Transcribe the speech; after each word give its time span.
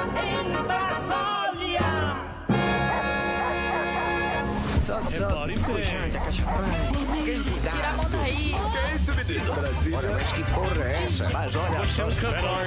em 0.00 0.52
Brasília. 0.64 1.80
Tira 7.70 7.88
a 7.88 7.92
mão 7.92 8.06
daí. 8.10 8.54
Que 8.72 8.96
isso, 8.96 9.14
menino? 9.14 9.54
Brasília. 9.54 9.98
Olha, 9.98 10.10
mas 10.10 10.32
que 10.32 10.42
porra 10.52 10.84
é 10.84 11.04
essa? 11.06 11.30
Mas 11.30 11.56
olha 11.56 11.78
Você 11.80 12.00
é 12.00 12.04
um 12.04 12.10
cantor, 12.10 12.66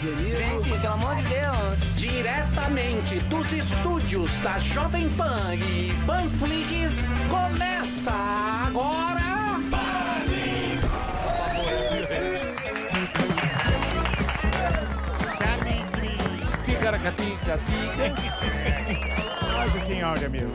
Gente, 0.00 0.70
pelo 0.80 0.92
amor 0.92 1.16
de 1.16 1.24
Deus. 1.24 1.78
Diretamente 1.96 3.18
dos 3.20 3.52
estúdios 3.52 4.36
da 4.38 4.58
Jovem 4.58 5.08
Pan 5.10 5.54
e 5.54 5.92
Panflix, 6.06 7.00
começa 7.28 8.12
agora... 8.12 9.33
Ticaracatica-tica. 16.84 18.12
Nossa 19.56 19.80
senhora, 19.86 20.28
meu. 20.28 20.50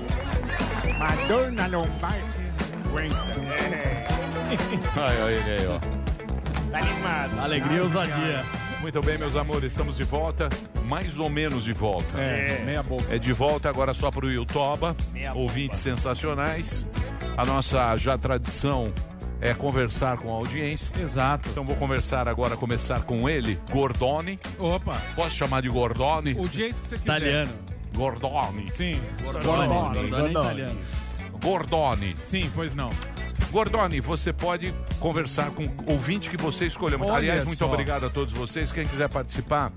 Madonna 1.00 1.66
Lombardi 1.66 2.44
aguenta. 2.86 3.16
Ai, 4.96 5.22
olha 5.24 5.32
ele 5.32 5.52
aí, 5.52 5.66
ó. 5.66 5.80
Tá 6.70 6.78
animado. 6.78 7.40
Alegria 7.40 7.78
e 7.78 7.82
ousadia. 7.82 8.44
Muito 8.80 9.02
bem, 9.02 9.18
meus 9.18 9.36
amores, 9.36 9.74
estamos 9.74 9.98
de 9.98 10.04
volta. 10.04 10.50
Mais 10.86 11.18
ou 11.18 11.32
menos 11.32 11.64
de 11.64 11.74
volta. 11.74 12.16
É, 12.22 12.64
meia 12.64 12.84
boca. 12.84 13.06
É 13.10 13.18
de 13.18 13.34
volta 13.34 13.68
agora 13.68 13.96
só 13.96 14.12
para 14.12 14.28
o 14.28 14.30
Yutoba. 14.30 14.96
Meia 15.12 15.34
Ouvintes 15.34 15.80
sensacionais. 15.80 16.86
A 17.38 17.44
nossa 17.44 17.98
já 17.98 18.20
tradição 18.20 18.94
é 19.42 19.54
conversar 19.54 20.18
com 20.18 20.30
a 20.30 20.36
audiência. 20.36 20.94
Exato. 21.00 21.50
Então 21.50 21.64
vou 21.64 21.76
conversar 21.76 22.28
agora, 22.28 22.58
começar 22.58 23.02
com 23.04 23.30
ele, 23.30 23.60
Gordoni. 23.72 24.40
Opa. 24.58 25.02
Posso 25.16 25.36
chamar 25.36 25.62
de 25.62 25.70
Gordoni? 25.70 26.34
O 26.38 26.48
jeito 26.48 26.82
que 26.82 26.88
você 26.88 26.98
quiser. 26.98 27.18
Italiano. 27.18 27.52
Gordoni. 27.96 28.72
Sim. 28.74 29.02
Gordoni. 29.22 29.68
Gordoni 29.68 30.32
italiano. 30.32 30.80
Gordoni. 31.42 32.16
Sim, 32.26 32.52
pois 32.54 32.76
não. 32.76 32.90
Gordoni, 33.52 34.00
você 34.00 34.32
pode 34.32 34.74
conversar 35.00 35.50
com 35.52 35.64
o 35.64 35.94
ouvinte 35.94 36.30
que 36.30 36.38
você 36.38 36.66
escolheu. 36.66 37.02
Aliás, 37.12 37.46
muito 37.46 37.60
só. 37.60 37.66
obrigado 37.66 38.06
a 38.06 38.10
todos 38.10 38.34
vocês. 38.34 38.72
Quem 38.72 38.86
quiser 38.86 39.10
participar, 39.10 39.72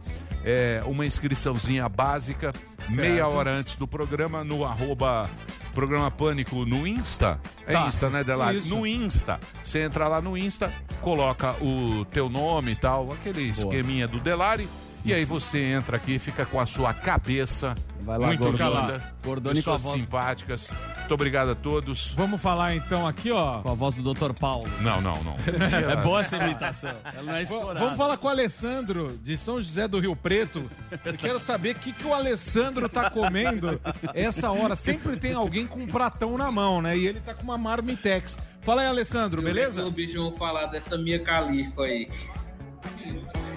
é 0.45 0.83
uma 0.87 1.07
inscriçãozinha 1.07 1.89
básica, 1.89 2.53
meia 2.91 3.27
hora 3.29 3.51
antes 3.53 3.77
do 3.77 3.87
programa, 3.87 4.43
no 4.45 4.65
arroba 4.65 5.29
Programa 5.73 6.11
Pânico 6.11 6.65
no 6.67 6.87
Insta. 6.87 7.41
É 7.67 7.73
Tá. 7.73 7.87
Insta, 7.87 8.11
né, 8.11 8.23
Delari? 8.23 8.59
Isso. 8.59 8.75
No 8.75 8.87
Insta. 8.87 9.41
Você 9.63 9.81
entra 9.81 10.07
lá 10.07 10.21
no 10.21 10.37
Insta, 10.37 10.73
coloca 11.01 11.53
o 11.63 12.05
teu 12.07 12.29
nome 12.29 12.73
e 12.73 12.77
tal, 12.77 13.13
aquele 13.13 13.43
esqueminha 13.49 14.07
do 14.07 14.21
Delari. 14.21 14.69
E 15.05 15.13
aí 15.13 15.25
você 15.25 15.59
entra 15.59 15.97
aqui, 15.97 16.19
fica 16.19 16.47
com 16.47 16.61
a 16.61 16.67
sua 16.67 16.95
cabeça 16.95 17.75
Vai 18.05 18.19
lá, 18.19 18.27
muito 18.29 18.49
linda, 18.51 19.15
Gordoni 19.25 19.57
pessoas 19.57 19.83
voz- 19.83 20.01
simpáticas. 20.01 20.71
Muito 20.99 21.15
obrigado 21.15 21.51
a 21.51 21.55
todos. 21.55 22.13
Vamos 22.17 22.41
falar 22.41 22.75
então 22.75 23.07
aqui, 23.07 23.31
ó. 23.31 23.61
Com 23.63 23.71
a 23.71 23.75
voz 23.75 23.95
do 23.95 24.15
Dr. 24.15 24.33
Paulo. 24.33 24.69
Não, 24.81 25.01
não, 25.01 25.23
não. 25.23 25.37
É 25.93 25.97
boa 26.03 26.21
essa 26.21 26.37
imitação. 26.37 26.95
Ela 27.05 27.23
não 27.23 27.35
é 27.35 27.43
explorada. 27.43 27.79
Vamos 27.79 27.97
falar 27.97 28.17
com 28.17 28.27
o 28.27 28.31
Alessandro, 28.31 29.17
de 29.23 29.37
São 29.37 29.59
José 29.59 29.87
do 29.87 30.01
Rio 30.01 30.17
Preto. 30.17 30.69
Eu 31.05 31.15
quero 31.15 31.39
saber 31.39 31.77
o 31.77 31.79
que, 31.79 31.93
que 31.93 32.05
o 32.05 32.13
Alessandro 32.13 32.89
tá 32.89 33.09
comendo 33.09 33.81
essa 34.15 34.51
hora. 34.51 34.75
Sempre 34.75 35.17
tem 35.17 35.35
alguém 35.35 35.67
com 35.67 35.81
um 35.81 35.87
pratão 35.87 36.37
na 36.37 36.51
mão, 36.51 36.83
né? 36.83 36.97
E 36.97 37.07
ele 37.07 37.21
tá 37.21 37.35
com 37.35 37.45
uma 37.45 37.59
marmitex. 37.59 38.37
Fala 38.63 38.83
aí, 38.83 38.89
Alessandro, 38.89 39.43
beleza? 39.43 39.85
O 39.85 39.91
bicho 39.93 40.19
vão 40.19 40.33
falar 40.33 40.67
dessa 40.67 40.99
minha 40.99 41.23
califa 41.23 41.83
aí. 41.83 42.09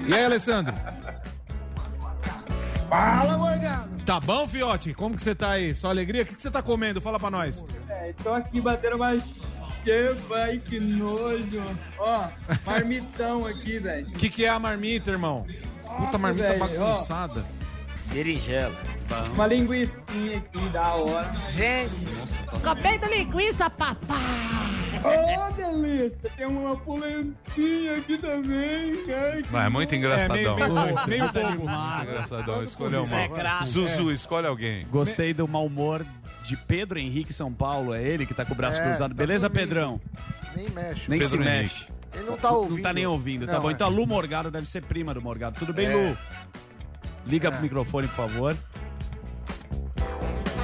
E 0.08 0.14
aí, 0.14 0.24
Alessandro? 0.24 0.74
Fala, 2.90 3.38
Morgado! 3.38 4.04
Tá 4.06 4.20
bom, 4.20 4.48
Fiote? 4.48 4.94
Como 4.94 5.16
que 5.16 5.24
você 5.24 5.34
tá 5.34 5.52
aí? 5.52 5.76
Só 5.76 5.90
alegria? 5.90 6.24
O 6.24 6.26
que, 6.26 6.36
que 6.36 6.42
você 6.42 6.52
tá 6.52 6.62
comendo? 6.62 7.02
Fala 7.02 7.20
pra 7.20 7.32
nós. 7.32 7.66
É, 7.90 8.14
tô 8.24 8.34
aqui 8.34 8.62
batendo 8.62 8.96
uma 8.98 9.18
chefa, 9.84 10.36
ai 10.36 10.60
que 10.60 10.80
nojo. 10.80 11.64
Ó, 11.98 12.28
marmitão 12.66 13.46
aqui, 13.46 13.80
velho. 13.80 14.08
O 14.08 14.12
que, 14.12 14.30
que 14.30 14.46
é 14.46 14.50
a 14.50 14.60
marmita, 14.60 15.12
irmão? 15.12 15.46
Puta 15.98 16.18
marmita 16.18 16.54
velho, 16.54 16.82
ó. 16.82 16.96
Berinjela. 18.16 18.72
Uma 19.34 19.46
linguiçinha 19.46 20.38
aqui 20.38 20.70
da 20.70 20.96
hora. 20.96 21.32
Gente, 21.52 21.92
comendo 22.64 23.08
linguiça, 23.14 23.70
papai. 23.70 24.16
Ô, 25.04 25.52
delícia! 25.54 26.18
Tem 26.38 26.46
uma 26.48 26.78
polentinha 26.78 27.98
aqui 27.98 28.18
também. 28.18 28.94
Ai, 29.14 29.44
Vai, 29.44 29.66
é 29.66 29.70
muito 29.70 29.94
É, 29.94 29.98
engraçadão. 29.98 30.56
meio, 30.56 30.74
meio, 30.74 31.08
meio 31.08 31.32
tá 31.34 31.42
bobo. 31.42 31.58
demais. 31.58 32.10
Engraçadão, 32.10 32.64
é 32.64 33.00
uma. 33.00 33.28
graça. 33.28 33.66
Zuzu, 33.72 34.12
escolhe 34.14 34.48
alguém. 34.48 34.88
Gostei 34.90 35.34
do 35.34 35.46
mau 35.46 35.66
humor 35.66 36.06
de 36.46 36.56
Pedro 36.56 36.98
Henrique 36.98 37.34
São 37.34 37.52
Paulo. 37.52 37.94
É 37.94 38.02
ele 38.02 38.26
que 38.26 38.34
tá 38.34 38.46
com 38.46 38.54
o 38.54 38.56
braço 38.58 38.80
É, 38.80 38.86
cruzado. 38.86 39.10
tá 39.12 39.16
Beleza. 39.16 39.50
Pedrão? 39.50 40.00
Nem 40.56 40.70
mexe. 40.70 41.10
Nem 41.10 41.20
Pedro 41.20 41.28
se 41.44 41.50
Henrique. 41.50 41.52
mexe. 41.52 41.88
Ele 42.14 42.24
não 42.30 42.38
tá 42.38 42.50
ouvindo. 42.52 42.76
Não 42.78 42.82
tá 42.82 42.94
nem 42.94 43.06
ouvindo, 43.06 43.46
tá 43.46 43.54
Não, 43.54 43.62
bom. 43.62 43.70
é. 43.70 43.74
Então 43.74 43.88
a 43.88 43.90
Lu 43.90 44.08
Morgado 44.08 44.50
deve 44.50 44.66
ser 44.66 44.82
prima 44.84 45.14
do 45.14 45.22
Morgado. 45.22 45.60
Tudo 45.60 45.74
bem, 45.74 45.88
É. 45.88 45.94
Lu? 45.94 46.18
Liga 47.26 47.52
pro 47.52 47.62
microfone, 47.62 48.08
por 48.08 48.16
favor. 48.16 48.58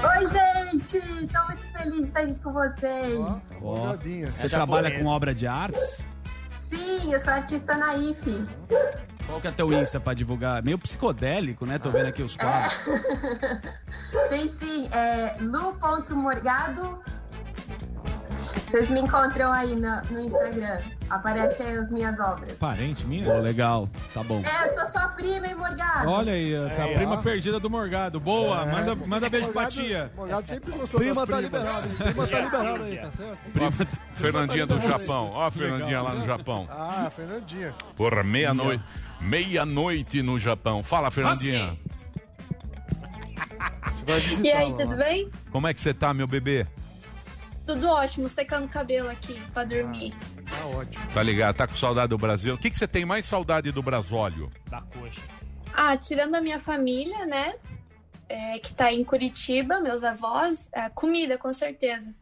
Oi, 0.03 0.25
gente! 0.27 0.99
Tô 1.27 1.45
muito 1.45 1.65
feliz 1.77 1.95
de 1.95 2.01
estar 2.01 2.21
aqui 2.21 2.35
com 2.35 2.53
vocês. 2.53 3.19
Ó, 3.19 3.39
Ó. 3.61 3.97
Você 4.31 4.49
trabalha 4.49 4.99
com 4.99 5.05
obra 5.07 5.33
de 5.33 5.47
artes? 5.47 6.03
Sim, 6.59 7.11
eu 7.11 7.19
sou 7.19 7.33
artista 7.33 7.75
na 7.75 7.95
IFE. 7.95 8.47
Qual 9.25 9.41
que 9.41 9.47
é 9.47 9.51
teu 9.51 9.71
Insta 9.73 9.99
pra 9.99 10.13
divulgar? 10.13 10.63
Meio 10.63 10.77
psicodélico, 10.77 11.65
né? 11.65 11.79
Tô 11.79 11.89
vendo 11.89 12.07
aqui 12.07 12.21
os 12.21 12.35
quadros. 12.35 12.77
Tem 14.29 14.49
sim, 14.49 14.87
é 14.91 15.37
lu.morgado. 15.39 17.01
Vocês 18.71 18.89
me 18.89 19.01
encontram 19.01 19.51
aí 19.51 19.75
no, 19.75 20.01
no 20.11 20.19
Instagram. 20.21 20.79
Aparecem 21.09 21.65
aí 21.65 21.75
as 21.77 21.91
minhas 21.91 22.17
obras. 22.21 22.53
Parente 22.53 23.05
minha? 23.05 23.25
Pô, 23.25 23.37
legal. 23.39 23.89
Tá 24.13 24.23
bom. 24.23 24.41
É, 24.45 24.69
eu 24.69 24.73
sou 24.75 24.85
sua 24.85 25.09
prima, 25.09 25.45
hein, 25.45 25.55
Morgado? 25.55 26.09
Olha 26.09 26.31
aí, 26.31 26.53
tá 26.77 26.83
a 26.85 26.89
É, 26.89 26.93
prima 26.95 27.15
ó. 27.15 27.17
perdida 27.17 27.59
do 27.59 27.69
Morgado. 27.69 28.17
Boa, 28.17 28.61
É, 28.61 28.65
manda, 28.71 28.95
manda 28.95 29.29
beijo 29.29 29.49
pra 29.51 29.63
Morgado- 29.63 29.83
tia. 29.85 30.11
Morgado 30.15 30.47
sempre 30.47 30.71
gostou 30.71 31.01
Prima 31.01 31.27
tá 31.27 31.41
liberada, 31.41 31.85
hein? 31.85 31.95
Prima 31.99 32.27
tá 32.27 32.39
liberada 32.39 32.83
aí, 32.85 32.97
tá 32.97 33.11
certo? 33.11 33.37
Prima... 33.51 33.71
Fernandinha 34.15 34.65
do 34.65 34.81
Japão. 34.81 35.31
Ó 35.33 35.45
a 35.47 35.51
Fernandinha 35.51 36.01
lá 36.01 36.13
no 36.15 36.25
Japão. 36.25 36.67
Ah, 36.71 37.11
Fernandinha. 37.13 37.73
Porra, 37.97 38.23
meia-noite. 38.23 38.83
Meia-noite 39.19 40.21
no 40.21 40.39
Japão. 40.39 40.81
Fala, 40.81 41.11
Fernandinha. 41.11 41.77
Visitá-la 44.05 44.41
E 44.43 44.51
aí, 44.51 44.73
tudo 44.77 44.95
bem? 44.95 45.29
Como 45.51 45.67
é 45.67 45.73
que 45.73 45.81
você 45.81 45.93
tá, 45.93 46.13
meu 46.13 46.25
bebê? 46.25 46.65
Tudo 47.73 47.89
ótimo, 47.89 48.27
secando 48.29 48.65
o 48.65 48.69
cabelo 48.69 49.09
aqui 49.09 49.39
pra 49.53 49.63
dormir. 49.63 50.13
Tá 50.49 50.65
ótimo. 50.65 51.05
Tá 51.13 51.23
ligado? 51.23 51.55
Tá 51.55 51.67
com 51.67 51.75
saudade 51.75 52.09
do 52.09 52.17
Brasil? 52.17 52.55
O 52.55 52.57
que, 52.57 52.69
que 52.69 52.77
você 52.77 52.87
tem 52.87 53.05
mais 53.05 53.25
saudade 53.25 53.71
do 53.71 53.81
Brasólio? 53.81 54.51
Da 54.69 54.81
coxa. 54.81 55.21
Ah, 55.73 55.95
tirando 55.95 56.35
a 56.35 56.41
minha 56.41 56.59
família, 56.59 57.25
né? 57.25 57.53
é, 58.31 58.57
que 58.59 58.73
tá 58.73 58.91
em 58.91 59.03
Curitiba, 59.03 59.81
meus 59.81 60.03
avós, 60.03 60.69
é, 60.73 60.89
comida, 60.89 61.37
com 61.37 61.51
certeza. 61.53 62.13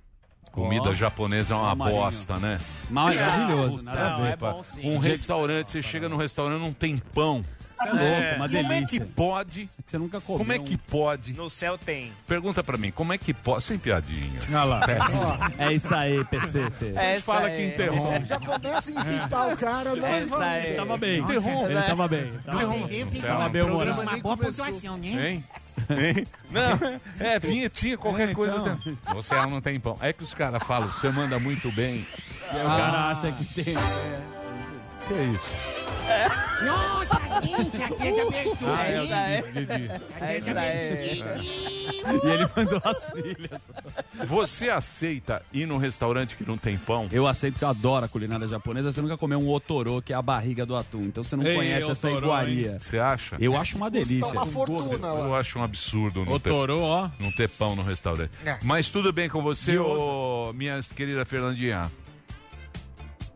Comida 0.51 0.89
Ó. 0.89 0.93
japonesa 0.93 1.53
é 1.53 1.57
uma 1.57 1.75
Marinho. 1.75 1.99
bosta, 2.01 2.37
né? 2.37 2.59
Maravilhoso, 2.89 3.83
nada 3.83 4.07
a 4.07 4.09
Não, 4.17 4.23
ver. 4.23 4.33
é 4.33 4.35
bom 4.35 4.63
sim. 4.63 4.81
Um 4.83 4.97
restaurante, 4.97 5.69
você 5.69 5.81
chega 5.83 6.09
no 6.09 6.17
restaurante, 6.17 6.59
não 6.59 6.73
tem 6.73 6.97
pão. 6.97 7.45
Você 7.79 7.87
é 7.87 7.91
louco, 7.91 8.35
uma 8.35 8.49
Como 8.49 8.73
é 8.73 8.81
que 8.81 8.99
delícia. 8.99 9.07
pode? 9.15 9.61
É 9.61 9.81
que 9.81 9.91
você 9.91 9.97
nunca 9.97 10.21
comeu. 10.21 10.39
Como 10.39 10.51
é 10.53 10.59
que 10.59 10.77
pode? 10.77 11.33
No 11.33 11.49
céu 11.49 11.77
tem. 11.77 12.11
Pergunta 12.27 12.63
pra 12.63 12.77
mim, 12.77 12.91
como 12.91 13.13
é 13.13 13.17
que 13.17 13.33
pode? 13.33 13.63
Sem 13.63 13.77
piadinha. 13.77 14.39
Olha 14.49 14.63
lá. 14.63 14.81
É 15.57 15.73
isso 15.73 15.93
aí, 15.95 16.23
PCT. 16.25 16.85
Eles 16.99 17.23
falam 17.23 17.49
que 17.49 17.65
interrompe. 17.67 18.25
Já 18.25 18.39
começa 18.39 18.91
a 18.91 19.05
irritar 19.05 19.47
o 19.53 19.57
cara. 19.57 19.95
Não, 19.95 20.05
Essa 20.07 20.25
não. 20.27 20.41
aí. 20.41 20.65
Ele 20.67 20.75
tava 20.75 20.97
bem. 20.97 21.19
Interrompe. 21.19 21.71
Ele 21.71 21.81
tava 21.81 22.07
bem. 22.07 22.31
Você 22.31 23.21
Tava 23.27 23.45
é 23.45 23.49
bem 23.49 23.61
um 23.63 23.67
humorado. 23.71 24.01
Uma 24.01 24.17
boa 24.17 24.37
pontuação, 24.37 24.99
Hein? 25.03 25.43
Hein? 25.89 26.27
Não, 26.51 26.99
é, 27.25 27.39
vinhetinha, 27.39 27.97
qualquer 27.97 28.29
É, 28.29 28.33
coisa. 28.33 28.55
então. 28.57 28.77
tem. 28.77 28.97
Você 29.13 29.35
não 29.35 29.61
tem 29.61 29.79
pão. 29.79 29.97
É 30.01 30.11
que 30.11 30.23
os 30.23 30.33
caras 30.33 30.61
falam, 30.63 30.89
você 30.89 31.09
manda 31.09 31.39
muito 31.39 31.71
bem. 31.71 32.05
E 32.53 32.57
aí 32.57 32.65
o 32.65 32.67
cara 32.67 33.09
acha 33.11 33.31
que 33.31 33.45
tem. 33.45 33.75
Que 35.07 35.13
isso? 35.31 35.78
Nossa, 36.65 37.19
gente, 37.41 37.83
aqui 37.83 38.07
é 38.07 38.11
de 38.11 38.19
abertura. 38.21 38.75
Ah, 38.77 38.85
é 38.85 38.99
o 38.99 39.03
Essa 39.05 39.15
é. 39.15 39.41
Didi, 39.41 39.65
Didi. 39.65 39.91
Essa 40.19 40.59
é. 40.59 41.35
E 42.23 42.27
ele 42.29 42.47
mandou 42.55 42.81
as 42.83 42.99
trilhas. 43.11 43.61
Você 44.25 44.69
aceita 44.69 45.41
ir 45.53 45.65
num 45.65 45.77
restaurante 45.77 46.35
que 46.35 46.45
não 46.47 46.57
tem 46.57 46.77
pão? 46.77 47.07
Eu 47.11 47.27
aceito 47.27 47.57
que 47.57 47.63
eu 47.63 47.69
adoro 47.69 48.05
a 48.05 48.07
culinária 48.09 48.47
japonesa. 48.47 48.91
Você 48.91 49.01
nunca 49.01 49.17
comeu 49.17 49.39
um 49.39 49.49
otorô, 49.49 50.01
que 50.01 50.11
é 50.13 50.15
a 50.15 50.21
barriga 50.21 50.65
do 50.65 50.75
atum. 50.75 51.01
Então 51.03 51.23
você 51.23 51.35
não 51.35 51.45
Ei, 51.45 51.55
conhece 51.55 51.91
essa 51.91 52.07
otorô, 52.09 52.25
iguaria. 52.27 52.77
Você 52.79 52.99
acha? 52.99 53.37
Eu 53.39 53.55
acho 53.57 53.77
uma 53.77 53.89
delícia. 53.89 54.31
Uma 54.31 54.45
fortuna 54.45 55.07
Eu 55.07 55.35
acho 55.35 55.59
um 55.59 55.63
absurdo 55.63 56.25
não 56.25 56.33
O 56.33 56.39
ter, 56.39 56.51
ó. 56.51 57.09
não 57.19 57.31
ter 57.31 57.49
pão 57.49 57.75
no 57.75 57.83
restaurante. 57.83 58.31
É. 58.45 58.57
Mas 58.63 58.89
tudo 58.89 59.11
bem 59.13 59.29
com 59.29 59.41
você, 59.41 59.77
ô, 59.77 60.51
minha 60.53 60.79
querida 60.95 61.25
Fernandinha? 61.25 61.89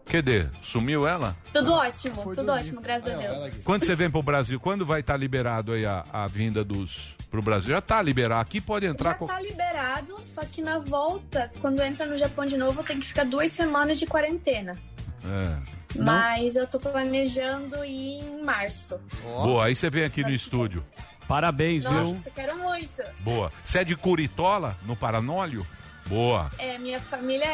Cadê? 0.06 0.46
Sumiu 0.62 1.08
ela? 1.08 1.36
Tudo 1.52 1.74
ótimo, 1.74 2.36
tudo 2.36 2.52
ótimo, 2.52 2.82
graças 2.82 3.12
a 3.12 3.18
Deus. 3.18 3.56
Quando 3.64 3.84
você 3.86 3.96
vem 3.96 4.10
pro 4.12 4.22
Brasil, 4.22 4.60
quando 4.60 4.86
vai 4.86 5.00
estar 5.00 5.18
liberado 5.18 5.72
aí 5.72 5.86
a, 5.86 6.04
a 6.12 6.28
vinda 6.28 6.64
dos 6.64 7.16
pro 7.32 7.42
Brasil? 7.42 7.70
Já 7.72 7.82
tá 7.82 8.02
liberado. 8.02 8.42
Aqui 8.42 8.62
pode 8.62 8.86
entrar. 8.86 9.12
Já 9.14 9.18
co- 9.18 9.26
tá 9.28 9.40
liberado, 9.40 10.18
só 10.24 10.42
que 10.46 10.62
na 10.62 10.78
volta, 10.80 11.52
quando 11.62 11.82
entra 11.82 12.06
no 12.06 12.18
Japão 12.18 12.46
de 12.46 12.58
novo, 12.58 12.84
tem 12.84 13.00
que 13.00 13.08
ficar 13.08 13.26
duas 13.26 13.52
semanas 13.52 13.98
de 13.98 14.06
quarentena. 14.06 14.78
É. 15.26 15.84
Mas 16.00 16.56
eu 16.56 16.68
tô 16.68 16.80
planejando 16.80 17.84
ir 17.86 18.20
em 18.20 18.44
março. 18.44 19.00
Boa, 19.24 19.66
aí 19.66 19.76
você 19.76 19.90
vem 19.90 20.04
aqui 20.04 20.22
no 20.22 20.32
estúdio. 20.32 20.84
Parabéns, 21.28 21.86
Nossa, 21.86 21.98
viu? 22.04 22.22
eu 22.26 22.32
quero 22.36 22.58
muito. 22.58 23.02
Boa. 23.22 23.52
Você 23.64 23.80
é 23.80 23.84
de 23.84 23.96
Curitola, 23.96 24.76
no 24.84 24.96
Paranólio? 24.96 25.66
Boa, 26.08 26.50
É, 26.58 26.78
minha 26.78 27.00
família 27.00 27.46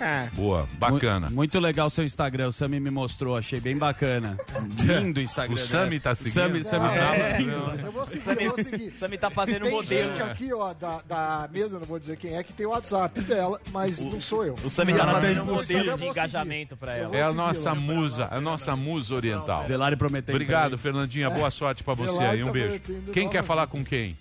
é. 0.00 0.28
boa, 0.32 0.68
bacana. 0.74 1.28
Mu- 1.28 1.36
Muito 1.36 1.58
legal 1.60 1.86
o 1.86 1.90
seu 1.90 2.04
Instagram, 2.04 2.48
o 2.48 2.52
Sami 2.52 2.80
me 2.80 2.90
mostrou, 2.90 3.36
achei 3.36 3.60
bem 3.60 3.76
bacana. 3.76 4.36
Lindo 4.82 5.20
o 5.20 5.22
Instagram. 5.22 5.54
O 5.54 5.58
Sami 5.58 6.00
tá 6.00 6.14
seguindo? 6.14 6.32
Sami, 6.34 6.64
Sami 6.64 6.86
Ah, 6.86 6.90
tá 6.90 7.14
é? 7.16 7.30
seguindo. 7.30 7.80
Eu 7.86 7.92
vou 7.92 8.04
seguir, 8.06 8.22
Sami- 8.24 8.44
eu 8.44 8.54
vou 8.54 8.64
seguir. 8.64 8.94
Sami 8.94 9.18
tá 9.18 9.30
fazendo 9.30 9.62
tem 9.62 9.72
modelo. 9.72 10.08
gente 10.16 10.22
aqui, 10.22 10.52
ó, 10.52 10.74
da, 10.74 10.98
da 11.06 11.48
mesa, 11.52 11.78
não 11.78 11.86
vou 11.86 11.98
dizer 11.98 12.16
quem 12.16 12.36
é, 12.36 12.42
que 12.42 12.52
tem 12.52 12.66
o 12.66 12.70
WhatsApp 12.70 13.20
dela, 13.22 13.60
mas 13.72 14.00
não 14.04 14.20
sou 14.20 14.44
eu. 14.44 14.54
O 14.64 14.68
Sami 14.68 14.92
tá 14.94 15.06
Não, 15.06 15.12
fazendo 15.12 15.42
um 15.42 15.46
modelo 15.46 15.96
de 15.96 16.04
engajamento 16.06 16.76
pra 16.76 16.96
ela. 16.96 17.16
É 17.16 17.22
a 17.22 17.32
nossa 17.32 17.74
musa, 17.74 18.28
a 18.30 18.40
nossa 18.40 18.74
musa 18.76 19.14
oriental. 19.14 19.62
Velari 19.62 19.96
prometeu. 19.96 20.34
Obrigado, 20.34 20.76
Fernandinha. 20.76 21.30
Boa 21.30 21.50
sorte 21.50 21.82
pra 21.84 21.94
você 21.94 22.22
aí. 22.22 22.42
Um 22.42 22.46
tá 22.46 22.52
beijo. 22.52 22.80
Quem 23.12 23.28
quer 23.28 23.42
falar 23.44 23.66
com 23.68 23.84
quem? 23.84 24.16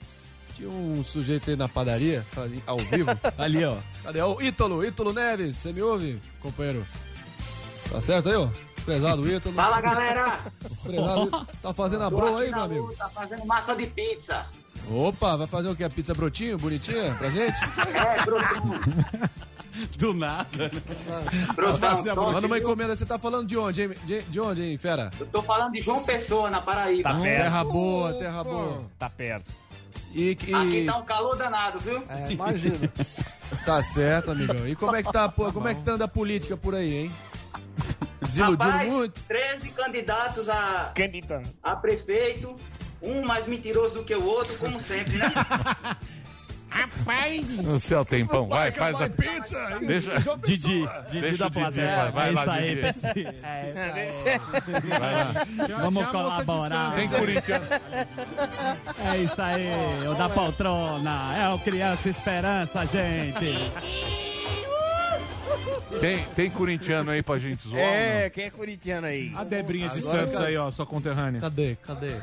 Tinha 0.62 0.70
um 0.70 1.04
sujeito 1.04 1.50
aí 1.50 1.56
na 1.56 1.68
padaria, 1.68 2.24
ali, 2.38 2.62
ao 2.68 2.78
vivo. 2.78 3.10
Ali, 3.36 3.66
ó. 3.66 3.78
Cadê? 4.04 4.22
O 4.22 4.40
Ítalo, 4.40 4.86
Ítalo 4.86 5.12
Neves, 5.12 5.58
você 5.58 5.74
me 5.74 5.82
ouve, 5.82 6.22
companheiro? 6.40 6.86
Tá 7.92 8.00
certo 8.00 8.30
aí, 8.30 8.36
ó? 8.36 8.48
Prezado 8.86 9.28
Ítalo. 9.28 9.56
Fala 9.56 9.82
galera! 9.82 10.40
Prezado. 10.84 11.48
Tá 11.64 11.74
fazendo 11.74 12.04
a 12.04 12.12
broa 12.12 12.42
aí, 12.42 12.52
meu 12.52 12.62
amigo? 12.62 12.86
luta, 12.86 13.10
fazendo 13.10 13.44
massa 13.48 13.74
de 13.76 13.88
pizza. 13.88 14.46
Opa, 14.88 15.36
vai 15.36 15.48
fazer 15.48 15.68
o 15.68 15.76
que? 15.76 15.84
A 15.84 15.90
pizza 15.90 16.14
brotinho, 16.14 16.60
bonitinha 16.60 17.16
pra 17.16 17.32
gente? 17.32 17.58
É, 17.96 18.24
brotão. 18.24 18.80
Do 19.98 20.14
nada. 20.14 20.70
Brotão, 21.56 22.04
tô- 22.14 22.32
Manda 22.34 22.46
uma 22.46 22.58
encomenda, 22.60 22.96
você 22.96 23.06
tá 23.06 23.18
falando 23.18 23.48
de 23.48 23.58
onde, 23.58 23.82
hein? 23.82 23.90
De, 24.04 24.22
de 24.24 24.40
onde, 24.40 24.62
hein, 24.62 24.78
fera? 24.78 25.10
Eu 25.20 25.26
tô 25.26 25.42
falando 25.42 25.72
de 25.72 25.82
João 25.82 26.04
Pessoa, 26.04 26.52
na 26.52 26.62
Paraíba. 26.62 27.10
Tá 27.10 27.16
perto. 27.20 27.42
Terra 27.44 27.64
boa, 27.64 28.14
terra 28.14 28.44
boa. 28.44 28.82
Tá 29.00 29.10
perto. 29.10 29.52
E, 30.14 30.32
Aqui 30.32 30.52
e 30.52 30.86
tá 30.86 30.98
um 30.98 31.06
calor 31.06 31.36
danado, 31.38 31.80
viu? 31.80 32.04
É, 32.10 32.32
imagina. 32.32 32.76
tá 33.66 33.82
certo, 33.82 34.32
amigão. 34.32 34.68
E 34.68 34.76
como 34.76 34.96
é 34.96 35.04
que 35.04 35.12
tá, 35.12 35.30
pô, 35.30 35.52
como 35.52 35.68
é 35.68 35.74
que 35.74 35.82
tá 35.82 35.92
andando 35.92 36.04
a 36.04 36.08
política 36.08 36.58
por 36.58 36.76
aí, 36.76 36.94
hein? 36.94 37.12
Desiludindo 38.22 38.64
Rapaz, 38.64 38.92
muito? 38.92 39.22
13 39.22 39.70
candidatos 39.70 40.50
a, 40.50 40.92
Candidando. 40.96 41.50
a 41.64 41.76
prefeito, 41.76 42.56
um 43.02 43.22
mais 43.26 43.48
mentiroso 43.48 43.96
do 43.96 44.04
que 44.04 44.14
o 44.14 44.24
outro, 44.24 44.58
como 44.58 44.80
sempre, 44.80 45.18
né? 45.18 45.32
Rapaz, 46.72 47.50
No 47.50 47.80
céu 47.82 48.06
tem 48.06 48.26
pão. 48.26 48.48
Vai, 48.48 48.72
faz 48.72 49.02
a 49.02 49.10
pizza. 49.10 49.58
Deixa, 49.86 50.12
Didi, 50.42 50.88
Didi 51.10 51.38
da 51.38 51.50
plateia. 51.50 52.12
vai, 52.12 52.32
vai 52.32 52.46
lá, 52.46 52.62
É 52.62 52.72
isso 52.72 52.80
aí, 53.04 53.12
Didi. 53.12 53.28
Lá. 54.90 55.78
Vamos 55.82 56.06
colaborar. 56.08 56.96
Tem 56.96 57.10
corintiano. 57.10 57.66
É 59.14 59.18
isso 59.18 59.42
aí, 59.42 60.08
o 60.08 60.14
da 60.16 60.30
poltrona. 60.30 61.36
É 61.38 61.50
o 61.50 61.60
Criança 61.60 62.10
Esperança, 62.10 62.86
gente. 62.86 63.72
Tem, 66.00 66.24
tem 66.36 66.50
corintiano 66.50 67.12
aí 67.12 67.22
pra 67.22 67.38
gente 67.38 67.68
zoar? 67.68 67.82
É, 67.82 68.30
quem 68.30 68.46
é 68.46 68.50
corintiano 68.50 69.08
aí? 69.08 69.32
A 69.36 69.44
Debrinha 69.44 69.90
de 69.90 70.00
Agora, 70.00 70.22
Santos 70.22 70.40
aí, 70.40 70.56
ó, 70.58 70.72
sua 70.72 70.86
conterrânea. 70.86 71.42
Cadê? 71.42 71.76
Cadê? 71.86 72.16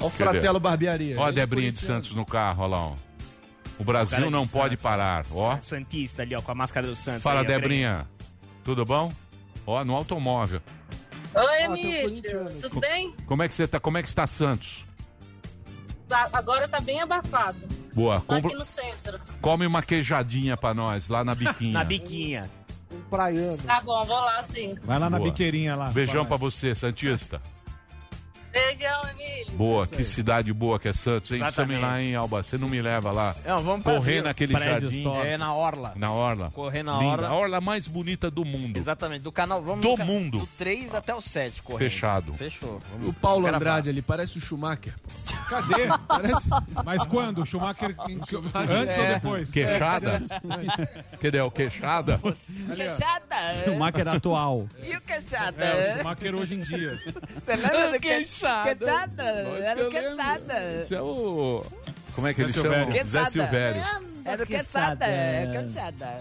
Ó 0.00 0.06
o? 0.06 0.10
Fratelo 0.10 0.58
Barbearia. 0.58 1.16
Ó 1.18 1.24
a 1.24 1.28
Ele 1.28 1.38
é 1.38 1.42
Debrinha 1.42 1.70
de. 1.72 1.78
Santos 1.78 2.12
no 2.12 2.26
carro, 2.26 2.64
ó 2.64 2.66
lá, 2.66 2.78
ó. 2.86 2.94
O 3.80 3.84
Brasil 3.84 4.16
Cara 4.18 4.26
de 4.26 4.32
não 4.32 4.46
pode 4.46 4.74
Santos. 4.74 4.82
parar, 4.82 5.24
ó. 5.32 5.58
Santista 5.60 6.22
ali, 6.22 6.34
ó, 6.36 6.42
com 6.42 6.52
a 6.52 6.54
máscara 6.54 6.86
do 6.86 6.94
Santos. 6.94 7.22
Fala, 7.22 7.40
aí. 7.40 7.46
Debrinha. 7.46 8.06
Tudo 8.62 8.84
bom? 8.84 9.10
Ó, 9.66 9.82
no 9.84 9.94
automóvel. 9.96 10.60
Oi, 11.34 11.62
Emílio. 11.64 12.02
corintiano. 12.08 12.50
Tudo 12.60 12.78
bem? 12.80 13.14
Como 13.26 13.42
é 13.42 13.48
que 13.48 13.54
você 13.54 13.66
tá? 13.66 13.80
Como 13.80 13.96
é 13.96 14.02
que 14.02 14.08
está 14.08 14.26
Santos? 14.26 14.84
Tá- 16.08 16.28
Agora 16.32 16.68
tá 16.68 16.80
bem 16.80 17.00
abafado. 17.00 17.58
Boa. 17.94 18.16
Tá 18.16 18.20
Compra- 18.26 18.50
aqui 18.50 18.58
no 18.58 18.64
centro. 18.64 19.20
Come 19.40 19.64
uma 19.66 19.80
queijadinha 19.82 20.56
pra 20.56 20.74
nós, 20.74 21.08
lá 21.08 21.24
na 21.24 21.34
biquinha. 21.34 21.72
Na 21.78 21.84
biquinha. 21.84 22.50
Um 22.92 23.00
praiano. 23.08 23.56
Tá 23.58 23.80
bom, 23.80 24.04
vou 24.04 24.16
lá 24.20 24.42
sim. 24.42 24.74
Vai 24.82 24.98
lá 24.98 25.08
na 25.08 25.18
Boa. 25.18 25.30
biqueirinha 25.30 25.76
lá. 25.76 25.90
Beijão 25.90 26.24
pra 26.26 26.36
nós. 26.36 26.40
você, 26.54 26.74
Santista. 26.74 27.40
Beijão, 28.52 29.02
Emílio. 29.10 29.52
Boa, 29.52 29.86
que 29.86 30.04
cidade 30.04 30.52
boa 30.52 30.78
que 30.78 30.88
é 30.88 30.92
Santos, 30.92 31.30
hein? 31.30 31.38
Precisa 31.40 31.66
me 31.66 31.74
ir 31.74 32.14
lá, 32.14 32.20
Alba? 32.20 32.42
Você 32.42 32.56
não 32.58 32.68
me 32.68 32.80
leva 32.80 33.10
lá. 33.12 33.34
Não, 33.44 33.62
vamos 33.62 33.82
pra 33.84 33.94
Correr 33.94 34.12
Vila. 34.14 34.24
naquele 34.24 34.52
Prédios 34.54 34.80
jardim. 34.92 35.02
top. 35.04 35.26
É 35.26 35.36
na 35.38 35.54
Orla. 35.54 35.92
Na 35.96 36.12
orla. 36.12 36.50
Correr 36.52 36.82
na 36.82 36.94
Linda. 36.98 37.06
orla. 37.12 37.28
A 37.28 37.34
orla 37.34 37.60
mais 37.60 37.86
bonita 37.86 38.30
do 38.30 38.44
mundo. 38.44 38.76
Exatamente, 38.76 39.22
do 39.22 39.30
canal. 39.32 39.62
Vamos 39.62 39.82
Do 39.82 39.90
no 39.90 39.96
ca- 39.96 40.04
mundo. 40.04 40.38
Do 40.40 40.46
3 40.58 40.94
até 40.94 41.14
o 41.14 41.20
7 41.20 41.62
correndo. 41.62 41.78
Fechado. 41.90 42.34
Fechou. 42.34 42.80
O 42.94 42.98
Vamos 42.98 43.16
Paulo 43.16 43.42
gravar. 43.42 43.56
Andrade 43.58 43.90
ali, 43.90 44.02
parece 44.02 44.38
o 44.38 44.40
Schumacher. 44.40 44.94
pô. 45.02 45.10
Cadê? 45.50 45.86
Parece. 46.08 46.48
Mas 46.84 47.04
quando? 47.04 47.44
Schumacher 47.44 47.94
em- 48.08 48.14
antes 48.18 48.98
ou 48.98 49.06
depois? 49.06 49.50
Queixada? 49.50 50.22
Cadê 51.20 51.40
o 51.40 51.50
queixada? 51.50 52.18
Queixada. 52.74 53.70
O 53.72 53.78
Máquer 53.78 54.06
atual. 54.08 54.68
E 54.82 54.96
o 54.96 55.00
queixada? 55.00 55.62
É, 55.64 55.94
o 55.94 55.98
Schumacher 55.98 56.34
hoje 56.34 56.54
em 56.54 56.62
dia. 56.62 56.98
Você 57.44 57.56
lembra 57.56 57.90
do 57.92 58.00
Queixada. 58.00 58.39
Queixada. 58.40 59.42
Lógico 59.42 59.62
Era 59.62 59.88
o. 59.88 60.80
Esse 60.82 60.94
é 60.94 61.00
o... 61.02 61.64
Como 62.14 62.26
é 62.26 62.34
que 62.34 62.40
Zé 62.40 62.44
ele 62.44 62.52
Silvério. 62.52 62.92
chama? 62.92 63.04
Zé. 63.08 63.24
Silvério. 63.26 63.82
Era 64.24 64.42
o 64.42 64.46
queixada. 64.46 65.06
Queixada. 65.52 66.20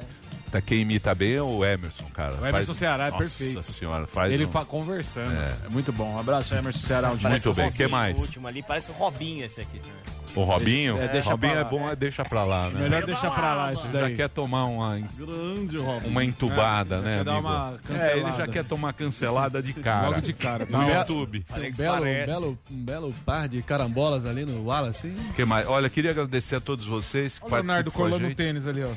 Tá, 0.51 0.59
quem 0.61 0.79
imita 0.81 1.13
bem 1.13 1.33
é 1.35 1.41
o 1.43 1.63
Emerson, 1.63 2.05
cara. 2.11 2.33
O 2.41 2.45
Emerson 2.45 2.73
Ceará 2.73 3.07
é 3.07 3.11
Nossa 3.11 3.19
perfeito. 3.23 3.63
senhora, 3.71 4.07
faz 4.07 4.33
Ele 4.33 4.45
um- 4.45 4.51
fa 4.51 4.65
conversando. 4.65 5.31
É. 5.39 5.53
É. 5.65 5.69
muito 5.69 5.91
bom. 5.93 6.15
Um 6.15 6.19
abraço, 6.19 6.55
Emerson 6.55 6.87
Ceará. 6.87 7.09
Um. 7.09 7.17
Muito 7.17 7.53
bem, 7.53 7.65
o 7.67 7.69
o 7.69 7.73
que 7.73 7.87
mais? 7.87 8.17
O 8.17 8.21
último 8.21 8.47
ali 8.47 8.63
parece 8.63 8.89
o 8.89 8.93
Robinho 8.95 9.45
esse 9.45 9.61
aqui. 9.61 9.79
senhor. 9.79 9.95
O 10.35 10.43
Robinho? 10.43 10.97
É, 10.99 11.07
deixa 11.07 11.31
Robinho 11.31 11.53
pra 11.53 11.61
é 11.61 11.63
bom, 11.65 11.89
é 11.89 11.95
deixa 11.95 12.23
pra 12.23 12.43
lá, 12.43 12.69
né? 12.69 12.81
Melhor 12.81 13.03
deixar 13.05 13.31
pra 13.31 13.55
lá 13.55 13.73
isso 13.73 13.85
Já 13.91 14.01
daí. 14.01 14.15
quer 14.15 14.29
tomar 14.29 14.65
uma, 14.65 14.99
Grande, 15.17 15.77
uma 16.05 16.23
entubada, 16.23 16.97
É, 16.97 17.01
né, 17.01 17.17
quer 17.17 17.23
dar 17.23 17.31
amigo? 17.37 17.79
É, 17.99 18.17
ele 18.17 18.31
já 18.37 18.47
quer 18.47 18.63
tomar 18.63 18.93
cancelada 18.93 19.61
de 19.61 19.73
cara. 19.73 20.07
Logo 20.09 20.21
de 20.21 20.33
cara. 20.33 20.65
No 20.65 20.77
Não, 20.77 20.89
YouTube. 20.89 21.45
Um 21.51 21.71
belo, 21.71 21.97
um, 22.01 22.25
belo, 22.25 22.59
um 22.71 22.75
belo 22.83 23.15
par 23.25 23.47
de 23.49 23.61
carambolas 23.63 24.25
ali 24.25 24.45
no 24.45 24.65
Wallace. 24.65 25.07
hein? 25.07 25.15
que 25.35 25.43
mais? 25.43 25.67
Olha, 25.67 25.89
queria 25.89 26.11
agradecer 26.11 26.57
a 26.57 26.61
todos 26.61 26.85
vocês 26.85 27.39
que 27.39 27.45
Olha 27.45 27.53
o 27.53 27.57
Leonardo 27.57 27.91
colando 27.91 28.27
o 28.27 28.35
tênis 28.35 28.67
ali, 28.67 28.83
ó. 28.83 28.89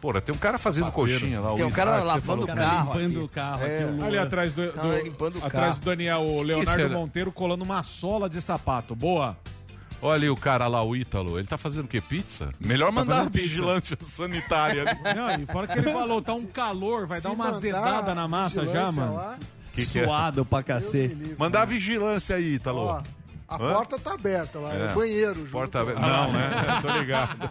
Porra, 0.00 0.22
tem 0.22 0.34
um 0.34 0.38
cara 0.38 0.56
fazendo 0.58 0.90
coxinha 0.90 1.40
lá. 1.40 1.52
o 1.52 1.56
Tem 1.56 1.66
um 1.66 1.70
cara 1.70 1.98
Isaac, 1.98 2.06
você 2.22 2.28
lavando 2.30 2.44
o 2.44 2.46
carro. 2.56 2.86
limpando 2.98 3.06
aqui. 3.16 3.18
o 3.18 3.28
carro 3.28 3.62
É. 3.66 3.84
aqui. 3.84 4.02
Ali 4.04 4.18
atrás 4.18 4.52
do, 4.54 4.72
do- 4.72 4.98
limpando 5.04 5.38
o 5.38 5.44
atrás 5.44 5.76
do 5.76 5.84
Daniel, 5.84 6.20
o 6.22 6.40
Leonardo 6.40 6.88
Monteiro 6.88 7.30
colando 7.30 7.62
uma 7.62 7.82
sola 7.82 8.28
de 8.30 8.40
sapato. 8.40 8.94
Boa. 8.94 9.36
Olha 10.02 10.16
ali 10.16 10.30
o 10.30 10.36
cara 10.36 10.66
lá, 10.66 10.82
o 10.82 10.96
Ítalo. 10.96 11.38
Ele 11.38 11.46
tá 11.46 11.58
fazendo 11.58 11.84
o 11.84 11.88
quê? 11.88 12.00
Pizza? 12.00 12.54
Melhor 12.58 12.90
mandar 12.90 13.16
fazendo 13.16 13.30
pizza. 13.32 13.46
vigilante 13.48 13.98
sanitária 14.04 14.82
ali. 14.88 15.14
Não, 15.14 15.42
e 15.42 15.46
fora 15.46 15.66
que 15.66 15.78
ele 15.78 15.92
falou, 15.92 16.22
tá 16.22 16.32
um 16.32 16.46
calor, 16.46 17.06
vai 17.06 17.18
Se 17.18 17.24
dar 17.24 17.32
uma 17.32 17.44
mandar 17.44 17.56
azedada 17.58 18.14
na 18.14 18.26
massa 18.26 18.60
já, 18.66 18.66
vigilância 18.86 19.00
mano. 19.02 19.14
lá, 19.14 19.38
Que 19.74 19.86
que 19.86 19.98
é? 20.00 20.04
Suado 20.04 20.44
pra 20.44 20.60
Deus 20.62 20.82
me 20.84 20.84
cacete. 20.90 21.14
livre. 21.14 21.36
Mandar 21.38 21.64
vigilância 21.66 22.36
aí, 22.36 22.54
Ítalo. 22.54 22.80
Ó, 22.80 23.02
a 23.48 23.54
Hã? 23.56 23.58
porta 23.74 23.98
tá 23.98 24.14
aberta 24.14 24.58
lá, 24.58 24.72
é, 24.74 24.86
É. 24.88 24.92
o 24.92 24.94
banheiro. 24.94 25.34
junto 25.40 25.50
Porta 25.50 25.80
aberta. 25.80 26.00
Não, 26.00 26.32
né? 26.32 26.50
Tô 26.80 26.98
ligado. 26.98 27.50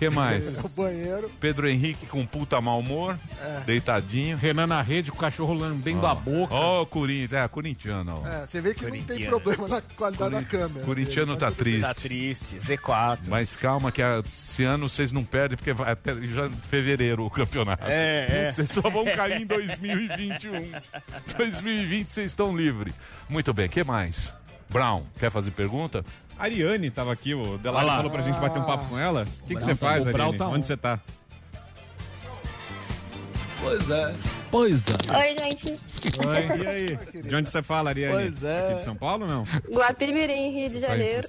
Que 0.00 0.10
mais? 0.10 0.58
O 0.64 0.68
banheiro. 0.70 1.30
Pedro 1.40 1.68
Henrique 1.68 2.06
com 2.06 2.24
puta 2.26 2.60
mau 2.60 2.80
humor, 2.80 3.18
É. 3.40 3.60
deitadinho. 3.66 4.36
Renan 4.36 4.66
na 4.66 4.80
rede, 4.82 5.10
o 5.10 5.14
cachorro 5.14 5.52
lambendo 5.54 6.06
a 6.06 6.14
boca. 6.14 6.54
Ó, 6.54 6.82
o 6.82 6.86
Corinthians, 6.86 7.32
é, 7.44 7.46
corintiano. 7.48 8.22
ó. 8.24 8.28
É, 8.28 8.46
você 8.46 8.60
vê 8.60 8.72
que 8.74 8.84
não 8.86 9.02
tem 9.02 9.26
problema 9.26 9.68
na 9.68 9.80
qualidade 9.82 10.30
da 10.34 10.42
câmera. 10.42 10.84
Corintiano 10.86 11.36
tá 11.36 11.48
tudo 11.48 11.58
triste. 11.58 11.80
Tá 11.82 11.94
triste. 11.94 12.56
Z4. 12.56 13.18
Mas 13.28 13.56
calma 13.56 13.92
que 13.92 14.00
esse 14.02 14.64
ano 14.64 14.88
vocês 14.88 15.12
não 15.12 15.22
perdem, 15.24 15.56
porque 15.56 15.72
vai 15.72 15.92
até 15.92 16.14
já 16.22 16.48
fevereiro 16.68 17.24
o 17.26 17.30
campeonato. 17.30 17.84
É, 17.86 18.46
é. 18.46 18.50
Vocês 18.50 18.70
só 18.70 18.80
vão 18.88 19.04
cair 19.04 19.42
em 19.42 19.46
2021. 19.46 20.70
2020 21.36 22.08
vocês 22.12 22.30
estão 22.32 22.56
livres. 22.56 22.94
Muito 23.28 23.52
bem, 23.52 23.68
que 23.68 23.84
mais? 23.84 24.32
Brown, 24.68 25.02
quer 25.18 25.30
fazer 25.30 25.50
pergunta? 25.50 26.04
A 26.40 26.44
Ariane 26.44 26.90
tava 26.90 27.12
aqui, 27.12 27.34
o 27.34 27.58
Delari 27.58 27.86
lá. 27.86 27.96
falou 27.96 28.10
pra 28.10 28.22
gente 28.22 28.38
bater 28.38 28.58
um 28.60 28.64
papo 28.64 28.88
com 28.88 28.98
ela. 28.98 29.26
O 29.42 29.46
que 29.46 29.54
que 29.56 29.60
você 29.62 29.74
tá- 29.74 29.76
faz, 29.76 30.06
Ariane? 30.06 30.38
tá 30.38 30.48
on. 30.48 30.54
Onde 30.54 30.64
você 30.66 30.76
tá? 30.76 30.98
Pois 33.62 33.90
é. 33.90 34.14
Pois 34.50 34.84
é. 34.88 35.18
Oi, 35.18 35.36
gente. 35.38 35.78
E 36.62 36.66
aí? 36.66 36.98
De 37.22 37.34
onde 37.36 37.50
você 37.50 37.62
fala, 37.62 37.90
Ariane? 37.90 38.30
Pois 38.30 38.42
é. 38.42 38.68
Aqui 38.70 38.78
de 38.78 38.84
São 38.84 38.96
Paulo 38.96 39.24
ou 39.24 39.30
não? 39.30 39.44
Guapimirim, 39.70 40.50
Rio 40.54 40.70
de 40.70 40.80
Janeiro. 40.80 41.28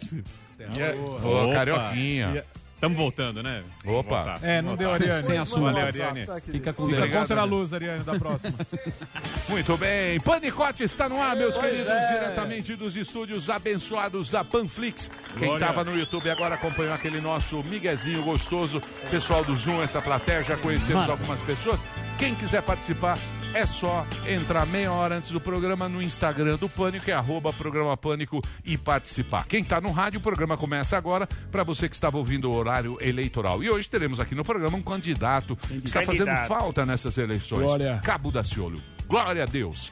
E 0.73 0.81
é- 0.81 0.93
Ô, 0.95 1.43
Opa. 1.43 1.53
carioquinha. 1.53 2.45
Estamos 2.81 2.97
voltando, 2.97 3.43
né? 3.43 3.61
Opa. 3.85 4.23
Voltar. 4.23 4.39
É, 4.41 4.59
não 4.59 4.75
deu, 4.75 4.91
Ariane. 4.91 5.21
Sem 5.21 5.37
a 5.37 5.45
sua. 5.45 5.71
Valeu, 5.71 5.85
Ariane. 5.85 6.25
Fica 6.49 6.73
com 6.73 6.87
Fica 6.87 7.07
contra 7.09 7.41
a 7.41 7.43
luz, 7.43 7.75
Ariane, 7.75 8.03
da 8.03 8.17
próxima. 8.17 8.55
Muito 9.47 9.77
bem, 9.77 10.19
Panicote 10.19 10.83
está 10.83 11.07
no 11.07 11.21
ar, 11.21 11.35
meus 11.35 11.55
Pois 11.55 11.69
queridos, 11.69 11.93
é. 11.93 12.13
diretamente 12.13 12.75
dos 12.75 12.97
estúdios 12.97 13.51
abençoados 13.51 14.31
da 14.31 14.43
Panflix. 14.43 15.11
Quem 15.37 15.53
estava 15.53 15.83
no 15.83 15.95
YouTube 15.95 16.27
agora 16.31 16.55
acompanhou 16.55 16.95
aquele 16.95 17.21
nosso 17.21 17.63
miguezinho 17.65 18.23
gostoso. 18.23 18.81
Pessoal 19.11 19.45
do 19.45 19.55
Zoom, 19.55 19.83
essa 19.83 20.01
plateia, 20.01 20.43
já 20.43 20.57
conhecemos 20.57 21.01
Mano. 21.01 21.11
algumas 21.11 21.39
pessoas. 21.43 21.79
Quem 22.17 22.33
quiser 22.33 22.63
participar, 22.63 23.15
é 23.53 23.65
só 23.65 24.05
entrar 24.25 24.65
meia 24.65 24.91
hora 24.91 25.15
antes 25.15 25.31
do 25.31 25.39
programa 25.39 25.89
no 25.89 26.01
Instagram 26.01 26.55
do 26.55 26.69
Pânico, 26.69 27.09
é 27.09 27.13
arroba 27.13 27.51
programa 27.51 27.95
Pânico 27.97 28.41
e 28.63 28.77
participar. 28.77 29.45
Quem 29.45 29.61
está 29.61 29.81
no 29.81 29.91
rádio, 29.91 30.19
o 30.19 30.23
programa 30.23 30.57
começa 30.57 30.97
agora, 30.97 31.27
para 31.51 31.63
você 31.63 31.89
que 31.89 31.95
estava 31.95 32.17
ouvindo 32.17 32.49
o 32.49 32.53
horário 32.53 32.97
eleitoral. 33.01 33.63
E 33.63 33.69
hoje 33.69 33.89
teremos 33.89 34.19
aqui 34.19 34.33
no 34.33 34.45
programa 34.45 34.77
um 34.77 34.81
candidato 34.81 35.55
que 35.55 35.85
está 35.85 36.01
fazendo 36.01 36.35
falta 36.47 36.85
nessas 36.85 37.17
eleições. 37.17 37.61
Glória. 37.61 37.99
Cabo 38.03 38.31
Daciolo. 38.31 38.81
Glória 39.07 39.43
a 39.43 39.45
Deus. 39.45 39.91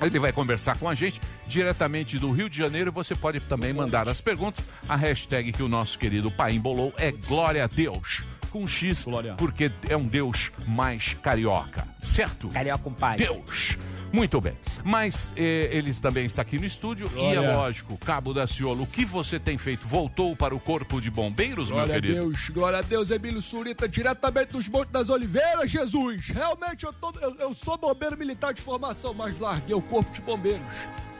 Ele 0.00 0.18
vai 0.18 0.32
conversar 0.32 0.78
com 0.78 0.88
a 0.88 0.94
gente 0.94 1.20
diretamente 1.46 2.18
do 2.18 2.30
Rio 2.30 2.50
de 2.50 2.58
Janeiro. 2.58 2.92
Você 2.92 3.14
pode 3.14 3.40
também 3.40 3.72
mandar 3.72 4.08
as 4.08 4.20
perguntas. 4.20 4.64
A 4.88 4.94
hashtag 4.94 5.52
que 5.52 5.62
o 5.62 5.68
nosso 5.68 5.98
querido 5.98 6.30
pai 6.30 6.52
embolou 6.52 6.92
é 6.98 7.10
Glória 7.10 7.64
a 7.64 7.66
Deus. 7.66 8.22
Com 8.56 8.66
X, 8.66 9.04
porque 9.36 9.70
é 9.86 9.94
um 9.94 10.06
Deus 10.06 10.50
mais 10.66 11.12
carioca. 11.20 11.86
Certo? 12.00 12.48
Carioca 12.48 12.84
com 12.84 12.90
pai. 12.94 13.18
Deus. 13.18 13.76
Muito 14.12 14.40
bem. 14.40 14.56
Mas 14.84 15.32
eh, 15.36 15.68
ele 15.72 15.92
também 15.92 16.24
está 16.24 16.40
aqui 16.42 16.58
no 16.58 16.64
estúdio. 16.64 17.06
E 17.08 17.10
Glória. 17.10 17.38
é 17.40 17.56
lógico, 17.56 17.98
Cabo 17.98 18.32
Daciolo, 18.32 18.84
o 18.84 18.86
que 18.86 19.04
você 19.04 19.38
tem 19.38 19.58
feito? 19.58 19.86
Voltou 19.86 20.34
para 20.34 20.54
o 20.54 20.60
Corpo 20.60 21.00
de 21.00 21.10
Bombeiros, 21.10 21.66
meu 21.68 21.76
Glória 21.78 21.92
a 21.96 22.00
querido? 22.00 22.14
Deus, 22.14 22.48
glória 22.48 22.78
a 22.78 22.82
Deus, 22.82 23.10
Emílio 23.10 23.42
Surita, 23.42 23.88
diretamente 23.88 24.52
dos 24.52 24.68
Montes 24.68 24.92
das 24.92 25.10
Oliveiras, 25.10 25.70
Jesus. 25.70 26.28
Realmente 26.28 26.84
eu, 26.86 26.92
tô- 26.92 27.12
eu- 27.20 27.34
eu 27.40 27.54
sou 27.54 27.76
bombeiro 27.76 28.16
militar 28.16 28.54
de 28.54 28.62
formação, 28.62 29.12
mas 29.12 29.38
larguei 29.38 29.74
o 29.74 29.82
corpo 29.82 30.10
de 30.12 30.22
bombeiros. 30.22 30.62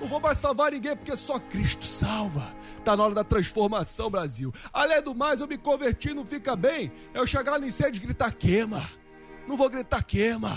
Não 0.01 0.09
vou 0.09 0.21
mais 0.21 0.39
salvar 0.39 0.71
ninguém 0.73 0.95
porque 0.97 1.17
só 1.17 1.39
Cristo 1.39 1.85
salva. 1.85 2.55
Tá 2.85 2.97
na 2.97 3.03
hora 3.05 3.15
da 3.15 3.25
transformação, 3.25 4.09
Brasil. 4.11 4.55
Além 4.73 5.03
do 5.03 5.15
mais, 5.15 5.41
eu 5.41 5.47
me 5.49 5.59
converti, 5.59 6.15
não 6.15 6.25
fica 6.25 6.55
bem. 6.55 6.93
Eu 7.13 7.27
chegar 7.27 7.59
no 7.59 7.67
incêndio 7.67 7.99
e 8.01 8.05
gritar 8.07 8.33
queima. 8.33 8.89
Não 9.49 9.57
vou 9.57 9.69
gritar 9.69 10.03
queima. 10.03 10.57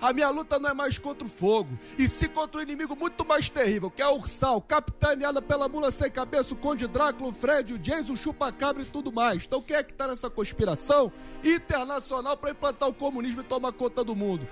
A 0.00 0.12
minha 0.12 0.30
luta 0.30 0.58
não 0.58 0.70
é 0.70 0.74
mais 0.74 0.98
contra 0.98 1.26
o 1.26 1.30
fogo, 1.30 1.76
e 1.98 2.08
sim 2.08 2.28
contra 2.28 2.60
o 2.60 2.62
inimigo 2.62 2.94
muito 2.96 3.26
mais 3.26 3.48
terrível, 3.48 3.90
que 3.90 4.00
é 4.00 4.04
a 4.04 4.10
Ursal, 4.10 4.60
capitaneada 4.60 5.42
pela 5.42 5.68
mula 5.68 5.90
sem 5.90 6.10
cabeça, 6.10 6.54
o 6.54 6.56
Conde 6.56 6.86
Drácula, 6.86 7.30
o 7.30 7.32
Fred, 7.32 7.74
o 7.74 7.78
Jason, 7.78 8.12
o 8.12 8.16
Chupacabra 8.16 8.82
e 8.82 8.86
tudo 8.86 9.12
mais. 9.12 9.44
Então 9.44 9.60
quem 9.60 9.76
é 9.76 9.82
que 9.82 9.92
tá 9.92 10.06
nessa 10.06 10.30
conspiração 10.30 11.12
internacional 11.44 12.36
para 12.36 12.50
implantar 12.50 12.88
o 12.88 12.94
comunismo 12.94 13.40
e 13.40 13.44
tomar 13.44 13.72
conta 13.72 14.04
do 14.04 14.14
mundo? 14.14 14.46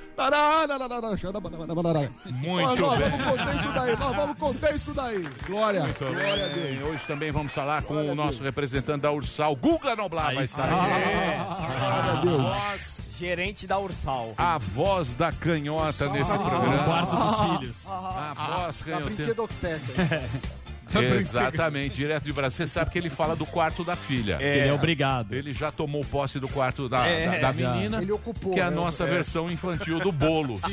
Muito 2.27 2.83
nós, 2.83 2.99
bem. 2.99 3.11
vamos 3.11 3.27
conter 3.27 3.57
isso 3.57 3.73
daí, 3.73 3.97
nós 3.97 4.17
vamos 4.17 4.39
conter 4.39 4.75
isso 4.75 4.93
daí. 4.95 5.23
Glória, 5.47 5.83
Muito 5.83 5.99
glória 5.99 6.47
a 6.47 6.49
bem. 6.49 6.79
Deus. 6.79 6.89
Hoje 6.89 7.07
também 7.07 7.31
vamos 7.31 7.53
falar 7.53 7.83
com 7.83 7.95
o 7.95 8.15
nosso 8.15 8.43
representante 8.43 9.03
da 9.03 9.13
Ursal, 9.13 9.55
Guga 9.55 9.95
Noblar, 9.95 10.35
vai 10.35 10.45
estar 10.45 10.65
aqui. 10.65 12.27
Voz 12.29 12.96
gerente 13.17 13.67
da 13.67 13.79
Ursal. 13.79 14.35
A 14.37 14.59
voz 14.59 15.15
da 15.15 15.33
canhota 15.33 16.09
nesse 16.11 16.33
programa. 16.33 16.67
No 16.77 16.85
quarto 16.85 17.17
dos 17.17 17.59
filhos. 17.59 17.77
A 17.87 18.35
voz 18.35 18.83
Da 18.83 18.85
canhoteira. 18.93 19.35
brinquedoteca. 21.01 21.49
Exatamente, 21.49 21.95
direto 21.97 22.25
de 22.25 22.33
Brasil. 22.33 22.57
Você 22.57 22.67
sabe 22.73 22.91
que 22.91 22.99
ele 22.99 23.11
fala 23.11 23.35
do 23.37 23.47
quarto 23.47 23.85
da 23.85 23.97
filha. 23.97 24.39
Ele 24.41 24.69
é 24.69 24.73
obrigado. 24.73 25.33
Ele 25.35 25.53
já 25.53 25.71
tomou 25.71 26.05
posse 26.05 26.39
do 26.41 26.49
quarto 26.49 26.89
da, 26.89 27.07
É, 27.07 27.41
da, 27.41 27.49
da 27.49 27.53
menina, 27.53 28.03
Ele 28.03 28.13
ocupou, 28.13 28.53
que 28.53 28.61
é 28.61 28.63
a 28.65 28.71
né? 28.71 28.77
nossa 28.77 29.05
É. 29.05 29.07
versão 29.07 29.51
infantil 29.51 29.99
do 30.01 30.13
bolo. 30.13 30.59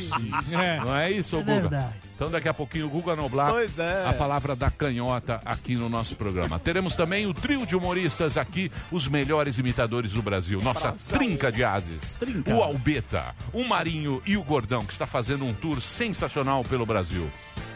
É. 0.53 0.79
Não 0.79 0.95
é 0.95 1.11
isso, 1.11 1.37
Guga? 1.37 1.53
verdade. 1.61 1.93
Então 2.15 2.29
daqui 2.29 2.47
a 2.47 2.53
pouquinho 2.53 2.85
o 2.85 2.89
Guga 2.89 3.15
Noblar, 3.15 3.53
é. 3.77 4.09
a 4.09 4.13
palavra 4.13 4.55
da 4.55 4.69
canhota 4.69 5.41
aqui 5.43 5.75
no 5.75 5.89
nosso 5.89 6.15
programa. 6.15 6.59
Teremos 6.59 6.95
também 6.95 7.25
o 7.25 7.33
trio 7.33 7.65
de 7.65 7.75
humoristas 7.75 8.37
aqui, 8.37 8.71
os 8.91 9.07
melhores 9.07 9.57
imitadores 9.57 10.11
do 10.11 10.21
Brasil. 10.21 10.61
Nossa 10.61 10.91
trinca 11.11 11.51
de 11.51 11.63
ases. 11.63 12.17
Trinca. 12.17 12.53
O 12.53 12.61
Albeta, 12.63 13.35
o 13.51 13.63
Marinho 13.63 14.21
e 14.25 14.37
o 14.37 14.43
Gordão, 14.43 14.85
que 14.85 14.93
está 14.93 15.05
fazendo 15.07 15.43
um 15.45 15.53
tour 15.53 15.81
sensacional 15.81 16.63
pelo 16.63 16.85
Brasil. 16.85 17.29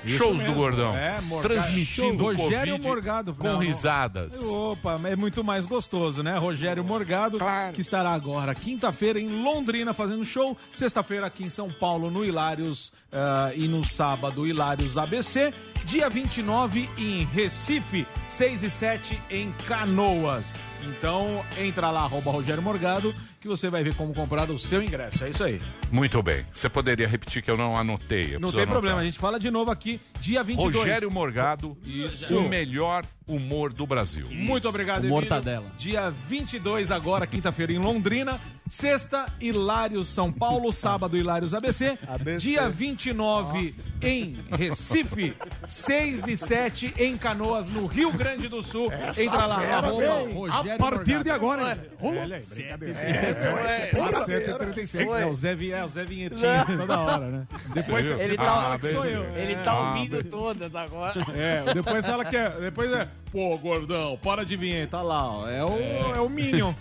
Isso 0.03 0.17
Shows 0.17 0.37
do 0.39 0.43
mesmo. 0.43 0.55
Gordão. 0.55 0.95
É, 0.95 1.19
Morgado. 1.21 1.53
transmitindo 1.53 2.23
Show. 2.23 2.33
Rogério 2.33 2.73
Covid 2.73 2.87
Morgado. 2.87 3.33
com 3.33 3.47
Não, 3.47 3.59
risadas. 3.59 4.41
Opa, 4.41 4.99
é 5.05 5.15
muito 5.15 5.43
mais 5.43 5.65
gostoso, 5.65 6.23
né? 6.23 6.37
Rogério 6.37 6.83
Morgado, 6.83 7.37
que 7.73 7.81
estará 7.81 8.11
agora 8.11 8.53
quinta-feira 8.55 9.19
em 9.19 9.43
Londrina 9.43 9.93
fazendo 9.93 10.23
show, 10.23 10.57
sexta-feira 10.73 11.25
aqui 11.27 11.43
em 11.43 11.49
São 11.49 11.69
Paulo 11.71 12.09
no 12.09 12.23
Hilários 12.25 12.91
ah, 13.11 13.51
e 13.55 13.67
no 13.67 13.83
sábado 13.83 14.47
Hilários 14.47 14.97
ABC, 14.97 15.53
dia 15.85 16.09
29 16.09 16.89
em 16.97 17.25
Recife, 17.25 18.05
6 18.27 18.63
e 18.63 18.69
7 18.69 19.21
em 19.29 19.51
Canoas. 19.67 20.57
Então 20.83 21.43
entra 21.57 21.89
lá, 21.89 22.01
arroba 22.01 22.31
Rogério 22.31 22.61
Morgado, 22.61 23.13
que 23.47 23.57
você 23.57 23.69
vai 23.69 23.83
ver 23.83 23.95
como 23.95 24.13
comprar 24.13 24.49
o 24.51 24.59
seu 24.59 24.83
ingresso. 24.83 25.23
É 25.23 25.29
isso 25.29 25.43
aí. 25.43 25.59
Muito 25.89 26.21
bem. 26.21 26.45
Você 26.53 26.67
poderia 26.69 27.07
repetir 27.07 27.41
que 27.41 27.49
eu 27.49 27.55
não 27.57 27.75
anotei. 27.77 28.35
eu 28.35 28.39
Não 28.39 28.49
tem 28.51 28.59
anotar. 28.61 28.73
problema, 28.73 28.99
a 29.01 29.03
gente 29.05 29.17
fala 29.17 29.39
de 29.39 29.49
novo 29.49 29.71
aqui, 29.71 29.99
dia 30.19 30.43
22. 30.43 30.75
Rogério 30.75 31.09
Morgado, 31.11 31.77
Isso. 31.85 32.37
o 32.37 32.47
melhor 32.47 33.03
humor 33.27 33.71
do 33.73 33.85
Brasil. 33.85 34.25
Muito 34.29 34.67
obrigado, 34.69 34.99
Emílio. 34.99 35.13
Mortadela. 35.15 35.65
Dia 35.77 36.09
22 36.09 36.91
agora, 36.91 37.25
quinta-feira 37.25 37.71
em 37.71 37.77
Londrina. 37.77 38.39
Sexta, 38.69 39.25
Hilários 39.39 40.09
São 40.09 40.29
Paulo. 40.31 40.71
Sábado, 40.73 41.17
Hilários 41.17 41.53
ABC. 41.53 41.97
Dia 42.37 42.69
29 42.69 43.73
em 44.01 44.37
Recife. 44.51 45.33
6 45.65 46.27
e 46.27 46.35
7 46.37 46.93
em 46.97 47.17
Canoas, 47.17 47.69
no 47.69 47.85
Rio 47.85 48.11
Grande 48.11 48.47
do 48.49 48.61
Sul. 48.61 48.91
Entra 49.17 49.45
lá, 49.45 49.55
arroba 49.77 50.19
Rogério 50.33 50.73
A 50.73 50.77
partir 50.77 51.05
de 51.23 51.29
Morgado. 51.31 51.31
agora. 51.31 51.87
Olha 52.01 52.35
aí, 52.35 52.77
brincadeira. 52.77 53.36
É, 53.37 53.89
é, 53.93 54.25
136. 54.25 55.07
É, 55.07 55.25
o 55.25 55.35
Zé, 55.35 55.55
é, 55.71 55.83
o 55.85 55.89
Zé 55.89 56.03
Vinhetinha 56.05 56.65
toda 56.77 56.99
hora, 56.99 57.25
né? 57.27 57.47
Depois 57.73 58.05
Você? 58.05 58.13
Ele 58.15 58.35
Ah, 58.39 58.43
tá, 58.43 58.77
bem, 58.77 58.91
sou 58.91 59.05
eu. 59.05 59.23
ele 59.35 59.53
É. 59.53 59.61
tá 59.61 59.71
Ah, 59.71 59.89
ouvindo 59.95 60.21
bem. 60.21 60.23
todas 60.23 60.75
agora. 60.75 61.13
É, 61.35 61.73
depois 61.73 62.05
fala 62.05 62.25
que 62.25 62.35
é. 62.35 62.49
Depois 62.49 62.91
é. 62.91 63.07
Pô, 63.31 63.57
gordão, 63.57 64.17
para 64.23 64.43
de 64.45 64.55
vir, 64.55 64.87
tá 64.89 65.01
lá, 65.01 65.23
ó. 65.29 65.49
É 65.49 65.63
o, 65.63 66.15
é. 66.15 66.19
o 66.21 66.29
Minion. 66.29 66.73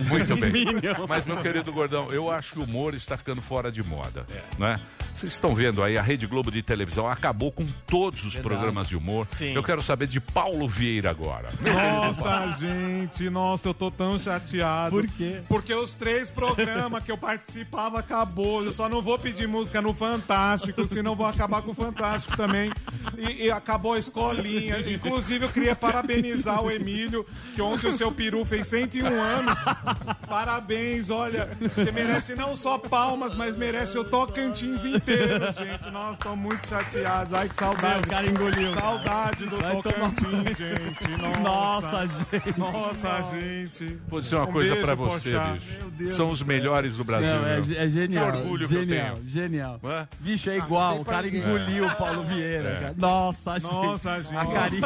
Muito 0.08 0.36
bem. 0.36 0.66
Mas, 1.08 1.24
meu 1.24 1.36
querido 1.38 1.72
Gordão, 1.72 2.12
eu 2.12 2.30
acho 2.30 2.54
que 2.54 2.58
o 2.60 2.64
humor 2.64 2.94
está 2.94 3.16
ficando 3.16 3.42
fora 3.42 3.70
de 3.70 3.82
moda. 3.82 4.26
Né? 4.58 4.80
Vocês 5.14 5.32
estão 5.32 5.52
vendo 5.54 5.82
aí, 5.82 5.98
a 5.98 6.02
Rede 6.02 6.26
Globo 6.26 6.50
de 6.50 6.62
televisão 6.62 7.08
acabou 7.08 7.50
com 7.50 7.66
todos 7.86 8.24
os 8.24 8.36
programas 8.36 8.88
de 8.88 8.96
humor. 8.96 9.26
Sim. 9.36 9.52
Eu 9.52 9.62
quero 9.64 9.82
saber 9.82 10.06
de 10.06 10.20
Paulo 10.20 10.68
Vieira 10.68 11.10
agora. 11.10 11.48
Nossa, 11.60 12.52
gente, 12.52 13.28
nossa, 13.28 13.68
eu 13.68 13.74
tô 13.74 13.90
tão 13.90 14.16
chateado. 14.16 14.90
Por 14.90 15.06
quê? 15.08 15.40
Porque 15.48 15.74
os 15.74 15.92
três 15.92 16.30
programas 16.30 17.02
que 17.02 17.10
eu 17.10 17.18
participava 17.18 17.98
acabou. 17.98 18.64
Eu 18.64 18.70
só 18.70 18.88
não 18.88 19.02
vou 19.02 19.18
pedir 19.18 19.48
música 19.48 19.82
no 19.82 19.92
Fantástico, 19.92 20.86
senão 20.86 21.16
vou 21.16 21.26
acabar 21.26 21.62
com 21.62 21.72
o 21.72 21.74
Fantástico 21.74 22.36
também. 22.36 22.70
E, 23.16 23.46
e 23.46 23.50
acabou 23.50 23.94
a 23.94 23.98
escolinha. 23.98 24.78
Inclusive, 24.88 25.46
eu 25.46 25.48
queria 25.48 25.74
parabenizar 25.74 26.62
o 26.62 26.70
Emílio, 26.70 27.26
que 27.56 27.60
ontem 27.60 27.88
o 27.88 27.92
seu 27.92 28.12
peru 28.12 28.44
fez 28.44 28.68
101 28.68 29.20
anos. 29.20 29.54
Parabéns, 30.28 31.10
olha. 31.10 31.48
Você 31.76 31.90
merece 31.90 32.34
não 32.34 32.54
só 32.56 32.78
palmas, 32.78 33.34
mas 33.34 33.56
merece 33.56 33.98
o 33.98 34.04
Tocantins 34.04 34.84
inteiro, 34.84 35.44
gente. 35.52 35.90
Nossa, 35.90 36.18
tô 36.18 36.36
muito 36.36 36.66
chateado. 36.68 37.34
Ai, 37.36 37.48
que 37.48 37.56
saudade. 37.56 38.02
O 38.04 38.06
cara 38.08 38.26
engoliu. 38.26 38.72
Saudade 38.74 39.46
do 39.46 39.56
Vai 39.58 39.82
tomar 39.82 40.12
Tocantins, 40.12 40.56
gente. 40.56 41.08
Nossa, 41.42 41.80
Nossa, 41.90 42.06
gente. 42.32 42.58
Nossa, 42.58 43.22
gente. 43.30 43.98
Vou 44.08 44.20
dizer 44.20 44.36
uma 44.36 44.44
Um 44.48 44.52
coisa 44.52 44.76
pra 44.76 44.94
você, 44.94 45.30
Pochá. 45.32 45.52
bicho. 45.52 45.88
Meu 45.98 46.08
São 46.08 46.30
os 46.30 46.42
melhores 46.42 46.96
do 46.96 47.04
Brasil. 47.04 47.28
Não, 47.28 47.46
é, 47.46 47.60
meu. 47.60 47.80
é 47.80 47.88
genial. 47.88 48.30
Que 48.32 48.38
orgulho 48.38 48.68
que 48.68 48.74
eu 48.74 48.80
genial, 48.84 49.14
tenho. 49.16 49.28
genial. 49.28 49.80
Hã? 49.84 50.08
Bicho, 50.20 50.50
é 50.50 50.56
igual. 50.58 50.92
tem 50.92 51.02
O 51.02 51.04
cara 51.04 51.26
engoliu 51.28 51.86
o 51.86 51.94
Paulo 51.96 52.22
Vieira. 52.24 52.70
cara. 52.80 52.94
Nossa, 52.96 53.58
gente. 53.58 53.72
Nossa, 53.72 54.22
gente. 54.22 54.36
A 54.36 54.46
carinha. 54.46 54.82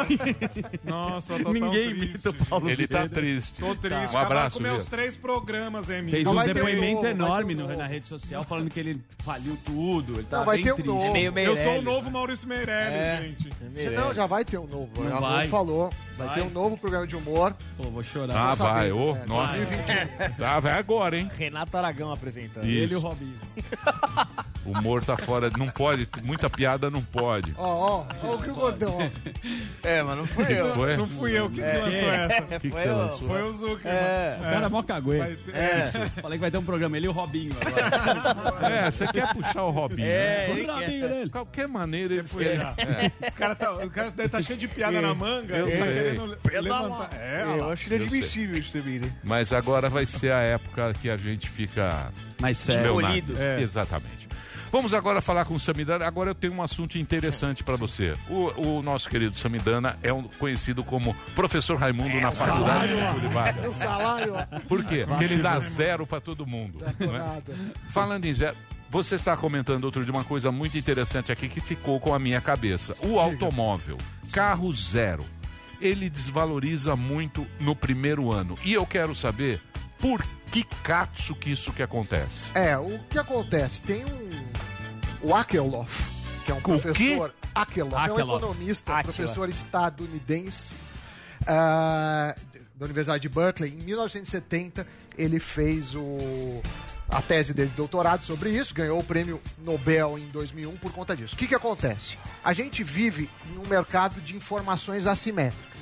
Nossa, 0.83 1.33
eu 1.33 1.37
tô 1.39 1.43
tão 1.43 1.53
Ninguém 1.53 1.89
triste. 1.89 2.05
imita 2.05 2.29
o 2.29 2.33
Paulo 2.33 2.69
Ele 2.69 2.87
tá 2.87 2.99
Vieira. 2.99 3.13
triste. 3.15 3.59
Tô 3.59 3.75
triste. 3.75 3.93
Um 3.95 4.03
Acabaram 4.03 4.25
abraço, 4.25 4.57
com 4.57 4.63
meus. 4.63 4.87
Três 4.93 5.17
programas, 5.17 5.89
Emílio. 5.89 6.11
Fez 6.11 6.27
um 6.27 6.35
vai 6.35 6.45
ter 6.45 6.51
um 6.51 6.53
depoimento 6.53 7.01
um 7.01 7.07
enorme 7.07 7.55
no- 7.55 7.63
novo. 7.63 7.75
na 7.75 7.87
rede 7.87 8.05
social 8.07 8.43
falando 8.43 8.69
que 8.69 8.79
ele 8.79 9.01
faliu 9.23 9.57
tudo. 9.65 10.13
Ele 10.13 10.23
tá 10.23 10.37
Não, 10.37 10.45
vai 10.45 10.57
bem 10.57 10.65
ter 10.65 10.71
um 10.71 10.75
triste. 10.75 10.87
novo. 10.87 11.13
Meio 11.13 11.25
Eu 11.25 11.31
Meirelles. 11.31 11.63
sou 11.63 11.79
o 11.79 11.81
novo 11.81 12.11
Maurício 12.11 12.47
Meirelles, 12.47 13.07
É. 13.07 13.21
gente. 13.21 13.49
Não, 13.95 14.13
já 14.13 14.27
vai 14.27 14.45
ter 14.45 14.59
um 14.59 14.67
novo. 14.67 14.89
Não 15.03 15.17
a 15.17 15.19
vai. 15.19 15.47
falou. 15.47 15.89
Vai, 16.17 16.27
Vai. 16.27 16.35
ter 16.37 16.43
um 16.43 16.49
novo 16.49 16.77
programa 16.77 17.07
de 17.07 17.15
humor. 17.15 17.55
Pô, 17.77 17.83
vou 17.89 18.03
chorar. 18.03 18.51
Ah, 18.51 18.55
sabendo, 18.55 18.73
vai. 18.75 18.91
Ô, 18.91 19.15
é, 19.15 19.25
nossa. 19.25 19.57
2021. 19.57 20.33
Tá, 20.37 20.59
vai 20.59 20.73
agora, 20.73 21.17
hein? 21.17 21.29
Renato 21.37 21.77
Aragão 21.77 22.11
apresentando. 22.11 22.65
Isso. 22.65 22.77
Ele 22.83 22.93
e 22.93 22.95
o 22.95 22.99
Robinho. 22.99 23.35
O 24.65 24.71
humor 24.71 25.03
tá 25.03 25.17
fora, 25.17 25.49
não 25.57 25.67
pode, 25.69 26.07
muita 26.23 26.49
piada 26.49 26.89
não 26.89 27.01
pode. 27.01 27.53
Ó, 27.57 27.65
ó, 27.65 28.05
ó 28.23 28.35
o 28.35 28.41
que 28.41 28.49
o 28.49 28.53
gordão, 28.55 28.97
ó. 28.97 29.03
É, 29.83 30.01
mas 30.01 30.17
não 30.17 30.25
fui 30.25 30.45
Que 30.45 30.53
eu. 30.53 30.73
foi? 30.73 30.97
Não 30.97 31.09
fui 31.09 31.37
eu. 31.37 31.49
Quem 31.49 31.63
É. 31.63 31.71
que 31.71 31.77
lançou 31.79 32.09
essa? 32.13 32.41
Que 32.43 32.59
que 32.59 32.69
foi 32.69 32.81
você 32.81 32.87
eu. 32.87 32.97
lançou? 32.97 33.27
Foi 33.27 33.43
o 33.43 33.51
Zuckerman. 33.51 33.93
É. 33.93 34.37
O 34.39 34.43
cara 34.43 34.65
é 34.65 34.69
mó 34.69 34.83
É. 35.53 35.91
Falei 36.21 36.37
que 36.37 36.41
vai 36.41 36.51
ter 36.51 36.57
um 36.57 36.63
programa, 36.63 36.95
ele 36.97 37.05
e 37.05 37.09
o 37.09 37.11
Robinho 37.11 37.51
agora. 37.59 38.75
É, 38.75 38.91
você 38.91 39.07
quer 39.07 39.33
puxar 39.33 39.63
o 39.63 39.71
Robinho. 39.71 40.07
É, 40.07 40.47
né? 40.47 40.49
ele 40.51 40.69
o 40.69 40.73
Robinho 40.73 41.01
quer. 41.01 41.09
dele. 41.09 41.23
De 41.25 41.29
qualquer 41.29 41.67
maneira, 41.67 42.23
Foi 42.23 42.43
querem. 42.45 42.57
já. 42.59 42.73
É. 42.77 43.27
Os 43.27 43.33
caras 43.33 43.57
tá, 43.57 43.73
o 43.73 43.89
cara 43.89 44.11
deve 44.11 44.25
estar 44.27 44.41
cheio 44.41 44.59
de 44.59 44.67
piada 44.67 45.01
na 45.01 45.13
manga. 45.13 45.55
eu 45.55 45.67
ele 45.67 45.77
tá 45.77 45.83
sei. 45.85 46.02
Querendo 46.03 46.37
levantar. 46.63 47.09
É, 47.13 47.43
Eu 47.43 47.71
acho 47.71 47.93
é 47.93 47.95
admissível 47.95 48.57
isso 48.57 48.71
também, 48.71 48.99
né? 48.99 49.11
Mas 49.23 49.53
agora 49.53 49.89
vai 49.89 50.05
ser 50.05 50.31
a 50.31 50.39
época 50.41 50.93
que 51.01 51.09
a 51.09 51.17
gente 51.17 51.49
fica 51.49 52.11
Mais 52.41 52.57
sério. 52.57 52.99
É. 53.37 53.61
Exatamente. 53.61 54.23
Vamos 54.73 54.91
agora 54.95 55.21
falar 55.21 55.45
com 55.45 55.53
o 55.53 55.59
Samidana. 55.59 56.07
Agora 56.07 56.31
eu 56.31 56.35
tenho 56.35 56.51
um 56.51 56.63
assunto 56.63 56.97
interessante 56.97 57.63
para 57.63 57.75
você. 57.75 58.13
O, 58.27 58.79
o 58.79 58.81
nosso 58.81 59.07
querido 59.07 59.37
Samidana 59.37 59.99
é 60.01 60.11
um, 60.11 60.23
conhecido 60.23 60.83
como 60.83 61.15
professor 61.35 61.77
Raimundo 61.77 62.19
na 62.19 62.31
faculdade 62.31 62.87
de 62.87 62.99
Getúlio 62.99 63.29
Vargas. 63.29 63.67
O 63.67 63.73
salário, 63.73 64.33
ó. 64.33 64.59
Por 64.61 64.83
quê? 64.83 65.05
Porque 65.07 65.25
ele 65.25 65.37
dá 65.37 65.59
zero 65.59 66.07
para 66.07 66.19
todo 66.19 66.43
mundo. 66.47 66.79
não 66.99 67.15
é? 67.15 67.19
Nada. 67.19 67.53
Falando 67.89 68.25
em 68.25 68.33
zero, 68.33 68.55
você 68.89 69.13
está 69.13 69.37
comentando 69.37 69.83
outro 69.83 70.03
de 70.03 70.09
uma 70.09 70.23
coisa 70.23 70.51
muito 70.51 70.75
interessante 70.75 71.31
aqui 71.31 71.47
que 71.47 71.59
ficou 71.59 71.99
com 71.99 72.11
a 72.11 72.17
minha 72.17 72.41
cabeça. 72.41 72.95
O 73.01 73.19
automóvel, 73.19 73.97
carro 74.31 74.73
zero, 74.73 75.23
ele 75.83 76.09
desvaloriza 76.09 76.95
muito 76.95 77.45
no 77.59 77.75
primeiro 77.75 78.31
ano. 78.31 78.57
E 78.63 78.73
eu 78.73 78.85
quero 78.85 79.13
saber 79.13 79.61
por 79.99 80.25
que 80.49 80.63
catso 80.83 81.35
que 81.35 81.51
isso 81.51 81.73
que 81.73 81.83
acontece. 81.83 82.45
É, 82.55 82.77
o 82.77 82.99
que 83.09 83.19
acontece? 83.19 83.81
Tem 83.81 84.05
um. 84.05 85.27
O 85.27 85.35
Akerlof, 85.35 86.03
que 86.45 86.51
é 86.51 86.55
um 86.55 86.57
quê? 86.57 86.63
professor. 86.63 87.33
Akerlof, 87.53 88.09
é 88.09 88.13
um 88.13 88.19
economista, 88.19 88.91
um 88.91 88.95
Akerlof. 88.95 89.17
professor 89.17 89.49
estadunidense 89.49 90.73
ah, 91.45 92.33
da 92.75 92.85
Universidade 92.85 93.21
de 93.21 93.29
Berkeley. 93.29 93.73
Em 93.73 93.83
1970, 93.83 94.87
ele 95.17 95.39
fez 95.39 95.93
o, 95.95 96.61
a 97.09 97.21
tese 97.21 97.53
dele 97.53 97.69
de 97.69 97.75
doutorado 97.75 98.23
sobre 98.23 98.49
isso, 98.49 98.73
ganhou 98.73 98.99
o 98.99 99.03
prêmio 99.03 99.41
Nobel 99.59 100.17
em 100.17 100.27
2001 100.29 100.77
por 100.77 100.91
conta 100.91 101.15
disso. 101.15 101.35
O 101.35 101.37
que, 101.37 101.47
que 101.47 101.55
acontece? 101.55 102.17
A 102.43 102.53
gente 102.53 102.83
vive 102.83 103.29
em 103.51 103.57
um 103.57 103.67
mercado 103.67 104.19
de 104.21 104.35
informações 104.35 105.07
assimétricas. 105.07 105.72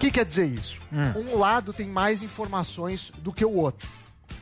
O 0.00 0.02
que 0.02 0.10
quer 0.10 0.24
dizer 0.24 0.46
isso? 0.46 0.78
Um 1.14 1.36
lado 1.36 1.74
tem 1.74 1.86
mais 1.86 2.22
informações 2.22 3.12
do 3.18 3.34
que 3.34 3.44
o 3.44 3.52
outro. 3.52 3.86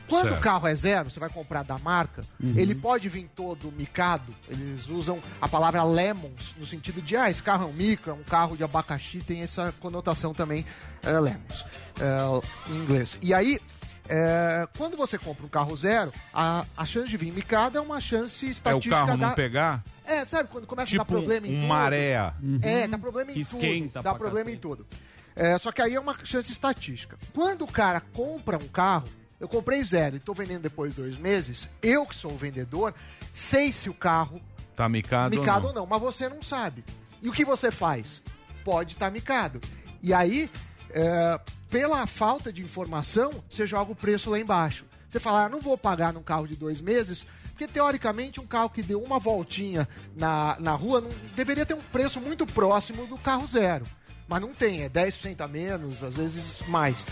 Quando 0.07 0.29
Certo. 0.29 0.37
o 0.39 0.41
carro 0.41 0.67
é 0.69 0.73
zero, 0.73 1.09
você 1.09 1.19
vai 1.19 1.27
comprar 1.29 1.63
da 1.63 1.77
marca, 1.77 2.23
ele 2.55 2.73
pode 2.73 3.09
vir 3.09 3.29
todo 3.35 3.69
micado. 3.73 4.33
Eles 4.47 4.87
usam 4.87 5.19
a 5.41 5.49
palavra 5.49 5.83
lemons 5.83 6.55
no 6.57 6.65
sentido 6.65 7.01
de, 7.01 7.17
ah, 7.17 7.29
esse 7.29 7.43
carro 7.43 7.65
é 7.65 7.67
um 7.67 7.73
mica, 7.73 8.13
um 8.13 8.23
carro 8.23 8.55
de 8.55 8.63
abacaxi, 8.63 9.19
tem 9.19 9.41
essa 9.41 9.73
conotação 9.81 10.33
também, 10.33 10.65
é, 11.03 11.11
lemons, 11.19 11.65
é, 11.99 12.71
em 12.71 12.77
inglês. 12.77 13.17
E 13.21 13.33
aí, 13.33 13.59
é, 14.07 14.65
quando 14.77 14.95
você 14.95 15.17
compra 15.17 15.45
um 15.45 15.49
carro 15.49 15.75
zero, 15.75 16.11
a, 16.33 16.65
a 16.77 16.85
chance 16.85 17.09
de 17.09 17.17
vir 17.17 17.33
micado 17.33 17.77
é 17.77 17.81
uma 17.81 17.99
chance 17.99 18.45
É 18.45 18.47
o 18.47 18.51
estatística 18.51 18.95
carro 18.95 19.09
não 19.09 19.17
da... 19.17 19.31
pegar? 19.31 19.83
É, 20.05 20.25
sabe 20.25 20.47
quando 20.51 20.65
começa 20.65 20.89
a 20.95 20.97
dar 20.97 21.03
Tipo 21.03 21.13
problema 21.13 21.45
em 21.47 21.51
um 21.57 21.59
tudo? 21.59 21.67
maré. 21.67 22.33
É, 22.63 22.87
dá 22.87 22.97
problema 22.97 23.29
em 23.31 23.33
Que 23.35 23.45
tudo. 23.45 23.57
esquenta 23.61 24.01
Dá 24.01 24.09
pra 24.11 24.19
problema 24.19 24.49
em 24.49 24.55
cacete. 24.55 24.61
tudo. 24.61 24.87
É, 25.35 25.57
só 25.57 25.71
que 25.71 25.81
aí 25.81 25.95
é 25.95 25.99
uma 25.99 26.15
chance 26.23 26.51
estatística. 26.51 27.17
Quando 27.33 27.63
o 27.63 27.71
cara 27.71 28.01
compra 28.01 28.57
um 28.57 28.67
carro, 28.67 29.07
eu 29.39 29.47
comprei 29.47 29.83
zero 29.83 30.17
e 30.17 30.19
tô 30.19 30.33
vendendo 30.33 30.63
depois 30.63 30.93
de 30.93 31.01
dois 31.01 31.17
meses, 31.17 31.69
eu 31.81 32.05
que 32.05 32.15
sou 32.15 32.31
o 32.31 32.37
vendedor, 32.37 32.93
sei 33.33 33.71
se 33.71 33.89
o 33.89 33.93
carro 33.93 34.41
Tá 34.75 34.87
micado, 34.87 35.37
micado 35.37 35.67
ou 35.67 35.69
ou 35.69 35.75
não, 35.75 35.85
mas 35.85 35.99
você 35.99 36.29
não 36.29 36.41
sabe. 36.41 36.85
E 37.21 37.27
o 37.27 37.33
que 37.33 37.43
você 37.43 37.69
faz? 37.69 38.21
Pode 38.63 38.93
estar 38.93 39.11
micado. 39.11 39.59
E 40.01 40.13
aí, 40.13 40.49
é, 40.91 41.39
pela 41.69 42.07
falta 42.07 42.51
de 42.51 42.61
informação, 42.61 43.43
você 43.49 43.67
joga 43.67 43.91
o 43.91 43.95
preço 43.95 44.29
lá 44.29 44.39
embaixo. 44.39 44.85
Você 45.09 45.19
fala, 45.19 45.45
ah, 45.45 45.49
não 45.49 45.59
vou 45.59 45.77
pagar 45.77 46.13
num 46.13 46.21
carro 46.23 46.47
de 46.47 46.55
dois 46.55 46.79
meses, 46.79 47.25
porque 47.49 47.67
teoricamente 47.67 48.39
um 48.39 48.47
carro 48.47 48.69
que 48.69 48.81
deu 48.81 49.01
uma 49.01 49.19
voltinha 49.19 49.87
na, 50.15 50.55
na 50.59 50.73
rua 50.73 51.01
não, 51.01 51.09
deveria 51.35 51.65
ter 51.65 51.73
um 51.73 51.81
preço 51.81 52.21
muito 52.21 52.45
próximo 52.45 53.05
do 53.05 53.17
carro 53.17 53.45
zero. 53.47 53.85
Mas 54.29 54.41
não 54.41 54.53
tem, 54.53 54.83
é 54.83 54.89
10% 54.89 55.41
a 55.41 55.47
menos, 55.47 56.03
às 56.03 56.15
vezes 56.15 56.61
mais. 56.67 57.03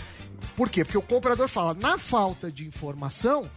Por 0.56 0.70
quê? 0.70 0.84
Porque 0.84 0.96
o 0.96 1.02
comprador 1.02 1.48
fala, 1.48 1.74
na 1.74 1.98
falta 1.98 2.50
de 2.50 2.64
informação, 2.64 3.50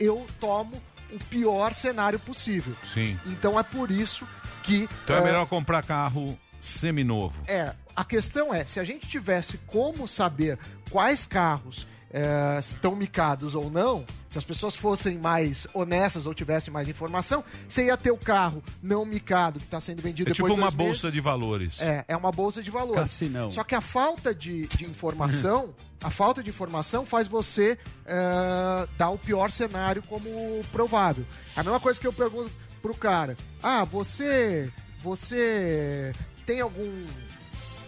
eu 0.00 0.26
tomo 0.40 0.72
o 1.12 1.18
pior 1.24 1.74
cenário 1.74 2.18
possível. 2.18 2.74
Sim. 2.94 3.18
Então 3.26 3.58
é 3.58 3.62
por 3.62 3.90
isso 3.90 4.26
que. 4.62 4.88
Então 5.04 5.16
é 5.16 5.20
eh, 5.20 5.24
melhor 5.24 5.46
comprar 5.46 5.82
carro 5.84 6.38
seminovo. 6.60 7.34
É, 7.46 7.74
a 7.94 8.04
questão 8.04 8.52
é, 8.54 8.64
se 8.64 8.80
a 8.80 8.84
gente 8.84 9.06
tivesse 9.06 9.58
como 9.66 10.08
saber 10.08 10.58
quais 10.90 11.26
carros 11.26 11.86
eh, 12.10 12.58
estão 12.60 12.94
micados 12.94 13.54
ou 13.54 13.70
não, 13.70 14.04
se 14.28 14.38
as 14.38 14.44
pessoas 14.44 14.74
fossem 14.76 15.18
mais 15.18 15.66
honestas 15.74 16.26
ou 16.26 16.34
tivessem 16.34 16.72
mais 16.72 16.88
informação, 16.88 17.42
você 17.68 17.86
ia 17.86 17.96
ter 17.96 18.10
o 18.10 18.16
carro 18.16 18.62
não 18.82 19.04
micado 19.04 19.58
que 19.58 19.64
está 19.64 19.80
sendo 19.80 20.02
vendido 20.02 20.30
É 20.30 20.34
tipo 20.34 20.48
depois 20.48 20.58
de 20.58 20.64
uma 20.64 20.70
bolsa 20.70 21.06
meses. 21.06 21.12
de 21.12 21.20
valores. 21.20 21.80
É, 21.80 22.04
é 22.08 22.16
uma 22.16 22.32
bolsa 22.32 22.62
de 22.62 22.70
valores. 22.70 23.00
Cassinão. 23.00 23.50
Só 23.52 23.64
que 23.64 23.74
a 23.74 23.80
falta 23.80 24.34
de, 24.34 24.66
de 24.68 24.84
informação, 24.84 25.74
a 26.02 26.10
falta 26.10 26.42
de 26.42 26.50
informação 26.50 27.04
faz 27.06 27.26
você 27.28 27.78
eh, 28.06 28.88
dar 28.96 29.10
o 29.10 29.18
pior 29.18 29.50
cenário 29.50 30.02
como 30.02 30.28
provável. 30.72 31.24
A 31.56 31.62
mesma 31.62 31.80
coisa 31.80 31.98
que 32.00 32.06
eu 32.06 32.12
pergunto 32.12 32.50
pro 32.80 32.94
cara: 32.94 33.36
Ah, 33.62 33.84
você. 33.84 34.70
Você 35.02 36.12
tem 36.44 36.60
algum. 36.60 37.06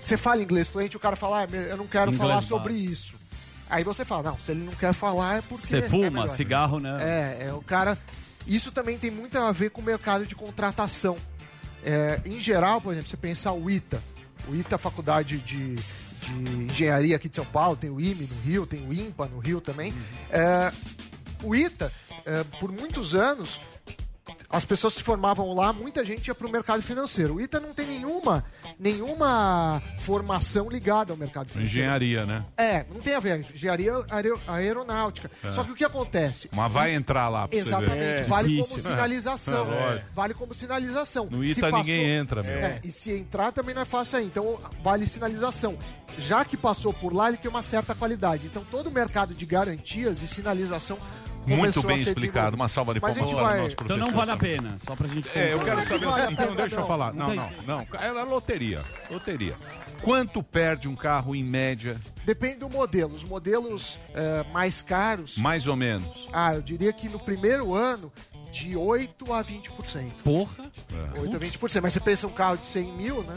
Você 0.02 0.16
fala 0.16 0.42
inglês 0.42 0.68
fluente, 0.68 0.96
o 0.96 1.00
cara 1.00 1.14
fala, 1.14 1.42
ah, 1.44 1.46
eu 1.56 1.76
não 1.76 1.86
quero 1.86 2.10
Inglês 2.10 2.18
falar 2.18 2.34
básico. 2.36 2.56
sobre 2.56 2.74
isso. 2.74 3.19
Aí 3.70 3.84
você 3.84 4.04
fala, 4.04 4.30
não, 4.30 4.38
se 4.38 4.50
ele 4.50 4.64
não 4.64 4.72
quer 4.72 4.92
falar 4.92 5.38
é 5.38 5.42
porque. 5.42 5.66
Você 5.66 5.78
é 5.78 5.82
fuma, 5.88 6.10
melhor. 6.10 6.28
cigarro, 6.28 6.80
né? 6.80 6.98
É, 7.00 7.46
é 7.46 7.52
o 7.52 7.62
cara. 7.62 7.96
Isso 8.46 8.72
também 8.72 8.98
tem 8.98 9.10
muito 9.10 9.38
a 9.38 9.52
ver 9.52 9.70
com 9.70 9.80
o 9.80 9.84
mercado 9.84 10.26
de 10.26 10.34
contratação. 10.34 11.16
É, 11.84 12.20
em 12.24 12.40
geral, 12.40 12.80
por 12.80 12.92
exemplo, 12.92 13.08
você 13.08 13.16
pensar 13.16 13.52
o 13.52 13.70
ITA, 13.70 14.02
o 14.48 14.54
ITA, 14.54 14.76
Faculdade 14.76 15.38
de, 15.38 15.74
de 15.76 16.64
Engenharia 16.64 17.16
aqui 17.16 17.28
de 17.28 17.36
São 17.36 17.44
Paulo, 17.44 17.76
tem 17.76 17.90
o 17.90 18.00
IME 18.00 18.26
no 18.26 18.40
Rio, 18.42 18.66
tem 18.66 18.86
o 18.86 18.92
IMPA 18.92 19.26
no 19.26 19.38
Rio 19.38 19.60
também. 19.60 19.94
É, 20.30 20.72
o 21.42 21.54
ITA, 21.54 21.90
é, 22.26 22.44
por 22.58 22.72
muitos 22.72 23.14
anos, 23.14 23.60
as 24.48 24.64
pessoas 24.64 24.94
se 24.94 25.02
formavam 25.02 25.52
lá, 25.54 25.72
muita 25.72 26.04
gente 26.04 26.26
ia 26.28 26.34
para 26.34 26.46
o 26.46 26.50
mercado 26.50 26.82
financeiro. 26.82 27.34
O 27.36 27.40
ITA 27.40 27.60
não 27.60 27.72
tem 27.74 27.86
nenhuma, 27.86 28.44
nenhuma 28.78 29.80
formação 30.00 30.68
ligada 30.68 31.12
ao 31.12 31.16
mercado 31.16 31.48
financeiro. 31.50 31.66
Engenharia, 31.80 32.26
né? 32.26 32.42
É, 32.56 32.84
não 32.92 33.00
tem 33.00 33.14
a 33.14 33.20
ver. 33.20 33.40
Engenharia 33.54 33.92
aero- 34.10 34.40
aeronáutica. 34.46 35.30
É. 35.44 35.52
Só 35.52 35.62
que 35.64 35.72
o 35.72 35.74
que 35.74 35.84
acontece? 35.84 36.48
Mas 36.52 36.72
vai 36.72 36.94
entrar 36.94 37.28
lá 37.28 37.46
pra. 37.48 37.56
Exatamente. 37.58 38.20
É. 38.20 38.22
Vale 38.24 38.48
Difícil. 38.48 38.76
como 38.78 38.88
sinalização. 38.90 39.72
É, 39.72 39.84
lógico. 39.84 40.06
Vale 40.14 40.34
como 40.34 40.54
sinalização. 40.54 41.26
No 41.30 41.42
Se 41.44 41.50
ITA 41.52 41.70
ninguém 41.70 42.04
entra, 42.06 42.42
meu. 42.42 42.52
É, 42.52 42.80
e 42.84 42.90
se 42.92 43.12
entrar 43.12 43.52
também 43.52 43.74
não 43.74 43.82
é 43.82 43.84
fácil 43.84 44.18
aí. 44.18 44.24
Então, 44.26 44.58
vale 44.82 45.06
sinalização. 45.06 45.76
Já 46.18 46.44
que 46.44 46.56
passou 46.56 46.92
por 46.92 47.14
lá, 47.14 47.28
ele 47.28 47.36
tem 47.36 47.50
uma 47.50 47.62
certa 47.62 47.94
qualidade. 47.94 48.46
Então, 48.46 48.64
todo 48.70 48.88
o 48.88 48.90
mercado 48.90 49.32
de 49.32 49.46
garantias 49.46 50.20
e 50.22 50.26
sinalização 50.28 50.98
Muito 51.46 51.80
a 51.80 51.82
bem 51.82 52.00
explicado. 52.00 52.54
Uma 52.54 52.68
salva 52.68 52.94
de 52.94 53.00
Mas 53.00 53.16
a 53.16 53.20
palmas 53.20 53.34
para 53.34 53.44
o 53.44 53.58
vai- 53.58 53.66
Então 53.84 53.96
não 53.96 54.12
vale 54.12 54.30
a 54.30 54.36
pena, 54.36 54.76
só 54.86 54.94
pra 54.94 55.08
gente 55.08 55.28
É, 55.34 55.52
eu 55.52 55.58
quero 55.60 55.82
saber. 55.82 56.06
vale 56.06 56.22
a 56.22 56.32
então 56.32 56.54
deixa 56.54 56.74
eu 56.76 56.80
não. 56.80 56.86
falar. 56.86 57.12
Não, 57.12 57.28
Não 57.28 57.34
não, 57.36 57.48
tem. 57.48 57.66
não. 57.66 58.20
É 58.20 58.24
loteria. 58.24 58.84
Loteria. 59.10 59.56
Quanto 60.02 60.42
perde 60.42 60.88
um 60.88 60.94
carro 60.96 61.34
em 61.34 61.44
média, 61.44 61.96
Depende 62.24 62.56
do 62.60 62.70
modelo. 62.70 63.12
Os 63.12 63.24
modelos 63.24 63.98
eh, 64.14 64.44
mais 64.52 64.80
caros, 64.82 65.36
mais 65.36 65.66
ou 65.66 65.74
menos? 65.76 66.28
ah, 66.32 66.54
eu 66.54 66.62
diria 66.62 66.92
que 66.92 67.08
no 67.08 67.18
primeiro 67.18 67.74
ano, 67.74 68.12
de 68.50 68.76
8 68.76 69.32
a 69.32 69.42
20%. 69.44 70.10
Porra. 70.24 70.64
8 71.18 71.36
a 71.36 71.38
20%. 71.38 71.80
Mas 71.82 71.92
você 71.92 72.00
pensa 72.00 72.26
um 72.26 72.32
carro 72.32 72.56
de 72.56 72.66
100 72.66 72.92
mil, 72.92 73.22
né? 73.22 73.34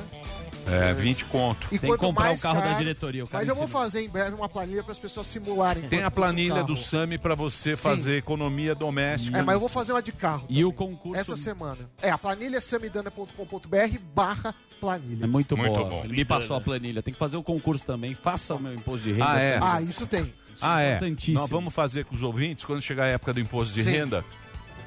É, 0.65 0.93
20 0.93 1.25
conto. 1.25 1.67
E 1.71 1.77
Tem 1.77 1.91
que 1.91 1.97
comprar 1.97 2.33
o 2.33 2.39
carro 2.39 2.61
da 2.61 2.67
caro- 2.67 2.77
diretoria, 2.77 3.23
o 3.25 3.27
cara 3.27 3.41
Mas 3.43 3.49
eu 3.49 3.55
vou 3.55 3.67
fazer 3.67 4.01
em 4.01 4.09
breve 4.09 4.33
uma 4.33 4.47
planilha 4.47 4.81
para 4.81 4.93
as 4.93 4.97
pessoas 4.99 5.27
simularem. 5.27 5.83
Tem 5.89 6.03
a 6.03 6.09
planilha 6.11 6.63
do 6.63 6.77
SAMI 6.77 7.17
para 7.17 7.35
você 7.35 7.75
fazer 7.75 8.17
economia 8.17 8.73
doméstica. 8.73 9.39
É, 9.39 9.41
mas 9.41 9.53
eu 9.55 9.59
vou 9.59 9.67
fazer 9.69 9.91
uma 9.91 10.01
de 10.01 10.13
carro. 10.13 10.45
E 10.49 10.63
o 10.63 10.71
concurso- 10.71 11.19
Essa 11.19 11.35
semana. 11.35 11.89
É, 12.01 12.09
a 12.09 12.17
planilha 12.17 12.57
é 12.57 12.61
samidana.com.br 12.61 13.99
barra 14.15 14.55
planilha. 14.79 15.25
É 15.25 15.27
muito, 15.27 15.55
Muito 15.57 15.73
boa. 15.75 15.89
bom. 15.89 16.01
Ele 16.05 16.13
me 16.15 16.25
passou 16.25 16.55
a 16.55 16.61
planilha. 16.61 17.03
Tem 17.03 17.13
que 17.13 17.19
fazer 17.19 17.35
o 17.37 17.43
concurso 17.43 17.85
também. 17.85 18.15
Faça 18.15 18.55
o 18.55 18.59
meu 18.59 18.73
imposto 18.73 19.05
de 19.07 19.13
renda. 19.13 19.31
Ah, 19.31 19.41
é? 19.41 19.59
Ah, 19.61 19.81
isso 19.81 20.07
tem. 20.07 20.33
Ah, 20.61 20.81
é? 20.81 20.95
Importantíssimo. 20.95 21.39
Nós 21.39 21.49
vamos 21.49 21.73
fazer 21.73 22.05
com 22.05 22.15
os 22.15 22.21
ouvintes, 22.23 22.63
quando 22.63 22.81
chegar 22.81 23.05
a 23.05 23.07
época 23.07 23.33
do 23.33 23.39
imposto 23.39 23.73
de 23.73 23.83
Sim. 23.83 23.89
renda, 23.91 24.23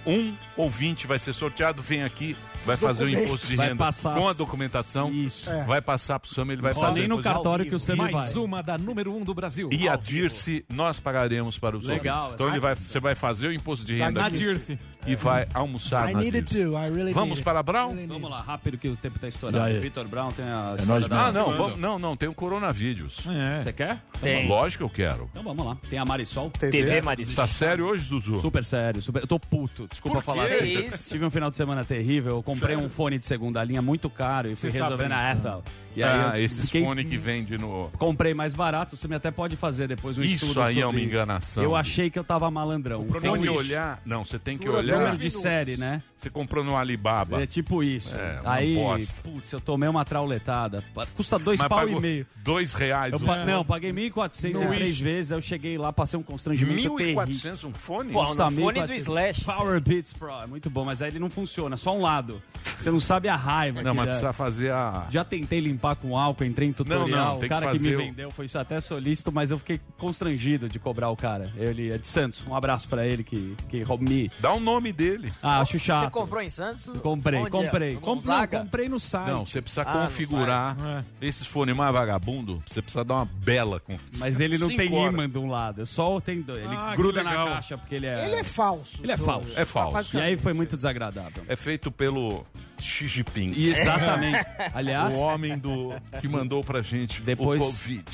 um 0.07 0.35
ouvinte 0.57 1.07
vai 1.07 1.19
ser 1.19 1.33
sorteado, 1.33 1.83
vem 1.83 2.03
aqui, 2.03 2.37
Vai 2.67 2.77
fazer 2.77 3.05
o 3.05 3.09
imposto 3.09 3.47
de 3.47 3.57
renda 3.57 3.89
com 4.15 4.29
a 4.29 4.33
documentação. 4.33 5.11
Isso. 5.13 5.51
É. 5.51 5.65
Vai 5.65 5.81
passar 5.81 6.19
pro 6.19 6.29
Sam, 6.29 6.53
ele 6.53 6.63
vai 6.63 6.75
Só 6.75 6.81
fazer 6.81 7.01
nem 7.01 7.09
no 7.09 7.23
cartório 7.23 7.65
que 7.67 7.75
o 7.75 7.79
Sam 7.79 7.97
vai. 7.97 8.11
Mais 8.13 8.37
uma 8.37 8.63
da 8.63 8.77
número 8.77 9.15
um 9.15 9.23
do 9.25 9.33
Brasil. 9.35 9.69
E 9.73 9.89
a. 9.89 9.97
Dirce, 9.97 10.65
nós 10.73 11.01
pagaremos 11.01 11.59
para 11.59 11.77
os 11.77 11.87
Legal. 11.87 12.17
ouvintes. 12.17 12.35
Então 12.35 12.49
ele 12.49 12.61
vai, 12.61 12.75
você 12.75 13.01
vai 13.01 13.15
fazer 13.15 13.49
o 13.49 13.53
imposto 13.53 13.85
de 13.85 13.97
renda 13.97 14.21
Na 14.21 14.27
aqui 14.27 14.37
Dirce. 14.39 14.79
e 15.07 15.17
vai 15.17 15.47
almoçar 15.53 16.11
I 16.11 16.15
na 16.15 16.21
to, 16.43 16.57
I 16.77 16.91
really 16.95 17.13
Vamos 17.13 17.41
para 17.41 17.63
Brown? 17.63 17.97
Vamos 18.07 18.31
lá, 18.31 18.41
rápido 18.41 18.79
que 18.79 18.89
o 18.89 18.97
tempo 18.97 19.19
tá 19.19 19.27
E 19.27 19.31
estourado. 19.31 19.81
Vitor 19.81 20.07
Brown 20.07 20.31
tem 20.31 20.45
a. 20.45 20.77
É 20.79 20.99
história 21.01 21.25
Ah, 21.27 21.33
não, 21.33 21.53
vamos- 21.53 21.79
não, 21.79 21.99
não, 21.99 22.17
tem 22.17 22.29
o 22.29 22.35
coronavírus. 22.35 23.25
É. 23.27 23.63
Você 23.63 23.73
quer? 23.73 24.01
Tem. 24.21 24.49
Lógico 24.49 24.85
que 24.89 25.03
eu 25.03 25.07
quero. 25.07 25.29
Então 25.31 25.43
vamos 25.43 25.65
lá. 25.67 25.77
Tem 25.89 25.99
a 25.99 26.05
Marisol. 26.05 26.51
TV 26.51 27.01
Marisol. 27.03 27.35
Tá 27.35 27.47
sério 27.47 27.87
hoje, 27.87 28.09
Duzu? 28.09 28.39
Super 28.41 28.65
sério, 28.65 29.03
super. 29.03 29.23
Eu 29.23 29.27
tô 29.27 29.39
puto, 29.41 29.87
desculpa 29.89 30.21
falar 30.23 30.45
assim. 30.45 30.87
isso? 30.87 31.09
Tive 31.09 31.25
um 31.25 31.31
final 31.31 31.51
de 31.51 31.57
semana 31.57 31.85
terrível. 31.85 32.37
Eu 32.37 32.43
comprei 32.61 32.77
um 32.77 32.88
fone 32.88 33.19
de 33.19 33.27
segunda 33.27 33.62
linha 33.62 33.83
muito 33.83 34.09
caro 34.11 34.49
e 34.51 34.57
fui 34.57 34.71
Você 34.71 34.79
tá 34.79 34.85
resolver 34.85 35.09
na 35.09 35.33
brincando. 35.33 35.64
E 35.97 36.03
aí 36.03 36.11
ah, 36.11 36.33
eu 36.39 36.45
esses 36.45 36.67
fiquei- 36.67 36.85
fones 36.85 37.07
que 37.09 37.17
vende 37.17 37.57
no... 37.57 37.91
Comprei 37.99 38.35
mais 38.35 38.53
barato, 38.53 38.97
você 38.97 39.09
me 39.09 39.15
até 39.17 39.31
pode 39.31 39.57
fazer 39.57 39.89
depois 39.89 40.19
um 40.19 40.23
Isso 40.23 40.45
estudo 40.45 40.61
aí 40.63 40.79
é 40.79 40.83
sobre 40.83 40.97
uma 40.97 41.01
isso. 41.01 41.09
enganação. 41.09 41.63
Eu 41.63 41.75
achei 41.75 42.11
que 42.11 42.19
eu 42.19 42.25
tava 42.25 42.51
malandrão. 42.51 43.01
Um 43.03 43.07
Tem 43.13 43.21
que 43.23 43.29
fone- 43.29 43.49
olhar... 43.49 44.01
Não, 44.05 44.25
você 44.25 44.39
tem 44.39 44.59
que 44.59 44.67
Dura 44.67 44.79
olhar... 44.79 44.99
Número 44.99 45.17
de 45.17 45.31
série, 45.31 45.77
né? 45.77 46.03
Você 46.17 46.29
comprou 46.31 46.63
no 46.65 46.77
Alibaba. 46.77 47.43
É 47.43 47.47
tipo 47.47 47.83
isso. 47.83 48.15
É, 48.15 48.41
uma 48.41 48.53
aí, 48.55 48.75
bosta. 48.75 49.15
putz, 49.23 49.53
eu 49.53 49.61
tomei 49.61 49.89
uma 49.89 50.05
trauletada. 50.05 50.83
Custa 51.17 51.39
dois 51.39 51.59
Mas 51.61 51.69
pau 51.69 51.89
e 51.89 52.01
meio. 52.01 52.27
Dois 52.37 52.73
reais 52.75 53.13
Eu 53.13 53.19
o 53.19 53.23
pa- 53.25 53.35
fone. 53.35 53.47
Não, 53.47 53.65
paguei 53.65 53.93
1.400 53.93 54.53
No 54.53 54.65
em 54.65 54.77
três 54.77 54.99
vezes. 55.01 55.33
Aí 55.33 55.39
eu 55.39 55.43
cheguei 55.43 55.79
lá, 55.79 55.93
passei 55.93 56.19
um 56.19 56.23
constrangimento 56.23 56.97
terrível. 56.97 57.23
1.400 57.25 57.65
um 57.65 57.73
fone? 57.73 58.13
Pô, 58.13 58.25
Custa 58.25 58.51
no 58.51 58.57
fone 58.57 58.81
do 58.81 58.87
1.400. 58.87 58.97
Slash. 58.97 59.45
Power 59.45 59.81
Beats 59.81 60.13
Pro, 60.13 60.43
é 60.43 60.47
muito 60.47 60.69
bom, 60.71 60.85
mas 60.85 61.01
aí 61.03 61.11
ele 61.11 61.19
não 61.19 61.31
funciona, 61.31 61.77
só 61.77 61.95
um 61.97 62.01
lado. 62.01 62.43
Você 62.79 62.91
não 62.91 63.01
sabe 63.01 63.29
a 63.29 63.37
raiva 63.37 63.83
Não, 63.83 63.93
que 63.93 63.97
mas 63.97 64.07
dá. 64.07 64.11
precisa 64.13 64.33
fazer 64.33 64.71
a... 64.73 65.07
Já 65.11 65.25
tentei 65.25 65.61
limpar 65.61 65.86
com 65.94 66.18
álcool, 66.18 66.44
entrei 66.44 66.68
em 66.68 66.72
tutorial. 66.72 67.07
Não, 67.09 67.16
não, 67.16 67.37
o 67.37 67.40
que 67.40 67.49
cara 67.49 67.66
que, 67.66 67.72
me 67.75 67.79
fazer 67.79 67.94
o- 67.94 67.99
vendeu 67.99 68.31
foi 68.31 68.46
isso 68.46 68.59
até 68.59 68.81
solícito, 68.81 69.31
mas 69.31 69.51
eu 69.51 69.59
fiquei 69.59 69.81
constrangido 69.99 70.68
de 70.68 70.79
cobrar 70.79 71.11
o 71.11 71.16
cara. 71.16 71.53
Ele 71.57 71.90
é 71.92 71.99
de 71.99 72.07
Santos. 72.07 72.44
Um 72.46 72.55
abraço 72.55 72.88
pra 72.88 73.07
ele 73.07 73.22
que, 73.22 73.55
que 73.68 73.85
me. 74.01 74.31
Dá 74.40 74.53
o 74.53 74.61
nome 74.61 74.92
dele. 74.92 75.31
Ah, 75.42 75.61
acho 75.61 75.79
chato. 75.79 76.05
Você 76.05 76.11
comprou 76.11 76.40
em 76.42 76.51
Santos? 76.51 76.87
Comprei, 77.01 77.40
Onde 77.40 77.49
é? 77.49 77.51
comprei. 77.51 77.94
No 77.94 78.01
Com- 78.01 78.07
não, 78.07 78.14
Gonzaga? 78.16 78.61
comprei 78.61 78.88
no 78.88 78.99
site. 78.99 79.29
Não, 79.29 79.46
você 79.46 79.61
precisa 79.61 79.83
Ah, 79.83 79.92
configurar 80.05 81.05
esses 81.20 81.46
fones 81.46 81.77
mais 81.77 81.92
vagabundo. 81.92 82.62
Você 82.66 82.81
precisa 82.83 83.05
dar 83.05 83.14
uma 83.16 83.25
bela 83.25 83.79
configuração. 83.81 84.20
Mas 84.20 84.40
ele 84.40 84.59
não 84.59 84.68
Cinco 84.68 84.79
tem 84.83 84.94
horas. 84.94 85.12
imã 85.14 85.29
de 85.29 85.38
um 85.38 85.49
lado, 85.51 85.87
só 85.87 86.20
tem 86.20 86.40
dois. 86.40 86.59
Ele 86.59 86.75
Ah, 86.75 86.90
que 86.92 86.96
gruda 86.96 87.22
na 87.22 87.33
caixa 87.33 87.77
porque 87.77 87.94
ele 87.94 88.07
é. 88.07 88.25
Ele 88.27 88.37
é 88.37 88.44
falso. 88.44 88.99
Ele 89.03 89.12
é 89.12 89.16
falso. 89.16 89.59
É 89.59 89.64
falso. 89.64 90.16
E 90.16 90.20
aí 90.20 90.37
foi 90.37 90.53
muito 90.53 90.77
desagradável. 90.77 91.44
É 91.49 91.57
feito 91.57 91.90
pelo 91.90 92.44
Xi 92.81 93.09
Jinping. 93.09 93.53
Exatamente. 93.57 94.47
Aliás, 94.75 95.15
O 95.15 95.19
homem 95.19 95.59
do 95.59 95.93
que 96.21 96.29
mandou 96.29 96.62
pra 96.62 96.83
gente 96.83 97.21
Depois- 97.23 97.61
o 97.61 97.65
Covid. 97.67 98.05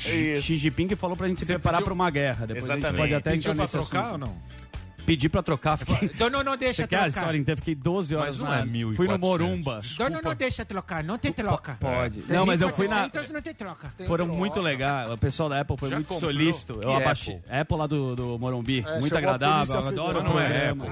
Xi 0.41 0.57
Jinping 0.57 0.95
falou 0.95 1.15
pra 1.17 1.27
gente 1.27 1.39
se 1.39 1.45
preparar 1.45 1.77
pediu- 1.79 1.85
pra 1.85 1.93
uma 1.93 2.09
guerra. 2.09 2.47
Depois 2.47 2.69
a 2.69 2.73
gente 2.73 2.79
Exatamente. 2.83 3.01
pode 3.01 3.13
até 3.15 3.31
Pediu 3.31 3.51
entrar 3.51 3.55
pra 3.55 3.63
nesse 3.63 3.77
trocar 3.77 3.99
assunto. 4.07 4.11
ou 4.13 4.17
não? 4.17 4.62
Pedi 5.05 5.29
pra 5.29 5.41
trocar. 5.43 5.77
Fiquei... 5.77 6.09
Então 6.13 6.29
não, 6.29 6.43
não 6.43 6.55
deixa 6.57 6.83
Você 6.83 6.87
quer 6.87 6.95
a 6.97 6.99
trocar. 7.03 7.19
história 7.19 7.37
inteira? 7.37 7.57
Fiquei 7.57 7.75
12 7.75 8.15
horas 8.15 8.37
Mas 8.37 8.39
não 8.39 8.55
na... 8.55 8.61
é 8.61 8.65
1.400. 8.65 8.95
Fui 8.95 9.07
no 9.07 9.19
Morumba. 9.19 9.81
Então 9.93 10.09
não, 10.09 10.21
não 10.21 10.35
deixa 10.35 10.65
trocar, 10.65 11.03
não 11.03 11.17
tem 11.17 11.31
troca. 11.33 11.77
Pode. 11.79 12.21
Tem 12.21 12.37
Não, 12.37 12.45
mas 12.45 12.61
eu 12.61 12.69
fui 12.69 12.87
na... 12.87 13.09
400 13.09 13.29
não 13.33 13.41
tem 13.41 13.53
troca. 13.53 13.93
Tem 13.97 14.07
Foram 14.07 14.25
troca. 14.25 14.39
muito 14.39 14.61
legais. 14.61 15.09
O 15.09 15.17
pessoal 15.17 15.49
da 15.49 15.59
Apple 15.61 15.77
foi 15.77 15.89
Já 15.89 15.95
muito 15.97 16.07
comprou? 16.07 16.31
solícito. 16.31 16.79
Que 16.79 16.85
Eu 16.85 16.95
abaixei. 16.95 17.35
Apple? 17.35 17.59
Apple 17.59 17.77
lá 17.77 17.87
do, 17.87 18.15
do 18.15 18.39
Morumbi. 18.39 18.83
É, 18.87 18.99
muito 18.99 19.17
agradável. 19.17 19.81
Polícia 19.81 19.89
Adoro 19.89 20.33
o 20.33 20.39
é. 20.39 20.69
Apple. 20.69 20.87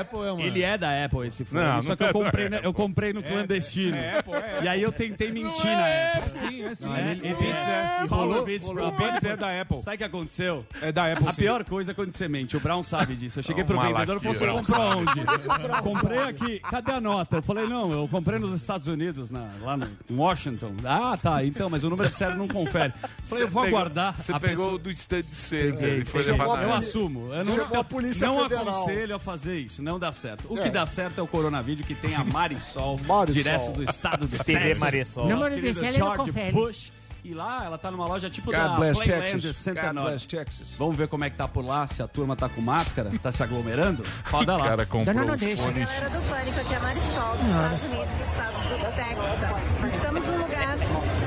Apple 0.00 0.42
é. 0.42 0.46
Ele 0.46 0.62
é 0.62 0.78
da 0.78 1.04
Apple, 1.04 1.26
esse 1.26 1.44
fone. 1.44 1.62
Não, 1.62 1.82
Só 1.82 1.88
não 1.90 1.96
que 1.96 2.04
é 2.04 2.08
eu 2.08 2.12
da 2.12 2.18
comprei, 2.24 2.48
né, 2.48 2.60
eu 2.62 2.74
comprei 2.74 3.12
no 3.12 3.22
clandestino. 3.22 3.96
É 3.96 4.18
Apple, 4.18 4.34
é 4.34 4.60
E 4.62 4.68
aí 4.68 4.82
eu 4.82 4.92
tentei 4.92 5.30
mentir 5.30 5.64
na 5.64 5.88
É 5.88 6.18
Apple. 6.18 6.30
sim, 6.30 6.64
é 6.64 6.74
sim. 6.74 6.86
É. 6.88 7.34
O 7.34 8.44
Beats 8.44 9.24
é... 9.24 9.28
E 9.28 9.32
é 9.32 9.36
da 9.36 9.60
Apple. 9.60 9.80
Sabe 9.82 9.94
o 9.94 9.98
que 9.98 10.04
aconteceu? 10.04 10.66
É 10.80 10.92
da 10.92 11.12
Apple, 11.12 11.28
A 11.28 11.32
pior 11.32 11.64
coisa 11.64 11.92
é 11.92 11.94
quando 11.94 12.12
você 12.12 12.28
mente. 12.28 12.56
O 12.56 12.60
Brown 12.60 12.82
sabe 12.82 13.14
disso. 13.14 13.40
Eu 13.40 13.44
cheguei 13.54 13.64
pro 13.64 13.78
Um 13.78 13.82
vendedor 13.82 14.16
e 14.16 14.20
falou: 14.20 14.34
Você 14.34 14.46
malaquia. 14.46 14.74
comprou 14.74 14.98
onde? 14.98 15.82
comprei 15.82 16.18
aqui. 16.18 16.60
Cadê 16.60 16.92
a 16.92 17.00
nota? 17.00 17.36
Eu 17.36 17.42
falei: 17.42 17.66
Não, 17.66 17.92
eu 17.92 18.08
comprei 18.08 18.38
nos 18.38 18.52
Estados 18.52 18.86
Unidos, 18.88 19.30
na- 19.30 19.48
lá 19.62 19.76
no 19.76 19.86
em 20.10 20.16
Washington. 20.16 20.72
Ah, 20.84 21.16
tá. 21.20 21.44
Então, 21.44 21.68
mas 21.70 21.84
o 21.84 21.90
número 21.90 22.08
de 22.08 22.14
série 22.14 22.34
não 22.36 22.48
confere. 22.48 22.92
Eu 23.02 23.08
falei: 23.26 23.44
Eu 23.44 23.48
vou 23.48 23.62
Pegou- 23.64 23.78
aguardar. 23.78 24.14
Você 24.20 24.32
pegou 24.32 24.48
pessoa- 24.48 24.72
o 24.74 24.78
do 24.78 24.90
stand 24.90 25.22
center. 25.30 25.82
Ele 25.84 26.04
foi 26.04 26.22
Peguei. 26.24 26.40
Eu 26.40 26.72
assumo. 26.74 27.32
Eu 27.32 27.44
não, 27.44 27.54
Chamou 27.54 27.78
a 27.80 27.84
Polícia 27.84 28.26
não 28.26 28.42
Federal. 28.42 28.68
aconselho 28.68 29.14
a 29.16 29.18
fazer 29.18 29.58
isso. 29.58 29.82
Não 29.82 29.98
dá 29.98 30.12
certo. 30.12 30.52
O 30.52 30.58
É. 30.58 30.62
que 30.62 30.70
dá 30.70 30.86
certo 30.86 31.18
é 31.18 31.22
o 31.22 31.26
coronavírus 31.26 31.86
que 31.86 31.94
tem 31.94 32.14
a 32.14 32.24
Marisol, 32.24 32.98
Marisol. 33.06 33.24
direto 33.26 33.72
do 33.72 33.84
estado 33.84 34.26
do 34.26 34.36
TV 34.38 34.44
Texas. 34.58 34.78
Marisol. 34.78 35.28
Número 35.28 35.60
de 35.60 35.74
série 35.74 35.98
não 35.98 36.06
George 36.14 36.24
confere. 36.32 36.52
Bush. 36.52 36.92
E 37.24 37.32
lá 37.32 37.64
ela 37.64 37.78
tá 37.78 37.90
numa 37.90 38.06
loja 38.06 38.28
tipo 38.28 38.50
God 38.52 38.60
da 38.60 38.68
bless 38.76 39.00
Playland 39.02 39.32
Texas. 39.32 39.56
Santa 39.56 39.80
God 39.80 39.92
Nora. 39.94 40.08
bless 40.10 40.26
Texas. 40.26 40.66
Vamos 40.78 40.94
ver 40.96 41.08
como 41.08 41.24
é 41.24 41.30
que 41.30 41.36
tá 41.36 41.48
por 41.48 41.64
lá, 41.64 41.86
se 41.86 42.02
a 42.02 42.06
turma 42.06 42.36
tá 42.36 42.50
com 42.50 42.60
máscara, 42.60 43.10
tá 43.22 43.32
se 43.32 43.42
aglomerando. 43.42 44.04
Roda 44.30 44.54
O 44.54 44.58
lá. 44.58 44.64
cara 44.68 44.86
comprou 44.86 45.14
Não, 45.14 45.24
não 45.24 45.36
deixa. 45.36 45.62
fone. 45.62 45.80
Galera 45.80 46.10
do 46.10 46.28
Pânico, 46.28 46.60
aqui 46.60 46.74
é 46.74 46.78
Marisol, 46.80 47.36
dos 47.36 47.46
Estados 47.48 47.82
Unidos, 47.82 48.20
estado 48.20 48.54
do 48.68 48.94
Texas. 48.94 49.94
Estamos 49.94 50.24
num 50.26 50.38
lugar 50.38 50.76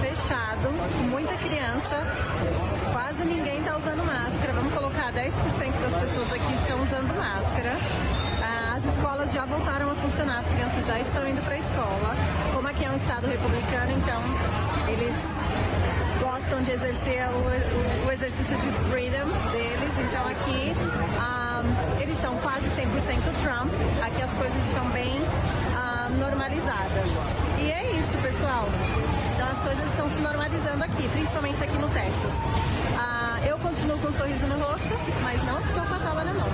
fechado, 0.02 0.68
com 0.98 1.04
muita 1.10 1.34
criança, 1.38 2.06
quase 2.94 3.24
ninguém 3.26 3.58
está 3.60 3.78
usando 3.78 4.06
máscara. 4.06 4.54
Vamos 4.54 4.74
colocar 4.76 5.12
10% 5.12 5.32
das 5.34 5.98
pessoas 6.00 6.32
aqui 6.34 6.54
estão 6.62 6.82
usando 6.84 7.16
máscara. 7.18 7.74
Ah, 8.44 8.76
As 8.78 8.86
escolas 8.86 9.34
já 9.34 9.46
voltaram 9.46 9.90
a 9.90 9.96
funcionar, 9.96 10.40
as 10.42 10.48
crianças 10.48 10.86
já 10.86 11.00
estão 11.00 11.28
indo 11.28 11.42
para 11.42 11.56
a 11.56 11.58
escola. 11.58 12.16
Como 12.54 12.68
aqui 12.68 12.86
é 12.86 12.92
um 12.92 12.98
estado 12.98 13.26
republicano, 13.26 13.92
então 13.98 14.22
eles 14.94 15.16
gostam 16.48 16.62
de 16.62 16.72
exercer 16.72 17.28
o, 17.28 18.08
o- 18.08 18.12
exercício 18.12 18.56
de 18.56 18.72
freedom 18.90 19.26
deles. 19.52 19.92
Então 20.00 20.28
aqui 20.28 20.74
ah, 21.20 21.62
eles 22.00 22.18
são 22.22 22.36
quase 22.38 22.66
100% 22.70 23.44
Trump. 23.44 23.70
Aqui 24.02 24.22
as 24.22 24.30
coisas 24.32 24.68
estão 24.68 24.90
bem 24.92 25.20
ah, 25.76 26.08
normalizadas. 26.18 27.10
E 27.60 27.70
é 27.72 27.92
isso, 28.00 28.18
pessoal. 28.22 28.66
Então 29.36 29.48
as 29.48 29.60
coisas 29.60 29.86
estão 29.88 30.10
se 30.10 30.22
normalizando 30.22 30.84
aqui, 30.86 31.10
principalmente 31.10 31.64
aqui 31.64 31.78
no 31.78 31.90
Texas. 31.90 32.32
Ah, 32.98 33.40
eu 33.46 33.58
continuo 33.60 33.98
com 34.00 34.08
um 34.08 34.14
sorriso 34.18 34.48
no 34.48 34.64
rosto, 34.64 34.88
mas 35.24 35.44
não 35.44 35.60
estou 35.60 35.84
com 35.84 35.94
a 35.94 36.00
tala 36.00 36.24
na 36.24 36.34
mão. 36.34 36.50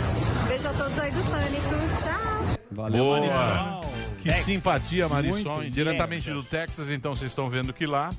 Beijo 0.48 0.68
a 0.68 0.74
todos 0.74 1.00
aí 1.00 1.12
do 1.12 1.24
Pânico. 1.30 2.02
Tchau! 2.02 2.58
Valeu, 2.72 3.04
Boa. 3.04 3.20
Marisol. 3.20 3.94
Que 4.24 4.32
simpatia, 4.32 5.08
Marisol. 5.08 5.58
Muito 5.58 5.70
Diretamente 5.72 6.32
do 6.32 6.42
Texas, 6.44 6.90
então 6.90 7.14
vocês 7.14 7.30
estão 7.30 7.48
vendo 7.50 7.72
que 7.74 7.86
lá 7.86 8.10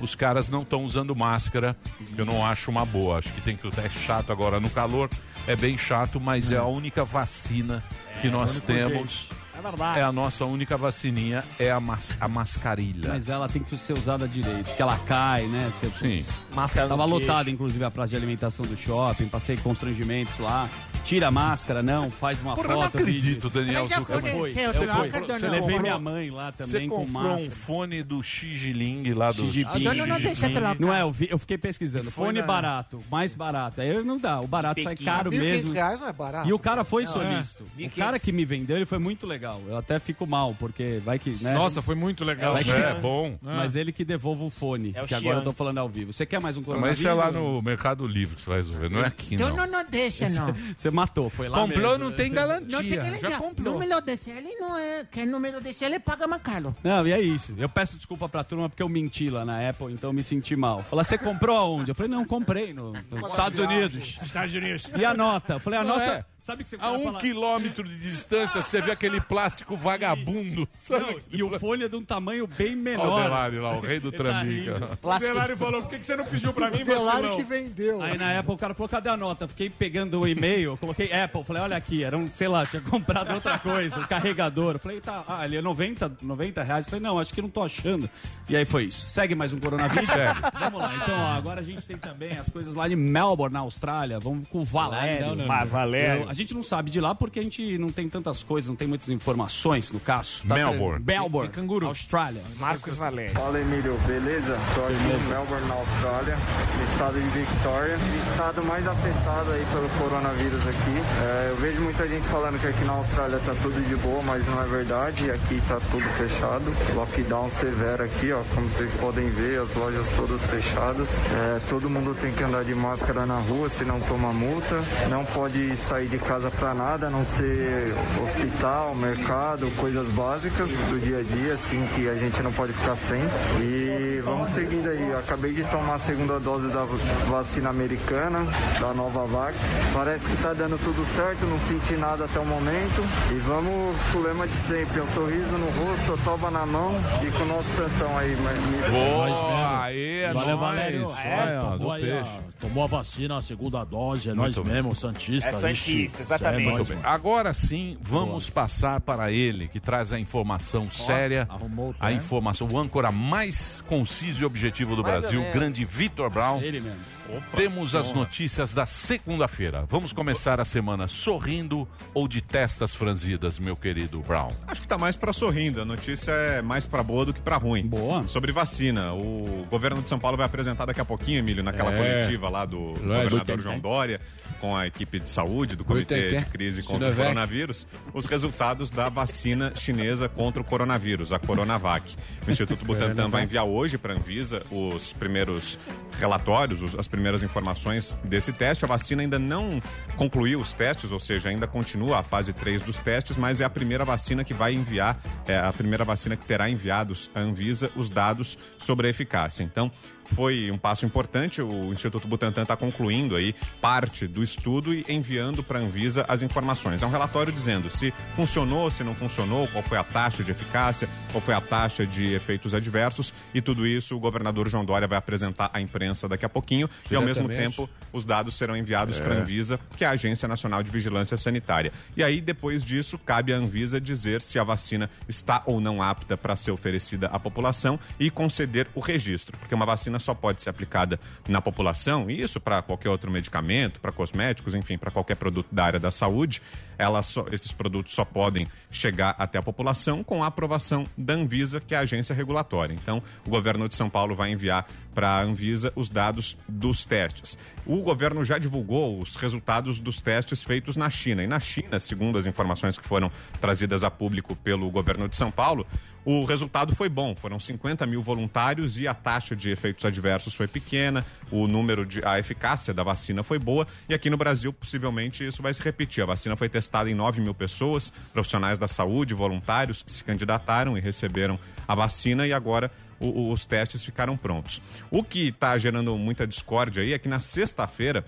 os 0.00 0.14
caras 0.14 0.48
não 0.48 0.62
estão 0.62 0.84
usando 0.84 1.14
máscara. 1.14 1.76
Eu 2.16 2.24
não 2.24 2.44
acho 2.44 2.70
uma 2.70 2.84
boa. 2.84 3.18
Acho 3.18 3.32
que 3.32 3.40
tem 3.40 3.56
que 3.56 3.66
é 3.80 3.88
chato 3.88 4.32
agora 4.32 4.58
no 4.60 4.70
calor. 4.70 5.08
É 5.46 5.56
bem 5.56 5.76
chato, 5.78 6.20
mas 6.20 6.50
é 6.50 6.56
a 6.56 6.64
única 6.64 7.04
vacina 7.04 7.82
que 8.20 8.28
nós 8.28 8.52
único 8.52 8.66
temos. 8.66 9.28
É 9.58 9.60
verdade. 9.60 9.98
É 9.98 10.02
a 10.04 10.12
nossa 10.12 10.44
única 10.44 10.76
vacininha, 10.76 11.42
é 11.58 11.68
a, 11.72 11.80
mas, 11.80 12.16
a 12.20 12.28
mascarilha. 12.28 13.08
Mas 13.08 13.28
ela 13.28 13.48
tem 13.48 13.60
que 13.60 13.76
ser 13.76 13.92
usada 13.98 14.28
direito, 14.28 14.66
porque 14.66 14.80
ela 14.80 14.96
cai, 14.98 15.46
né? 15.46 15.68
Você- 15.80 16.20
Sim. 16.20 16.26
Máscara 16.54 16.86
Tava 16.88 17.04
lotada, 17.04 17.50
inclusive, 17.50 17.84
a 17.84 17.90
praça 17.90 18.10
de 18.10 18.16
alimentação 18.16 18.64
do 18.64 18.76
shopping, 18.76 19.26
passei 19.26 19.56
constrangimentos 19.56 20.38
lá. 20.38 20.68
Tira 21.08 21.28
a 21.28 21.30
máscara, 21.30 21.82
não, 21.82 22.10
faz 22.10 22.38
uma 22.42 22.54
Porra, 22.54 22.68
foto. 22.68 22.76
não 22.78 22.82
acredito, 22.84 23.48
vídeo. 23.48 23.50
Daniel 23.50 23.80
Mas 23.88 23.88
Zuckerman. 23.98 24.32
foi, 24.32 24.52
fui, 24.52 24.60
eu 24.62 24.66
eu 24.66 24.74
fui. 24.74 24.84
Eu 24.86 25.50
levei 25.50 25.60
comprou- 25.60 25.80
minha 25.80 25.98
mãe 25.98 26.30
lá 26.30 26.52
Você 26.52 26.64
também 26.64 26.88
com 26.88 26.96
comprou 26.96 27.24
um 27.24 27.30
máscara. 27.32 27.50
fone 27.50 28.02
do 28.02 28.22
Xi 28.22 28.58
Jinping 28.58 29.12
lá 29.14 29.32
do 29.32 29.46
Xi 29.46 29.50
Jinping. 29.50 29.84
Não, 29.84 30.06
não 30.06 30.20
deixa. 30.20 30.48
Não 30.78 30.94
é, 30.94 31.00
eu, 31.00 31.10
vi- 31.10 31.28
eu 31.30 31.38
fiquei 31.38 31.56
pesquisando. 31.56 32.10
Fone 32.10 32.40
na- 32.40 32.46
barato, 32.46 33.02
mais 33.10 33.34
barato. 33.34 33.80
Aí 33.80 34.02
não 34.04 34.18
dá, 34.18 34.38
o 34.40 34.46
barato 34.46 34.82
sai 34.82 34.96
caro 34.96 35.30
1.500 35.30 35.40
mesmo. 35.40 35.72
reais 35.72 35.98
não 36.00 36.08
é 36.08 36.12
barato. 36.12 36.46
E 36.48 36.52
o 36.52 36.58
cara 36.58 36.84
foi 36.84 37.04
Não, 37.04 37.12
solícito. 37.12 37.64
é. 37.78 37.86
O 37.86 37.90
cara 37.90 38.18
que 38.18 38.30
me 38.30 38.44
vendeu, 38.44 38.76
ele 38.76 38.84
foi 38.86 38.98
muito 38.98 39.26
legal. 39.26 39.62
Eu 39.66 39.78
até 39.78 39.98
fico 39.98 40.26
mal, 40.26 40.54
porque 40.58 41.00
vai 41.02 41.18
que. 41.18 41.30
Né? 41.42 41.54
Nossa, 41.54 41.80
foi 41.80 41.94
muito 41.94 42.22
legal. 42.22 42.52
Vai 42.52 42.64
que- 42.64 42.70
É, 42.70 42.92
bom. 42.92 43.38
Mas 43.42 43.76
ele 43.76 43.92
que 43.92 44.04
devolva 44.04 44.44
o 44.44 44.50
fone, 44.50 44.92
É 44.94 45.02
o 45.02 45.06
que 45.06 45.14
agora 45.14 45.38
eu 45.38 45.42
tô 45.42 45.54
falando 45.54 45.78
ao 45.78 45.88
vivo. 45.88 46.12
Você 46.12 46.26
quer 46.26 46.38
mais 46.38 46.56
um 46.58 46.60
Mas 46.60 46.66
coronavírus? 46.66 46.98
isso 46.98 47.08
é 47.08 47.14
lá 47.14 47.32
no 47.32 47.62
Mercado 47.62 48.06
Livre 48.06 48.36
que 48.36 48.42
você 48.42 48.50
vai 48.50 48.58
resolver, 48.58 48.90
não 48.90 49.00
é 49.02 49.06
aqui 49.06 49.34
Então 49.36 49.48
não. 49.48 49.56
não, 49.56 49.66
não 49.66 49.90
deixa, 49.90 50.28
não. 50.28 50.52
Você 50.76 50.90
matou, 50.98 51.30
foi 51.30 51.48
lá 51.48 51.58
Comprou, 51.58 51.90
mesmo. 51.92 52.04
não 52.04 52.12
tem 52.12 52.32
garantia. 52.32 52.66
Não 52.68 52.80
tem 52.80 53.12
que 53.20 53.28
Já 53.30 53.38
comprou. 53.38 53.72
Número 53.74 54.00
de 54.00 54.16
CL 54.16 54.48
não 54.58 54.76
é. 54.78 55.04
Que 55.04 55.24
número 55.24 55.60
de 55.60 55.72
CL 55.72 56.00
paga 56.00 56.26
mais 56.26 56.42
caro. 56.42 56.74
Não, 56.82 57.06
e 57.06 57.12
é 57.12 57.20
isso. 57.20 57.54
Eu 57.56 57.68
peço 57.68 57.96
desculpa 57.96 58.28
pra 58.28 58.42
turma 58.44 58.68
porque 58.68 58.82
eu 58.82 58.88
menti 58.88 59.30
lá 59.30 59.44
na 59.44 59.68
Apple, 59.68 59.92
então 59.92 60.10
eu 60.10 60.14
me 60.14 60.24
senti 60.24 60.56
mal. 60.56 60.82
Fala, 60.84 61.04
você 61.04 61.16
comprou 61.16 61.56
aonde? 61.56 61.90
Eu 61.90 61.94
falei, 61.94 62.10
não, 62.10 62.24
comprei 62.24 62.72
no, 62.74 62.92
nos 63.10 63.30
Estados 63.30 63.58
Unidos. 63.58 64.18
Estados 64.22 64.54
Unidos. 64.54 64.92
E 64.96 65.04
a 65.04 65.14
nota? 65.14 65.54
Eu 65.54 65.60
falei, 65.60 65.78
a 65.78 65.84
Não 65.84 65.98
nota. 65.98 66.10
é. 66.12 66.24
Sabe 66.40 66.62
que 66.64 66.70
você 66.70 66.76
A 66.80 66.92
um 66.92 67.04
fala- 67.04 67.18
quilômetro 67.20 67.86
de 67.86 67.98
distância, 67.98 68.62
você 68.62 68.80
vê 68.80 68.90
aquele 68.90 69.20
plástico 69.20 69.76
vagabundo. 69.78 70.66
Sabe? 70.78 71.04
Não, 71.04 71.20
e 71.30 71.42
o 71.42 71.58
fone 71.58 71.84
é 71.84 71.88
de 71.88 71.96
um 71.96 72.02
tamanho 72.04 72.46
bem 72.46 72.74
menor. 72.74 73.06
Olha 73.06 73.20
o 73.20 73.22
Delari 73.24 73.58
lá, 73.58 73.72
o 73.76 73.80
rei 73.80 74.00
do 74.00 74.08
Ele 74.08 74.16
tá 74.16 74.22
Trambica. 74.24 74.72
rindo. 74.72 74.98
O 75.02 75.18
Delari 75.18 75.56
falou, 75.56 75.82
por 75.82 75.90
que 75.90 75.98
que 75.98 76.06
você 76.06 76.16
não 76.16 76.24
pediu 76.24 76.52
pra 76.54 76.70
mim, 76.70 76.84
Delari 76.84 77.04
vacilão? 77.22 77.36
que 77.36 77.42
vendeu. 77.44 78.00
Aí 78.00 78.16
na 78.16 78.38
Apple 78.38 78.54
o 78.54 78.58
cara 78.58 78.72
falou, 78.72 78.88
cadê 78.88 79.08
a 79.10 79.16
nota? 79.16 79.46
Fiquei 79.46 79.68
pegando 79.68 80.20
o 80.20 80.26
e-mail, 80.26 80.76
coloquei 80.78 81.12
Apple, 81.12 81.44
falei, 81.44 81.62
olha 81.62 81.76
aqui, 81.76 82.02
era 82.02 82.16
um, 82.16 82.26
sei 82.28 82.48
lá, 82.48 82.64
tinha 82.64 82.80
comprado 82.80 83.34
outra 83.34 83.58
coisa, 83.58 84.00
um 84.00 84.04
carregador. 84.06 84.74
Eu 84.74 84.78
Falei, 84.78 85.00
tá, 85.00 85.24
ah, 85.28 85.44
ele 85.44 85.56
é 85.56 85.60
90, 85.62 86.12
90 86.22 86.62
reais. 86.62 86.86
Eu 86.86 86.90
Falei, 86.90 87.02
não, 87.02 87.18
acho 87.18 87.34
que 87.34 87.42
não 87.42 87.50
tô 87.50 87.62
achando. 87.62 88.08
E 88.48 88.56
aí 88.56 88.64
foi 88.64 88.84
isso. 88.84 89.08
Segue 89.10 89.34
mais 89.34 89.52
um 89.52 89.58
coronavírus? 89.60 90.08
Segue. 90.08 90.40
Vamos 90.58 90.80
lá, 90.80 90.94
então, 90.96 91.14
ó, 91.18 91.26
agora 91.36 91.60
a 91.60 91.64
gente 91.64 91.86
tem 91.86 91.98
também 91.98 92.38
as 92.38 92.48
coisas 92.48 92.74
lá 92.74 92.88
de 92.88 92.96
Melbourne, 92.96 93.52
na 93.52 93.60
Austrália. 93.60 94.18
Vamos 94.18 94.48
com 94.48 94.60
o 94.60 94.64
Valério. 94.64 95.26
Não, 95.26 95.36
não, 95.36 95.46
não. 95.46 95.52
Ah, 95.52 95.64
Valério. 95.64 96.27
A 96.28 96.34
gente 96.34 96.52
não 96.52 96.62
sabe 96.62 96.90
de 96.90 97.00
lá 97.00 97.14
porque 97.14 97.40
a 97.40 97.42
gente 97.42 97.78
não 97.78 97.90
tem 97.90 98.06
tantas 98.06 98.42
coisas, 98.42 98.68
não 98.68 98.76
tem 98.76 98.86
muitas 98.86 99.08
informações 99.08 99.90
no 99.90 99.98
caso. 99.98 100.42
Melbourne. 100.44 101.02
Melbourne, 101.02 101.48
Tem 101.50 101.62
canguru. 101.62 101.86
Austrália. 101.86 102.42
Marcos 102.58 102.96
Valério. 102.96 103.32
Fala 103.32 103.58
Emílio, 103.58 103.98
beleza? 104.06 104.58
Tô 104.74 104.84
aqui 104.84 104.92
em 104.94 105.28
Melbourne, 105.30 105.66
na 105.66 105.74
Austrália, 105.74 106.36
no 106.76 106.84
estado 106.84 107.14
de 107.14 107.28
Victoria, 107.30 107.96
estado 108.18 108.62
mais 108.62 108.86
afetado 108.86 109.52
aí 109.52 109.64
pelo 109.72 109.88
coronavírus 109.98 110.66
aqui. 110.66 110.98
É, 111.22 111.50
eu 111.50 111.56
vejo 111.56 111.80
muita 111.80 112.06
gente 112.06 112.26
falando 112.28 112.60
que 112.60 112.66
aqui 112.66 112.84
na 112.84 112.92
Austrália 112.92 113.38
tá 113.38 113.54
tudo 113.62 113.88
de 113.88 113.96
boa, 113.96 114.22
mas 114.22 114.46
não 114.46 114.62
é 114.62 114.66
verdade. 114.66 115.30
Aqui 115.30 115.62
tá 115.66 115.80
tudo 115.90 116.04
fechado. 116.18 116.70
Lockdown 116.94 117.48
severo 117.48 118.04
aqui, 118.04 118.32
ó, 118.32 118.42
como 118.54 118.68
vocês 118.68 118.92
podem 119.00 119.30
ver, 119.30 119.62
as 119.62 119.74
lojas 119.74 120.06
todas 120.10 120.44
fechadas. 120.44 121.08
É, 121.08 121.60
todo 121.70 121.88
mundo 121.88 122.14
tem 122.20 122.30
que 122.34 122.42
andar 122.42 122.64
de 122.64 122.74
máscara 122.74 123.24
na 123.24 123.38
rua, 123.40 123.70
senão 123.70 123.98
toma 124.00 124.30
multa. 124.30 124.76
Não 125.08 125.24
pode 125.24 125.74
sair 125.78 126.06
de 126.06 126.17
casa 126.18 126.50
pra 126.50 126.74
nada, 126.74 127.06
a 127.06 127.10
não 127.10 127.24
ser 127.24 127.94
hospital, 128.22 128.94
mercado, 128.94 129.70
coisas 129.76 130.08
básicas 130.10 130.70
do 130.70 130.98
dia 131.00 131.18
a 131.18 131.22
dia, 131.22 131.54
assim, 131.54 131.86
que 131.94 132.08
a 132.08 132.14
gente 132.16 132.42
não 132.42 132.52
pode 132.52 132.72
ficar 132.72 132.96
sem. 132.96 133.20
E 133.60 134.20
vamos 134.24 134.48
seguindo 134.50 134.88
aí. 134.88 135.08
Eu 135.10 135.18
acabei 135.18 135.52
de 135.52 135.64
tomar 135.64 135.94
a 135.94 135.98
segunda 135.98 136.38
dose 136.38 136.68
da 136.68 136.84
vacina 137.28 137.70
americana, 137.70 138.40
da 138.80 138.92
Novavax. 138.94 139.56
Parece 139.92 140.26
que 140.26 140.36
tá 140.42 140.52
dando 140.52 140.78
tudo 140.82 141.04
certo, 141.14 141.44
não 141.46 141.58
senti 141.60 141.94
nada 141.94 142.24
até 142.24 142.38
o 142.38 142.44
momento. 142.46 143.02
E 143.30 143.34
vamos 143.40 143.96
pro 144.12 144.22
lema 144.22 144.46
de 144.46 144.54
sempre, 144.54 145.00
um 145.00 145.06
sorriso 145.08 145.52
no 145.58 145.66
rosto, 145.70 146.14
a 146.14 146.16
toba 146.24 146.50
na 146.50 146.66
mão 146.66 146.92
e 147.26 147.30
com 147.32 147.42
o 147.44 147.46
nosso 147.46 147.68
santão 147.74 148.16
aí. 148.18 148.28
me- 148.36 148.88
Boa, 148.90 149.84
aê, 149.84 150.20
é 150.22 150.32
Valeu, 150.32 150.56
nóis. 150.56 150.60
Valério. 150.60 151.10
É, 151.24 151.60
tomou, 151.78 151.92
aí, 151.92 152.12
ó, 152.12 152.84
a 152.84 152.86
vacina, 152.86 153.38
a 153.38 153.42
segunda 153.42 153.84
dose, 153.84 154.30
é 154.30 154.34
Muito 154.34 154.56
nós 154.56 154.64
bem. 154.66 154.74
mesmo, 154.74 154.94
Santista. 154.94 155.50
É 155.50 155.52
Santista, 155.52 156.07
exatamente. 156.18 156.92
É. 156.92 156.98
Agora 157.02 157.52
sim, 157.54 157.96
vamos 158.00 158.50
passar 158.50 159.00
para 159.00 159.30
ele, 159.32 159.68
que 159.68 159.80
traz 159.80 160.12
a 160.12 160.18
informação 160.18 160.90
séria, 160.90 161.46
arrumou 161.48 161.90
o 161.90 161.94
a 161.98 162.12
informação, 162.12 162.68
o 162.70 162.78
âncora 162.78 163.10
mais 163.10 163.82
conciso 163.86 164.42
e 164.42 164.44
objetivo 164.44 164.96
do 164.96 165.02
Mais 165.02 165.20
Brasil, 165.20 165.42
grande 165.52 165.84
Vitor 165.84 166.30
Brown. 166.30 166.60
Ele 166.60 166.80
mesmo. 166.80 167.17
Temos 167.54 167.94
as 167.94 168.10
notícias 168.12 168.72
da 168.72 168.86
segunda-feira. 168.86 169.84
Vamos 169.88 170.12
começar 170.12 170.60
a 170.60 170.64
semana 170.64 171.06
sorrindo 171.08 171.86
ou 172.14 172.26
de 172.26 172.40
testas 172.40 172.94
franzidas, 172.94 173.58
meu 173.58 173.76
querido 173.76 174.20
Brown? 174.20 174.50
Acho 174.66 174.80
que 174.82 174.88
tá 174.88 174.96
mais 174.96 175.16
pra 175.16 175.32
sorrindo. 175.32 175.80
A 175.82 175.84
notícia 175.84 176.30
é 176.32 176.62
mais 176.62 176.86
pra 176.86 177.02
boa 177.02 177.26
do 177.26 177.34
que 177.34 177.40
pra 177.40 177.56
ruim. 177.56 177.86
Boa. 177.86 178.26
Sobre 178.26 178.50
vacina. 178.52 179.12
O 179.12 179.66
governo 179.70 180.00
de 180.02 180.08
São 180.08 180.18
Paulo 180.18 180.36
vai 180.36 180.46
apresentar 180.46 180.86
daqui 180.86 181.00
a 181.00 181.04
pouquinho, 181.04 181.38
Emílio, 181.40 181.62
naquela 181.62 181.92
É. 181.92 181.96
coletiva 181.96 182.48
lá 182.48 182.64
do 182.64 182.94
governador 182.94 183.60
João 183.60 183.78
Dória, 183.78 184.20
com 184.60 184.74
a 184.76 184.86
equipe 184.86 185.20
de 185.20 185.28
saúde 185.28 185.76
do 185.76 185.84
Comitê 185.84 186.28
de 186.38 186.44
Crise 186.46 186.82
contra 186.82 187.10
o. 187.10 187.14
Coronavírus, 187.14 187.86
os 188.14 188.26
resultados 188.26 188.90
da 188.90 189.08
vacina 189.08 189.72
chinesa 189.76 190.28
contra 190.28 190.62
o 190.62 190.64
coronavírus, 190.64 191.32
a 191.32 191.38
Coronavac. 191.38 192.16
O 192.46 192.50
Instituto 192.50 192.84
Butantan 192.86 193.28
vai 193.28 193.42
enviar 193.44 193.64
hoje 193.64 193.98
para 193.98 194.14
a 194.14 194.16
Anvisa 194.16 194.62
os 194.70 195.12
primeiros 195.12 195.78
relatórios, 196.18 196.82
os- 196.82 196.94
as 196.98 197.06
primeiras 197.06 197.17
informações 197.42 198.16
desse 198.24 198.52
teste. 198.52 198.84
A 198.84 198.88
vacina 198.88 199.22
ainda 199.22 199.38
não 199.38 199.80
concluiu 200.16 200.60
os 200.60 200.74
testes, 200.74 201.12
ou 201.12 201.20
seja, 201.20 201.48
ainda 201.48 201.66
continua 201.66 202.18
a 202.18 202.22
fase 202.22 202.52
3 202.52 202.82
dos 202.82 202.98
testes, 202.98 203.36
mas 203.36 203.60
é 203.60 203.64
a 203.64 203.70
primeira 203.70 204.04
vacina 204.04 204.44
que 204.44 204.54
vai 204.54 204.72
enviar, 204.72 205.18
é 205.46 205.58
a 205.58 205.72
primeira 205.72 206.04
vacina 206.04 206.36
que 206.36 206.44
terá 206.44 206.68
enviados 206.68 207.30
à 207.34 207.40
Anvisa 207.40 207.90
os 207.96 208.08
dados 208.08 208.58
sobre 208.78 209.06
a 209.06 209.10
eficácia. 209.10 209.62
Então, 209.62 209.90
foi 210.34 210.70
um 210.70 210.78
passo 210.78 211.06
importante. 211.06 211.60
O 211.62 211.92
Instituto 211.92 212.28
Butantan 212.28 212.62
está 212.62 212.76
concluindo 212.76 213.36
aí 213.36 213.54
parte 213.80 214.26
do 214.26 214.42
estudo 214.42 214.94
e 214.94 215.04
enviando 215.08 215.62
para 215.62 215.78
a 215.78 215.82
Anvisa 215.82 216.24
as 216.28 216.42
informações. 216.42 217.02
É 217.02 217.06
um 217.06 217.10
relatório 217.10 217.52
dizendo 217.52 217.90
se 217.90 218.12
funcionou, 218.34 218.90
se 218.90 219.02
não 219.02 219.14
funcionou, 219.14 219.66
qual 219.68 219.82
foi 219.82 219.98
a 219.98 220.04
taxa 220.04 220.44
de 220.44 220.50
eficácia, 220.50 221.08
qual 221.32 221.40
foi 221.40 221.54
a 221.54 221.60
taxa 221.60 222.06
de 222.06 222.34
efeitos 222.34 222.74
adversos 222.74 223.32
e 223.54 223.60
tudo 223.60 223.86
isso 223.86 224.16
o 224.16 224.20
governador 224.20 224.68
João 224.68 224.84
Dória 224.84 225.08
vai 225.08 225.18
apresentar 225.18 225.70
à 225.72 225.80
imprensa 225.80 226.28
daqui 226.28 226.44
a 226.44 226.48
pouquinho 226.48 226.88
e 227.10 227.14
ao 227.14 227.22
mesmo 227.22 227.48
tempo 227.48 227.88
os 228.12 228.24
dados 228.24 228.54
serão 228.54 228.76
enviados 228.76 229.18
para 229.18 229.34
a 229.34 229.38
Anvisa, 229.38 229.78
que 229.96 230.04
é 230.04 230.08
a 230.08 230.12
Agência 230.12 230.48
Nacional 230.48 230.82
de 230.82 230.90
Vigilância 230.90 231.36
Sanitária. 231.36 231.92
E 232.16 232.22
aí 232.22 232.40
depois 232.40 232.84
disso 232.84 233.18
cabe 233.18 233.52
à 233.52 233.56
Anvisa 233.56 234.00
dizer 234.00 234.40
se 234.40 234.58
a 234.58 234.64
vacina 234.64 235.10
está 235.28 235.62
ou 235.66 235.80
não 235.80 236.02
apta 236.02 236.36
para 236.36 236.56
ser 236.56 236.70
oferecida 236.70 237.26
à 237.28 237.38
população 237.38 237.98
e 238.18 238.30
conceder 238.30 238.88
o 238.94 239.00
registro, 239.00 239.56
porque 239.58 239.74
uma 239.74 239.86
vacina 239.86 240.17
só 240.18 240.34
pode 240.34 240.62
ser 240.62 240.70
aplicada 240.70 241.18
na 241.48 241.60
população, 241.60 242.30
e 242.30 242.40
isso 242.42 242.60
para 242.60 242.82
qualquer 242.82 243.10
outro 243.10 243.30
medicamento, 243.30 244.00
para 244.00 244.12
cosméticos, 244.12 244.74
enfim, 244.74 244.98
para 244.98 245.10
qualquer 245.10 245.36
produto 245.36 245.68
da 245.72 245.84
área 245.84 246.00
da 246.00 246.10
saúde, 246.10 246.60
ela 246.96 247.22
só- 247.22 247.46
esses 247.52 247.72
produtos 247.72 248.12
só 248.14 248.24
podem 248.24 248.66
chegar 248.90 249.34
até 249.38 249.58
a 249.58 249.62
população 249.62 250.24
com 250.24 250.42
a 250.42 250.46
aprovação 250.48 251.06
da 251.16 251.34
Anvisa, 251.34 251.80
que 251.80 251.94
é 251.94 251.98
a 251.98 252.00
agência 252.00 252.34
regulatória. 252.34 252.94
Então, 252.94 253.22
o 253.46 253.50
governo 253.50 253.86
de 253.88 253.94
São 253.94 254.10
Paulo 254.10 254.34
vai 254.34 254.50
enviar 254.50 254.86
para 255.14 255.30
a 255.30 255.42
Anvisa 255.42 255.92
os 255.96 256.08
dados 256.08 256.56
dos 256.68 257.04
testes. 257.04 257.58
O 257.86 258.02
governo 258.02 258.44
já 258.44 258.58
divulgou 258.58 259.20
os 259.20 259.36
resultados 259.36 259.98
dos 259.98 260.20
testes 260.20 260.62
feitos 260.62 260.96
na 260.96 261.08
China. 261.08 261.42
E 261.42 261.46
na 261.46 261.58
China, 261.58 261.98
segundo 261.98 262.38
as 262.38 262.46
informações 262.46 262.98
que 262.98 263.06
foram 263.06 263.30
trazidas 263.60 264.04
a 264.04 264.10
público 264.10 264.54
pelo 264.56 264.90
governo 264.90 265.28
de 265.28 265.36
São 265.36 265.50
Paulo, 265.50 265.86
o 266.30 266.44
resultado 266.44 266.94
foi 266.94 267.08
bom. 267.08 267.34
Foram 267.34 267.58
50 267.58 268.06
mil 268.06 268.22
voluntários 268.22 268.98
e 268.98 269.08
a 269.08 269.14
taxa 269.14 269.56
de 269.56 269.70
efeitos 269.70 270.04
adversos 270.04 270.54
foi 270.54 270.68
pequena, 270.68 271.24
o 271.50 271.66
número 271.66 272.04
de. 272.04 272.22
a 272.22 272.38
eficácia 272.38 272.92
da 272.92 273.02
vacina 273.02 273.42
foi 273.42 273.58
boa. 273.58 273.86
E 274.08 274.12
aqui 274.12 274.28
no 274.28 274.36
Brasil, 274.36 274.70
possivelmente, 274.70 275.46
isso 275.46 275.62
vai 275.62 275.72
se 275.72 275.82
repetir. 275.82 276.22
A 276.22 276.26
vacina 276.26 276.54
foi 276.56 276.68
testada 276.68 277.10
em 277.10 277.14
9 277.14 277.40
mil 277.40 277.54
pessoas, 277.54 278.12
profissionais 278.32 278.78
da 278.78 278.86
saúde, 278.86 279.32
voluntários 279.32 280.02
que 280.02 280.12
se 280.12 280.22
candidataram 280.22 280.98
e 280.98 281.00
receberam 281.00 281.58
a 281.86 281.94
vacina, 281.94 282.46
e 282.46 282.52
agora 282.52 282.90
o- 283.20 283.52
os 283.52 283.64
testes 283.64 284.04
ficaram 284.04 284.36
prontos. 284.36 284.80
O 285.10 285.22
que 285.22 285.48
está 285.48 285.76
gerando 285.78 286.16
muita 286.16 286.46
discórdia 286.46 287.02
aí 287.02 287.12
é 287.12 287.18
que 287.18 287.28
na 287.28 287.40
sexta-feira. 287.40 288.24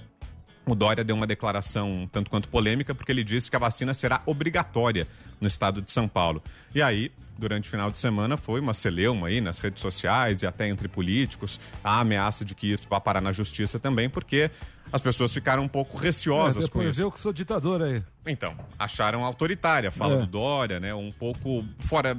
O 0.67 0.75
Dória 0.75 1.03
deu 1.03 1.17
uma 1.17 1.27
declaração 1.27 2.09
tanto 2.13 2.31
quanto 2.31 2.49
polêmica, 2.49 2.95
porque 2.95 3.11
ele 3.11 3.25
disse 3.25 3.51
que 3.51 3.57
a 3.57 3.59
vacina 3.59 3.95
será 3.95 4.23
obrigatória 4.27 5.09
no 5.41 5.49
estado 5.49 5.81
de 5.81 5.91
São 5.91 6.07
Paulo. 6.07 6.43
E 6.75 6.83
aí, 6.83 7.11
durante 7.41 7.67
o 7.67 7.71
final 7.71 7.91
de 7.91 7.99
semana, 7.99 8.37
foi 8.37 8.61
uma 8.61 8.75
celeuma 8.75 9.29
aí 9.29 9.41
nas 9.41 9.59
redes 9.59 9.81
sociais 9.81 10.43
e 10.43 10.47
até 10.47 10.69
entre 10.69 10.87
políticos, 10.87 11.59
a 11.83 12.01
ameaça 12.01 12.45
de 12.45 12.55
que 12.55 12.73
isso 12.75 12.87
vá 12.89 13.01
parar 13.01 13.21
na 13.21 13.33
justiça 13.33 13.79
também, 13.81 14.09
porque 14.09 14.51
as 14.93 15.01
pessoas 15.01 15.33
ficaram 15.33 15.63
um 15.63 15.69
pouco 15.69 15.97
receosas 15.97 16.65
É, 16.65 16.69
com 16.69 16.83
isso. 16.83 17.01
eu 17.01 17.11
que 17.13 17.19
sou 17.21 17.33
ditador 17.33 17.81
aí. 17.81 18.03
Então, 18.27 18.55
acharam 18.79 19.25
autoritária 19.25 19.91
fala 19.91 20.15
É. 20.17 20.19
do 20.19 20.27
Dória, 20.27 20.79
né? 20.81 20.93
Um 20.93 21.13
pouco 21.13 21.65
fora. 21.79 22.17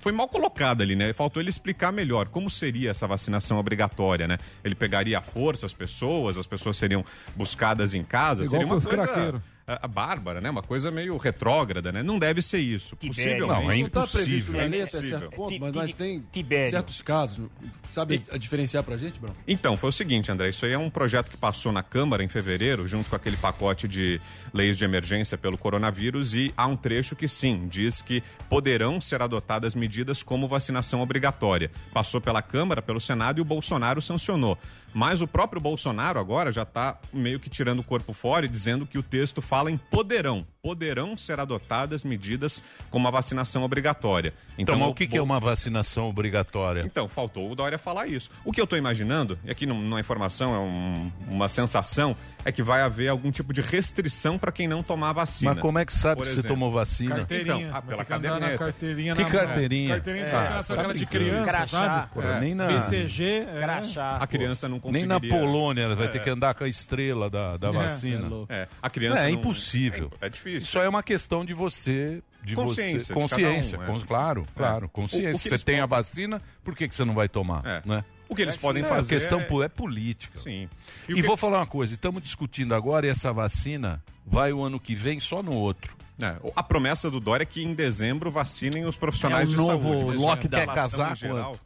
Foi 0.00 0.12
mal 0.12 0.28
colocada 0.28 0.84
ali, 0.84 0.94
né? 0.94 1.12
Faltou 1.14 1.42
ele 1.42 1.48
explicar 1.48 1.90
melhor 1.92 2.28
como 2.28 2.48
seria 2.50 2.90
essa 2.90 3.06
vacinação 3.06 3.58
obrigatória, 3.58 4.28
né? 4.28 4.36
Ele 4.62 4.74
pegaria 4.74 5.18
à 5.18 5.22
força 5.22 5.64
as 5.66 5.72
pessoas, 5.72 6.36
as 6.38 6.46
pessoas 6.46 6.76
seriam 6.76 7.02
buscadas 7.34 7.94
em 7.94 8.04
casa. 8.04 8.44
Igual 8.44 8.50
seria 8.60 8.66
uma 8.66 8.80
coisa 8.80 8.88
craqueiros. 9.06 9.40
A, 9.66 9.84
a 9.84 9.88
bárbara, 9.88 10.40
né? 10.40 10.50
Uma 10.50 10.62
coisa 10.62 10.90
meio 10.90 11.16
retrógrada, 11.16 11.90
né? 11.92 12.02
Não 12.02 12.18
deve 12.18 12.42
ser 12.42 12.58
isso. 12.58 12.96
Possivelmente. 12.96 13.40
Não, 13.40 13.70
é 13.70 13.78
Não 13.78 13.88
tá 13.88 14.06
previsto 14.06 14.50
impossível. 14.50 14.54
na 14.60 14.62
É 14.62 14.68
lei 14.68 14.82
até 14.82 14.90
impossível. 14.98 15.18
certo 15.20 15.34
ponto, 15.36 15.60
mas 15.74 15.94
tem 15.94 16.24
Tibério. 16.32 16.70
certos 16.70 17.02
casos. 17.02 17.48
Sabe 17.92 18.22
a 18.30 18.36
diferenciar 18.38 18.82
pra 18.84 18.96
gente, 18.96 19.18
Bruno? 19.18 19.34
Então, 19.46 19.76
foi 19.76 19.88
o 19.90 19.92
seguinte, 19.92 20.30
André, 20.30 20.50
isso 20.50 20.64
aí 20.64 20.72
é 20.72 20.78
um 20.78 20.88
projeto 20.90 21.30
que 21.30 21.36
passou 21.36 21.72
na 21.72 21.82
Câmara 21.82 22.22
em 22.22 22.28
fevereiro, 22.28 22.86
junto 22.86 23.10
com 23.10 23.16
aquele 23.16 23.36
pacote 23.36 23.88
de 23.88 24.20
leis 24.54 24.78
de 24.78 24.84
emergência 24.84 25.36
pelo 25.36 25.58
coronavírus, 25.58 26.32
e 26.34 26.52
há 26.56 26.66
um 26.66 26.76
trecho 26.76 27.16
que 27.16 27.26
sim, 27.26 27.66
diz 27.68 28.00
que 28.00 28.22
poderão 28.48 29.00
ser 29.00 29.20
adotadas 29.22 29.74
medidas 29.74 30.22
como 30.22 30.46
vacinação 30.46 31.00
obrigatória. 31.00 31.70
Passou 31.92 32.20
pela 32.20 32.40
Câmara, 32.42 32.80
pelo 32.80 33.00
Senado 33.00 33.38
e 33.38 33.42
o 33.42 33.44
Bolsonaro 33.44 34.00
sancionou. 34.00 34.56
Mas 34.92 35.22
o 35.22 35.26
próprio 35.26 35.60
Bolsonaro 35.60 36.18
agora 36.18 36.52
já 36.52 36.62
está 36.62 36.98
meio 37.12 37.38
que 37.40 37.50
tirando 37.50 37.80
o 37.80 37.84
corpo 37.84 38.12
fora 38.12 38.46
e 38.46 38.48
dizendo 38.48 38.86
que 38.86 38.98
o 38.98 39.02
texto 39.02 39.40
fala 39.40 39.70
em 39.70 39.76
poderão. 39.76 40.46
Poderão 40.70 41.16
ser 41.16 41.40
adotadas 41.40 42.04
medidas 42.04 42.62
como 42.90 43.08
a 43.08 43.10
vacinação 43.10 43.62
obrigatória. 43.62 44.34
Então, 44.58 44.78
mas 44.78 44.90
o 44.90 44.94
que, 44.94 45.06
que 45.06 45.16
é 45.16 45.22
uma 45.22 45.40
vacinação 45.40 46.06
obrigatória? 46.06 46.82
então, 46.84 47.08
faltou 47.08 47.50
o 47.50 47.54
Dória 47.54 47.78
falar 47.78 48.06
isso. 48.06 48.28
O 48.44 48.52
que 48.52 48.60
eu 48.60 48.64
estou 48.64 48.78
imaginando, 48.78 49.38
e 49.42 49.50
aqui 49.50 49.64
não, 49.64 49.80
não 49.80 49.96
é 49.96 50.02
informação, 50.02 50.54
é 50.54 50.58
um- 50.58 51.10
uma 51.28 51.48
sensação, 51.48 52.14
é 52.44 52.52
que 52.52 52.62
vai 52.62 52.82
haver 52.82 53.08
algum 53.08 53.30
tipo 53.30 53.54
de 53.54 53.62
restrição 53.62 54.36
para 54.38 54.52
quem 54.52 54.68
não 54.68 54.82
tomar 54.82 55.14
vacina. 55.14 55.52
Mas 55.54 55.62
como 55.62 55.78
é 55.78 55.84
que 55.86 55.94
sabe 55.94 56.16
Por 56.16 56.24
que 56.24 56.28
você 56.32 56.40
exemplo. 56.40 56.50
tomou 56.50 56.70
vacina? 56.70 57.16
Carteirinha. 57.16 57.54
Então, 57.56 57.68
ah, 57.68 57.72
Vai 57.72 57.82
pela 57.82 57.96
ter 57.98 58.04
que 58.04 58.12
andar 58.12 58.28
na 58.28 58.34
caderneta. 58.34 58.64
carteirinha 58.64 59.14
Que 59.16 59.24
carteirinha? 59.24 59.94
Carteirinha 59.94 60.24
de 60.26 60.30
É, 60.30 60.34
vacinação, 60.34 60.76
tá 60.76 60.82
aquela 60.82 60.94
de 60.94 61.06
criança, 61.06 61.50
Crachá. 61.50 61.66
sabe? 61.66 62.10
Porra, 62.12 62.40
nem 62.40 62.54
na- 62.54 62.66
BCG. 62.66 63.24
é. 63.48 63.60
Crachá. 63.60 64.16
A 64.20 64.26
criança 64.26 64.68
não 64.68 64.74
Nem 64.74 64.80
conseguiria... 64.82 65.08
na 65.08 65.20
Polônia 65.20 65.94
vai 65.96 66.08
ter 66.08 66.18
É. 66.18 66.20
que 66.22 66.28
andar 66.30 66.52
com 66.54 66.64
a 66.64 66.68
estrela 66.68 67.30
da, 67.30 67.56
da 67.56 67.68
É, 67.68 67.72
vacina. 67.72 68.28
é. 68.50 68.54
É, 68.62 68.68
a 68.82 68.90
criança 68.90 69.20
É, 69.20 69.22
não- 69.24 69.30
impossível. 69.30 70.10
É, 70.20 70.26
é 70.26 70.30
difícil. 70.50 70.68
Isso 70.68 70.78
é 70.78 70.88
uma 70.88 71.02
questão 71.02 71.44
de 71.44 71.54
você. 71.54 72.22
De 72.42 72.54
Consciência, 72.54 73.00
você, 73.00 73.00
de 73.00 73.06
cada 73.08 73.18
um, 73.18 73.22
consciência, 73.22 73.76
é. 73.76 74.06
claro, 74.06 74.46
claro, 74.56 74.84
O- 74.84 74.86
o 74.86 74.88
consciência. 74.88 75.42
que 75.50 75.58
você 75.58 75.62
tem 75.62 75.78
a 75.80 75.86
podem- 75.86 75.98
vacina, 75.98 76.42
por 76.64 76.74
que, 76.74 76.88
que 76.88 76.94
você 76.96 77.04
não 77.04 77.12
vai 77.12 77.28
tomar? 77.28 77.62
É. 77.66 77.82
Né? 77.84 78.02
O 78.30 78.34
que 78.34 78.40
eles 78.40 78.56
podem 78.56 78.82
é 78.82 78.88
fazer 78.88 79.14
questão 79.14 79.40
é- 79.40 79.64
é 79.64 79.68
política. 79.68 80.38
Sim. 80.38 80.66
E, 81.06 81.12
o 81.12 81.16
que- 81.16 81.22
vou 81.22 81.36
falar 81.36 81.58
uma 81.58 81.66
coisa, 81.66 81.92
estamos 81.92 82.22
discutindo 82.22 82.74
agora 82.74 83.06
e 83.06 83.10
essa 83.10 83.30
vacina 83.30 84.02
vai 84.24 84.54
o 84.54 84.62
ano 84.62 84.80
que 84.80 84.94
vem 84.94 85.20
só 85.20 85.42
no 85.42 85.52
outro. 85.52 85.94
É, 86.18 86.36
a 86.56 86.62
promessa 86.62 87.10
do 87.10 87.20
Dória 87.20 87.42
é 87.42 87.46
que 87.46 87.62
em 87.62 87.74
dezembro 87.74 88.30
vacinem 88.30 88.86
os 88.86 88.96
profissionais 88.96 89.42
É 89.42 89.46
o 89.48 89.50
de 89.50 89.56
novo 89.56 89.88
saúde. 90.00 90.18
lockdown. 90.20 90.62
a 90.62 90.66
Quer 90.66 90.74
casar 90.74 91.16
geral- 91.18 91.44
quanto? 91.52 91.60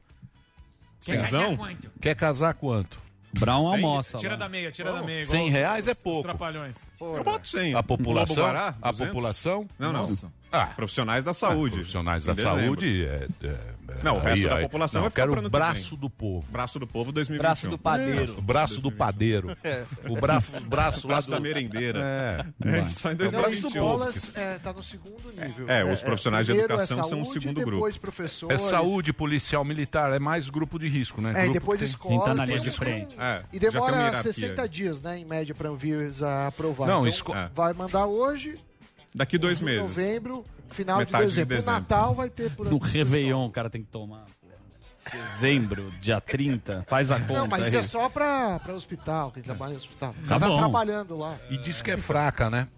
Quer 1.04 1.16
casar 1.20 1.56
quanto? 1.56 1.90
Quer 2.00 2.14
casar 2.16 2.54
quanto? 2.54 2.98
Brown 3.38 3.66
almoça 3.72 4.16
Tira 4.18 4.32
lá. 4.32 4.36
da 4.38 4.48
meia, 4.48 4.70
tira 4.70 4.92
da 4.92 5.02
meia. 5.02 5.22
igual 5.22 5.30
100 5.30 5.44
os- 5.46 5.50
reais 5.52 5.88
é 5.88 5.92
os- 5.92 5.98
pouco. 5.98 6.22
trapalhões. 6.22 6.76
Eu 7.00 7.24
boto 7.24 7.48
100. 7.48 7.74
A 7.74 7.82
população? 7.82 8.36
Guará, 8.44 8.74
a 8.80 8.90
200? 8.90 9.08
população? 9.12 9.68
Não, 9.78 9.92
não. 9.92 10.06
Ah, 10.52 10.66
Profissionais 10.66 11.24
da 11.24 11.34
saúde. 11.34 11.74
profissionais 11.76 12.22
em 12.22 12.26
da 12.26 12.32
dezembro. 12.34 12.60
saúde 12.60 13.04
é- 13.06 13.28
é- 13.42 13.73
Não, 14.02 14.16
o 14.16 14.20
resto 14.20 14.42
aí- 14.44 14.48
da 14.48 14.56
aí- 14.56 14.62
população 14.64 14.98
não, 14.98 15.02
vai 15.02 15.06
eu 15.08 15.10
ficar 15.10 15.22
quero 15.34 15.46
o 15.46 15.50
braço 15.50 15.96
do 15.96 16.10
povo. 16.10 16.46
Braço 16.50 16.78
do 16.78 16.86
povo 16.86 17.12
2021. 17.12 17.42
Braço 17.42 17.68
do 17.68 17.78
padeiro. 17.78 18.34
O 18.38 18.42
braço 18.42 18.80
do 18.80 18.90
padeiro. 18.92 19.56
O 20.08 20.16
braço, 20.16 20.52
o 20.56 20.60
braço, 20.60 21.04
O 21.06 21.08
braço 21.08 21.30
da 21.30 21.36
do... 21.36 21.42
merendeira. 21.42 21.98
É. 22.64 22.78
É, 22.78 22.84
só 22.90 23.10
em 23.12 23.14
Não, 23.16 23.26
isso 23.48 23.68
2021. 23.70 23.80
bolas 23.82 24.36
é, 24.36 24.58
tá 24.58 24.72
no 24.72 24.82
segundo 24.82 25.32
nível. 25.36 25.68
É, 25.68 25.84
os 25.92 26.02
profissionais 26.02 26.46
de 26.46 26.52
primeiro 26.52 26.72
educação 26.72 27.00
é 27.00 27.02
são 27.04 27.22
o 27.22 27.24
saúde, 27.24 27.40
segundo 27.40 27.56
grupo. 27.60 27.70
depois 27.76 27.96
É 27.96 27.98
professores. 27.98 28.62
saúde, 28.62 29.12
policial, 29.12 29.64
militar, 29.64 30.12
é 30.12 30.18
mais 30.18 30.50
grupo 30.50 30.78
de 30.78 30.88
risco, 30.88 31.20
né? 31.20 31.30
É, 31.30 31.32
e 31.32 31.42
Grupo 31.44 31.52
depois 31.54 31.80
que. 31.80 32.08
Quem 32.08 32.20
tá 32.20 32.34
na 32.34 32.44
linha 32.44 32.60
de 32.60 32.70
frente. 32.70 33.14
É, 33.18 33.42
E 33.52 33.58
demora 33.58 33.96
hierarquia. 33.96 34.32
60 34.32 34.68
dias, 34.68 35.00
né, 35.00 35.18
em 35.18 35.24
média, 35.24 35.54
pra 35.54 35.68
Anvisa 35.70 36.46
aprovar. 36.46 36.86
Não, 36.86 36.98
então, 37.00 37.08
esco- 37.08 37.34
É. 37.34 37.50
vai 37.54 37.72
mandar 37.72 38.06
hoje, 38.06 38.56
Daqui 39.14 39.38
dois 39.38 39.60
em 39.60 39.64
meses. 39.64 39.82
novembro, 39.82 40.44
final 40.70 40.98
Metade 40.98 41.24
de 41.24 41.30
de 41.30 41.44
dezembro. 41.44 41.56
dezembro. 41.56 41.76
O 41.78 41.80
Natal 41.80 42.14
vai 42.14 42.30
ter 42.30 42.50
por 42.50 42.68
No 42.70 42.78
Réveillon 42.78 43.46
o 43.46 43.50
cara 43.50 43.68
tem 43.70 43.82
que 43.82 43.88
tomar. 43.90 44.24
Dezembro, 45.12 45.90
dia 46.00 46.20
30. 46.20 46.84
Faz 46.88 47.10
a 47.10 47.20
conta. 47.20 47.32
Não, 47.34 47.46
mas 47.46 47.66
isso 47.66 47.76
aí. 47.76 47.84
é 47.84 47.86
só 47.86 48.08
pra, 48.08 48.58
pra 48.60 48.72
hospital, 48.74 49.30
quem 49.32 49.42
trabalha 49.42 49.74
em 49.74 49.76
hospital. 49.76 50.14
Tá 50.26 50.38
Tá, 50.40 50.48
bom. 50.48 50.56
trabalhando 50.56 51.16
lá. 51.18 51.36
E 51.50 51.58
diz 51.58 51.82
que 51.82 51.90
é 51.90 51.96
fraca, 51.98 52.48
né? 52.48 52.68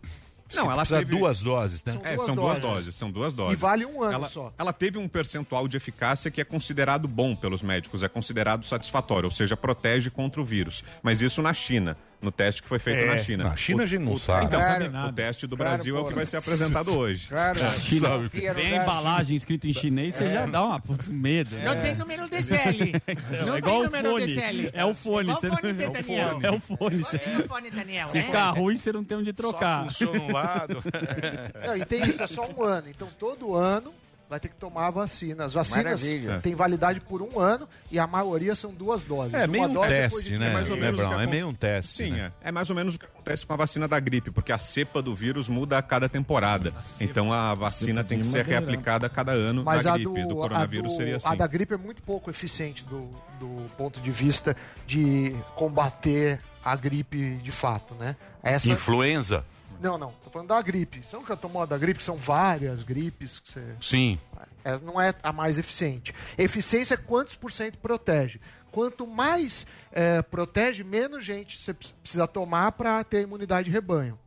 Diz 0.48 0.56
Não, 0.56 0.64
ela 0.66 0.76
precisa 0.82 0.98
teve- 1.00 1.16
duas 1.16 1.40
doses, 1.40 1.84
né? 1.84 1.92
São 1.92 2.02
É, 2.04 2.14
duas 2.14 2.26
são 2.26 2.34
duas 2.36 2.58
doses. 2.58 2.62
doses, 2.84 2.96
são 2.96 3.10
duas 3.10 3.32
doses. 3.32 3.52
E 3.54 3.56
vale 3.56 3.84
um 3.86 4.02
ano 4.02 4.12
ela, 4.12 4.28
só. 4.28 4.52
Ela 4.58 4.72
teve 4.72 4.96
um 4.98 5.08
percentual 5.08 5.66
de 5.66 5.76
eficácia 5.76 6.30
que 6.30 6.40
é 6.40 6.44
considerado 6.44 7.08
bom 7.08 7.34
pelos 7.34 7.62
médicos, 7.62 8.02
é 8.04 8.08
considerado 8.08 8.64
satisfatório, 8.64 9.26
ou 9.26 9.32
seja, 9.32 9.56
protege 9.56 10.08
contra 10.10 10.40
o 10.40 10.44
vírus. 10.44 10.84
Mas 11.02 11.20
isso 11.20 11.42
na 11.42 11.52
China, 11.54 11.96
no 12.20 12.32
teste 12.32 12.62
que 12.62 12.68
foi 12.68 12.78
feito 12.78 13.02
É. 13.02 13.06
na 13.06 13.18
China. 13.18 13.44
Na 13.44 13.56
China 13.56 13.82
a 13.82 13.86
gente 13.86 14.02
não 14.02 14.12
o, 14.12 14.18
sabe. 14.18 14.46
Então, 14.46 14.58
Não 14.58 14.66
sabe 14.66 14.88
nada. 14.88 15.08
o 15.08 15.12
teste 15.12 15.46
do 15.46 15.56
Claro, 15.56 15.70
Brasil 15.72 15.96
é 15.96 15.98
o 15.98 16.02
que 16.02 16.08
porra. 16.08 16.16
vai 16.16 16.26
ser 16.26 16.36
apresentado 16.38 16.90
hoje. 16.98 17.28
Claro. 17.28 17.58
China. 17.80 18.08
Confia 18.18 18.48
no 18.48 18.54
Vem 18.54 18.78
a 18.78 18.82
embalagem 18.82 19.36
escrito 19.36 19.68
em 19.68 19.72
chinês, 19.72 20.14
você 20.14 20.30
já 20.30 20.46
dá 20.46 20.64
uma 20.64 20.80
puta 20.80 21.10
medo. 21.10 21.56
Não 21.56 21.74
né? 21.74 21.80
tem 21.80 21.94
número 21.94 22.28
DCL. 22.28 22.94
Então, 23.06 23.46
Não 23.46 23.54
é 23.54 23.58
igual 23.58 23.74
tem 23.80 23.82
o 23.82 23.84
número 23.84 24.10
fone. 24.10 24.26
DCL. 24.26 24.70
É 24.72 24.84
o 24.84 24.94
fone. 24.94 25.32
Você 25.32 25.48
o 25.48 25.50
fone 25.56 25.72
não... 25.72 25.78
de 25.78 25.88
Daniel. 26.02 26.40
É 26.42 26.50
o 26.50 26.60
fone. 26.60 26.96
Você 27.02 27.18
tem 27.18 27.36
o 27.36 27.48
fone, 27.48 27.70
Daniel. 27.70 28.08
Se 28.08 28.18
é? 28.18 28.22
ficar 28.22 28.50
ruim, 28.50 28.76
você 28.76 28.92
não 28.92 29.04
tem 29.04 29.16
onde 29.18 29.32
trocar. 29.32 29.84
Funciona 29.84 30.20
um 30.20 30.32
lado. 30.32 30.82
Não, 31.66 31.76
e 31.76 31.84
tem 31.84 32.02
isso, 32.08 32.22
é 32.22 32.26
só 32.26 32.48
um 32.48 32.62
ano. 32.62 32.88
Então 32.88 33.08
todo 33.18 33.54
ano 33.54 33.92
vai 34.28 34.40
ter 34.40 34.48
que 34.48 34.56
tomar 34.56 34.86
a 34.88 34.90
vacina. 34.90 35.44
As 35.44 35.52
vacinas 35.52 35.84
Maravilha. 36.02 36.40
têm 36.40 36.54
validade 36.54 37.00
por 37.00 37.22
um 37.22 37.38
ano 37.38 37.68
e 37.90 37.98
a 37.98 38.06
maioria 38.06 38.54
são 38.56 38.72
duas 38.74 39.04
doses. 39.04 39.34
É 39.34 39.46
meio 39.46 39.64
Uma 39.68 39.84
um 39.84 39.88
teste, 39.88 40.24
de 40.24 40.38
né, 40.38 40.50
mais 40.52 40.68
ou 40.68 40.76
né, 40.76 40.82
menos 40.82 41.00
É 41.00 41.04
acon- 41.06 41.30
meio 41.30 41.48
um 41.48 41.54
teste. 41.54 41.92
Sim, 41.92 42.10
né? 42.12 42.32
é. 42.42 42.48
É 42.48 42.52
mais 42.52 42.68
ou 42.70 42.76
menos 42.76 42.96
o 42.96 42.98
que 42.98 43.06
acontece 43.06 43.46
com 43.46 43.52
a 43.52 43.56
vacina 43.56 43.86
da 43.86 44.00
gripe, 44.00 44.30
porque 44.30 44.50
a 44.52 44.58
cepa 44.58 45.00
do 45.00 45.14
vírus 45.14 45.48
muda 45.48 45.78
a 45.78 45.82
cada 45.82 46.08
temporada. 46.08 46.72
Então 47.00 47.32
a 47.32 47.54
vacina 47.54 48.02
tem 48.02 48.18
que 48.18 48.26
ser 48.26 48.44
reaplicada 48.44 49.06
a 49.06 49.10
cada 49.10 49.32
ano 49.32 49.62
Mas 49.64 49.84
da 49.84 49.92
a 49.92 49.94
gripe. 49.94 50.22
do, 50.22 50.28
Do, 50.28 50.38
a, 50.38 50.42
coronavírus 50.42 50.92
do- 50.92 50.96
seria 50.96 51.16
assim. 51.16 51.28
a 51.28 51.34
da 51.34 51.46
gripe 51.46 51.74
é 51.74 51.76
muito 51.76 52.02
pouco 52.02 52.28
eficiente 52.30 52.84
do, 52.84 53.08
do 53.38 53.68
ponto 53.76 54.00
de 54.00 54.10
vista 54.10 54.56
de 54.86 55.34
combater 55.54 56.40
a 56.64 56.74
gripe 56.74 57.36
de 57.42 57.52
fato, 57.52 57.94
né? 57.94 58.16
Essa... 58.42 58.70
Influenza? 58.70 59.44
Não, 59.80 59.98
não. 59.98 60.12
Tô 60.22 60.30
falando 60.30 60.48
da 60.48 60.60
gripe. 60.62 61.02
Você 61.04 61.16
nunca 61.16 61.36
tomou 61.36 61.62
a 61.62 61.66
da 61.66 61.76
gripe? 61.78 62.02
São 62.02 62.16
várias 62.16 62.82
gripes 62.82 63.38
que 63.38 63.52
você... 63.52 63.64
Sim. 63.80 64.18
É, 64.64 64.78
não 64.80 65.00
é 65.00 65.14
a 65.22 65.32
mais 65.32 65.58
eficiente. 65.58 66.14
Eficiência 66.36 66.94
é 66.94 66.96
quantos 66.96 67.36
por 67.36 67.52
cento 67.52 67.78
protege. 67.78 68.40
Quanto 68.72 69.06
mais 69.06 69.66
é, 69.92 70.20
protege, 70.22 70.84
menos 70.84 71.24
gente 71.24 71.56
você 71.56 71.72
precisa 71.72 72.26
tomar 72.26 72.72
para 72.72 73.02
ter 73.04 73.22
imunidade 73.22 73.66
de 73.66 73.70
rebanho. 73.70 74.18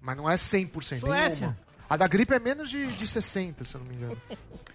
Mas 0.00 0.16
não 0.16 0.28
é 0.28 0.34
100%. 0.34 1.00
Suécia. 1.00 1.46
nenhuma. 1.46 1.68
A 1.90 1.96
da 1.96 2.06
gripe 2.06 2.34
é 2.34 2.38
menos 2.38 2.68
de, 2.68 2.86
de 2.86 3.06
60, 3.06 3.64
se 3.64 3.74
eu 3.74 3.80
não 3.80 3.88
me 3.88 3.94
engano. 3.94 4.20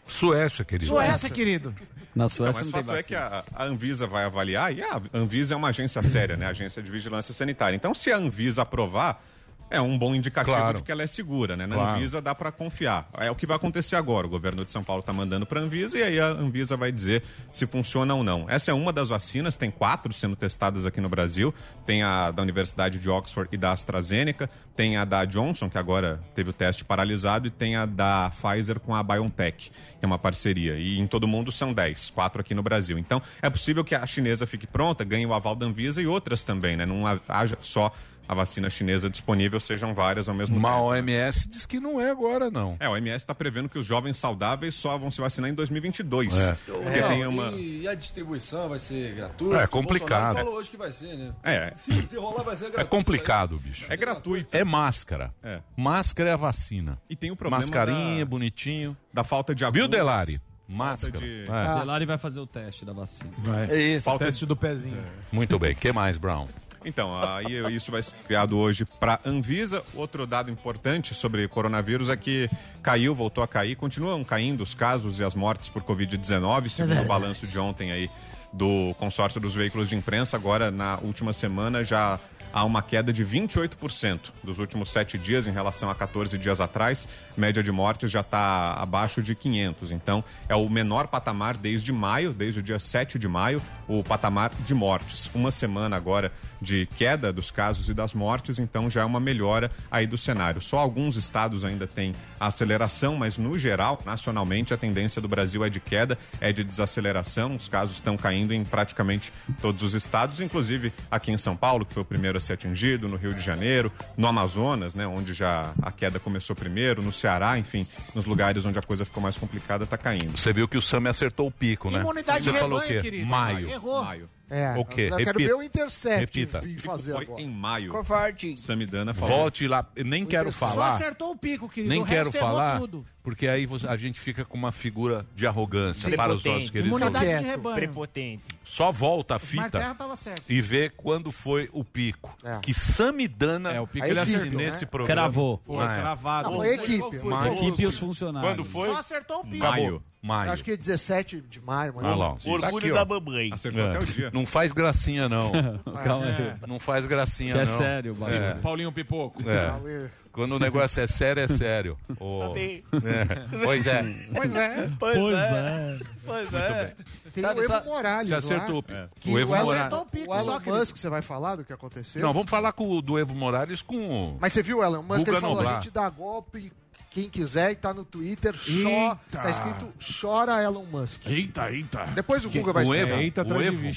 Suécia, 0.07 0.65
querido. 0.65 0.91
Suécia, 0.91 1.29
querido. 1.29 1.75
Na 2.15 2.23
Não, 2.23 2.29
Suécia 2.29 2.63
mas 2.63 2.71
não, 2.71 2.79
o 2.79 2.83
tem 2.83 2.83
fato 2.83 2.99
é 2.99 3.03
que 3.03 3.15
a, 3.15 3.45
a 3.53 3.65
Anvisa 3.65 4.07
vai 4.07 4.23
avaliar, 4.25 4.75
e 4.75 4.81
a 4.81 4.99
Anvisa 5.13 5.53
é 5.53 5.57
uma 5.57 5.69
agência 5.69 6.01
séria, 6.01 6.35
né? 6.35 6.47
Agência 6.47 6.81
de 6.81 6.89
Vigilância 6.89 7.33
Sanitária. 7.33 7.75
Então, 7.75 7.93
se 7.93 8.11
a 8.11 8.17
Anvisa 8.17 8.63
aprovar, 8.63 9.23
é 9.69 9.81
um 9.81 9.97
bom 9.97 10.13
indicativo 10.13 10.55
Claro. 10.55 10.77
de 10.77 10.83
que 10.83 10.91
ela 10.91 11.01
é 11.03 11.07
segura, 11.07 11.57
né? 11.57 11.65
Na 11.65 11.75
Claro. 11.75 11.97
Anvisa 11.97 12.21
dá 12.21 12.35
para 12.35 12.51
confiar. 12.51 13.09
É 13.17 13.31
o 13.31 13.35
que 13.35 13.45
vai 13.47 13.55
acontecer 13.57 13.95
agora. 13.95 14.27
O 14.27 14.29
governo 14.29 14.63
de 14.63 14.71
São 14.71 14.83
Paulo 14.83 14.99
está 14.99 15.11
mandando 15.11 15.45
para 15.45 15.59
a 15.59 15.63
Anvisa 15.63 15.97
e 15.97 16.03
aí 16.03 16.19
a 16.19 16.27
Anvisa 16.27 16.77
vai 16.77 16.91
dizer 16.91 17.23
se 17.51 17.65
funciona 17.65 18.13
ou 18.13 18.23
não. 18.23 18.45
Essa 18.49 18.71
é 18.71 18.73
uma 18.73 18.93
das 18.93 19.09
vacinas, 19.09 19.55
tem 19.57 19.71
quatro 19.71 20.13
sendo 20.13 20.35
testadas 20.35 20.85
aqui 20.85 21.01
no 21.01 21.09
Brasil. 21.09 21.53
Tem 21.85 22.03
a 22.03 22.29
da 22.31 22.41
Universidade 22.41 22.99
de 22.99 23.09
Oxford 23.09 23.49
e 23.51 23.57
da 23.57 23.71
AstraZeneca, 23.71 24.49
tem 24.75 24.97
a 24.97 25.05
da 25.05 25.25
Johnson, 25.25 25.69
que 25.69 25.77
agora 25.77 26.19
teve 26.35 26.49
o 26.49 26.53
teste 26.53 26.83
paralisado, 26.85 27.47
e 27.47 27.49
tem 27.51 27.75
a 27.75 27.85
da 27.85 28.31
Pfizer 28.31 28.79
com 28.79 28.93
a 28.95 29.01
BioNTech, 29.03 29.69
que 29.71 29.73
é 30.01 30.05
uma 30.05 30.19
parceria. 30.19 30.75
E 30.77 30.99
em 30.99 31.07
todo 31.07 31.27
mundo 31.27 31.51
são 31.51 31.73
10, 31.73 32.09
quatro 32.11 32.41
aqui 32.41 32.53
no 32.55 32.61
Brasil. 32.63 32.97
Então, 32.97 33.21
é 33.41 33.49
possível 33.49 33.83
que 33.83 33.95
a 33.95 34.05
chinesa 34.05 34.45
fique 34.47 34.65
pronta, 34.67 35.03
ganhe 35.03 35.25
o 35.25 35.33
aval 35.33 35.55
da 35.55 35.65
Anvisa 35.65 36.01
e 36.01 36.07
outras 36.07 36.43
também, 36.43 36.75
né? 36.75 36.85
Não 36.85 37.05
ha- 37.07 37.19
haja 37.27 37.57
só 37.61 37.91
a 38.27 38.33
vacina 38.33 38.69
chinesa 38.69 39.09
disponível, 39.09 39.59
sejam 39.59 39.93
várias 39.93 40.29
ao 40.29 40.35
mesmo 40.35 40.55
Uma 40.57 40.69
tempo. 40.71 40.83
OMS 40.85 41.47
diz 41.49 41.65
que 41.65 41.79
não 41.79 41.99
é 41.99 42.09
agora, 42.09 42.49
não. 42.49 42.75
É, 42.79 42.87
o 42.87 42.93
OMS 42.93 43.15
está 43.17 43.35
prevendo 43.35 43.67
que 43.69 43.77
os 43.77 43.85
jovens 43.85 44.17
saudáveis 44.17 44.75
só 44.75 44.97
vão 44.97 45.11
se 45.11 45.19
vacinar 45.21 45.49
em 45.49 45.53
2022. 45.53 46.37
É. 46.39 46.53
Porque 46.65 47.01
Não, 47.01 47.09
tem 47.09 47.25
uma... 47.27 47.51
E 47.51 47.87
a 47.87 47.93
distribuição 47.93 48.69
vai 48.69 48.79
ser 48.79 49.13
gratuita? 49.13 49.57
É 49.57 49.65
O 49.65 49.67
complicado. 49.67 50.35
Falou 50.37 50.55
hoje 50.55 50.69
que 50.69 50.77
vai 50.77 50.91
ser, 50.91 51.15
né? 51.17 51.33
É. 51.43 51.73
Se, 51.75 51.91
se 52.07 52.15
rolar, 52.15 52.43
vai 52.43 52.55
ser 52.55 52.65
gratuito. 52.71 52.79
É 52.81 52.85
complicado, 52.85 53.57
bicho. 53.59 53.85
É 53.89 53.97
gratuito. 53.97 54.55
É 54.55 54.63
máscara. 54.63 55.33
É. 55.43 55.59
Máscara 55.75 56.29
é 56.29 56.33
a 56.33 56.37
vacina. 56.37 56.99
E 57.09 57.15
tem 57.15 57.31
o 57.31 57.35
problema 57.35 57.61
Mascarinha, 57.61 58.19
da- 58.23 58.29
bonitinho. 58.29 58.95
Da 59.13 59.23
falta 59.23 59.53
de 59.53 59.59
Viu, 59.63 59.67
agulhas. 59.85 59.89
Delari? 59.89 60.41
Máscara. 60.65 61.17
de- 61.17 61.43
É. 61.47 61.79
Delari 61.79 62.05
vai 62.05 62.17
fazer 62.17 62.39
o 62.39 62.47
teste 62.47 62.85
da 62.85 62.93
vacina. 62.93 63.29
É 63.69 63.77
Isso. 63.77 64.05
Falta 64.05 64.25
Teste 64.25 64.45
do 64.45 64.55
pezinho. 64.55 64.97
Muito 65.31 65.59
bem. 65.59 65.73
O 65.73 65.75
que 65.75 65.91
mais, 65.91 66.17
Brown? 66.17 66.47
Então, 66.85 67.15
aí 67.15 67.75
isso 67.75 67.91
vai 67.91 68.03
ser 68.03 68.15
criado 68.25 68.57
hoje 68.57 68.85
para 68.85 69.19
Anvisa. 69.25 69.83
Outro 69.93 70.25
dado 70.27 70.51
importante 70.51 71.13
sobre 71.13 71.47
coronavírus 71.47 72.09
é 72.09 72.17
que 72.17 72.49
caiu, 72.81 73.15
voltou 73.15 73.43
a 73.43 73.47
cair, 73.47 73.75
continuam 73.75 74.23
caindo 74.23 74.61
os 74.61 74.73
casos 74.73 75.19
e 75.19 75.23
as 75.23 75.33
mortes 75.33 75.69
por 75.69 75.83
Covid-19, 75.83 76.69
segundo 76.69 77.01
o 77.01 77.05
balanço 77.05 77.47
de 77.47 77.57
ontem 77.57 77.91
aí 77.91 78.09
do 78.51 78.93
consórcio 78.99 79.41
dos 79.41 79.55
veículos 79.55 79.89
de 79.89 79.95
imprensa. 79.95 80.37
Agora, 80.37 80.69
na 80.69 80.99
última 81.01 81.33
semana, 81.33 81.83
já 81.83 82.19
há 82.53 82.63
uma 82.63 82.83
queda 82.83 83.11
de 83.11 83.25
28% 83.25 84.31
dos 84.43 84.59
últimos 84.59 84.89
sete 84.89 85.17
dias 85.17 85.47
em 85.47 85.51
relação 85.51 85.89
a 85.89 85.95
14 85.95 86.37
dias 86.37 86.61
atrás. 86.61 87.07
Média 87.35 87.63
de 87.63 87.71
mortes 87.71 88.11
já 88.11 88.21
está 88.21 88.73
abaixo 88.75 89.21
de 89.21 89.33
500. 89.33 89.91
Então, 89.91 90.23
é 90.47 90.55
o 90.55 90.69
menor 90.69 91.07
patamar 91.07 91.57
desde 91.57 91.91
maio, 91.91 92.31
desde 92.31 92.59
o 92.59 92.63
dia 92.63 92.79
7 92.79 93.17
de 93.17 93.27
maio, 93.27 93.61
o 93.87 94.03
patamar 94.03 94.51
de 94.65 94.75
mortes. 94.75 95.29
Uma 95.33 95.51
semana 95.51 95.95
agora 95.95 96.31
de 96.61 96.85
queda 96.85 97.33
dos 97.33 97.51
casos 97.51 97.89
e 97.89 97.93
das 97.93 98.13
mortes, 98.13 98.59
então 98.59 98.89
já 98.89 99.01
é 99.01 99.05
uma 99.05 99.19
melhora 99.19 99.71
aí 99.91 100.05
do 100.05 100.17
cenário. 100.17 100.61
Só 100.61 100.77
alguns 100.77 101.15
estados 101.15 101.65
ainda 101.65 101.87
têm 101.87 102.13
aceleração, 102.39 103.15
mas 103.15 103.37
no 103.37 103.57
geral, 103.57 103.99
nacionalmente, 104.05 104.73
a 104.73 104.77
tendência 104.77 105.21
do 105.21 105.27
Brasil 105.27 105.63
é 105.65 105.69
de 105.69 105.79
queda, 105.79 106.17
é 106.39 106.53
de 106.53 106.63
desaceleração. 106.63 107.55
Os 107.55 107.67
casos 107.67 107.95
estão 107.95 108.15
caindo 108.15 108.53
em 108.53 108.63
praticamente 108.63 109.33
todos 109.61 109.81
os 109.81 109.93
estados, 109.93 110.39
inclusive 110.39 110.93
aqui 111.09 111.31
em 111.31 111.37
São 111.37 111.55
Paulo, 111.55 111.85
que 111.85 111.93
foi 111.93 112.03
o 112.03 112.05
primeiro 112.05 112.37
ser 112.43 112.53
atingido, 112.53 113.07
no 113.07 113.15
Rio 113.15 113.33
de 113.33 113.41
Janeiro, 113.41 113.91
no 114.15 114.27
Amazonas, 114.27 114.93
né, 114.95 115.07
onde 115.07 115.33
já 115.33 115.73
a 115.81 115.91
queda 115.91 116.19
começou 116.19 116.55
primeiro, 116.55 117.01
no 117.01 117.11
Ceará, 117.11 117.57
enfim, 117.57 117.87
nos 118.13 118.25
lugares 118.25 118.65
onde 118.65 118.77
a 118.77 118.81
coisa 118.81 119.05
ficou 119.05 119.21
mais 119.23 119.35
complicada, 119.35 119.83
está 119.83 119.97
caindo. 119.97 120.37
Você 120.37 120.53
viu 120.53 120.67
que 120.67 120.77
o 120.77 120.81
Sam 120.81 121.09
acertou 121.09 121.47
o 121.47 121.51
pico, 121.51 121.89
né? 121.89 121.99
Imunidade 122.01 122.43
Você 122.43 122.51
de 122.51 122.59
falou 122.59 122.77
o 122.77 122.81
rebanho, 122.81 123.01
quê? 123.01 123.09
querido. 123.09 123.29
Maio. 123.29 123.69
Errou. 123.69 124.03
Maio. 124.03 124.29
É, 124.53 124.77
O 124.77 124.85
quê? 124.85 125.09
eu 125.11 125.17
quero 125.17 125.25
Repita. 125.31 125.39
ver 125.39 125.53
o 125.55 125.63
Intercept 125.63 126.19
Repita. 126.19 126.59
vir 126.61 126.79
fazer 126.79 127.13
Foi 127.13 127.23
agora. 127.23 127.41
em 127.41 127.49
maio. 127.49 127.91
Covarde. 127.91 128.55
Samidana 128.61 129.13
falou. 129.13 129.37
Volte 129.37 129.67
lá. 129.67 129.85
Eu 129.95 130.05
nem 130.05 130.25
quero 130.25 130.51
Só 130.51 130.67
falar. 130.67 130.89
acertou 130.89 131.31
o 131.31 131.35
pico, 131.37 131.67
querido. 131.67 131.89
Nem 131.91 132.01
o 132.01 132.05
quero 132.05 132.25
resto 132.29 132.35
errou 132.37 132.49
falar, 132.51 132.79
tudo. 132.79 133.05
porque 133.23 133.47
aí 133.47 133.65
você- 133.65 133.87
a 133.87 133.97
gente 133.97 134.19
fica 134.19 134.45
com 134.45 134.55
uma 134.57 134.71
figura 134.71 135.25
de 135.35 135.47
arrogância 135.47 136.07
Prepotente. 136.07 136.17
para 136.17 136.33
os 136.35 136.43
nossos 136.45 136.69
queridos 136.69 136.97
Imunidade 136.99 137.25
de 137.25 137.45
rebanho. 137.47 137.75
Prepotente. 137.75 138.43
Só 138.63 138.91
volta 138.91 139.35
a 139.35 139.39
fita 139.39 139.95
tava 139.95 140.15
certo. 140.15 140.43
e 140.47 140.61
vê 140.61 140.89
quando 140.89 141.31
foi 141.31 141.69
o 141.73 141.83
pico. 141.83 142.35
É. 142.43 142.59
Que 142.61 142.73
Samidana 142.73 143.71
É, 143.71 143.81
o 143.81 143.87
pico 143.87 144.05
ele 144.05 144.19
acertou. 144.19 144.51
nesse 144.59 144.81
né? 144.85 144.87
programa. 144.91 145.21
Cravou. 145.21 145.61
Foi, 145.65 145.83
Ah, 145.85 145.91
é. 145.97 145.99
cravado. 145.99 146.49
Não, 146.49 146.57
foi 146.57 146.69
a 146.69 146.73
equipe. 146.75 146.97
Qual 146.99 147.11
foi? 147.13 147.33
A 147.33 147.53
equipe 147.53 147.81
e 147.83 147.85
os 147.85 147.97
funcionários. 147.97 148.51
Quando 148.53 148.63
foi? 148.65 148.87
Só 148.89 148.97
acertou 148.97 149.39
o 149.39 149.45
pico. 149.45 149.65
Maio. 149.65 150.03
Maio. 150.23 150.51
Acho 150.51 150.63
que 150.63 150.75
17 150.77 151.41
de 151.41 151.59
maio. 151.61 151.93
Ah 152.01 152.15
lá. 152.15 152.29
Orgulho 152.45 152.61
Tá 152.61 152.67
aqui, 152.69 152.91
ó. 152.91 152.95
da 152.95 153.05
mamãe. 153.05 153.49
Acertou 153.51 153.81
É. 153.81 153.89
até 153.89 153.99
o 153.99 154.05
dia. 154.05 154.31
Não 154.33 154.45
faz 154.45 154.71
gracinha, 154.71 155.27
não. 155.27 155.51
Calma 156.03 156.25
aí. 156.25 156.31
É. 156.41 156.55
Não 156.65 156.79
faz 156.79 157.05
gracinha, 157.05 157.53
Que 157.53 157.59
é 157.59 157.65
não. 157.65 157.77
sério, 157.77 158.15
bagulho. 158.15 158.37
É. 158.41 158.53
Paulinho 158.55 158.91
Pipoco. 158.91 159.41
É. 159.47 160.09
Quando 160.31 160.53
o 160.53 160.59
negócio 160.59 160.99
é 161.03 161.05
sério, 161.07 161.43
é 161.43 161.47
sério. 161.47 161.97
Bem. 162.55 162.83
é. 162.93 163.63
Pois 163.63 163.85
é. 163.85 164.03
Pois 164.35 164.55
é. 164.55 164.89
Pois, 164.97 165.17
Pois 165.17 165.35
é. 165.35 165.37
é. 165.37 165.99
Pois 166.25 166.51
Muito 166.51 166.55
é. 166.65 166.85
bem. 166.85 166.93
Tem 167.33 167.43
Sabe, 167.43 167.59
o 167.59 167.63
Evo 167.63 167.85
Morales 167.85 168.27
Você 168.29 168.33
acertou 168.35 168.73
lá, 168.75 168.79
o 168.79 168.83
pico. 168.83 169.09
que 169.19 169.29
O 169.29 169.39
Evo 169.39 169.49
Morales. 169.51 169.73
Acertou 169.73 169.99
o 170.01 170.05
pico, 170.05 170.31
o 170.31 170.35
Elon. 170.39 170.59
Musk, 170.79 170.97
você 170.97 171.09
vai 171.09 171.21
falar 171.21 171.55
do 171.57 171.65
que 171.65 171.73
aconteceu? 171.73 172.21
Não, 172.21 172.31
vamos 172.33 172.49
falar 172.49 172.71
com 172.71 172.87
o 172.89 173.01
do 173.01 173.19
Evo 173.19 173.35
Morales 173.35 173.81
com 173.81 173.95
o. 174.33 174.37
Mas 174.39 174.53
você 174.53 174.61
viu 174.63 174.79
o 174.79 174.83
Elon 174.83 175.01
Musk? 175.03 175.19
Guga 175.19 175.31
Ele 175.31 175.41
falou, 175.41 175.55
Noblar. 175.57 175.73
a 175.77 175.81
gente 175.81 175.91
dá 175.91 176.09
golpe, 176.09 176.71
quem 177.13 177.29
quiser, 177.29 177.71
e 177.71 177.75
tá 177.75 177.93
no 177.93 178.03
Twitter, 178.03 178.53
cho- 178.55 179.17
tá 179.31 179.49
escrito 179.49 179.93
chora 180.21 180.61
Elon 180.63 180.85
Musk. 180.85 181.25
Eita, 181.27 181.71
eita. 181.71 182.05
Depois 182.07 182.43
o 182.43 182.49
Que- 182.49 182.59
Guga 182.59 182.73
vai 182.73 182.83
o 182.83 182.93
explicar. 182.93 183.11
Evo? 183.13 183.21
Eita, 183.21 183.41
O 183.53 183.61
Evo? 183.61 183.91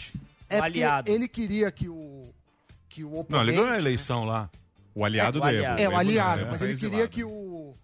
É 0.48 0.58
aliado. 0.60 1.10
ele 1.10 1.26
queria 1.26 1.70
que 1.72 1.88
o 1.88 2.30
que 2.88 3.02
o 3.02 3.08
oponente... 3.18 3.30
Não, 3.32 3.40
ele 3.42 3.52
ganhou 3.52 3.68
a 3.70 3.76
eleição 3.78 4.24
lá. 4.24 4.48
O 4.94 5.04
aliado 5.04 5.38
É, 5.38 5.40
do 5.40 5.46
Evo. 5.48 5.56
aliado. 5.58 5.80
É, 5.80 5.84
o 5.84 5.90
Evo 5.90 5.96
aliado, 5.98 6.42
não, 6.42 6.50
mas 6.52 6.62
é 6.62 6.64
ele 6.64 6.72
exilado. 6.74 6.92
queria 6.94 7.08
que 7.08 7.24
o, 7.24 7.74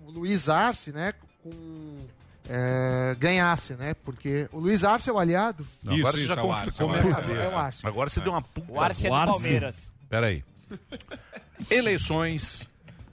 o 0.00 0.10
Luiz 0.10 0.48
Arce, 0.48 0.92
né, 0.92 1.14
com, 1.42 1.96
é, 2.50 3.16
ganhasse, 3.18 3.74
né, 3.74 3.94
porque 4.04 4.48
o 4.52 4.58
Luiz 4.58 4.82
Arce 4.84 5.08
é 5.08 5.12
o 5.12 5.18
aliado. 5.18 5.66
Não, 5.82 5.92
Isso, 5.94 6.00
agora 6.02 6.16
isso, 6.18 6.28
você 6.28 6.34
já 6.34 6.40
é 6.42 6.50
Arce, 6.50 6.80
é. 7.32 7.34
É 7.34 7.48
o 7.48 7.58
Arce. 7.58 7.86
Agora 7.86 8.10
você 8.10 8.20
deu 8.20 8.32
uma 8.32 8.42
puta. 8.42 8.72
O 8.72 8.80
Arce 8.80 9.06
é 9.06 9.08
do 9.10 9.14
Arce. 9.14 9.32
Palmeiras. 9.32 9.92
Peraí. 10.10 10.44
Eleições 11.70 12.68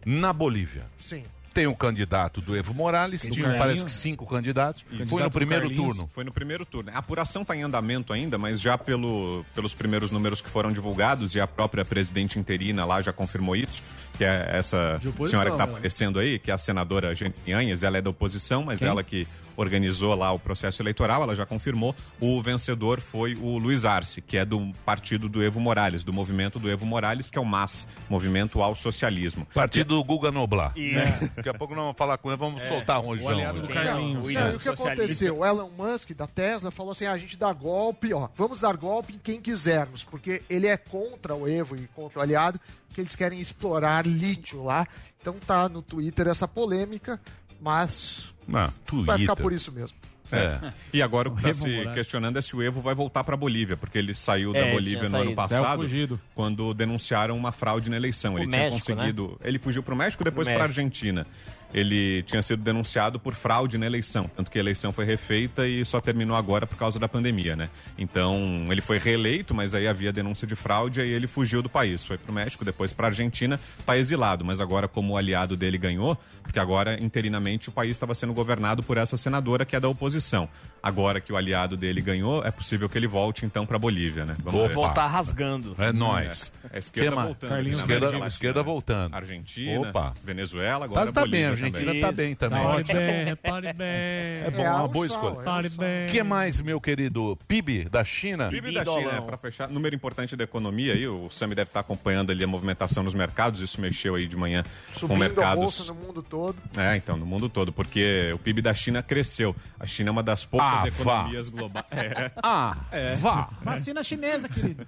na 0.06 0.34
Bolívia. 0.34 0.86
Sim. 0.99 1.24
Tem 1.54 1.68
o 1.68 1.76
candidato 1.76 2.39
do 2.39 2.56
Evo 2.56 2.74
Morales, 2.74 3.22
tinha 3.22 3.58
parece 3.58 3.84
que 3.84 3.91
cinco 3.91 4.26
candidatos. 4.26 4.86
Foi 5.08 5.22
no 5.22 5.30
primeiro 5.30 5.68
Carlinhos. 5.68 5.95
turno. 5.95 6.10
Foi 6.14 6.24
no 6.24 6.32
primeiro 6.32 6.66
turno. 6.66 6.91
A 6.93 6.97
apuração 6.97 7.41
está 7.41 7.56
em 7.56 7.62
andamento 7.64 8.14
ainda, 8.14 8.38
mas 8.38 8.62
já 8.62 8.78
pelo, 8.78 9.45
pelos 9.54 9.74
primeiros 9.74 10.12
números 10.12 10.39
que 10.41 10.49
foram 10.49 10.72
divulgados, 10.72 11.36
e 11.36 11.41
a 11.41 11.47
própria 11.47 11.84
presidente 11.84 12.39
interina 12.39 12.86
lá 12.86 13.02
já 13.02 13.12
confirmou 13.12 13.56
isso, 13.56 13.84
que 14.22 14.26
é 14.26 14.49
essa 14.51 15.01
oposição, 15.03 15.26
senhora 15.26 15.49
que 15.49 15.55
está 15.55 15.65
né? 15.65 15.72
aparecendo 15.72 16.19
aí, 16.19 16.38
que 16.38 16.51
é 16.51 16.53
a 16.53 16.57
senadora 16.57 17.15
Jane 17.15 17.34
Yanhes, 17.47 17.82
ela 17.82 17.97
é 17.97 18.01
da 18.03 18.11
oposição, 18.11 18.61
mas 18.61 18.80
ela 18.80 19.03
que 19.03 19.28
organizou 19.57 20.15
lá 20.15 20.32
o 20.32 20.39
processo 20.39 20.82
eleitoral, 20.82 21.24
ela 21.24 21.36
já 21.36 21.45
confirmou. 21.45 21.95
O 22.19 22.41
vencedor 22.41 23.01
foi 23.01 23.36
o 23.36 23.57
Luiz 23.57 23.84
Arce, 23.84 24.22
que 24.22 24.38
é 24.38 24.45
do 24.45 24.72
partido 24.86 25.28
do 25.28 25.43
Evo 25.43 25.59
Morales, 25.59 26.03
do 26.03 26.13
movimento 26.13 26.59
do 26.59 26.69
Evo 26.69 26.86
Morales, 26.86 27.30
que 27.30 27.38
é 27.38 27.41
o 27.41 27.45
MAS, 27.45 27.88
Movimento 28.09 28.61
ao 28.61 28.76
Socialismo. 28.76 29.47
Partido 29.53 29.95
do 29.95 30.03
Guga 30.03 30.32
Noblar. 30.32 30.74
E- 30.76 30.93
Daqui 31.36 31.49
a 31.49 31.53
pouco 31.53 31.74
nós 31.74 31.84
vamos 31.84 31.97
falar 31.97 32.17
com 32.17 32.30
ele, 32.30 32.38
vamos 32.38 32.63
soltar 32.63 32.99
um 32.99 33.05
rojão. 33.05 33.26
O 33.26 33.30
aliado 33.30 33.61
do. 33.61 33.67
Carlinhos. 33.67 34.28
o 34.28 34.32
Não, 34.32 34.51
e 34.51 34.55
o 34.55 34.59
que 34.59 34.69
aconteceu? 34.69 35.39
O 35.39 35.45
Elon 35.45 35.69
Musk, 35.69 36.11
da 36.11 36.28
Tesla, 36.28 36.69
falou 36.72 36.91
assim, 36.91 37.05
ah, 37.05 37.13
a 37.13 37.17
gente 37.17 37.38
dá 37.38 37.51
golpe, 37.51 38.13
ó, 38.13 38.30
vamos 38.36 38.59
dar 38.59 38.76
golpe 38.78 39.13
em 39.13 39.19
quem 39.19 39.41
quisermos, 39.41 40.03
porque 40.03 40.43
ele 40.49 40.67
é 40.67 40.78
contra 40.78 41.36
o 41.36 41.47
Evo 41.47 41.76
e 41.76 41.88
contra 41.88 42.19
o 42.19 42.22
aliado, 42.22 42.59
que 42.93 43.01
eles 43.01 43.15
querem 43.15 43.39
explorar 43.39 44.05
lítio 44.05 44.63
lá. 44.63 44.87
Então 45.19 45.35
tá 45.45 45.69
no 45.69 45.81
Twitter 45.81 46.27
essa 46.27 46.47
polêmica, 46.47 47.19
mas 47.59 48.33
Não, 48.47 48.71
vai 49.03 49.17
ficar 49.17 49.35
por 49.35 49.53
isso 49.53 49.71
mesmo. 49.71 49.95
É. 50.31 50.71
E 50.93 51.01
agora 51.01 51.27
o 51.27 51.35
que 51.35 51.49
está 51.49 51.53
se 51.53 51.93
questionando 51.93 52.37
é 52.39 52.41
se 52.41 52.55
o 52.55 52.61
Evo 52.61 52.81
vai 52.81 52.95
voltar 52.95 53.23
para 53.23 53.35
a 53.35 53.37
Bolívia, 53.37 53.75
porque 53.75 53.97
ele 53.97 54.15
saiu 54.15 54.55
É, 54.55 54.65
da 54.65 54.71
Bolívia 54.71 55.07
tinha 55.07 55.09
no 55.09 55.17
ano 55.17 55.35
passado, 55.35 55.85
quando 56.33 56.73
denunciaram 56.73 57.35
uma 57.35 57.51
fraude 57.51 57.89
na 57.89 57.97
eleição. 57.97 58.35
O 58.35 58.39
ele 58.39 58.49
tinha 58.49 58.63
México, 58.63 58.91
né? 58.91 58.95
conseguido. 58.95 59.37
Ele 59.43 59.59
fugiu 59.59 59.83
para 59.83 59.93
o 59.93 59.97
México, 59.97 60.23
depois 60.23 60.47
para 60.47 60.59
a. 60.59 60.63
Argentina. 60.63 61.27
Ele 61.74 62.24
tinha 62.24 62.41
sido 62.41 62.61
denunciado 62.61 63.19
por 63.19 63.34
fraude 63.34 63.78
na 63.78 63.86
eleição, 63.86 64.30
tanto 64.36 64.51
que 64.51 64.57
a 64.57 64.61
eleição 64.61 64.91
foi 64.91 65.05
refeita 65.05 65.67
e 65.67 65.86
só 65.86 66.01
terminou 66.01 66.36
agora 66.36 66.67
por 66.67 66.78
causa 66.78 66.99
da 66.99 67.07
pandemia, 67.07 67.55
né? 67.55 67.69
Então, 67.97 68.67
ele 68.69 68.82
foi 68.82 68.97
reeleito, 68.97 69.53
mas 69.53 69.74
aí 69.74 69.88
havia 69.88 70.11
denúncia 70.11 70.47
de 70.47 70.55
fraude 70.55 70.99
e 70.99 71.03
aí 71.03 71.09
ele 71.09 71.28
fugiu 71.28 71.61
do 71.61 71.69
país. 71.69 72.03
Foi 72.03 72.17
para 72.17 72.32
o 72.32 72.34
México, 72.34 72.65
depois 72.65 72.91
para 72.93 73.07
a 73.07 73.09
Argentina, 73.09 73.59
está 73.80 73.97
exilado, 73.97 74.43
mas 74.43 74.59
agora 74.59 74.88
como 74.88 75.13
o 75.13 75.17
aliado 75.17 75.55
dele 75.55 75.78
ganhou, 75.78 76.17
porque 76.43 76.59
agora 76.59 77.01
interinamente 77.01 77.69
o 77.69 77.72
país 77.72 77.91
estava 77.91 78.13
sendo 78.13 78.34
governado 78.34 78.84
por 78.84 78.97
essa 78.97 79.17
senadora 79.17 79.65
que 79.65 79.76
é 79.76 79.80
da 79.80 79.88
oposição. 79.89 80.49
Agora 80.84 81.21
que 81.21 81.32
o 81.32 81.38
aliado 81.38 81.77
dele 81.77 82.01
ganhou, 82.01 82.43
é 82.43 82.49
possível 82.51 82.89
que 82.89 82.97
ele 82.97 83.07
volte 83.07 83.45
então 83.45 83.65
para 83.65 83.77
Bolívia, 83.77 84.25
né? 84.25 84.36
Vou 84.43 84.67
ver. 84.67 84.73
Voltar 84.73 85.05
rasgando. 85.07 85.75
É 85.77 85.91
nós. 85.91 86.51
É, 86.71 86.77
a 86.77 86.79
esquerda 86.79 87.15
voltando. 87.21 87.49
Carlinhos 87.51 87.79
Esquerda, 87.79 88.07
América 88.07 88.27
esquerda 88.27 88.59
Latina. 88.59 88.73
voltando. 88.73 89.15
Argentina, 89.15 89.89
Opa. 89.89 90.13
Venezuela, 90.23 90.86
agora 90.86 91.05
Tá, 91.11 91.21
tá 91.21 91.27
bem, 91.27 91.45
Bolívia 91.45 91.47
a 91.47 91.51
Argentina 91.51 91.86
também. 91.86 92.01
tá 92.01 92.11
bem 92.11 92.36
também. 92.36 92.63
Pare 92.63 92.84
bem, 92.84 93.23
repare 93.25 93.73
bem. 93.73 93.88
É 93.88 94.51
bom, 94.55 94.63
É, 94.63 94.71
uma 94.71 94.88
boa 94.88 95.05
escolha. 95.05 95.39
é 95.39 95.43
Pare 95.43 95.69
bem. 95.69 96.07
O 96.07 96.11
que 96.11 96.23
mais, 96.23 96.61
meu 96.61 96.82
querido? 96.82 97.38
PIB 97.47 97.86
da 97.89 98.03
China? 98.03 98.49
PIB 98.49 98.73
da 98.73 98.84
China, 98.86 99.11
é, 99.11 99.21
para 99.21 99.38
fechar, 99.38 99.67
número 99.69 99.95
importante 99.95 100.36
da 100.36 100.43
economia 100.43 100.93
aí, 100.93 101.07
o 101.07 101.29
Sami 101.29 101.53
deve 101.53 101.69
estar 101.69 101.82
acompanhando 101.82 102.32
ali 102.32 102.43
a 102.43 102.47
movimentação 102.47 103.03
nos 103.03 103.13
mercados, 103.13 103.61
isso 103.61 103.79
mexeu 103.79 104.15
aí 104.15 104.25
de 104.27 104.36
manhã 104.36 104.63
com 104.93 104.99
Subindo 105.01 105.15
a 105.15 105.19
mercados. 105.19 105.55
bolsa 105.61 105.93
no 105.93 105.99
mundo 105.99 106.23
todo. 106.23 106.55
É, 106.77 106.95
então, 106.95 107.17
no 107.17 107.25
mundo 107.25 107.49
todo, 107.49 107.71
porque 107.71 108.32
o 108.34 108.39
PIB 108.39 108.61
da 108.61 108.73
China 108.73 109.03
cresceu. 109.03 109.55
A 109.79 109.86
China 109.86 110.09
é 110.09 110.11
uma 110.11 110.23
das 110.23 110.43
poucas 110.45 110.70
Ah, 110.72 110.82
vá. 110.82 110.88
economias 110.88 111.49
globais. 111.49 111.86
É, 111.91 112.32
Ah, 112.41 112.76
vá. 113.19 113.49
Vacina 113.61 114.03
chinesa, 114.03 114.47
querido. 114.49 114.88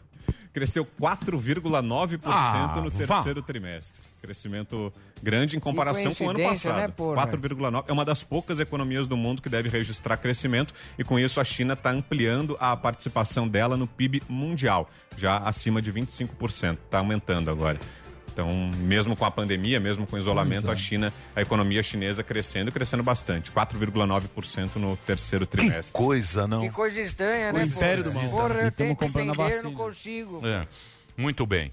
cresceu 0.53 0.85
4,9% 0.85 2.19
Ah, 2.25 2.73
no 2.83 2.89
vá. 2.89 2.97
terceiro 3.15 3.41
trimestre. 3.41 4.01
Crescimento 4.21 4.93
grande 5.21 5.57
em 5.57 5.59
comparação 5.59 6.13
com 6.13 6.25
o 6.25 6.29
ano 6.29 6.39
coincidência, 6.39 6.69
passado. 6.71 6.87
né, 6.87 6.93
porra? 6.95 7.27
4,9% 7.27 7.85
é 7.87 7.91
uma 7.93 8.05
das 8.05 8.23
poucas 8.23 8.59
economias 8.59 9.07
do 9.07 9.17
mundo 9.17 9.41
que 9.41 9.49
deve 9.49 9.67
registrar 9.69 10.15
crescimento 10.17 10.73
e 10.97 11.03
com 11.03 11.17
isso 11.19 11.39
a 11.39 11.43
China 11.43 11.73
está 11.73 11.89
ampliando 11.91 12.55
a 12.59 12.75
participação 12.77 13.47
dela 13.47 13.75
no 13.75 13.87
PIB 13.87 14.21
mundial, 14.29 14.89
já 15.17 15.37
acima 15.39 15.81
de 15.81 15.91
25%. 15.91 16.77
Está 16.85 16.99
aumentando 16.99 17.49
agora. 17.49 17.79
Então, 18.33 18.51
mesmo 18.79 19.15
com 19.15 19.23
a 19.25 19.31
pandemia, 19.31 19.79
mesmo 19.79 20.07
com 20.07 20.15
o 20.15 20.19
isolamento, 20.19 20.69
a 20.71 20.75
China, 20.75 21.13
a 21.35 21.41
economia 21.41 21.83
chinesa 21.83 22.23
crescendo, 22.23 22.69
e 22.69 22.71
crescendo 22.71 23.03
bastante, 23.03 23.51
4,9% 23.51 24.75
no 24.77 24.97
terceiro 24.97 25.45
trimestre. 25.45 25.93
Coisa, 25.93 26.47
não? 26.47 26.61
Que 26.61 26.71
coisa 26.71 26.99
estranha, 26.99 27.51
O 27.51 27.53
né? 27.53 27.63
império 27.63 28.03
porra? 28.03 28.15
do 28.15 28.21
mal. 28.21 28.29
Porra, 28.47 28.73
eu 28.79 28.95
comprando 28.95 29.29
a 29.39 29.45
entender, 29.45 29.61
não 29.61 29.73
consigo. 29.75 30.41
É. 30.45 30.65
Muito 31.15 31.45
bem. 31.45 31.71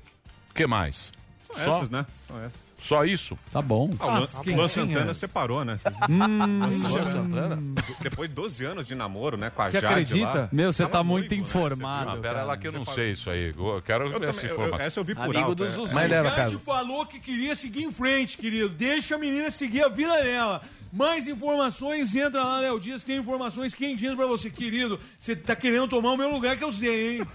O 0.51 0.55
que 0.55 0.67
mais? 0.67 1.11
São 1.41 1.57
Só? 1.57 1.77
essas, 1.79 1.91
né? 1.91 2.05
São 2.29 2.45
essas. 2.45 2.70
Só 2.81 3.05
isso? 3.05 3.39
Tá 3.53 3.61
bom. 3.61 3.91
Ah, 4.01 4.07
o 4.07 4.11
Luan 4.19 4.27
quem 4.43 4.69
Santana 4.69 5.01
tinha? 5.03 5.15
separou, 5.15 5.65
né? 5.65 5.79
Luan 6.09 7.07
Santana? 7.07 7.59
Depois 8.01 8.29
de 8.29 8.35
12 8.35 8.65
anos 8.65 8.87
de 8.87 8.95
namoro, 8.95 9.37
né? 9.37 9.51
Com 9.51 9.63
a 9.63 9.67
Você 9.71 9.81
Jade 9.81 9.87
acredita? 9.87 10.33
lá. 10.43 10.49
Meu, 10.51 10.73
você 10.73 10.83
Tava 10.85 10.93
tá 10.99 11.05
muito 11.05 11.29
noivo, 11.35 11.43
né? 11.43 11.49
informado. 11.49 12.11
Ah, 12.11 12.17
pera 12.17 12.35
cara. 12.35 12.45
lá 12.47 12.57
que 12.57 12.67
eu 12.69 12.73
não 12.73 12.85
sei 12.85 13.13
isso 13.13 13.29
aí. 13.31 13.55
Eu 13.57 13.83
quero 13.85 14.07
Eu 14.11 14.19
ver 14.19 14.29
essa 14.29 14.41
também, 14.41 14.51
eu- 14.51 14.55
informação. 14.65 14.87
essa 14.87 15.01
eu 15.01 15.05
vi 15.05 15.15
por 15.15 15.25
Amigo 15.25 15.39
alto. 15.41 15.55
do 15.57 15.65
é. 15.67 15.93
Mas 15.93 16.05
ele 16.05 16.15
era 16.15 16.31
casado. 16.31 16.59
falou 16.61 17.07
que 17.07 17.21
queria 17.21 17.55
seguir 17.55 17.85
em 17.85 17.93
frente, 17.93 18.39
querido. 18.39 18.69
Deixa 18.71 19.15
a 19.15 19.19
menina 19.19 19.51
seguir 19.51 19.83
a 19.85 19.89
vida 19.89 20.23
dela. 20.23 20.63
Mais 20.93 21.29
informações, 21.29 22.17
entra 22.17 22.43
lá, 22.43 22.59
Léo 22.61 22.81
Dias, 22.81 23.05
tem 23.05 23.17
informações 23.19 23.75
quentinhas 23.75 24.17
pra 24.17 24.27
você, 24.27 24.51
querido. 24.51 24.99
Você 25.19 25.37
tá 25.37 25.55
querendo 25.55 25.87
tomar 25.87 26.11
o 26.13 26.17
meu 26.17 26.31
lugar 26.31 26.57
que 26.57 26.65
eu 26.65 26.73
sei, 26.73 27.19
hein? 27.19 27.27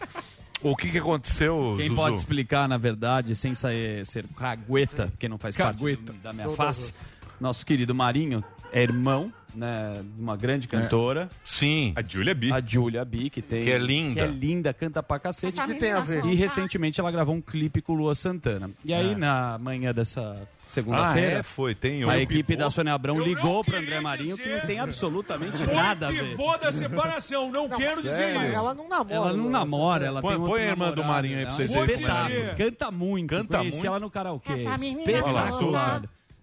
O 0.61 0.75
que, 0.75 0.89
que 0.89 0.97
aconteceu, 0.97 1.75
Quem 1.77 1.87
Zuzu? 1.89 1.95
pode 1.95 2.17
explicar, 2.17 2.67
na 2.67 2.77
verdade, 2.77 3.35
sem 3.35 3.53
sair, 3.53 4.05
ser 4.05 4.25
cagueta, 4.37 5.07
porque 5.07 5.27
não 5.29 5.37
faz 5.37 5.55
parte 5.55 5.77
Cagueta. 5.79 6.13
do- 6.13 6.19
da 6.19 6.33
minha 6.33 6.49
face, 6.49 6.93
nosso 7.39 7.65
querido 7.65 7.93
Marinho 7.93 8.43
é 8.71 8.81
irmão 8.81 9.31
né, 9.55 10.01
de 10.03 10.21
uma 10.21 10.35
grande 10.35 10.67
cantora, 10.67 11.29
Sim. 11.43 11.93
A 11.95 12.01
Julia 12.01 12.35
B. 12.35 12.51
a 12.51 12.61
Julia 12.61 13.05
B, 13.05 13.29
que 13.29 13.41
tem... 13.41 13.63
Que 13.63 13.71
é 13.71 13.77
linda. 13.77 14.13
Que 14.13 14.19
é 14.19 14.27
linda, 14.27 14.73
canta 14.73 15.01
pra 15.01 15.19
cacete. 15.19 15.59
Que 15.61 15.75
tem 15.75 15.91
a 15.91 15.99
ver? 15.99 16.25
E 16.25 16.35
recentemente 16.35 16.99
ela 16.99 17.11
gravou 17.11 17.35
um 17.35 17.41
clipe 17.41 17.81
com 17.81 17.93
o 17.93 17.95
Lua 17.95 18.15
Santana. 18.15 18.69
E 18.83 18.93
aí, 18.93 19.11
É. 19.11 19.15
na 19.15 19.57
manhã 19.59 19.93
dessa 19.93 20.21
Ah, 20.21 20.47
segunda-feira, 20.65 21.39
é? 21.39 21.43
Foi. 21.43 21.75
Tem 21.75 22.03
a 22.09 22.17
equipe 22.19 22.55
da 22.55 22.69
Sônia 22.71 22.93
Abrão 22.93 23.15
Eu 23.15 23.19
não 23.21 23.27
ligou 23.27 23.63
pro 23.63 23.73
queria 23.73 23.87
André 23.87 23.99
Marinho, 24.01 24.35
que 24.37 24.49
não 24.49 24.59
tem 24.61 24.79
absolutamente 24.79 25.57
Foi 25.57 25.73
nada 25.75 26.07
a 26.07 26.11
ver. 26.11 26.29
pivô 26.31 26.57
da 26.57 26.71
separação, 26.71 27.51
não, 27.51 27.69
quero 27.69 28.01
dizer 28.01 28.29
isso. 28.35 28.39
Ela 28.55 28.73
não 28.73 28.89
namora. 28.89 29.15
Ela 29.15 29.33
não 29.33 29.49
namora, 29.49 30.05
ela 30.05 30.21
Põe- 30.21 30.35
tem 30.37 30.45
põe 30.45 30.61
a 30.63 30.65
irmã 30.65 30.91
do 30.91 31.03
Marinho 31.03 31.37
aí 31.37 31.45
pra 31.45 31.51
né? 31.51 31.67
vocês 31.67 31.71
verem 31.71 32.05
é. 32.05 32.55
Canta 32.55 32.91
muito. 32.91 33.29
Canta 33.29 33.57
Conheci 33.59 33.77
muito? 33.77 33.87
ela 33.87 33.99
no 33.99 34.09
karaokê. 34.09 34.53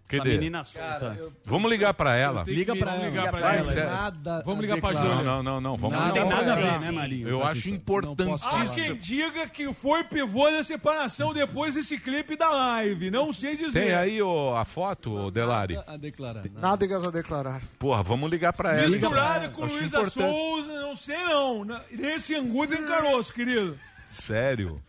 Essa 0.09 0.25
menina 0.25 0.65
solta. 0.65 0.89
Cadê? 0.89 1.09
menina 1.11 1.15
solta. 1.15 1.33
Vamos 1.45 1.71
ligar 1.71 1.95
pra 1.95 2.17
ela. 2.17 2.43
Liga 2.47 2.77
pra 2.77 2.95
ela. 2.95 3.05
ligar 3.05 3.31
pra 3.31 3.55
ela. 3.55 3.73
sério. 3.73 3.91
Nada 3.91 4.43
Vamos 4.45 4.59
a 4.59 4.63
ligar 4.63 4.81
pra 4.81 4.91
declarar. 4.91 5.09
Não, 5.09 5.17
Júlia. 5.17 5.33
não, 5.33 5.43
não, 5.43 5.61
não. 5.61 5.77
Vamos 5.77 5.99
Não 5.99 6.07
ligar 6.09 6.23
tem 6.23 6.29
nada 6.29 6.53
a 6.53 6.57
ver, 6.57 6.81
né, 6.81 6.91
Marinho? 6.91 7.29
Eu 7.29 7.43
acho 7.43 7.53
atenção. 7.53 7.73
Há 7.73 7.77
importantíssimo. 7.77 8.75
quem 8.75 8.97
diga 8.97 9.49
que 9.49 9.73
foi 9.73 10.05
pivô 10.05 10.51
da 10.51 10.63
separação 10.63 11.33
depois 11.33 11.75
desse 11.75 11.99
clipe 11.99 12.37
da 12.37 12.51
live. 12.51 13.11
Não 13.11 13.33
sei 13.33 13.57
dizer. 13.57 13.81
Tem 13.81 13.95
aí 13.95 14.23
ô, 14.23 14.57
a 14.57 14.65
foto, 14.65 15.15
ô, 15.15 15.31
Delari? 15.31 15.79
A 15.87 15.97
declarar. 15.97 16.45
Nada 16.55 16.85
a 16.85 17.11
declarar. 17.11 17.63
Porra, 17.79 18.03
vamos 18.03 18.31
ligar 18.31 18.53
pra 18.53 18.75
ela. 18.75 18.89
Misturado 18.89 19.51
com 19.51 19.65
Acho 19.65 19.75
Luísa 19.75 20.01
importante. 20.01 20.31
Souza, 20.31 20.81
não 20.81 20.97
sei 20.97 21.25
não. 21.25 21.65
Nesse 21.91 22.35
angu 22.35 22.67
tem 22.67 22.85
caroço, 22.85 23.33
querido. 23.33 23.79
Sério? 24.09 24.83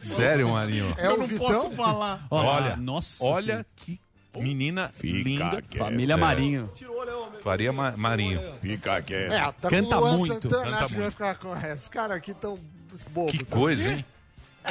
Sério, 0.00 0.48
Marinho? 0.50 0.94
É 0.96 1.10
o 1.10 1.26
Vitão? 1.26 1.70
falar. 1.72 2.26
Olha, 2.30 2.76
nossa 2.76 3.22
olha 3.22 3.66
que 3.76 4.00
menina 4.42 4.92
linda. 5.02 5.62
Família 5.76 6.14
É. 6.14 6.16
Marinho. 6.16 6.70
Faria 7.42 7.72
Ma- 7.72 7.94
Marinho. 7.96 8.40
Fica 8.60 9.00
quieto. 9.02 9.32
É, 9.32 9.40
tá 9.52 9.68
Canta 9.68 9.96
com 9.98 10.08
muito, 10.16 10.48
canta 10.48 10.64
que 10.86 10.94
vai 10.94 11.00
muito. 11.00 11.10
ficar 11.12 11.34
com 11.36 11.50
Os 11.52 11.88
caras 11.88 12.16
aqui 12.16 12.34
tão 12.34 12.58
bobos. 13.10 13.32
Que 13.32 13.44
tá? 13.44 13.56
coisa, 13.56 13.90
hein? 13.92 14.04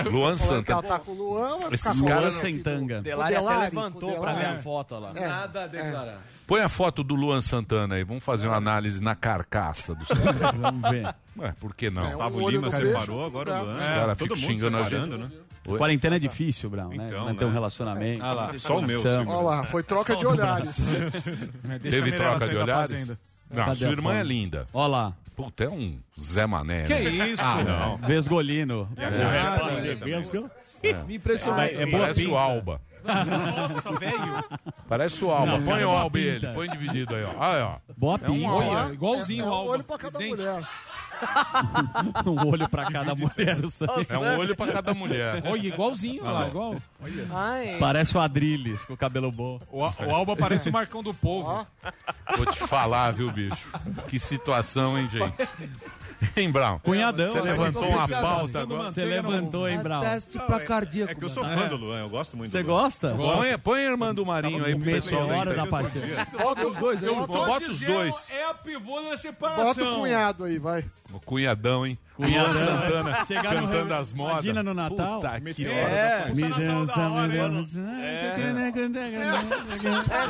Luan 0.04 0.36
que 0.36 0.44
ela 0.44 0.56
Santana. 0.56 0.84
tá 0.84 1.00
com 1.00 1.12
o 1.12 1.16
Luan, 1.16 1.58
vai 1.60 1.74
Esses 1.74 2.02
caras 2.02 2.36
o 2.36 2.40
sem 2.40 2.60
tanga. 2.62 3.00
o 3.00 3.02
Delari 3.02 3.34
até 3.36 3.40
Delari, 3.42 3.76
levantou 3.76 4.10
com 4.12 4.18
o 4.18 4.22
pra 4.22 4.34
ver 4.34 4.40
a 4.40 4.44
Delari. 4.48 4.62
foto 4.64 5.00
lá. 5.00 5.12
É. 5.16 5.28
Nada 5.28 5.64
a 5.64 5.68
declarar. 5.68 6.22
Põe 6.48 6.62
a 6.62 6.70
foto 6.70 7.04
do 7.04 7.16
Luan 7.16 7.42
Santana 7.42 7.96
aí. 7.96 8.04
Vamos 8.04 8.24
fazer 8.24 8.48
uma 8.48 8.58
análise 8.58 9.02
na 9.02 9.16
carcaça 9.16 9.96
do 9.96 10.06
Santana. 10.08 10.52
Vamos 10.52 10.90
ver. 10.92 11.16
Ué, 11.38 11.54
por 11.60 11.74
que 11.76 11.90
não? 11.90 12.04
É, 12.04 12.06
Gustavo 12.06 12.50
Lima 12.50 12.70
separou, 12.72 13.18
beijo, 13.18 13.26
agora 13.26 13.52
é. 13.52 13.62
o 13.62 13.66
Luan. 13.66 13.74
Os 13.74 13.80
caras 13.80 14.18
Todo 14.18 14.36
ficam 14.36 14.50
xingando 14.50 14.78
a 14.78 14.84
gente. 14.84 15.18
né? 15.18 15.30
Oi? 15.68 15.78
Quarentena 15.80 16.16
é 16.18 16.20
difícil, 16.20 16.70
Brown, 16.70 16.90
né? 16.90 17.08
Então, 17.08 17.26
Manter 17.26 17.46
um 17.46 17.48
né? 17.48 17.54
relacionamento. 17.56 18.24
Ah 18.24 18.34
lá. 18.34 18.60
Só 18.60 18.78
o 18.78 18.82
meu. 18.84 19.02
Olha 19.02 19.26
lá, 19.42 19.64
foi 19.64 19.82
troca 19.82 20.16
de 20.16 20.24
olhares. 20.26 20.78
Teve 21.82 22.12
troca 22.12 22.48
de 22.48 22.56
olhares? 22.56 23.08
Não, 23.52 23.66
Cadê 23.66 23.76
sua 23.76 23.88
a 23.88 23.92
irmã 23.92 24.14
é 24.14 24.24
linda. 24.24 24.68
Olha 24.74 24.88
lá. 24.88 25.14
Puta, 25.36 25.66
é 25.66 25.70
um 25.70 26.00
Zé 26.20 26.46
Mané. 26.46 26.84
Que 26.86 26.94
né? 26.94 27.30
isso? 27.30 27.42
Ah, 27.44 27.64
não. 27.64 27.98
Vesgolino. 27.98 28.90
Me 31.08 31.16
impressionou. 31.16 31.60
É 31.62 31.86
boa 31.86 32.02
Parece 32.02 32.22
o 32.22 32.24
pinta. 32.26 32.40
Alba. 32.40 32.82
Nossa, 33.04 33.92
velho. 33.94 34.44
Parece 34.88 35.24
o 35.26 35.32
Alba. 35.32 35.58
Não, 35.58 35.64
Põe 35.64 35.82
é 35.82 35.86
o 35.86 35.90
Alba 35.90 36.20
e 36.20 36.24
pinta. 36.34 36.46
ele. 36.48 36.56
Põe 36.56 36.70
dividido 36.70 37.16
aí, 37.16 37.24
ó. 37.24 37.30
Aí, 37.44 37.62
ó. 37.62 37.76
Boa 37.98 38.20
É 38.24 38.30
um 38.30 38.34
pinta. 38.34 38.50
Olha, 38.50 38.94
igualzinho 38.94 39.44
é 39.44 39.48
o 39.48 39.50
um 39.50 39.54
Alba. 39.54 39.72
olho 39.72 39.84
pra 39.84 39.98
cada 39.98 40.20
mulher. 40.20 40.68
um 42.26 42.48
olho 42.48 42.70
pra 42.70 42.86
cada 42.86 43.16
mulher. 43.16 43.64
isso 43.64 43.84
aí. 43.90 44.06
É 44.10 44.18
um 44.18 44.38
olho 44.40 44.56
pra 44.56 44.72
cada 44.72 44.94
mulher. 44.94 45.44
Olha, 45.46 45.68
igualzinho, 45.68 46.24
olha 46.24 46.32
lá, 46.32 46.48
igual. 46.48 46.76
Ai. 47.34 47.78
Parece 47.80 48.16
o 48.16 48.20
Adrilles, 48.20 48.86
com 48.86 48.94
o 48.94 48.98
cabelo 48.98 49.32
bom. 49.32 49.60
O, 49.72 49.82
o 49.82 50.16
Alba 50.16 50.36
parece 50.36 50.70
o 50.70 50.74
Marcão 50.74 51.02
do 51.02 51.14
Povo. 51.14 51.66
Vou 52.38 52.46
te 52.48 52.60
falar, 52.60 53.12
viu, 53.12 53.32
bicho? 53.32 53.58
Que 54.08 54.20
situação, 54.20 54.98
hein, 54.98 55.10
gente? 55.12 55.50
Hein, 56.36 56.52
Brown? 56.52 56.80
Cunhadão. 56.80 57.32
Você 57.32 57.40
assim. 57.40 57.48
levantou 57.50 57.88
uma 57.90 58.08
pauta 58.08 58.62
agora. 58.62 58.92
Você 58.92 59.06
levantou, 59.06 59.70
hein, 59.70 59.80
Brown? 59.80 60.02
Teste 60.02 60.38
pra 60.40 60.60
cardíaco. 60.60 61.12
É 61.12 61.16
que 61.16 61.24
eu 61.24 61.30
sou 61.30 61.44
mano. 61.44 61.62
fã 61.62 61.68
do 61.68 61.78
Luan, 61.78 62.00
eu 62.02 62.10
gosto 62.10 62.36
muito 62.36 62.52
Você 62.52 62.64
gosta? 62.64 63.14
Põe, 63.16 63.58
põe 63.58 63.80
a 63.80 63.92
irmã 63.92 64.14
do 64.14 64.26
Marinho 64.26 64.66
aí 64.66 64.76
pro 64.76 64.84
pessoal. 64.86 65.28
Meteoro 65.28 65.50
da 65.50 65.56
da 65.56 65.64
internet. 65.68 66.16
paixão. 66.26 66.44
Bota 66.46 66.68
os 66.68 66.78
dois 66.78 67.04
aí. 67.04 67.10
Eu 67.10 67.28
Bota 67.28 67.72
os 67.72 67.80
dois. 67.80 68.30
É 68.30 68.50
a 68.50 68.54
pivô 68.54 69.02
da 69.02 69.18
separação. 69.18 69.66
Bota 69.66 69.84
o 69.86 69.96
cunhado 70.00 70.44
aí, 70.44 70.60
vai. 70.60 70.84
O 71.14 71.20
cunhadão, 71.20 71.86
hein? 71.86 71.98
Cunhadão. 72.16 72.54
Luan 72.54 72.66
Santana 72.66 73.26
Chegar 73.26 73.54
no- 73.56 73.68
cantando 73.68 73.94
as 73.94 74.12
modas. 74.14 74.34
Imagina 74.34 74.64
no 74.64 74.74
Natal. 74.74 75.22
Puta 75.22 75.40
que 75.54 75.68
É. 75.68 76.32
Me 76.34 76.42
Natal 76.42 76.60
dança, 76.60 76.96
da 76.96 77.10
hora, 77.12 77.28
me 77.28 77.38
dança. 77.38 77.80
É 77.80 78.38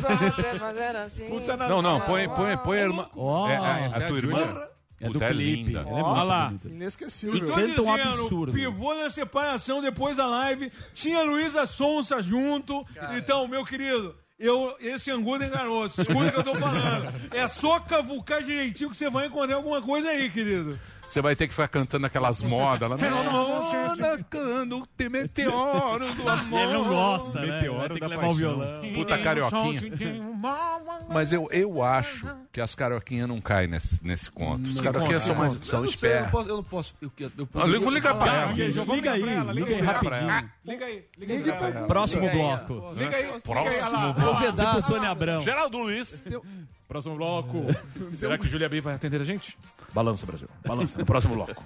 só 0.01 0.09
você 0.15 0.59
fazer 0.59 0.95
assim. 0.97 1.29
Não, 1.69 1.81
não, 1.81 1.99
põe, 2.01 2.27
põe, 2.29 2.57
põe 2.57 2.79
a 2.79 2.83
irmã. 2.83 3.05
Ó, 3.15 3.49
É, 3.49 3.53
é, 3.53 3.57
é 3.57 3.59
a 4.03 4.07
tua 4.07 4.17
irmã. 4.17 4.67
É 5.05 5.09
do 5.09 5.23
é 5.23 5.27
clipe. 5.29 5.63
linda. 5.69 5.79
Ela 5.79 5.89
é 5.89 6.03
Olha 6.03 6.23
lá. 6.23 6.45
bonita. 6.47 6.67
Inesquecível. 6.67 7.35
E 7.35 7.39
tô 7.41 7.53
Canta 7.53 7.81
um 7.81 7.95
dizendo, 7.95 8.21
absurdo. 8.21 8.51
pivô 8.53 8.93
da 8.95 9.09
separação 9.09 9.81
depois 9.81 10.17
da 10.17 10.25
live, 10.27 10.71
tinha 10.93 11.21
Luísa 11.23 11.65
Sonsa 11.65 12.21
junto. 12.21 12.85
Então, 13.17 13.47
meu 13.47 13.65
querido, 13.65 14.15
eu, 14.37 14.75
esse 14.81 15.09
angu 15.11 15.39
caroço. 15.49 16.01
Escuta 16.01 16.27
o 16.27 16.31
que 16.31 16.39
eu 16.39 16.43
tô 16.43 16.55
falando. 16.55 17.13
É 17.31 17.47
só 17.47 17.79
cavucar 17.79 18.43
direitinho 18.43 18.89
que 18.89 18.97
você 18.97 19.09
vai 19.09 19.27
encontrar 19.27 19.55
alguma 19.55 19.81
coisa 19.81 20.09
aí, 20.09 20.29
querido. 20.29 20.77
Você 21.07 21.21
vai 21.21 21.35
ter 21.35 21.47
que 21.47 21.53
ficar 21.53 21.67
cantando 21.67 22.05
aquelas 22.05 22.41
modas 22.41 22.89
lá. 22.89 22.97
Moda, 23.95 24.25
cano, 24.29 24.85
tem 24.97 25.09
meteoro 25.09 26.13
do 26.13 26.29
amor. 26.29 26.59
Ele 26.61 26.73
não 26.73 26.87
gosta, 26.87 27.39
né? 27.39 27.47
Meteoro 27.47 27.93
ter 27.93 27.99
que 27.99 28.07
levar 28.07 28.15
paixão. 28.15 28.31
o 28.31 28.35
violão. 28.35 28.93
Puta 28.93 29.17
carioquinha. 29.17 29.81
Mas 31.09 31.31
eu, 31.31 31.47
eu 31.51 31.83
acho 31.83 32.27
que 32.51 32.59
as 32.59 32.75
carioquinhas 32.75 33.27
não 33.27 33.39
caem 33.39 33.67
nesse, 33.67 34.03
nesse 34.03 34.29
conto. 34.29 34.69
Os 34.69 34.81
carioquinhas 34.81 35.23
são 35.23 35.35
mais 35.35 35.57
são 35.61 35.79
Eu 35.79 35.85
não 35.85 35.91
sei, 35.91 36.13
eu 36.17 36.21
não 36.21 36.29
posso. 36.29 36.49
Eu 36.49 36.55
não 36.57 36.63
posso 36.63 36.95
eu, 37.01 37.11
eu, 37.17 37.31
eu, 37.37 37.49
Ah, 37.55 37.67
eu 37.67 37.81
vou 37.81 37.91
ligar 37.91 38.15
pra 38.17 38.33
ela. 38.33 38.51
Liga 38.51 39.11
aí, 39.11 39.21
liga 39.53 39.75
aí 39.75 39.81
rapidinho. 39.81 40.49
Liga 40.65 40.85
aí, 40.85 41.05
liga 41.17 41.33
aí. 41.33 41.41
pra 41.59 41.67
ela. 41.67 41.87
Próximo 41.87 42.29
bloco. 42.29 42.93
Liga 42.95 43.15
aí, 43.15 43.41
Próximo 43.41 44.13
bloco. 44.13 44.53
Tipo 44.53 44.81
Sônia 44.81 45.09
Abrão. 45.09 45.41
Geraldo 45.41 45.77
Luiz. 45.77 46.21
Próximo 46.87 47.15
bloco. 47.15 47.63
Será 48.15 48.37
que 48.37 48.47
Julia 48.47 48.69
B 48.69 48.81
vai 48.81 48.95
atender 48.95 49.19
a 49.19 49.23
gente? 49.23 49.57
Balança, 49.95 50.25
Brasil. 50.25 50.47
Balança. 50.65 50.99
No 50.99 51.05
próximo 51.05 51.35
bloco. 51.35 51.55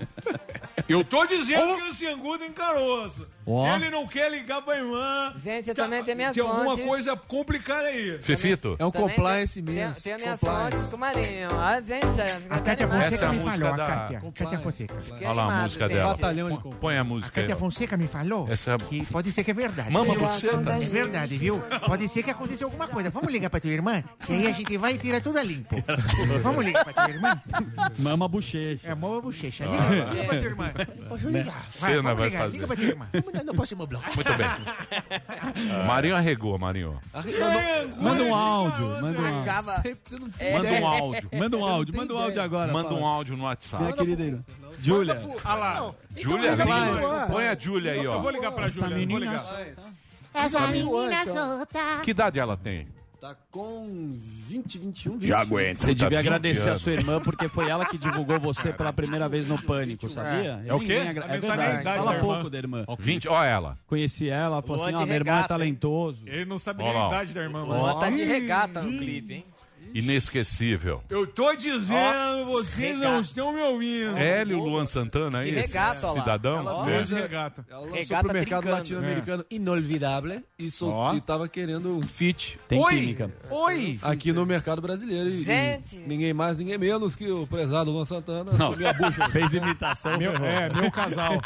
Eu 0.87 1.03
tô 1.03 1.23
dizendo 1.25 1.75
que 1.75 1.89
esse 1.89 2.07
angu 2.07 2.37
tem 2.39 2.51
caroço. 2.51 3.27
Ó. 3.45 3.75
Ele 3.75 3.89
não 3.91 4.07
quer 4.07 4.31
ligar 4.31 4.61
pra 4.61 4.77
irmã. 4.77 5.33
Gente, 5.43 5.69
eu 5.69 5.75
também 5.75 6.03
tenho 6.03 6.17
minhas 6.17 6.33
Tem 6.33 6.43
alguma 6.43 6.75
coisa 6.77 7.15
complicada 7.15 7.87
aí. 7.89 8.17
Fefito. 8.19 8.75
É 8.79 8.85
um 8.85 8.89
Também 8.89 9.09
compliance 9.09 9.61
tenho- 9.61 9.77
imenso. 9.77 10.01
Tenho, 10.03 10.17
tenho 10.17 10.27
minhas 10.27 10.39
fontes 10.39 10.89
com 10.89 10.95
o 10.95 10.99
Marinho. 10.99 11.47
A 11.59 11.79
gente, 11.81 12.05
A 12.49 12.59
Cátia 12.59 12.85
Essa 12.85 12.95
é 12.95 13.03
Fonseca 13.03 13.25
a 13.27 13.33
me 13.33 13.39
música 13.39 13.65
falou, 13.65 13.73
a 13.73 13.77
da- 13.77 13.85
Cátia. 13.87 14.23
Cátia 14.33 14.59
Fonseca. 14.59 14.95
Olha 15.11 15.31
lá 15.33 15.43
a 15.59 15.61
música 15.61 15.87
dela. 15.89 16.13
Batalhão 16.13 16.49
de 16.49 16.75
Põe- 16.77 16.97
a 16.97 17.03
música 17.03 17.39
aí. 17.41 17.47
Cátia 17.47 17.59
Fonseca 17.59 17.97
me 17.97 18.07
falou 18.07 18.47
Essa- 18.49 18.77
que 18.79 19.05
pode 19.05 19.31
ser 19.31 19.43
que 19.43 19.51
é 19.51 19.53
verdade. 19.53 19.91
Mama 19.91 20.15
buceta. 20.15 20.73
É 20.73 20.79
verdade, 20.79 21.37
viu? 21.37 21.59
Pode 21.85 22.07
ser 22.09 22.23
que 22.23 22.31
aconteceu 22.31 22.65
alguma 22.67 22.87
coisa. 22.87 23.11
Vamos 23.11 23.31
ligar 23.31 23.51
pra 23.51 23.59
tua 23.59 23.69
irmã, 23.69 24.03
que 24.25 24.33
aí 24.33 24.47
a 24.47 24.51
gente 24.53 24.75
vai 24.77 24.93
e 24.93 24.97
tira 24.97 25.21
tudo 25.21 25.37
a 25.37 25.43
limpo. 25.43 25.75
Vamos 26.41 26.65
ligar 26.65 26.83
pra 26.83 26.93
tua 26.93 27.13
irmã? 27.13 27.39
Mama 27.99 28.18
bochecha. 28.27 28.89
É 28.89 28.95
mova 28.95 29.21
bochecha. 29.21 29.65
Liga, 29.65 30.05
liga 30.11 30.23
pra 30.25 30.37
tua 30.37 30.45
irmã. 30.47 30.73
Posso 31.09 31.29
ligar? 31.29 31.69
Cena 31.69 32.01
vamos 32.01 32.17
vai 32.19 32.27
ligar. 32.29 32.39
fazer. 32.39 32.53
Liga 32.53 32.67
pra 32.67 32.75
tua 32.75 32.85
irmã. 32.85 33.07
No 33.45 33.53
próximo 33.53 33.87
bloco. 33.87 34.05
Muito 34.15 34.31
bem. 34.33 34.47
Marinho 35.87 36.15
arregou, 36.15 36.57
Marinho. 36.59 36.99
Manda 37.99 38.23
um 38.23 38.35
áudio, 38.35 38.87
manda 39.01 39.19
um 39.21 39.25
áudio. 39.25 39.41
Acaba. 39.41 39.75
Sempre 39.75 39.99
você 40.05 40.15
não 40.19 40.29
tem 40.29 40.53
Manda 40.53 40.69
um 40.69 40.87
áudio, 40.87 41.29
manda 41.33 41.57
um 41.57 41.65
áudio, 41.65 41.95
manda 41.95 42.13
um 42.13 42.17
áudio 42.17 42.41
agora. 42.41 42.73
Manda 42.73 42.93
um 42.93 43.05
áudio 43.05 43.37
no 43.37 43.43
WhatsApp. 43.43 43.83
Minha 43.83 43.95
querida 43.95 44.23
aí. 44.23 44.39
Júlia. 44.81 45.21
Ah 45.43 45.55
lá. 45.55 45.91
Júlia, 46.15 46.51
Lima. 46.55 46.75
ela. 46.75 47.27
põe 47.27 47.47
a 47.47 47.55
Júlia 47.57 47.91
aí, 47.93 48.03
Eu 48.03 48.19
vou 48.19 48.27
ó. 48.27 48.31
ligar 48.31 48.51
pra 48.51 48.67
Júlia. 48.67 48.97
Ligar. 48.97 49.45
Essa 50.33 50.67
menina 50.67 51.25
solta. 51.25 51.99
Que 52.03 52.11
idade 52.11 52.39
ela 52.39 52.55
tem? 52.55 52.87
Tá 53.21 53.35
com 53.51 54.17
20, 54.47 54.77
21, 54.77 55.17
20. 55.17 55.27
Já 55.27 55.39
aguenta. 55.41 55.79
Você 55.81 55.87
Tá 55.87 56.05
devia 56.05 56.19
20 56.19 56.27
agradecer 56.27 56.69
a 56.69 56.79
sua 56.79 56.93
irmã 56.93 57.19
porque 57.19 57.49
foi 57.49 57.69
ela 57.69 57.85
que 57.85 57.97
divulgou 57.97 58.39
você 58.39 58.71
pela 58.71 58.93
primeira 58.93 59.27
vez 59.27 59.45
no 59.45 59.61
Pânico, 59.61 60.09
sabia? 60.09 60.63
É 60.65 60.73
o 60.73 60.79
quê? 60.79 60.93
Agra- 60.93 61.25
É 61.25 61.37
verdade. 61.37 61.83
Fala 61.83 62.11
da 62.11 62.15
irmã. 62.15 62.19
pouco 62.19 62.49
da 62.49 62.57
irmã. 62.57 62.85
20, 62.97 63.27
ó 63.27 63.43
ela. 63.43 63.77
Conheci 63.87 64.29
ela, 64.29 64.61
falou 64.61 64.77
Luan 64.77 64.87
assim: 64.89 64.97
de 64.99 65.03
ah, 65.03 65.05
meu 65.05 65.15
irmão 65.15 65.37
é 65.39 65.43
talentoso. 65.47 66.23
Ele 66.25 66.45
não 66.45 66.57
sabe 66.57 66.81
nem 66.81 66.95
a 66.95 67.07
idade 67.07 67.33
da 67.33 67.41
irmã. 67.41 67.65
Mano. 67.65 67.99
tá 67.99 68.09
de 68.09 68.23
regata 68.23 68.81
no 68.81 68.97
clipe, 68.97 69.33
hein? 69.33 69.43
Inesquecível. 69.93 71.03
Eu 71.09 71.25
tô 71.27 71.53
dizendo, 71.55 72.45
vocês 72.45 72.93
não 72.93 73.01
regata. 73.01 73.21
estão 73.21 73.53
me 73.53 73.61
ouvindo. 73.61 74.17
É 74.17 74.41
ele, 74.41 74.53
o 74.53 74.63
Luan 74.63 74.85
Santana, 74.85 75.39
aí? 75.39 75.51
regata, 75.51 76.07
ó 76.07 76.13
lá. 76.13 76.19
Cidadão? 76.19 76.59
Ela. 76.59 76.85
Fez 76.85 77.09
regata. 77.09 77.65
Ela 77.69 77.79
lançou 77.81 77.95
Regata 77.97 78.23
pro 78.25 78.33
mercado 78.33 78.69
latino-americano 78.69 79.45
Inolvidável 79.49 80.41
e, 80.57 80.69
sol... 80.71 80.91
Ó. 80.91 81.13
e 81.13 81.21
tava 81.21 81.47
querendo 81.47 81.97
um 81.97 82.01
feat 82.03 82.59
Tem 82.67 82.79
Oi! 82.79 82.93
química. 82.95 83.31
Oi! 83.49 83.99
aqui 84.01 84.31
no 84.33 84.45
mercado 84.45 84.81
brasileiro. 84.81 85.29
E, 85.29 85.43
Gente. 85.43 85.95
e 85.95 85.99
ninguém 85.99 86.33
mais, 86.33 86.57
ninguém 86.57 86.77
menos 86.77 87.15
que 87.15 87.29
o 87.29 87.45
prezado 87.47 87.91
Luan 87.91 88.05
Santana. 88.05 88.51
Não, 88.53 88.71
Subiu 88.71 88.87
a 88.87 88.93
bucha. 88.93 89.27
fez 89.29 89.53
imitação. 89.53 90.17
Meu, 90.17 90.33
é, 90.35 90.69
meu 90.73 90.91
casal. 90.91 91.39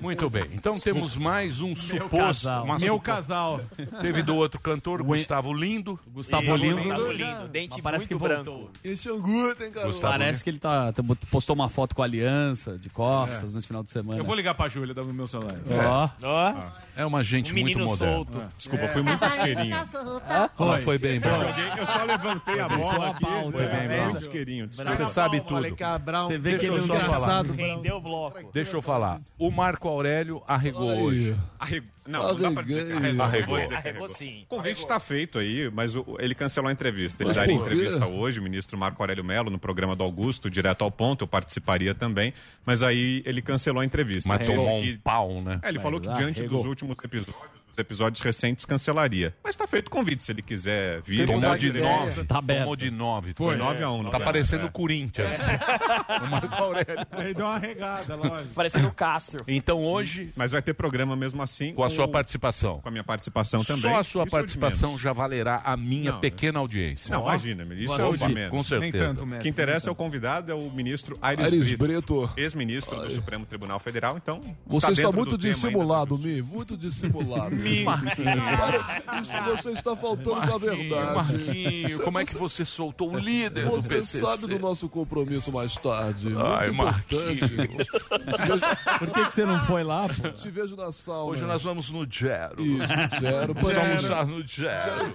Muito 0.00 0.28
bem. 0.30 0.46
Então 0.52 0.78
temos 0.78 1.16
mais 1.16 1.60
um 1.60 1.74
suposto. 1.74 2.16
casal. 2.44 2.66
meu 2.66 2.78
supo- 2.94 3.00
casal. 3.00 3.60
Teve 4.00 4.22
do 4.22 4.36
outro 4.36 4.60
cantor, 4.60 5.02
Gustavo 5.02 5.52
Lindo. 5.52 5.98
Gustavo 6.06 6.56
Lima. 6.56 6.80
Gustavo 6.82 7.12
Lindo, 7.12 7.48
dente 7.54 7.74
Mas 7.74 7.82
parece 7.82 8.08
muito 8.08 8.18
que 8.20 8.28
branco. 8.28 8.44
voltou. 8.50 8.70
Esse 8.82 9.08
tem. 9.08 9.70
Gustavo 9.70 10.00
Parece 10.00 10.42
que 10.42 10.50
ele 10.50 10.58
tá, 10.58 10.92
tá- 10.92 11.02
postou 11.30 11.54
uma 11.54 11.68
foto 11.68 11.94
com 11.94 12.02
a 12.02 12.04
aliança 12.04 12.76
de 12.76 12.90
costas 12.90 13.54
nesse 13.54 13.66
final 13.68 13.82
de 13.84 13.90
semana. 13.90 14.18
Eu 14.18 14.24
vou 14.24 14.34
ligar 14.34 14.54
pra 14.54 14.68
Júlia 14.68 14.92
do 14.92 15.04
meu 15.06 15.26
celular. 15.28 15.54
Ó, 15.70 16.08
Ó, 16.26 16.54
É 16.96 17.06
uma 17.06 17.22
gente 17.22 17.52
um 17.52 17.60
muito 17.60 17.78
moderna. 17.78 18.12
solto. 18.14 18.42
Desculpa, 18.58 18.88
fui 18.88 19.02
muito 19.02 19.24
isqueirinho. 19.24 19.76
Ela 20.58 20.78
foi 20.80 20.98
bem, 20.98 21.20
bom. 21.20 21.28
Eu 21.78 21.86
só 21.86 22.04
levantei 22.04 22.58
a 22.60 22.68
bola 22.68 23.10
aqui. 23.10 23.24
Foi 23.24 23.66
né? 23.66 23.88
bem, 23.88 24.04
muito 24.06 24.18
isqueirinho. 24.20 24.68
Você 24.72 25.06
sabe 25.06 25.40
tudo. 25.40 25.62
Você 26.26 26.38
vê 26.38 26.58
que 26.58 26.66
ele 26.66 26.76
eu 26.76 26.80
é 26.80 26.84
engraçado. 26.84 27.52
Rendeu 27.52 27.96
o 27.96 28.00
bloco. 28.00 28.50
Deixa 28.52 28.76
eu 28.76 28.82
falar. 28.82 29.20
O 29.38 29.50
Marco 29.50 29.88
Aurélio 29.88 30.42
arregou 30.46 30.90
hoje. 31.04 31.36
Arregou. 31.58 31.94
Não, 32.06 32.22
não 32.22 32.34
dá 32.38 32.50
pra 32.50 32.62
dizer 32.62 32.86
que 32.86 32.92
arregou. 32.92 33.24
Arregou. 33.24 34.08
Sim. 34.10 34.42
O 34.42 34.56
convite 34.56 34.82
está 34.82 35.00
feito 35.00 35.38
aí, 35.38 35.70
mas 35.72 35.96
o- 35.96 36.04
ele 36.18 36.34
cancelou 36.34 36.68
a 36.68 36.72
entrevista. 36.72 37.22
Ele 37.22 37.28
Mas 37.28 37.38
daria 37.46 37.58
por 37.60 37.68
quê? 37.68 37.74
entrevista 37.74 38.06
hoje, 38.06 38.40
o 38.40 38.42
ministro 38.42 38.76
Marco 38.78 39.02
Aurélio 39.02 39.24
Melo, 39.24 39.50
no 39.50 39.58
programa 39.58 39.94
do 39.96 40.02
Augusto, 40.02 40.50
direto 40.50 40.82
ao 40.82 40.90
ponto, 40.90 41.22
eu 41.24 41.28
participaria 41.28 41.94
também, 41.94 42.32
mas 42.66 42.82
aí 42.82 43.22
ele 43.24 43.40
cancelou 43.42 43.80
a 43.80 43.84
entrevista. 43.84 44.28
Mas 44.28 44.48
Ele 44.48 44.56
tomou 44.58 44.78
um 44.78 44.82
que- 44.82 44.96
pau, 44.98 45.40
né? 45.40 45.60
É, 45.62 45.68
ele 45.68 45.78
falou 45.80 46.00
que 46.00 46.08
Mas 46.08 46.18
diante 46.18 46.40
arregou. 46.40 46.58
dos 46.58 46.66
últimos 46.66 46.96
episódios, 47.02 47.36
dos 47.74 47.78
episódios 47.78 48.22
recentes, 48.22 48.64
cancelaria. 48.64 49.34
Mas 49.42 49.54
está 49.54 49.66
feito 49.66 49.88
o 49.88 49.90
convite, 49.90 50.22
se 50.24 50.32
ele 50.32 50.42
quiser 50.42 51.02
vir. 51.02 51.26
Tomou 51.26 51.54
ele 51.54 51.58
de 51.58 51.80
nove. 51.80 52.24
Tomou 52.24 52.76
de 52.76 52.90
nove. 52.90 53.34
Foi 53.36 53.56
9 53.56 53.82
a 53.82 53.90
1 53.90 54.10
Tá 54.10 54.20
parecendo 54.20 54.66
o 54.66 54.70
Corinthians. 54.70 55.36
o 56.22 56.26
Marco 56.26 56.54
Aurélio. 56.54 57.06
Aí 57.10 57.34
deu 57.34 57.46
uma 57.46 57.58
regada, 57.58 58.14
lógico. 58.14 58.54
Parecendo 58.54 58.88
o 58.88 58.92
Cássio. 58.92 59.40
Então 59.48 59.84
hoje, 59.84 60.30
Mas 60.36 60.52
vai 60.52 60.62
ter 60.62 60.74
programa 60.74 61.16
mesmo 61.16 61.42
assim. 61.42 61.72
com 61.74 61.82
a 61.82 61.90
sua 61.90 62.06
participação. 62.06 62.80
Com 62.80 62.88
a 62.88 62.92
minha 62.92 63.04
participação 63.04 63.64
também. 63.64 63.82
Só 63.82 63.98
a 63.98 64.04
sua 64.04 64.22
é 64.22 64.26
participação 64.26 64.96
já 64.96 65.12
valerá 65.12 65.62
a 65.64 65.76
minha 65.76 66.12
Não, 66.12 66.20
pequena 66.20 66.58
audiência. 66.60 67.12
Não, 67.12 67.22
imagina, 67.22 67.66
isso 67.74 68.00
é 68.00 68.04
o 68.04 68.16
de 68.16 68.28
menos. 68.28 68.50
Com 68.50 68.62
certeza. 68.62 69.16
O 69.24 69.38
que 69.40 69.48
interessa 69.48 69.90
é 69.90 69.92
o 69.92 69.94
convidado, 69.94 70.52
é 70.52 70.54
o 70.54 70.70
ministro 70.70 71.18
Aires, 71.20 71.52
Aires 71.52 71.74
Brito, 71.74 72.30
ex-ministro 72.36 72.96
do 72.96 73.10
Supremo 73.10 73.44
Tribunal 73.44 73.80
Federal. 73.80 74.16
Então, 74.16 74.40
Você 74.66 74.86
tá 74.86 74.92
está 74.92 75.12
muito 75.12 75.36
dissimulado, 75.36 76.16
Mi. 76.16 76.42
Muito 76.42 76.76
dissimulado. 76.76 77.56
Mi. 77.64 77.84
Para, 77.84 79.20
isso 79.20 79.32
você 79.56 79.70
está 79.70 79.96
faltando 79.96 80.46
com 80.46 80.54
a 80.54 80.58
verdade. 80.58 81.14
Marquinho, 81.14 82.00
como 82.02 82.18
é 82.18 82.24
que 82.24 82.36
você 82.36 82.64
soltou 82.64 83.12
o 83.12 83.18
líder 83.18 83.64
do 83.64 83.70
Você 83.72 83.96
PCC? 83.96 84.20
sabe 84.20 84.46
do 84.46 84.58
nosso 84.58 84.88
compromisso 84.88 85.50
mais 85.52 85.74
tarde. 85.76 86.28
Ai, 86.36 86.70
muito 86.70 86.90
importante. 86.90 87.54
Por 88.98 89.10
que, 89.10 89.24
que 89.26 89.34
você 89.34 89.44
não 89.44 89.64
foi 89.64 89.82
lá, 89.84 90.08
pô? 90.08 90.28
Te 90.30 90.50
vejo 90.50 90.76
na 90.76 90.92
sauna. 90.92 91.30
Hoje 91.32 91.44
nós 91.44 91.62
vamos 91.62 91.90
no 91.90 92.06
Gero. 92.08 92.64
Isso, 92.64 92.92
no 92.94 93.20
Gero. 93.20 93.54
Vamos 93.54 93.76
almoçar 93.76 94.26
no 94.26 94.46
Gero. 94.46 95.14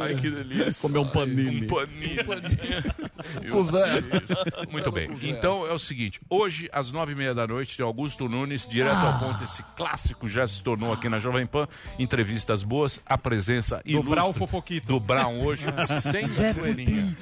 Ai, 0.00 0.14
que 0.14 0.30
delícia. 0.30 0.80
Comer 0.80 0.98
um 0.98 1.08
panini. 1.08 1.64
Um 1.64 1.66
panini. 1.66 2.16
Conversa. 3.50 4.00
Isso. 4.00 4.70
Muito 4.70 4.90
bem. 4.92 5.10
Então 5.22 5.66
é 5.66 5.72
o 5.72 5.78
seguinte: 5.78 6.20
hoje, 6.28 6.68
às 6.72 6.90
nove 6.90 7.12
e 7.12 7.14
meia 7.14 7.34
da 7.34 7.46
noite, 7.46 7.76
tem 7.76 7.84
Augusto 7.84 8.28
Nunes, 8.28 8.66
direto 8.66 8.96
ao 8.96 9.18
ponto. 9.18 9.42
Esse 9.44 9.62
clássico 9.76 10.28
já 10.28 10.46
se 10.46 10.62
tornou 10.62 10.92
aqui 10.92 11.08
na 11.08 11.18
Jovem 11.18 11.46
Pan. 11.46 11.66
Entrevistas 11.98 12.62
boas, 12.62 13.00
a 13.06 13.16
presença 13.18 13.80
ilustre 13.84 14.10
Brown 14.10 14.32
Fofoquito. 14.32 14.86
Do 14.88 15.00
Brown 15.00 15.40
hoje, 15.44 15.64
sem 16.02 16.28
zoeirinha. 16.30 17.16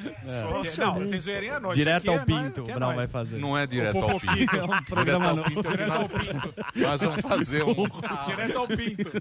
Não, 0.79 1.07
sem 1.09 1.21
zoeirinha 1.21 1.57
à 1.57 1.61
noite. 1.61 1.77
Direto 1.77 2.11
ao 2.11 2.17
é 2.17 2.25
Pinto, 2.25 2.63
o 2.63 2.71
é 2.71 2.75
Brown 2.75 2.81
nóis. 2.81 2.97
vai 2.97 3.07
fazer. 3.07 3.39
Não 3.39 3.57
é 3.59 3.67
direto 3.67 3.99
ao 3.99 4.21
Pinto. 4.21 4.57
é 4.57 4.65
um 4.65 4.83
programa 4.85 5.27
Direto 5.27 5.29
ao 5.29 5.37
novo. 5.37 5.49
Pinto. 5.63 5.71
Direto 5.71 5.93
ao 5.93 6.09
Pinto. 6.09 6.55
Nós 6.77 7.01
vamos 7.01 7.21
fazer 7.21 7.63
um. 7.65 7.75
Direto 8.27 8.59
ao 8.59 8.67
Pinto. 8.69 9.13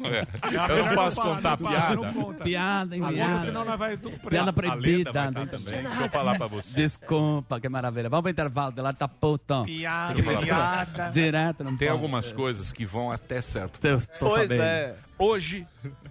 É. 0.10 0.26
É 0.70 0.78
Eu 0.80 0.86
não 0.86 0.94
posso 0.94 1.20
contar 1.20 1.56
piada. 1.56 1.96
Piada, 2.42 2.96
piada. 2.96 3.44
senão 3.44 3.64
nós 3.64 3.78
vai 3.78 3.96
tudo 3.96 4.16
preso. 4.18 4.28
Piada 4.30 4.52
proibida. 4.52 5.12
também. 5.12 5.82
Deixa 5.82 6.02
eu 6.04 6.08
falar 6.10 6.36
pra 6.36 6.46
você. 6.46 6.74
Desculpa, 6.74 7.60
que 7.60 7.68
maravilha. 7.68 8.08
Vamos 8.08 8.22
pro 8.22 8.30
intervalo, 8.30 8.72
de 8.72 8.80
lá 8.80 8.92
tá 8.92 9.06
putão. 9.08 9.64
Piada, 9.64 10.14
piada. 10.22 11.10
Direto, 11.10 11.64
não 11.64 11.76
Tem 11.76 11.88
algumas 11.88 12.32
coisas 12.32 12.72
que 12.72 12.84
vão 12.86 13.10
até 13.10 13.40
certo. 13.40 13.84
Eu 13.86 14.00
tô 14.00 14.28
Pois 14.28 14.42
sabendo. 14.42 14.60
É. 14.70 15.09
Hoje, 15.20 15.66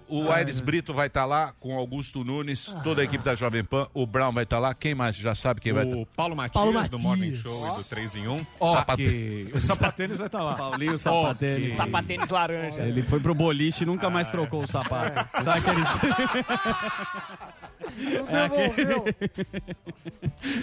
o 0.07 0.29
Aires 0.31 0.59
Brito 0.59 0.93
vai 0.93 1.07
estar 1.07 1.25
lá 1.25 1.51
com 1.59 1.75
Augusto 1.75 2.23
Nunes, 2.23 2.71
toda 2.83 3.01
a 3.01 3.03
equipe 3.03 3.23
da 3.23 3.33
Jovem 3.33 3.63
Pan. 3.63 3.87
O 3.91 4.05
Brown 4.05 4.31
vai 4.31 4.43
estar 4.43 4.59
lá. 4.59 4.71
Quem 4.75 4.93
mais 4.93 5.15
já 5.15 5.33
sabe 5.33 5.59
quem 5.59 5.73
vai 5.73 5.83
estar? 5.83 5.97
O 5.97 6.05
Paulo 6.05 6.35
Matias, 6.35 6.53
Paulo 6.63 6.89
do. 6.89 6.99
Morning 6.99 7.33
Show 7.35 7.73
e 7.73 7.77
do 7.77 7.83
3 7.85 8.15
em 8.17 8.27
1. 8.27 8.45
Ok. 8.59 9.49
O 9.59 9.59
sapatênis 9.61 10.17
vai 10.19 10.27
estar 10.27 10.43
lá. 10.43 10.53
Paulinho 10.53 10.99
Sapatênis. 10.99 11.75
Sapatênis 11.75 12.29
laranja. 12.29 12.81
Ele 12.83 13.01
foi 13.01 13.19
pro 13.19 13.33
boliche 13.33 13.83
e 13.83 13.85
nunca 13.87 14.09
mais 14.11 14.29
trocou 14.29 14.63
o 14.63 14.67
sapato. 14.67 15.27
Sabe 15.43 15.59
aqueles... 15.59 15.87
Não 17.89 18.25
devolveu. 18.49 19.05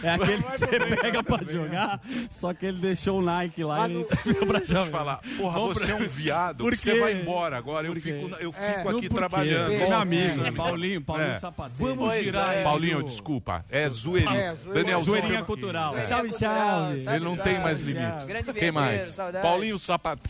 É 0.03 0.11
aquele 0.11 0.43
que 0.43 0.59
você 0.59 0.97
pega 0.97 1.23
pra 1.25 1.43
jogar, 1.43 2.01
só 2.31 2.53
que 2.55 2.67
ele 2.67 2.79
deixou 2.79 3.19
o 3.19 3.23
Nike 3.23 3.65
lá 3.65 3.89
e 3.89 3.93
ele 3.93 4.07
deu 4.25 4.47
pra 4.47 4.59
eu 4.59 4.67
jogar. 4.67 4.87
falar, 4.91 5.21
porra, 5.37 5.59
Vamos 5.59 5.79
você 5.79 5.87
pra- 5.87 5.95
é 5.95 5.97
um 5.97 6.09
viado, 6.09 6.59
Por 6.65 6.77
você 6.77 7.01
vai 7.01 7.21
embora 7.21 7.57
agora. 7.57 7.87
Eu 7.89 7.95
Por 7.95 8.03
quê? 8.03 8.21
fico, 8.21 8.36
eu 8.41 8.53
fico 8.53 8.65
É, 8.65 8.97
aqui 8.97 9.09
trabalhando. 9.09 9.69
Meu 9.71 9.95
amigo, 9.97 10.37
Nossa, 10.39 10.53
Paulinho, 10.53 11.01
Paulinho 11.03 11.31
É. 11.31 11.39
Sapatênis. 11.39 11.79
Vamos 11.79 11.99
Pois 12.09 12.25
girar. 12.25 12.51
é. 12.51 12.63
Paulinho, 12.63 13.03
desculpa. 13.03 13.65
É 13.71 13.89
zoeirinho. 13.91 14.31
É, 14.37 14.55
zoeirinho. 14.55 14.75
Daniel 14.75 15.03
Zoeirinha 15.03 15.21
Zoeirinha 15.23 15.45
cultural. 15.45 15.89
Zoeirinha 15.93 16.07
Salve, 16.09 16.29
cultural, 16.31 16.55
salve. 16.57 17.03
salve. 17.05 17.17
Ele 17.17 17.25
não 17.25 17.37
tem 17.37 17.61
mais 17.61 17.81
limites. 17.81 18.53
Quem 18.59 18.71
mais? 18.73 19.09
Saudade. 19.15 19.43
Paulinho 19.47 19.79
Sapato. 19.79 20.29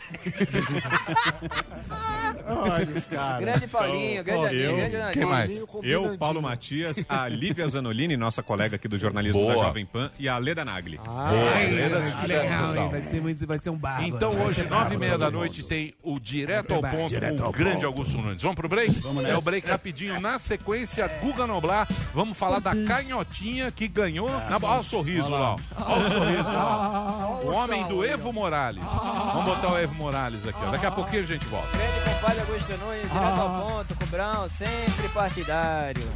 Olha. 2.46 2.86
Grande 3.40 3.66
Paulinho, 3.66 4.24
grande 4.24 4.40
eu- 4.40 4.46
amigo, 4.70 4.76
grande 4.76 4.92
jornalista. 4.92 5.12
Quem 5.12 5.24
mais? 5.26 5.62
Eu, 5.82 6.18
Paulo 6.18 6.42
Matias, 6.42 7.04
a 7.08 7.28
Lívia 7.28 7.66
Zanolini, 7.68 8.16
nossa 8.16 8.42
colega 8.42 8.76
aqui 8.76 8.88
do 8.88 8.98
jornalismo 8.98 9.40
Boa. 9.40 9.54
da 9.54 9.60
Jovem 9.64 9.84
Pan, 9.86 10.10
e 10.18 10.28
a 10.28 10.38
Leda 10.38 10.64
Nagli. 10.64 10.98
Boa, 10.98 11.30
Ai, 11.54 11.70
Leda, 11.70 12.00
que 12.00 12.06
sucesso 12.20 12.26
legal? 12.72 12.90
Vai 12.90 13.02
ser, 13.02 13.20
muito, 13.20 13.46
vai 13.46 13.58
ser 13.58 13.70
um 13.70 13.76
barro. 13.76 14.04
Então 14.04 14.30
hoje, 14.40 14.64
nove 14.64 14.94
e 14.94 14.98
meia 14.98 15.18
da 15.18 15.30
noite, 15.30 15.62
tem 15.62 15.94
o 16.02 16.18
Direto 16.20 16.74
ao 16.74 16.82
Ponto 16.82 17.14
o 17.46 17.52
grande 17.52 17.84
Augusto 17.96 18.18
Nunes. 18.18 18.42
Vamos 18.42 18.56
pro 18.56 18.68
break? 18.68 19.02
é 19.26 19.36
o 19.36 19.40
break 19.40 19.66
rapidinho. 19.66 20.20
Na 20.20 20.38
sequência, 20.38 21.08
Guga 21.22 21.46
Noblar. 21.46 21.88
Vamos 22.12 22.36
falar 22.36 22.60
da 22.60 22.72
canhotinha 22.72 23.72
que 23.72 23.88
ganhou. 23.88 24.28
Na... 24.28 24.58
Olha 24.62 24.80
o 24.80 24.82
sorriso 24.82 25.30
lá. 25.30 25.54
ó. 25.54 25.56
Olha 25.78 26.06
o 26.06 26.10
sorriso 26.10 26.42
lá. 26.42 27.40
O 27.42 27.52
homem 27.52 27.88
do 27.88 28.04
Evo 28.04 28.32
Morales. 28.32 28.84
Vamos 28.84 29.44
botar 29.46 29.72
o 29.72 29.78
Evo 29.78 29.94
Morales 29.94 30.46
aqui. 30.46 30.58
ó. 30.62 30.70
Daqui 30.70 30.84
a 30.86 30.90
pouquinho 30.90 31.22
a 31.22 31.26
gente 31.26 31.46
volta. 31.46 31.68
Grande 31.76 32.00
compadre 32.10 32.40
Augusto 32.40 32.76
Nunes, 32.76 33.10
direto 33.10 33.40
ao 33.40 33.66
ponto, 33.66 33.96
com 33.96 34.04
o 34.04 34.08
Brown, 34.08 34.48
sempre 34.48 35.08
partidário. 35.14 36.06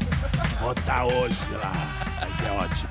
Votar 0.61 1.07
hoje 1.07 1.45
lá. 1.53 1.73
Vai 2.21 2.33
ser 2.35 2.51
ótimo. 2.51 2.91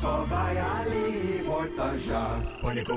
Só 0.00 0.24
vai 0.24 0.56
ali 0.56 1.40
e 1.40 1.42
volta 1.42 1.98
já. 1.98 2.40
Pânico. 2.62 2.94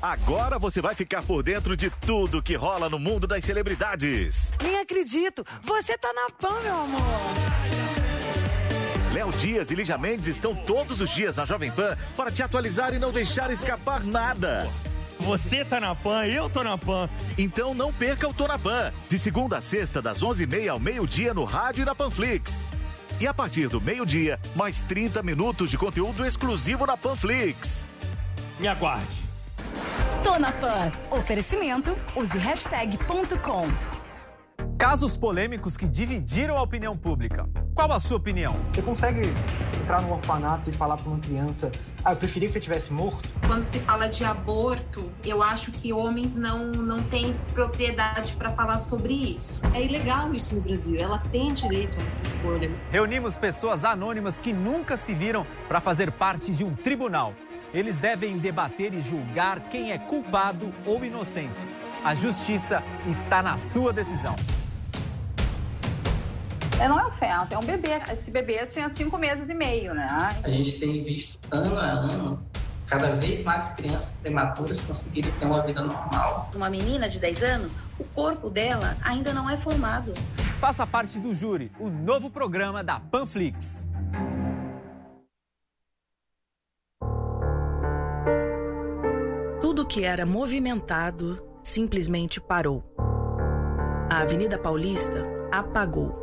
Agora 0.00 0.58
você 0.58 0.80
vai 0.80 0.94
ficar 0.94 1.22
por 1.22 1.42
dentro 1.42 1.76
de 1.76 1.90
tudo 1.90 2.42
que 2.42 2.56
rola 2.56 2.88
no 2.88 2.98
mundo 2.98 3.26
das 3.26 3.44
celebridades. 3.44 4.50
Nem 4.62 4.78
acredito. 4.80 5.44
Você 5.62 5.96
tá 5.98 6.10
na 6.14 6.30
PAN, 6.30 6.58
meu 6.62 6.74
amor. 6.74 7.02
Léo 9.12 9.30
Dias 9.32 9.70
e 9.70 9.74
Lígia 9.74 9.98
Mendes 9.98 10.28
estão 10.28 10.54
todos 10.54 11.02
os 11.02 11.10
dias 11.10 11.36
na 11.36 11.44
Jovem 11.44 11.70
Pan 11.70 11.98
para 12.16 12.32
te 12.32 12.42
atualizar 12.42 12.94
e 12.94 12.98
não 12.98 13.12
deixar 13.12 13.50
escapar 13.50 14.02
nada. 14.02 14.66
Você 15.20 15.64
tá 15.64 15.78
na 15.78 15.94
PAN, 15.94 16.24
eu 16.24 16.48
tô 16.48 16.64
na 16.64 16.78
PAN. 16.78 17.08
Então 17.36 17.74
não 17.74 17.92
perca 17.92 18.26
o 18.26 18.32
Tô 18.34 18.48
na 18.48 18.58
Pan, 18.58 18.90
de 19.06 19.18
segunda 19.18 19.58
a 19.58 19.60
sexta, 19.60 20.00
das 20.00 20.22
11h30 20.22 20.70
ao 20.70 20.80
meio-dia 20.80 21.34
no 21.34 21.44
rádio 21.44 21.82
e 21.82 21.84
na 21.84 21.94
Panflix. 21.94 22.58
E 23.22 23.26
a 23.28 23.32
partir 23.32 23.68
do 23.68 23.80
meio-dia, 23.80 24.36
mais 24.56 24.82
30 24.82 25.22
minutos 25.22 25.70
de 25.70 25.78
conteúdo 25.78 26.26
exclusivo 26.26 26.84
na 26.84 26.96
Panflix. 26.96 27.86
Me 28.58 28.66
aguarde. 28.66 29.16
Tô 30.24 30.40
na 30.40 30.50
PAN. 30.50 30.90
Oferecimento, 31.08 31.96
use 32.16 32.36
hashtag 32.36 32.98
ponto 33.04 33.38
com. 33.38 33.62
Casos 34.78 35.16
polêmicos 35.16 35.76
que 35.76 35.86
dividiram 35.86 36.56
a 36.56 36.62
opinião 36.62 36.96
pública. 36.96 37.48
Qual 37.74 37.90
a 37.92 37.98
sua 37.98 38.16
opinião? 38.16 38.56
Você 38.72 38.82
consegue 38.82 39.22
entrar 39.80 40.02
no 40.02 40.12
orfanato 40.12 40.70
e 40.70 40.72
falar 40.72 40.96
para 40.96 41.08
uma 41.08 41.18
criança: 41.18 41.70
Ah, 42.04 42.12
eu 42.12 42.16
preferia 42.16 42.48
que 42.48 42.54
você 42.54 42.60
tivesse 42.60 42.92
morto? 42.92 43.28
Quando 43.46 43.64
se 43.64 43.78
fala 43.80 44.08
de 44.08 44.24
aborto, 44.24 45.10
eu 45.24 45.42
acho 45.42 45.72
que 45.72 45.92
homens 45.92 46.34
não, 46.34 46.70
não 46.70 47.02
têm 47.04 47.34
propriedade 47.52 48.34
para 48.34 48.52
falar 48.52 48.78
sobre 48.78 49.14
isso. 49.14 49.60
É 49.74 49.82
ilegal 49.82 50.34
isso 50.34 50.54
no 50.54 50.60
Brasil. 50.60 50.96
Ela 50.98 51.18
tem 51.30 51.52
direito 51.54 51.98
a 52.00 52.04
essa 52.04 52.22
escolha. 52.22 52.70
Reunimos 52.90 53.36
pessoas 53.36 53.84
anônimas 53.84 54.40
que 54.40 54.52
nunca 54.52 54.96
se 54.96 55.14
viram 55.14 55.46
para 55.68 55.80
fazer 55.80 56.10
parte 56.12 56.52
de 56.52 56.64
um 56.64 56.74
tribunal. 56.74 57.34
Eles 57.74 57.98
devem 57.98 58.36
debater 58.36 58.92
e 58.92 59.00
julgar 59.00 59.60
quem 59.60 59.92
é 59.92 59.98
culpado 59.98 60.70
ou 60.84 61.02
inocente. 61.04 61.66
A 62.04 62.16
justiça 62.16 62.82
está 63.08 63.40
na 63.40 63.56
sua 63.56 63.92
decisão. 63.92 64.34
É, 66.80 66.88
não 66.88 66.98
é 66.98 67.06
um 67.06 67.12
feto, 67.12 67.54
é 67.54 67.58
um 67.58 67.62
bebê. 67.62 67.92
Esse 68.12 68.28
bebê 68.28 68.66
tinha 68.66 68.88
cinco 68.88 69.16
meses 69.16 69.48
e 69.48 69.54
meio, 69.54 69.94
né? 69.94 70.08
A 70.42 70.50
gente 70.50 70.80
tem 70.80 71.04
visto 71.04 71.38
ano 71.52 71.78
a 71.78 71.84
ano 71.84 72.44
cada 72.88 73.14
vez 73.14 73.44
mais 73.44 73.68
crianças 73.74 74.16
prematuras 74.20 74.80
conseguirem 74.80 75.30
ter 75.30 75.46
uma 75.46 75.64
vida 75.64 75.80
normal. 75.80 76.50
Uma 76.56 76.68
menina 76.68 77.08
de 77.08 77.20
10 77.20 77.42
anos, 77.44 77.76
o 77.96 78.04
corpo 78.04 78.50
dela 78.50 78.96
ainda 79.04 79.32
não 79.32 79.48
é 79.48 79.56
formado. 79.56 80.12
Faça 80.58 80.84
parte 80.84 81.20
do 81.20 81.32
Júri, 81.32 81.70
o 81.78 81.88
novo 81.88 82.28
programa 82.30 82.82
da 82.82 82.98
Panflix. 82.98 83.86
Tudo 89.60 89.86
que 89.86 90.04
era 90.04 90.26
movimentado 90.26 91.51
simplesmente 91.62 92.40
parou. 92.40 92.84
A 94.10 94.20
Avenida 94.20 94.58
Paulista 94.58 95.22
apagou. 95.50 96.14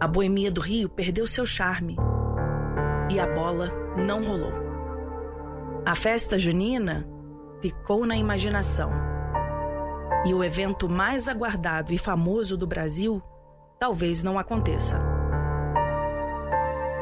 A 0.00 0.06
boemia 0.06 0.50
do 0.50 0.60
Rio 0.60 0.88
perdeu 0.88 1.26
seu 1.26 1.46
charme. 1.46 1.96
E 3.10 3.18
a 3.20 3.26
bola 3.26 3.70
não 3.96 4.22
rolou. 4.22 4.52
A 5.86 5.94
festa 5.94 6.38
junina 6.38 7.06
ficou 7.60 8.04
na 8.04 8.16
imaginação. 8.16 8.90
E 10.24 10.34
o 10.34 10.44
evento 10.44 10.88
mais 10.88 11.28
aguardado 11.28 11.92
e 11.92 11.98
famoso 11.98 12.56
do 12.56 12.66
Brasil 12.66 13.22
talvez 13.78 14.22
não 14.22 14.38
aconteça. 14.38 15.00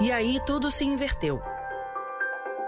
E 0.01 0.11
aí 0.11 0.41
tudo 0.47 0.71
se 0.71 0.85
inverteu. 0.85 1.43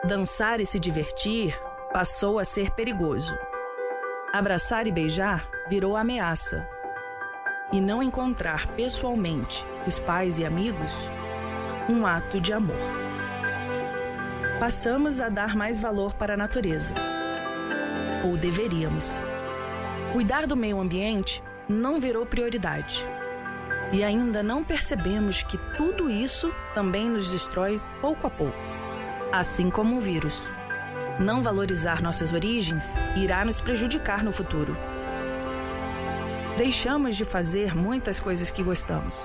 Dançar 0.06 0.60
e 0.60 0.66
se 0.66 0.78
divertir 0.78 1.58
passou 1.92 2.38
a 2.38 2.44
ser 2.44 2.72
perigoso. 2.72 3.34
Abraçar 4.32 4.86
e 4.86 4.90
beijar 4.90 5.46
virou 5.68 5.94
ameaça. 5.94 6.66
E 7.70 7.78
não 7.82 8.02
encontrar 8.02 8.66
pessoalmente 8.68 9.62
os 9.86 9.98
pais 9.98 10.38
e 10.38 10.44
amigos, 10.46 10.90
um 11.86 12.06
ato 12.06 12.40
de 12.40 12.50
amor. 12.50 12.74
Passamos 14.58 15.20
a 15.20 15.28
dar 15.28 15.54
mais 15.54 15.78
valor 15.78 16.14
para 16.14 16.32
a 16.32 16.36
natureza. 16.36 16.94
Ou 18.24 18.38
deveríamos. 18.38 19.22
Cuidar 20.14 20.46
do 20.46 20.56
meio 20.56 20.80
ambiente 20.80 21.44
não 21.68 22.00
virou 22.00 22.24
prioridade. 22.24 23.06
E 23.92 24.02
ainda 24.02 24.42
não 24.42 24.64
percebemos 24.64 25.42
que 25.42 25.58
tudo 25.76 26.08
isso 26.08 26.50
também 26.74 27.06
nos 27.06 27.28
destrói 27.28 27.78
pouco 28.00 28.26
a 28.26 28.30
pouco, 28.30 28.56
assim 29.30 29.68
como 29.68 29.96
um 29.96 30.00
vírus. 30.00 30.50
Não 31.18 31.42
valorizar 31.42 32.02
nossas 32.02 32.32
origens 32.32 32.96
irá 33.14 33.44
nos 33.44 33.60
prejudicar 33.60 34.24
no 34.24 34.32
futuro. 34.32 34.76
Deixamos 36.56 37.16
de 37.16 37.24
fazer 37.24 37.76
muitas 37.76 38.18
coisas 38.18 38.50
que 38.50 38.62
gostamos, 38.62 39.18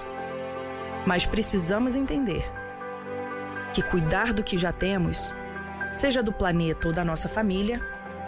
mas 1.05 1.25
precisamos 1.25 1.95
entender 1.95 2.45
que 3.73 3.81
cuidar 3.81 4.33
do 4.33 4.43
que 4.43 4.57
já 4.57 4.71
temos, 4.71 5.33
seja 5.95 6.21
do 6.21 6.31
planeta 6.31 6.87
ou 6.87 6.93
da 6.93 7.05
nossa 7.05 7.29
família, 7.29 7.81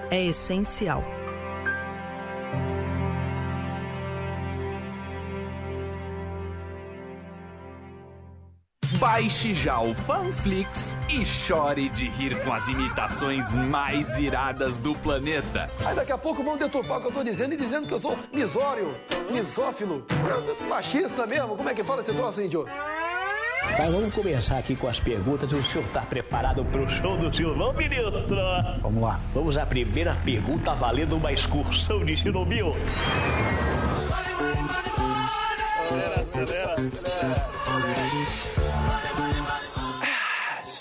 é 0.10 0.26
essencial. 0.26 1.19
Baixe 9.12 9.56
já 9.56 9.80
o 9.80 9.96
Panflix 10.06 10.96
e 11.10 11.26
chore 11.26 11.90
de 11.90 12.08
rir 12.10 12.40
com 12.44 12.54
as 12.54 12.68
imitações 12.68 13.56
mais 13.56 14.20
iradas 14.20 14.80
do 14.80 14.94
planeta. 14.94 15.68
Aí 15.84 15.96
daqui 15.96 16.12
a 16.12 16.18
pouco 16.18 16.44
vão 16.44 16.56
deturpar 16.56 17.00
o 17.00 17.02
que 17.02 17.08
eu 17.08 17.12
tô 17.12 17.24
dizendo 17.24 17.56
e 17.56 17.58
dizendo 17.58 17.88
que 17.88 17.94
eu 17.96 18.00
sou 18.00 18.16
misório, 18.32 18.96
misófilo, 19.32 20.06
machista 20.70 21.26
mesmo. 21.26 21.56
Como 21.56 21.68
é 21.68 21.74
que 21.74 21.84
fala 21.84 22.04
esse 22.04 22.14
troço, 22.14 22.40
índio? 22.40 22.68
Mas 23.80 23.92
vamos 23.92 24.14
começar 24.14 24.60
aqui 24.60 24.76
com 24.76 24.88
as 24.88 25.00
perguntas. 25.00 25.52
O 25.52 25.64
senhor 25.64 25.86
está 25.86 26.02
preparado 26.02 26.64
para 26.66 26.82
o 26.84 26.88
show 26.88 27.18
do 27.18 27.36
Silvão, 27.36 27.74
ministro? 27.74 28.38
Vamos 28.80 29.02
lá. 29.02 29.20
Vamos 29.34 29.58
à 29.58 29.66
primeira 29.66 30.16
pergunta 30.24 30.76
valendo 30.76 31.18
uma 31.18 31.34
excursão 31.34 32.06
de 32.06 32.16
Chernobyl. 32.16 32.76
Acelera, 35.82 36.22
acelera, 36.22 36.74
acelera. 36.76 37.99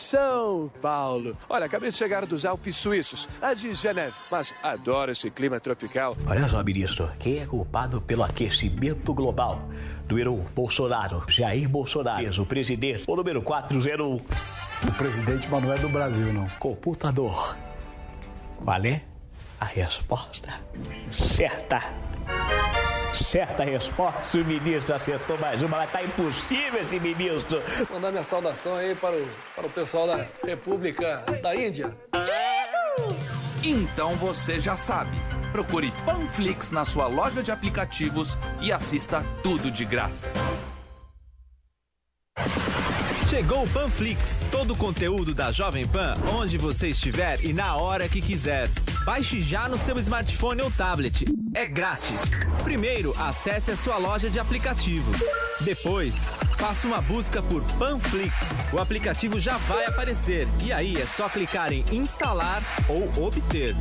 São 0.09 0.71
Paulo. 0.81 1.37
Olha, 1.51 1.67
acabei 1.67 1.91
de 1.91 1.97
chegar 1.97 2.25
dos 2.25 2.47
Alpes 2.47 2.77
Suíços, 2.77 3.29
lá 3.43 3.53
de 3.53 3.75
Geneve, 3.75 4.15
mas 4.31 4.55
adoro 4.63 5.13
esse 5.13 5.31
clima 5.31 5.61
tropical. 5.61 6.17
Olha 6.27 6.49
só, 6.49 6.65
ministro, 6.65 7.11
quem 7.19 7.41
é 7.41 7.47
culpado 7.47 8.01
pelo 8.01 8.23
aquecimento 8.23 9.13
global? 9.13 9.61
Número 10.09 10.33
1, 10.33 10.45
Bolsonaro. 10.55 11.23
Jair 11.29 11.69
Bolsonaro, 11.69 12.41
o 12.41 12.47
presidente. 12.47 13.05
O 13.07 13.17
número 13.17 13.43
401. 13.43 14.17
O 14.17 14.93
presidente, 14.97 15.47
mas 15.51 15.63
não 15.63 15.73
é 15.75 15.79
do 15.79 15.91
Brasil, 15.91 16.33
não. 16.33 16.49
Computador. 16.59 17.55
Qual 18.65 18.85
é 18.87 19.03
a 19.61 19.67
resposta? 19.67 20.49
Certa. 21.13 21.83
Certa 23.15 23.65
resposta, 23.65 24.39
o 24.39 24.45
ministro 24.45 24.95
acertou 24.95 25.39
mais 25.39 25.63
uma, 25.63 25.79
mas 25.79 25.91
tá 25.91 26.03
impossível 26.03 26.81
esse 26.81 27.01
ministro. 27.01 27.63
Mandar 27.91 28.11
minha 28.11 28.25
saudação 28.25 28.77
aí 28.77 28.95
para 28.95 29.17
o, 29.17 29.29
para 29.55 29.67
o 29.67 29.71
pessoal 29.71 30.07
da 30.07 30.27
República 30.45 31.25
da 31.43 31.55
Índia. 31.55 31.97
Então 33.63 34.15
você 34.15 34.61
já 34.61 34.77
sabe. 34.77 35.17
Procure 35.53 35.93
Panflix 36.05 36.71
na 36.71 36.85
sua 36.85 37.07
loja 37.07 37.43
de 37.43 37.51
aplicativos 37.51 38.37
e 38.61 38.71
assista 38.71 39.25
tudo 39.43 39.71
de 39.71 39.85
graça. 39.85 40.31
Chegou 43.29 43.63
o 43.63 43.69
Panflix, 43.69 44.41
todo 44.51 44.73
o 44.73 44.77
conteúdo 44.77 45.35
da 45.35 45.53
Jovem 45.53 45.87
Pan, 45.87 46.15
onde 46.35 46.57
você 46.57 46.89
estiver 46.89 47.45
e 47.45 47.53
na 47.53 47.77
hora 47.77 48.09
que 48.09 48.23
quiser. 48.23 48.69
Baixe 49.05 49.43
já 49.43 49.69
no 49.69 49.79
seu 49.79 49.99
smartphone 49.99 50.63
ou 50.63 50.71
tablet. 50.71 51.27
É 51.55 51.67
grátis. 51.67 52.21
Primeiro, 52.63 53.15
acesse 53.19 53.71
a 53.71 53.77
sua 53.77 53.97
loja 53.97 54.29
de 54.29 54.39
aplicativos. 54.39 55.17
Depois, 55.61 56.17
faça 56.59 56.87
uma 56.87 57.01
busca 57.01 57.43
por 57.43 57.63
Panflix. 57.79 58.35
O 58.73 58.79
aplicativo 58.79 59.41
já 59.41 59.57
vai 59.57 59.87
aparecer 59.87 60.47
e 60.63 60.73
aí 60.73 60.97
é 60.97 61.07
só 61.07 61.29
clicar 61.29 61.73
em 61.73 61.85
instalar 61.93 62.63
ou 62.89 63.27
obter. 63.27 63.75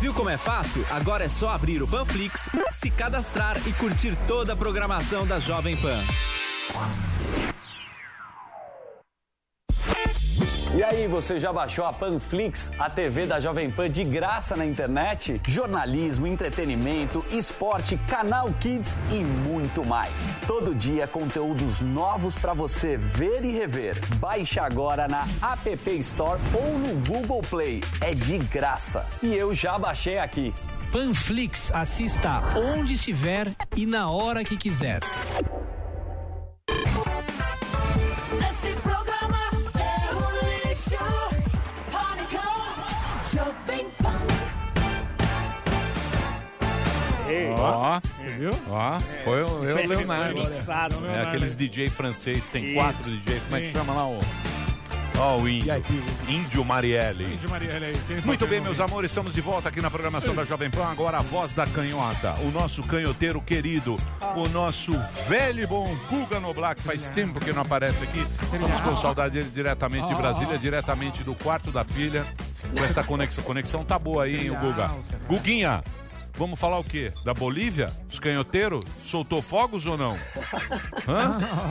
Viu 0.00 0.14
como 0.14 0.30
é 0.30 0.36
fácil? 0.36 0.84
Agora 0.90 1.24
é 1.24 1.28
só 1.28 1.50
abrir 1.50 1.82
o 1.82 1.88
Panflix, 1.88 2.48
se 2.72 2.90
cadastrar 2.90 3.56
e 3.66 3.72
curtir 3.74 4.16
toda 4.26 4.52
a 4.54 4.56
programação 4.56 5.26
da 5.26 5.38
Jovem 5.38 5.76
Pan. 5.76 6.04
E 10.72 10.84
aí, 10.84 11.08
você 11.08 11.40
já 11.40 11.52
baixou 11.52 11.84
a 11.84 11.92
Panflix, 11.92 12.70
a 12.78 12.88
TV 12.88 13.26
da 13.26 13.40
Jovem 13.40 13.68
Pan 13.68 13.90
de 13.90 14.04
graça 14.04 14.54
na 14.56 14.64
internet? 14.64 15.40
Jornalismo, 15.44 16.28
entretenimento, 16.28 17.24
esporte, 17.32 17.96
canal 18.06 18.48
Kids 18.60 18.96
e 19.10 19.18
muito 19.18 19.84
mais. 19.84 20.36
Todo 20.46 20.72
dia 20.72 21.08
conteúdos 21.08 21.80
novos 21.80 22.36
para 22.36 22.54
você 22.54 22.96
ver 22.96 23.44
e 23.44 23.50
rever. 23.50 23.96
Baixe 24.18 24.60
agora 24.60 25.08
na 25.08 25.26
App 25.42 25.90
Store 25.98 26.40
ou 26.54 26.78
no 26.78 27.04
Google 27.04 27.42
Play. 27.42 27.80
É 28.00 28.14
de 28.14 28.38
graça. 28.38 29.04
E 29.20 29.34
eu 29.34 29.52
já 29.52 29.76
baixei 29.76 30.18
aqui. 30.18 30.54
Panflix, 30.92 31.72
assista 31.74 32.42
onde 32.56 32.94
estiver 32.94 33.48
e 33.76 33.84
na 33.84 34.08
hora 34.08 34.44
que 34.44 34.56
quiser. 34.56 35.00
Esse 38.50 38.72
Ó, 47.58 48.00
Você 48.18 48.28
viu? 48.36 48.50
Ó, 48.68 48.98
foi 49.24 49.42
o 49.42 49.64
eu, 49.64 49.86
Leonardo. 49.86 50.34
mixado, 50.50 50.94
É 50.96 51.00
Leonardo. 51.00 51.28
aqueles 51.28 51.56
DJ 51.56 51.88
francês, 51.88 52.50
tem 52.50 52.66
Isso. 52.66 52.74
quatro 52.74 53.10
DJ, 53.10 53.40
como 53.40 53.56
é 53.56 53.60
que 53.60 53.66
Sim. 53.68 53.72
chama 53.72 53.92
lá 53.94 54.06
o... 54.06 54.18
Ó, 55.18 55.36
o 55.36 55.46
índio. 55.46 55.74
Índio 56.26 56.64
Marielle. 56.64 57.24
Índio 57.34 57.50
Marielle 57.50 57.84
aí. 57.86 58.22
Muito 58.24 58.46
bem, 58.46 58.58
meus 58.58 58.80
amores, 58.80 59.10
estamos 59.10 59.34
de 59.34 59.42
volta 59.42 59.68
aqui 59.68 59.78
na 59.82 59.90
programação 59.90 60.34
da 60.34 60.44
Jovem 60.44 60.70
Pan. 60.70 60.86
Agora 60.90 61.18
a 61.18 61.22
voz 61.22 61.52
da 61.52 61.66
canhota, 61.66 62.32
o 62.42 62.50
nosso 62.50 62.82
canhoteiro 62.84 63.38
querido, 63.42 63.96
o 64.34 64.48
nosso 64.48 64.92
velho 65.28 65.62
e 65.62 65.66
bom 65.66 65.94
Guga 66.08 66.40
Noblar, 66.40 66.74
que 66.74 66.82
faz 66.82 67.10
tempo 67.10 67.38
que 67.38 67.52
não 67.52 67.60
aparece 67.60 68.02
aqui. 68.02 68.26
Estamos 68.50 68.80
com 68.80 68.96
saudade 68.96 69.34
dele 69.34 69.50
diretamente 69.52 70.06
de 70.08 70.14
Brasília, 70.14 70.56
diretamente 70.56 71.22
do 71.22 71.34
quarto 71.34 71.70
da 71.70 71.84
filha. 71.84 72.24
Com 72.74 72.82
essa 72.84 73.02
conexão. 73.04 73.44
Conexão 73.44 73.84
tá 73.84 73.98
boa 73.98 74.24
aí, 74.24 74.36
hein, 74.44 74.50
o 74.52 74.56
Guga? 74.56 74.90
Guguinha, 75.28 75.82
vamos 76.34 76.58
falar 76.58 76.78
o 76.78 76.84
quê? 76.84 77.12
Da 77.24 77.34
Bolívia? 77.34 77.92
Os 78.10 78.18
canhoteiros? 78.18 78.84
Soltou 79.02 79.42
fogos 79.42 79.86
ou 79.86 79.96
não? 79.96 80.16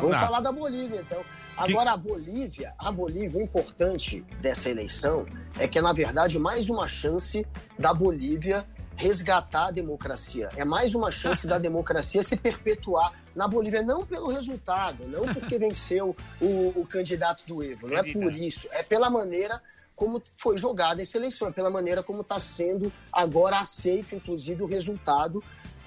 Não. 0.01 0.09
falar 0.11 0.39
da 0.39 0.51
Bolívia, 0.51 1.01
então. 1.01 1.23
Agora, 1.57 1.91
a 1.91 1.97
Bolívia, 1.97 2.73
a 2.77 2.91
Bolívia, 2.91 3.39
o 3.39 3.43
importante 3.43 4.23
dessa 4.39 4.69
eleição 4.69 5.25
é 5.57 5.67
que 5.67 5.77
é, 5.77 5.81
na 5.81 5.91
verdade, 5.91 6.39
mais 6.39 6.69
uma 6.69 6.87
chance 6.87 7.45
da 7.77 7.93
Bolívia 7.93 8.65
resgatar 8.95 9.67
a 9.67 9.71
democracia. 9.71 10.49
É 10.55 10.65
mais 10.65 10.93
uma 10.93 11.11
chance 11.11 11.47
da 11.47 11.57
democracia 11.59 12.21
se 12.21 12.35
perpetuar 12.35 13.13
na 13.35 13.47
Bolívia, 13.47 13.81
não 13.81 14.05
pelo 14.05 14.27
resultado, 14.27 15.07
não 15.07 15.33
porque 15.33 15.57
venceu 15.57 16.15
o, 16.41 16.81
o 16.81 16.85
candidato 16.85 17.43
do 17.47 17.63
Evo, 17.63 17.87
não 17.87 17.97
é 17.97 18.03
por 18.03 18.33
isso, 18.33 18.67
é 18.71 18.83
pela 18.83 19.09
maneira 19.09 19.61
como 19.99 20.23
foi 20.37 20.57
jogada 20.57 21.01
essa 21.01 21.17
eleição, 21.17 21.51
pela 21.51 21.69
maneira 21.69 22.01
como 22.01 22.21
está 22.21 22.39
sendo 22.39 22.91
agora 23.11 23.59
aceito, 23.59 24.15
inclusive, 24.15 24.63
o 24.63 24.65
resultado 24.65 25.43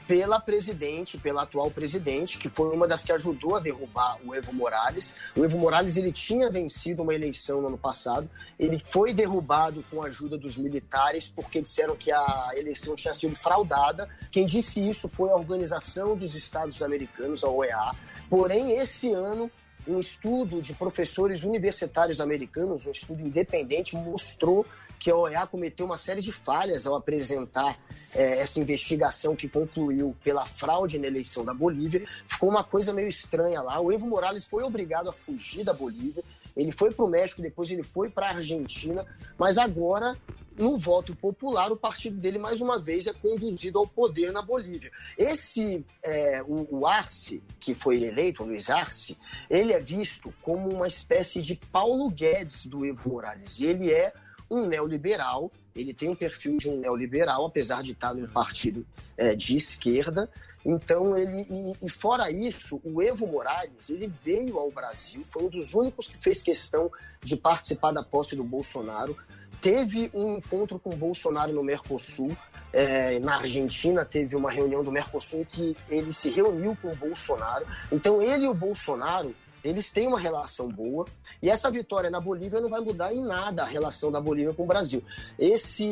pela 0.06 0.38
presidente, 0.38 1.16
pela 1.16 1.44
atual 1.44 1.70
presidente, 1.70 2.36
que 2.36 2.48
foi 2.48 2.74
uma 2.74 2.86
das 2.86 3.02
que 3.02 3.12
ajudou 3.12 3.56
a 3.56 3.60
derrubar 3.60 4.18
o 4.22 4.34
Evo 4.34 4.52
Morales. 4.52 5.16
O 5.34 5.42
Evo 5.42 5.56
Morales 5.56 5.96
ele 5.96 6.12
tinha 6.12 6.50
vencido 6.50 7.02
uma 7.02 7.14
eleição 7.14 7.62
no 7.62 7.68
ano 7.68 7.78
passado, 7.78 8.28
ele 8.58 8.78
foi 8.78 9.14
derrubado 9.14 9.82
com 9.90 10.02
a 10.02 10.08
ajuda 10.08 10.36
dos 10.36 10.58
militares 10.58 11.28
porque 11.28 11.62
disseram 11.62 11.96
que 11.96 12.12
a 12.12 12.50
eleição 12.54 12.94
tinha 12.94 13.14
sido 13.14 13.34
fraudada. 13.34 14.06
Quem 14.30 14.44
disse 14.44 14.86
isso 14.86 15.08
foi 15.08 15.30
a 15.30 15.36
Organização 15.36 16.14
dos 16.14 16.34
Estados 16.34 16.82
Americanos, 16.82 17.42
a 17.42 17.48
OEA. 17.48 17.92
Porém, 18.28 18.72
esse 18.72 19.12
ano 19.12 19.50
um 19.86 19.98
estudo 19.98 20.62
de 20.62 20.74
professores 20.74 21.42
universitários 21.42 22.20
americanos, 22.20 22.86
um 22.86 22.90
estudo 22.90 23.20
independente, 23.20 23.96
mostrou 23.96 24.66
que 25.02 25.10
a 25.10 25.16
OEA 25.16 25.46
cometeu 25.48 25.84
uma 25.84 25.98
série 25.98 26.20
de 26.20 26.30
falhas 26.30 26.86
ao 26.86 26.94
apresentar 26.94 27.76
eh, 28.14 28.38
essa 28.38 28.60
investigação 28.60 29.34
que 29.34 29.48
concluiu 29.48 30.14
pela 30.22 30.46
fraude 30.46 30.96
na 30.96 31.08
eleição 31.08 31.44
da 31.44 31.52
Bolívia. 31.52 32.06
Ficou 32.24 32.48
uma 32.48 32.62
coisa 32.62 32.92
meio 32.92 33.08
estranha 33.08 33.60
lá. 33.60 33.80
O 33.80 33.90
Evo 33.90 34.06
Morales 34.06 34.44
foi 34.44 34.62
obrigado 34.62 35.08
a 35.08 35.12
fugir 35.12 35.64
da 35.64 35.72
Bolívia. 35.72 36.22
Ele 36.56 36.72
foi 36.72 36.92
para 36.92 37.04
o 37.04 37.08
México, 37.08 37.42
depois 37.42 37.70
ele 37.70 37.82
foi 37.82 38.10
para 38.10 38.26
a 38.26 38.34
Argentina, 38.36 39.06
mas 39.38 39.58
agora, 39.58 40.16
no 40.58 40.76
voto 40.76 41.14
popular, 41.16 41.72
o 41.72 41.76
partido 41.76 42.16
dele, 42.16 42.38
mais 42.38 42.60
uma 42.60 42.78
vez, 42.78 43.06
é 43.06 43.12
conduzido 43.12 43.78
ao 43.78 43.86
poder 43.86 44.32
na 44.32 44.42
Bolívia. 44.42 44.90
Esse, 45.16 45.84
é, 46.02 46.42
o, 46.42 46.80
o 46.80 46.86
Arce, 46.86 47.42
que 47.58 47.74
foi 47.74 48.02
eleito, 48.02 48.42
o 48.42 48.46
Luiz 48.46 48.68
Arce, 48.68 49.16
ele 49.48 49.72
é 49.72 49.80
visto 49.80 50.32
como 50.42 50.68
uma 50.68 50.86
espécie 50.86 51.40
de 51.40 51.56
Paulo 51.70 52.10
Guedes 52.10 52.66
do 52.66 52.84
Evo 52.84 53.10
Morales. 53.10 53.60
Ele 53.60 53.90
é 53.90 54.12
um 54.50 54.66
neoliberal, 54.66 55.50
ele 55.74 55.94
tem 55.94 56.10
um 56.10 56.14
perfil 56.14 56.58
de 56.58 56.68
um 56.68 56.78
neoliberal, 56.78 57.46
apesar 57.46 57.82
de 57.82 57.92
estar 57.92 58.12
no 58.12 58.28
partido 58.28 58.86
é, 59.16 59.34
de 59.34 59.56
esquerda. 59.56 60.28
Então, 60.64 61.16
ele. 61.16 61.46
E, 61.48 61.86
e, 61.86 61.90
fora 61.90 62.30
isso, 62.30 62.80
o 62.84 63.02
Evo 63.02 63.26
Morales, 63.26 63.90
ele 63.90 64.12
veio 64.22 64.58
ao 64.58 64.70
Brasil, 64.70 65.22
foi 65.24 65.44
um 65.44 65.48
dos 65.48 65.74
únicos 65.74 66.06
que 66.06 66.16
fez 66.16 66.42
questão 66.42 66.90
de 67.22 67.36
participar 67.36 67.92
da 67.92 68.02
posse 68.02 68.36
do 68.36 68.44
Bolsonaro. 68.44 69.16
Teve 69.60 70.10
um 70.14 70.36
encontro 70.36 70.78
com 70.78 70.90
o 70.90 70.96
Bolsonaro 70.96 71.52
no 71.52 71.62
Mercosul. 71.62 72.36
É, 72.72 73.18
na 73.20 73.36
Argentina 73.36 74.02
teve 74.02 74.34
uma 74.34 74.50
reunião 74.50 74.82
do 74.82 74.90
Mercosul 74.90 75.44
que 75.44 75.76
ele 75.90 76.10
se 76.12 76.30
reuniu 76.30 76.76
com 76.80 76.90
o 76.90 76.96
Bolsonaro. 76.96 77.66
Então, 77.90 78.22
ele 78.22 78.44
e 78.44 78.48
o 78.48 78.54
Bolsonaro 78.54 79.34
eles 79.64 79.90
têm 79.90 80.08
uma 80.08 80.18
relação 80.18 80.68
boa 80.68 81.06
e 81.40 81.48
essa 81.48 81.70
vitória 81.70 82.10
na 82.10 82.20
Bolívia 82.20 82.60
não 82.60 82.68
vai 82.68 82.80
mudar 82.80 83.12
em 83.12 83.24
nada 83.24 83.62
a 83.62 83.66
relação 83.66 84.10
da 84.10 84.20
Bolívia 84.20 84.52
com 84.52 84.64
o 84.64 84.66
Brasil. 84.66 85.02
Esse 85.38 85.86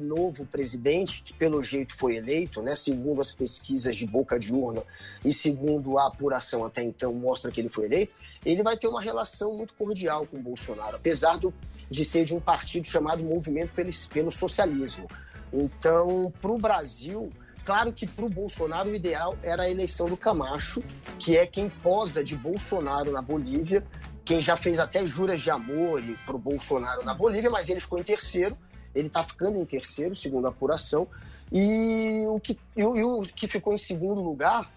novo 0.00 0.44
presidente, 0.46 1.22
que 1.22 1.32
pelo 1.32 1.62
jeito 1.62 1.94
foi 1.94 2.16
eleito, 2.16 2.62
né, 2.62 2.74
segundo 2.74 3.20
as 3.20 3.32
pesquisas 3.32 3.96
de 3.96 4.06
boca 4.06 4.38
de 4.38 4.52
urna 4.52 4.82
e 5.24 5.32
segundo 5.32 5.98
a 5.98 6.06
apuração 6.06 6.64
até 6.64 6.82
então 6.82 7.12
mostra 7.12 7.50
que 7.50 7.60
ele 7.60 7.68
foi 7.68 7.86
eleito, 7.86 8.12
ele 8.44 8.62
vai 8.62 8.76
ter 8.76 8.88
uma 8.88 9.00
relação 9.00 9.56
muito 9.56 9.74
cordial 9.74 10.26
com 10.26 10.36
o 10.36 10.42
Bolsonaro, 10.42 10.96
apesar 10.96 11.38
do, 11.38 11.54
de 11.88 12.04
ser 12.04 12.24
de 12.24 12.34
um 12.34 12.40
partido 12.40 12.86
chamado 12.86 13.22
Movimento 13.22 13.72
pelo, 13.72 13.90
pelo 14.12 14.32
Socialismo. 14.32 15.06
Então, 15.52 16.32
para 16.40 16.50
o 16.50 16.58
Brasil, 16.58 17.30
Claro 17.64 17.92
que 17.92 18.06
para 18.06 18.24
o 18.24 18.28
Bolsonaro 18.28 18.90
o 18.90 18.94
ideal 18.94 19.36
era 19.42 19.64
a 19.64 19.70
eleição 19.70 20.06
do 20.06 20.16
Camacho, 20.16 20.82
que 21.18 21.36
é 21.36 21.46
quem 21.46 21.68
posa 21.68 22.22
de 22.24 22.36
Bolsonaro 22.36 23.12
na 23.12 23.22
Bolívia, 23.22 23.86
quem 24.24 24.40
já 24.40 24.56
fez 24.56 24.78
até 24.78 25.06
juras 25.06 25.40
de 25.40 25.50
amor 25.50 26.02
para 26.26 26.34
o 26.34 26.38
Bolsonaro 26.38 27.04
na 27.04 27.14
Bolívia, 27.14 27.50
mas 27.50 27.68
ele 27.68 27.80
ficou 27.80 27.98
em 27.98 28.02
terceiro, 28.02 28.56
ele 28.94 29.06
está 29.06 29.22
ficando 29.22 29.58
em 29.58 29.64
terceiro, 29.64 30.14
segundo 30.16 30.46
a 30.46 30.50
apuração, 30.50 31.06
e 31.50 32.24
o 32.26 32.40
que, 32.40 32.58
e 32.76 32.84
o, 32.84 32.96
e 32.96 33.04
o 33.04 33.20
que 33.22 33.46
ficou 33.46 33.72
em 33.72 33.78
segundo 33.78 34.20
lugar 34.20 34.70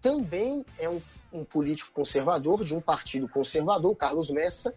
também 0.00 0.64
é 0.78 0.88
um, 0.88 1.00
um 1.32 1.44
político 1.44 1.92
conservador, 1.92 2.64
de 2.64 2.74
um 2.74 2.80
partido 2.80 3.28
conservador, 3.28 3.94
Carlos 3.94 4.30
Messa, 4.30 4.74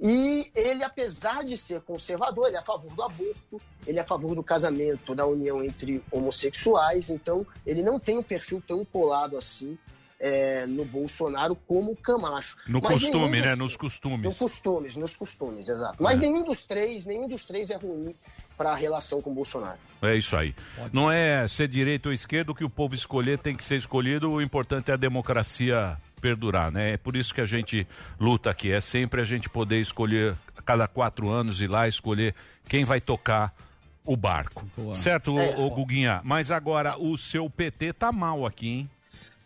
e 0.00 0.50
ele, 0.54 0.84
apesar 0.84 1.42
de 1.44 1.56
ser 1.56 1.80
conservador, 1.80 2.46
ele 2.46 2.56
é 2.56 2.60
a 2.60 2.62
favor 2.64 2.92
do 2.94 3.02
aborto, 3.02 3.60
ele 3.86 3.98
é 3.98 4.02
a 4.02 4.04
favor 4.04 4.34
do 4.34 4.42
casamento, 4.42 5.14
da 5.14 5.26
união 5.26 5.62
entre 5.62 6.02
homossexuais, 6.10 7.10
então 7.10 7.46
ele 7.66 7.82
não 7.82 7.98
tem 7.98 8.16
um 8.18 8.22
perfil 8.22 8.62
tão 8.66 8.84
colado 8.84 9.36
assim 9.36 9.76
é, 10.20 10.66
no 10.66 10.84
Bolsonaro 10.84 11.54
como 11.66 11.92
o 11.92 11.96
Camacho. 11.96 12.56
No 12.66 12.80
Mas 12.82 12.94
costume, 13.02 13.40
né? 13.40 13.50
dos- 13.50 13.58
Nos 13.58 13.76
costumes. 13.76 14.22
Nos 14.24 14.38
costumes, 14.38 14.96
nos 14.96 15.16
costumes, 15.16 15.68
exato. 15.68 15.96
Mas 16.02 16.18
nenhum 16.18 16.42
dos 16.44 16.66
três, 16.66 17.06
nenhum 17.06 17.28
dos 17.28 17.44
três 17.44 17.70
é 17.70 17.76
ruim 17.76 18.14
para 18.56 18.72
a 18.72 18.74
relação 18.74 19.22
com 19.22 19.30
o 19.30 19.34
Bolsonaro. 19.34 19.78
É 20.02 20.16
isso 20.16 20.36
aí. 20.36 20.54
Não 20.92 21.10
é 21.10 21.46
ser 21.46 21.68
direita 21.68 22.08
ou 22.08 22.12
esquerda 22.12 22.50
o 22.50 22.54
que 22.54 22.64
o 22.64 22.70
povo 22.70 22.94
escolher 22.96 23.38
tem 23.38 23.56
que 23.56 23.62
ser 23.64 23.76
escolhido. 23.76 24.30
O 24.32 24.42
importante 24.42 24.90
é 24.90 24.94
a 24.94 24.96
democracia 24.96 25.96
perdurar, 26.18 26.70
né? 26.70 26.92
É 26.92 26.96
por 26.96 27.16
isso 27.16 27.34
que 27.34 27.40
a 27.40 27.46
gente 27.46 27.86
luta 28.18 28.50
aqui. 28.50 28.70
É 28.72 28.80
sempre 28.80 29.20
a 29.20 29.24
gente 29.24 29.48
poder 29.48 29.80
escolher 29.80 30.34
a 30.56 30.62
cada 30.62 30.86
quatro 30.88 31.28
anos 31.30 31.60
ir 31.60 31.68
lá 31.68 31.86
escolher 31.88 32.34
quem 32.68 32.84
vai 32.84 33.00
tocar 33.00 33.54
o 34.04 34.16
barco. 34.16 34.66
Certo, 34.94 35.38
É. 35.38 35.56
ô, 35.56 35.66
ô 35.66 35.70
Guguinha? 35.70 36.20
Mas 36.24 36.50
agora 36.50 36.96
o 36.98 37.16
seu 37.18 37.48
PT 37.50 37.92
tá 37.92 38.10
mal 38.10 38.46
aqui, 38.46 38.68
hein? 38.68 38.90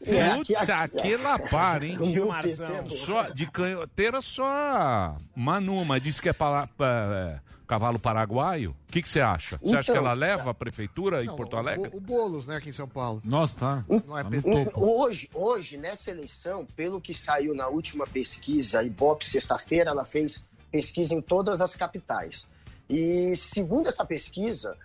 É, 0.06 0.22
aqui- 0.30 0.54
Puta, 0.54 0.74
aqui- 0.74 0.96
que 0.96 1.16
lapar, 1.16 1.82
hein? 1.82 1.98
É. 2.00 2.90
Só, 2.94 3.22
de 3.30 3.50
canhoteira 3.50 4.20
só 4.20 5.16
Manuma. 5.34 6.00
Diz 6.00 6.18
que 6.20 6.28
é, 6.28 6.32
pala- 6.32 6.68
pa- 6.76 6.86
é, 6.86 7.40
cavalo 7.66 7.98
paraguaio. 7.98 8.74
O 8.88 8.92
que 8.92 9.00
que 9.02 9.08
você 9.08 9.20
acha? 9.20 9.58
Você 9.62 9.76
acha 9.76 9.92
que 9.92 9.98
Então, 9.98 10.04
ela 10.04 10.12
leva 10.14 10.50
a 10.50 10.54
prefeitura 10.54 11.22
em 11.22 11.26
Não, 11.26 11.36
Porto 11.36 11.56
Alegre? 11.56 11.90
O, 11.92 11.96
o 11.96 12.00
Boulos, 12.00 12.46
né, 12.46 12.56
aqui 12.56 12.68
em 12.68 12.72
São 12.72 12.88
Paulo. 12.88 13.20
Nossa, 13.24 13.56
tá. 13.56 13.84
Não 14.06 14.18
é 14.18 14.22
Tá. 14.22 14.30
Hoje, 14.76 15.28
hoje, 15.32 15.76
nessa 15.78 16.10
eleição, 16.10 16.66
pelo 16.76 17.00
que 17.00 17.14
saiu 17.14 17.54
na 17.54 17.68
última 17.68 18.06
pesquisa, 18.06 18.80
a 18.80 18.84
Ibope, 18.84 19.24
sexta-feira, 19.24 19.90
ela 19.90 20.04
fez 20.04 20.46
pesquisa 20.70 21.14
em 21.14 21.20
todas 21.20 21.60
as 21.60 21.76
capitais. 21.76 22.46
E 22.88 23.34
segundo 23.36 23.86
essa 23.88 24.04
pesquisa, 24.04 24.76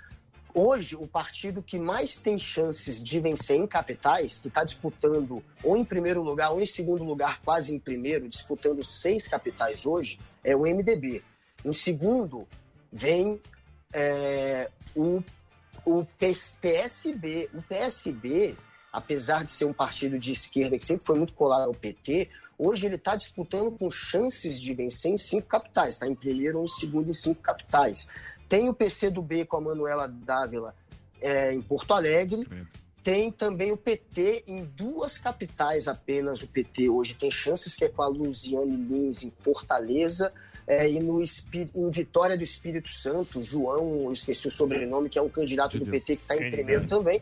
hoje 0.58 0.95
o 0.95 1.05
partido 1.05 1.62
que 1.62 1.78
mais 1.78 2.18
tem 2.18 2.39
chances 2.39 3.03
de 3.03 3.20
vencer 3.20 3.58
em 3.58 3.68
capitais, 3.68 4.39
que 4.39 4.47
está 4.47 4.64
disputando 4.64 5.43
ou 5.64 5.78
em 5.78 5.86
primeiro 5.86 6.24
lugar 6.24 6.51
ou 6.51 6.60
em 6.60 6.66
segundo 6.66 7.03
lugar, 7.03 7.39
quase 7.41 7.76
em 7.76 7.80
primeiro, 7.80 8.28
disputando 8.28 8.84
seis 8.84 9.28
capitais 9.28 9.86
hoje, 9.86 10.20
é 10.43 10.55
o 10.55 10.62
MDB. 10.62 11.24
Em 11.64 11.72
segundo, 11.72 12.47
vem 12.91 13.39
é, 13.93 14.72
o, 14.95 15.22
o 15.86 16.03
PS- 16.18 16.58
PSB. 16.60 17.49
O 17.53 17.62
PSB, 17.62 18.55
apesar 18.91 19.45
de 19.45 19.51
ser 19.51 19.66
um 19.66 19.74
partido 19.74 20.18
de 20.18 20.32
esquerda 20.32 20.78
que 20.78 20.86
sempre 20.86 21.05
foi 21.05 21.20
muito 21.20 21.34
colado 21.34 21.68
ao 21.68 21.74
PT, 21.74 22.30
hoje 22.58 22.88
ele 22.88 22.95
está 22.95 23.16
disputando 23.16 23.70
com 23.78 23.91
chances 23.91 24.60
de 24.60 24.74
vencer 24.74 25.12
em 25.12 25.18
cinco 25.20 25.47
capitais. 25.47 25.93
Está 25.93 26.08
em 26.08 26.16
primeiro 26.16 26.58
ou 26.58 26.66
em 26.66 26.68
segundo 26.68 27.12
em 27.12 27.14
cinco 27.14 27.41
capitais. 27.43 28.08
Tem 28.48 28.70
o 28.70 28.74
PC 28.74 29.10
do 29.10 29.22
B 29.22 29.45
com 29.45 29.58
a 29.58 29.62
Manuela 29.62 30.08
Dávila 30.08 30.76
é, 31.22 31.54
em 31.54 31.62
Porto 31.62 31.93
Alegre. 31.93 32.48
Tem 33.04 33.32
também 33.32 33.72
o 33.72 33.78
PT 33.78 34.43
em 34.48 34.66
duas 34.66 35.18
capitais 35.18 35.88
apenas. 35.88 36.41
O 36.43 36.48
PT 36.48 36.89
hoje 36.89 37.14
tem 37.14 37.32
chances, 37.32 37.76
que 37.76 37.86
é 37.86 37.89
com 37.89 38.02
a 38.02 38.08
Luziane 38.08 38.76
Lins 38.76 39.24
em 39.24 39.32
Fortaleza 39.32 40.34
é, 40.68 40.89
e 40.89 41.00
no, 41.00 41.22
em 41.22 41.91
Vitória 41.91 42.38
do 42.38 42.43
Espírito 42.43 42.89
Santo. 42.89 43.41
João, 43.41 44.04
eu 44.04 44.12
esqueci 44.12 44.48
o 44.48 44.52
sobrenome, 44.52 45.10
que 45.10 45.18
é 45.18 45.22
um 45.22 45.30
candidato 45.30 45.80
do 45.80 45.86
PT 45.86 46.18
que 46.18 46.22
está 46.22 46.36
em 46.36 46.52
primeiro 46.52 46.86
também. 46.86 47.22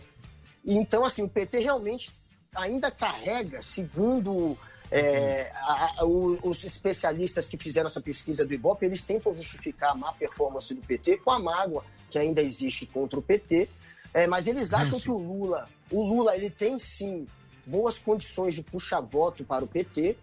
E 0.66 0.76
então, 0.76 1.06
assim, 1.06 1.24
o 1.24 1.30
PT 1.30 1.60
realmente 1.60 2.12
ainda 2.56 2.90
carrega, 2.90 3.62
segundo 3.62 4.58
é, 4.92 5.52
a- 5.56 6.02
a- 6.02 6.06
o- 6.06 6.40
os 6.48 6.64
especialistas 6.64 7.48
que 7.48 7.58
fizeram 7.58 7.88
essa 7.88 8.02
pesquisa 8.02 8.46
do 8.46 8.54
Ibope, 8.54 8.86
eles 8.86 9.02
tentam 9.02 9.34
justificar 9.34 9.92
a 9.92 9.96
má 9.96 10.14
performance 10.14 10.74
do 10.74 10.82
PT 10.82 11.18
com 11.18 11.32
a 11.32 11.40
mágoa 11.40 11.84
que 12.10 12.18
ainda 12.20 12.42
existe 12.42 12.86
contra 12.86 13.18
o 13.20 13.22
PT, 13.22 13.68
é, 14.14 14.28
mas 14.28 14.48
eles 14.48 14.74
acham 14.74 15.00
que 15.00 15.10
o 15.12 15.18
Lula, 15.18 15.68
o 15.92 16.04
Lula, 16.04 16.36
ele 16.36 16.50
tem 16.50 16.78
sim 16.80 17.28
boas 17.66 17.98
condições 17.98 18.54
de 18.54 18.62
puxar 18.62 19.02
voto 19.02 19.44
para 19.44 19.64
o 19.66 19.68
PT, 19.68 20.18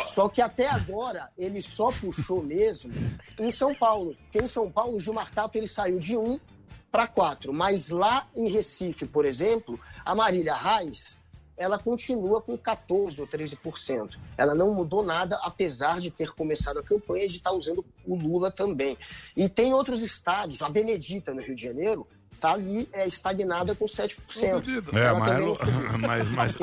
só 0.00 0.28
que 0.30 0.40
até 0.40 0.66
agora 0.66 1.28
ele 1.36 1.60
só 1.60 1.92
puxou 1.92 2.42
mesmo 2.42 2.90
em 3.38 3.50
São 3.50 3.74
Paulo, 3.74 4.16
porque 4.22 4.38
em 4.38 4.46
São 4.46 4.70
Paulo 4.72 4.96
o 4.96 5.00
Gilmar 5.00 5.30
Tato 5.30 5.56
ele 5.58 5.68
saiu 5.68 5.98
de 5.98 6.16
um 6.16 6.40
para 6.90 7.06
quatro, 7.06 7.52
mas 7.52 7.90
lá 7.90 8.26
em 8.34 8.48
Recife, 8.48 9.04
por 9.04 9.26
exemplo, 9.26 9.78
a 10.06 10.14
Marília 10.14 10.54
Reis, 10.54 11.18
ela 11.56 11.78
continua 11.78 12.40
com 12.40 12.56
14 12.56 13.20
ou 13.20 13.26
13%. 13.26 14.16
Ela 14.36 14.54
não 14.54 14.74
mudou 14.74 15.02
nada, 15.02 15.38
apesar 15.42 16.00
de 16.00 16.10
ter 16.10 16.32
começado 16.32 16.78
a 16.78 16.82
campanha 16.82 17.24
e 17.24 17.28
de 17.28 17.36
estar 17.36 17.52
usando 17.52 17.84
o 18.06 18.14
Lula 18.14 18.50
também. 18.50 18.96
E 19.36 19.48
tem 19.48 19.72
outros 19.72 20.02
estados, 20.02 20.62
a 20.62 20.68
Benedita, 20.68 21.32
no 21.32 21.40
Rio 21.40 21.54
de 21.54 21.62
Janeiro, 21.62 22.06
está 22.36 22.52
ali 22.52 22.88
é, 22.92 23.06
estagnada 23.06 23.74
com 23.74 23.84
7%. 23.86 24.18
É, 24.92 25.12
mas, 25.12 25.40
não 25.40 25.98
mas, 25.98 26.30
mas, 26.30 26.56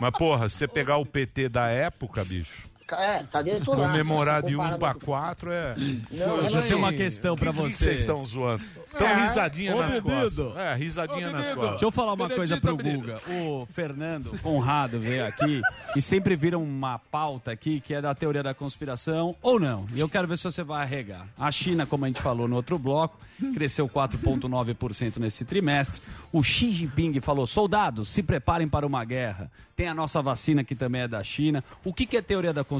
mas, 0.00 0.10
porra, 0.16 0.48
se 0.48 0.56
você 0.56 0.68
pegar 0.68 0.96
o 0.96 1.06
PT 1.06 1.48
da 1.48 1.68
época, 1.68 2.24
bicho, 2.24 2.67
É, 2.96 3.22
tá 3.24 3.42
detonado. 3.42 3.88
Comemorar 3.90 4.40
Se 4.42 4.48
de 4.48 4.54
1 4.54 4.58
comparado 4.58 4.78
para 4.80 4.94
com- 4.94 5.00
4 5.00 5.50
é. 5.52 5.74
Não, 6.10 6.36
Eu 6.38 6.48
já 6.50 6.60
não, 6.60 6.66
tenho 6.66 6.78
uma 6.78 6.92
questão 6.92 7.36
pra 7.36 7.50
você. 7.50 7.76
vocês 7.76 8.00
estão 8.00 8.24
zoando? 8.24 8.62
Estão 8.86 9.06
É. 9.06 9.22
risadinha 9.26 9.76
Ô, 9.76 9.80
nas 9.80 9.92
bebido. 9.94 10.14
costas. 10.22 10.56
É, 10.56 10.74
risadinha 10.74 11.28
Ô, 11.28 11.32
nas 11.32 11.46
costas. 11.48 11.70
Deixa 11.70 11.84
eu 11.84 11.90
falar 11.92 12.12
uma 12.14 12.30
coisa 12.30 12.56
pro 12.60 12.76
Guga. 12.76 13.20
O 13.28 13.66
Fernando 13.72 14.38
Conrado 14.40 14.98
veio 15.00 15.26
aqui 15.26 15.60
e 15.96 16.00
sempre 16.02 16.34
vira 16.36 16.58
uma 16.58 16.98
pauta 16.98 17.50
aqui 17.52 17.80
que 17.80 17.92
é 17.94 18.00
da 18.00 18.14
teoria 18.14 18.42
da 18.42 18.54
conspiração 18.54 19.34
ou 19.42 19.60
não. 19.60 19.86
E 19.94 20.00
eu 20.00 20.08
quero 20.08 20.26
ver 20.26 20.38
se 20.38 20.44
você 20.44 20.62
vai 20.62 20.82
arregar. 20.82 21.26
A 21.38 21.50
China, 21.52 21.84
como 21.86 22.04
a 22.04 22.08
gente 22.08 22.22
falou 22.22 22.48
no 22.48 22.56
outro 22.56 22.78
bloco, 22.78 23.18
cresceu 23.54 23.88
4,9% 23.88 25.18
nesse 25.18 25.44
trimestre. 25.44 26.00
O 26.32 26.42
Xi 26.42 26.72
Jinping 26.74 27.20
falou: 27.20 27.46
soldados, 27.46 28.08
se 28.08 28.22
preparem 28.22 28.68
para 28.68 28.86
uma 28.86 29.04
guerra. 29.04 29.50
Tem 29.76 29.86
a 29.86 29.94
nossa 29.94 30.20
vacina 30.20 30.64
que 30.64 30.74
também 30.74 31.02
é 31.02 31.08
da 31.08 31.22
China. 31.22 31.62
O 31.84 31.94
que, 31.94 32.04
que 32.04 32.16
é 32.16 32.22
teoria 32.22 32.52
da 32.52 32.64
conspiração? 32.64 32.77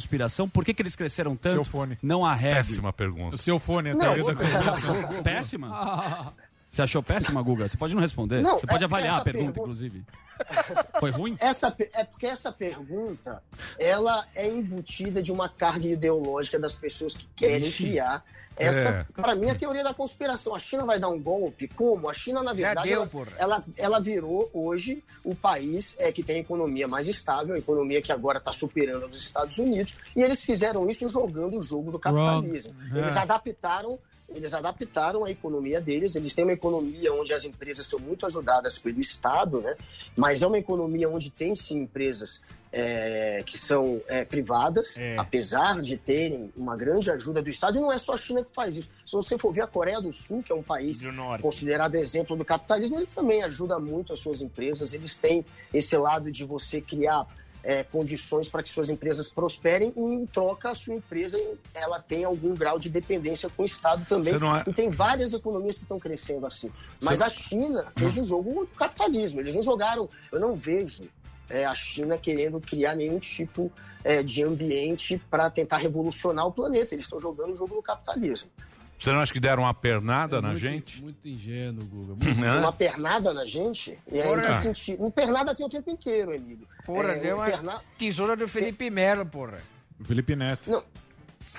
Por 0.49 0.65
que, 0.65 0.73
que 0.75 0.83
eles 0.83 0.95
cresceram 0.97 1.37
tanto? 1.37 1.55
Seu 1.55 1.65
fone. 1.65 1.99
Não 2.03 2.25
arregue. 2.25 2.57
Péssima 2.57 2.93
pergunta. 2.93 3.35
O 3.35 3.39
seu 3.39 3.59
fone 3.59 3.91
é 3.91 3.93
Não, 3.95 4.01
teoria 4.01 4.25
da 4.25 4.35
conspiração. 4.35 5.23
Péssima? 5.23 6.33
Você 6.67 6.83
achou 6.83 7.03
péssima, 7.03 7.41
Guga? 7.41 7.67
Você 7.67 7.79
pode 7.79 7.95
não 7.95 8.03
responder. 8.03 8.43
Não, 8.43 8.59
Você 8.61 8.67
pode 8.67 8.83
é- 8.83 8.87
avaliar 8.87 9.19
a 9.19 9.25
pergunta, 9.25 9.53
pergunta- 9.55 9.61
inclusive. 9.61 10.05
Foi 11.01 11.11
ruim? 11.11 11.35
Essa, 11.41 11.75
é 11.95 12.05
porque 12.05 12.27
essa 12.27 12.53
pergunta 12.53 13.43
ela 13.79 14.27
é 14.35 14.47
embutida 14.47 15.23
de 15.23 15.33
uma 15.33 15.49
carga 15.49 15.89
ideológica 15.89 16.59
das 16.59 16.75
pessoas 16.75 17.17
que 17.17 17.27
querem 17.35 17.69
Ixi. 17.69 17.85
criar 17.85 18.23
essa, 18.59 18.89
É. 18.89 19.07
para 19.21 19.35
mim, 19.35 19.51
a 19.51 19.55
teoria 19.55 19.83
da 19.85 19.95
conspiração. 19.95 20.55
A 20.55 20.59
China 20.59 20.85
vai 20.85 20.99
dar 20.99 21.09
um 21.09 21.21
golpe? 21.21 21.69
Como? 21.69 22.09
A 22.09 22.13
China, 22.13 22.43
na 22.43 22.53
verdade, 22.53 22.89
deu, 22.89 22.99
ela, 22.99 23.07
porra. 23.07 23.33
ela, 23.39 23.65
ela 23.77 24.01
virou 24.01 24.51
hoje 24.53 25.03
o 25.25 25.35
país 25.35 25.97
é, 25.99 26.11
que 26.13 26.23
tem 26.23 26.37
a 26.37 26.41
economia 26.41 26.87
mais 26.89 27.07
estável, 27.07 27.55
a 27.55 27.59
economia 27.59 28.03
que 28.03 28.13
agora 28.13 28.39
está 28.39 28.53
superando 28.53 29.07
os 29.07 29.17
Estados 29.23 29.59
Unidos, 29.59 29.97
e 30.17 30.23
eles 30.23 30.43
fizeram 30.45 30.89
isso 30.89 31.09
jogando 31.09 31.59
o 31.59 31.63
jogo 31.63 31.91
do 31.93 31.99
capitalismo. 31.99 32.75
Wrong. 32.75 32.99
Eles 32.99 33.17
É. 33.17 33.21
adaptaram 33.21 33.99
eles 34.31 34.53
adaptaram 34.53 35.25
a 35.25 35.31
economia 35.31 35.81
deles, 35.81 36.15
eles 36.15 36.35
têm 36.35 36.45
uma 36.45 36.53
economia 36.53 37.11
onde 37.15 37.33
as 37.33 37.47
empresas 37.47 37.87
são 37.87 37.99
muito 37.99 38.27
ajudadas 38.27 38.79
pelo 38.79 39.01
Estado, 39.01 39.63
né? 39.63 39.75
mas 40.15 40.43
é 40.43 40.47
uma 40.47 40.59
economia 40.59 41.09
onde 41.09 41.31
tem 41.31 41.57
sim 41.57 41.79
empresas 41.81 42.43
é, 42.73 43.43
que 43.47 43.57
são 43.59 44.01
é, 44.09 44.25
privadas, 44.25 44.97
apesar 45.19 45.81
de 45.81 45.97
terem 45.97 46.53
uma 46.57 46.77
grande 46.77 47.11
ajuda 47.11 47.41
do 47.43 47.49
Estado, 47.49 47.79
e 47.79 47.81
não 47.81 47.93
é 47.93 47.99
só 47.99 48.15
a 48.15 48.17
China 48.19 48.45
que 48.45 48.53
faz 48.53 48.77
isso. 48.77 48.91
Se 49.07 49.13
você 49.13 49.39
for 49.39 49.53
ver 49.53 49.63
a 49.63 49.67
Coreia 49.67 50.01
do 50.01 50.13
Sul, 50.13 50.43
que 50.43 50.53
é 50.53 50.55
um 50.55 50.63
país 50.63 51.03
considerado 51.43 51.95
exemplo 51.95 52.37
do 52.37 52.45
capitalismo, 52.45 52.99
ele 52.99 53.07
também 53.07 53.43
ajuda 53.43 53.79
muito 53.79 54.13
as 54.13 54.19
suas 54.19 54.43
empresas, 54.43 54.93
eles 54.93 55.17
têm 55.17 55.45
esse 55.73 55.97
lado 55.97 56.31
de 56.31 56.45
você 56.45 56.81
criar 56.81 57.27
é, 57.65 57.83
condições 57.83 58.49
para 58.49 58.63
que 58.63 58.69
suas 58.69 58.89
empresas 58.89 59.29
prosperem 59.29 59.93
e 59.97 60.01
em 60.01 60.25
troca 60.25 60.71
a 60.71 60.75
sua 60.75 60.95
empresa 60.95 61.39
ela 61.75 62.01
tem 62.01 62.25
algum 62.25 62.55
grau 62.55 62.79
de 62.79 62.89
dependência 62.89 63.51
com 63.51 63.63
o 63.63 63.67
Estado 63.67 64.07
também. 64.09 64.33
É- 64.33 64.71
e 64.71 64.73
tem 64.73 64.91
várias 64.91 65.33
economias 65.33 65.77
que 65.77 65.83
estão 65.83 65.99
crescendo 65.99 66.47
assim. 66.47 66.71
Mas 67.03 67.19
Você- 67.19 67.25
a 67.25 67.29
China 67.31 67.87
fez 67.97 68.17
um 68.17 68.25
jogo 68.25 68.61
do 68.61 68.67
capitalismo. 68.69 69.41
Eles 69.41 69.55
não 69.57 69.63
jogaram 69.63 70.09
eu 70.31 70.39
não 70.39 70.55
vejo 70.55 71.09
é, 71.51 71.65
a 71.65 71.75
China 71.75 72.17
querendo 72.19 72.61
criar 72.61 72.95
nenhum 72.95 73.19
tipo 73.19 73.73
é, 74.05 74.23
de 74.23 74.43
ambiente 74.43 75.21
para 75.31 75.49
tentar 75.51 75.79
revolucionar 75.79 76.47
o 76.47 76.53
planeta 76.53 76.95
eles 76.95 77.05
estão 77.05 77.19
jogando 77.21 77.53
o 77.53 77.57
jogo 77.57 77.75
do 77.75 77.83
capitalismo 77.83 78.51
Você 78.99 79.11
não 79.13 79.21
acha 79.21 79.33
que 79.33 79.41
deram 79.41 79.63
uma 79.63 79.73
pernada 79.75 80.41
na 80.43 80.49
muito, 80.49 80.61
gente? 80.61 81.03
Muito 81.03 81.29
ingênuo, 81.29 81.85
Guga. 81.85 82.15
Hã? 82.47 82.61
uma 82.61 82.73
pernada 82.73 83.33
na 83.33 83.45
gente 83.47 83.99
e 84.11 84.21
aí 84.21 84.29
Porra. 84.29 84.43
que 84.43 84.53
sentido 84.55 85.05
um 85.05 85.11
pernada 85.11 85.55
tem 85.55 85.65
o 85.65 85.69
tempo 85.69 85.91
inteiro 85.91 86.33
Emílio 86.35 86.67
Porra, 86.85 87.13
É, 87.13 87.21
deu 87.21 87.37
um 87.37 87.39
uma 87.41 87.47
perna- 87.47 87.83
tesoura 87.97 88.37
do 88.37 88.47
Felipe 88.49 88.91
Melo, 88.91 89.25
porra. 89.27 89.59
Felipe 90.05 90.37
Neto. 90.37 90.71
Não. 90.71 90.83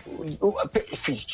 O, 0.06 0.54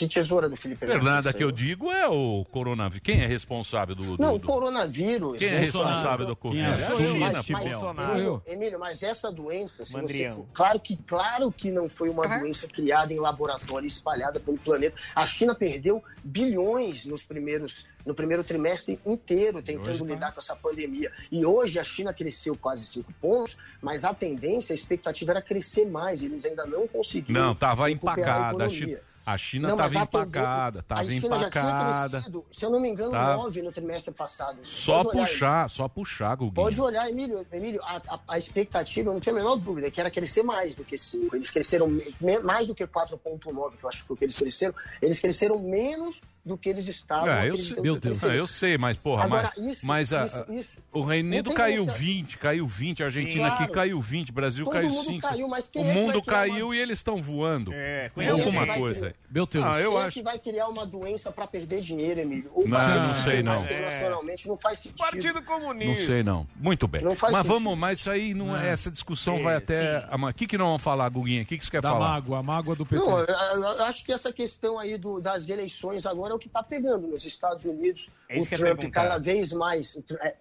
tesoura 0.07 0.49
do 0.49 0.55
Felipe 0.55 0.85
Neto, 0.85 1.05
isso 1.19 1.33
que 1.33 1.43
eu 1.43 1.51
digo 1.51 1.91
é 1.91 2.07
o 2.07 2.45
coronavírus. 2.51 3.01
Quem 3.03 3.21
é 3.23 3.27
responsável 3.27 3.95
do. 3.95 4.17
do- 4.17 4.21
Não, 4.21 4.35
o 4.35 4.39
do- 4.39 4.47
coronavírus. 4.47 5.39
Quem 5.39 5.47
é 5.49 5.59
responsável 5.59 6.25
do? 6.25 6.37
É 6.57 6.65
a 6.65 6.75
Sou 6.75 6.99
eu, 6.99 7.11
China, 7.13 7.31
mas, 7.33 7.49
mas, 7.49 7.71
Bolsonaro. 7.71 8.11
Emílio, 8.13 8.41
Emílio, 8.45 8.79
mas 8.79 9.03
essa 9.03 9.31
doença, 9.31 9.85
se 9.85 9.93
você 9.93 10.31
for, 10.31 10.45
claro 10.53 10.79
que 10.79 10.97
claro 10.97 11.51
que 11.51 11.71
não 11.71 11.89
foi 11.89 12.09
uma 12.09 12.27
doença 12.39 12.67
criada 12.67 13.13
em 13.13 13.19
laboratório 13.19 13.87
espalhada 13.87 14.39
pelo 14.39 14.57
planeta. 14.57 14.95
A 15.15 15.25
China 15.25 15.55
perdeu 15.55 16.03
bilhões 16.23 17.05
nos 17.05 17.23
primeiros 17.23 17.85
no 18.05 18.13
primeiro 18.13 18.43
trimestre 18.43 18.99
inteiro 19.05 19.61
tentando 19.61 19.99
tá. 19.99 20.05
lidar 20.05 20.31
com 20.33 20.39
essa 20.39 20.55
pandemia. 20.55 21.11
E 21.31 21.45
hoje 21.45 21.79
a 21.79 21.83
China 21.83 22.13
cresceu 22.13 22.55
quase 22.55 22.85
cinco 22.85 23.11
pontos, 23.19 23.57
mas 23.81 24.05
a 24.05 24.13
tendência, 24.13 24.73
a 24.73 24.75
expectativa 24.75 25.31
era 25.31 25.41
crescer 25.41 25.85
mais. 25.85 26.21
Eles 26.21 26.45
ainda 26.45 26.65
não 26.65 26.87
conseguiram. 26.87 27.41
Não, 27.41 27.55
tava 27.55 27.87
recuperar 27.87 28.51
empacada. 28.51 28.65
A. 28.65 28.69
China, 28.69 28.99
a 29.25 29.37
China 29.37 29.69
Não, 29.69 29.77
mas 29.77 29.91
tava 29.91 30.03
a 30.03 30.07
tendência- 30.07 30.27
empacada. 30.39 30.83
Tava 30.83 31.01
a 31.01 31.09
China 31.09 31.37
já 31.37 31.49
tinha 31.49 31.63
empacada. 31.63 32.09
crescido, 32.17 32.45
se 32.51 32.65
eu 32.65 32.69
não 32.69 32.79
me 32.79 32.89
engano, 32.89 33.11
Tá. 33.11 33.35
9 33.37 33.61
no 33.61 33.71
trimestre 33.71 34.13
passado. 34.13 34.59
Só 34.63 34.97
Pode 35.03 35.17
olhar 35.17 35.27
puxar, 35.27 35.69
só 35.69 35.87
puxar, 35.87 36.35
Guguinho. 36.35 36.53
Pode 36.53 36.79
olhar, 36.81 37.09
Emílio, 37.09 37.45
Emílio 37.51 37.81
a, 37.83 38.01
a- 38.07 38.19
a 38.27 38.37
expectativa, 38.37 39.09
eu 39.09 39.13
não 39.13 39.19
tenho 39.19 39.35
a 39.35 39.39
menor 39.39 39.55
dúvida, 39.55 39.89
que 39.89 39.99
era 39.99 40.11
crescer 40.11 40.43
mais 40.43 40.75
do 40.75 40.83
que 40.83 40.97
5. 40.97 41.35
Eles 41.35 41.49
cresceram 41.49 41.87
me- 41.87 42.39
mais 42.43 42.67
do 42.67 42.75
que 42.75 42.85
4,9, 42.85 43.77
que 43.77 43.83
eu 43.83 43.89
acho 43.89 44.01
que 44.01 44.07
foi 44.07 44.13
o 44.15 44.17
que 44.17 44.25
eles 44.25 44.37
cresceram. 44.37 44.73
Eles 45.01 45.19
cresceram 45.19 45.57
menos 45.59 46.21
do 46.45 46.55
que 46.55 46.69
eles 46.69 46.87
estavam. 46.87 47.27
É, 47.29 47.49
eu 47.49 47.57
sei, 47.57 47.75
que 47.75 47.99
cresceram. 47.99 48.33
É, 48.33 48.39
eu 48.39 48.45
sei, 48.45 48.77
mas 48.77 48.97
porra, 48.97 49.23
Agora, 49.23 49.51
mas, 49.57 49.65
isso- 49.65 49.87
mas 49.87 50.13
a- 50.13 50.25
isso- 50.25 50.45
isso- 50.53 50.77
o 50.93 51.01
Reino 51.03 51.29
Unido 51.29 51.51
caiu 51.55 51.85
você- 51.85 51.91
20, 51.97 52.37
caiu 52.37 52.67
20, 52.67 53.01
a 53.01 53.07
Argentina 53.07 53.47
Claro. 53.47 53.63
aqui 53.63 53.73
caiu 53.73 53.99
20, 53.99 54.31
Brasil 54.31 54.65
Todo 54.65 54.73
caiu 54.73 54.89
mundo 54.91 55.05
5. 55.05 55.27
caiu, 55.27 55.47
mas 55.47 55.67
quem 55.69 55.81
o 55.81 55.89
é 55.89 55.93
mundo 55.93 56.21
caiu 56.21 56.67
uma- 56.67 56.75
e 56.75 56.79
eles 56.79 56.99
estão 56.99 57.17
voando. 57.17 57.71
É, 57.73 58.11
alguma 58.29 58.67
coisa. 58.75 59.14
Meu 59.29 59.45
Deus. 59.45 59.65
Ah, 59.65 59.81
eu 59.81 59.91
Quem 59.91 59.99
é 59.99 60.03
acho. 60.03 60.11
que 60.13 60.21
vai 60.21 60.39
criar 60.39 60.67
uma 60.67 60.85
doença 60.85 61.31
para 61.31 61.45
perder 61.47 61.81
dinheiro, 61.81 62.19
Emílio? 62.21 62.49
Ou 62.53 62.67
Não, 62.67 62.79
não 62.99 63.05
sei, 63.05 63.41
não. 63.43 63.63
Internacionalmente 63.65 64.47
não 64.47 64.55
faz 64.55 64.79
sentido. 64.79 64.97
Partido 64.99 65.41
Comunista. 65.41 65.87
Não 65.89 65.95
sei 66.07 66.23
não. 66.23 66.47
Muito 66.55 66.87
bem. 66.87 67.01
Não 67.01 67.15
faz 67.15 67.33
mas 67.33 67.41
sentido. 67.45 67.59
vamos, 67.63 67.77
mas 67.77 67.99
isso 67.99 68.09
aí 68.09 68.33
não 68.33 68.55
é, 68.55 68.61
Não. 68.61 68.65
essa 68.69 68.89
discussão 68.91 69.35
É, 69.37 69.41
vai 69.43 69.55
até. 69.57 70.07
O 70.11 70.33
que 70.33 70.47
que 70.47 70.57
nós 70.57 70.67
vamos 70.67 70.81
falar, 70.81 71.09
Guguinha? 71.09 71.41
O 71.41 71.45
que 71.45 71.57
que 71.57 71.65
você 71.65 71.71
quer 71.71 71.81
Da 71.81 71.89
falar? 71.89 72.07
mágoa, 72.11 72.39
a 72.39 72.43
mágoa 72.43 72.75
do 72.75 72.85
PT. 72.85 73.03
Não, 73.03 73.19
eu, 73.19 73.25
eu 73.25 73.83
acho 73.85 74.05
que 74.05 74.13
essa 74.13 74.31
questão 74.31 74.79
aí 74.79 74.97
do- 74.97 75.19
das 75.19 75.49
eleições 75.49 76.05
agora 76.05 76.31
é 76.31 76.35
o 76.35 76.39
que 76.39 76.47
está 76.47 76.63
pegando 76.63 77.07
nos 77.07 77.25
Estados 77.25 77.65
Unidos. 77.65 78.11
É 78.29 78.37
o 78.37 78.45
Trump 78.45 78.83
cada 78.91 79.17
vez 79.17 79.51
mais. 79.53 79.97
É, 80.21 80.35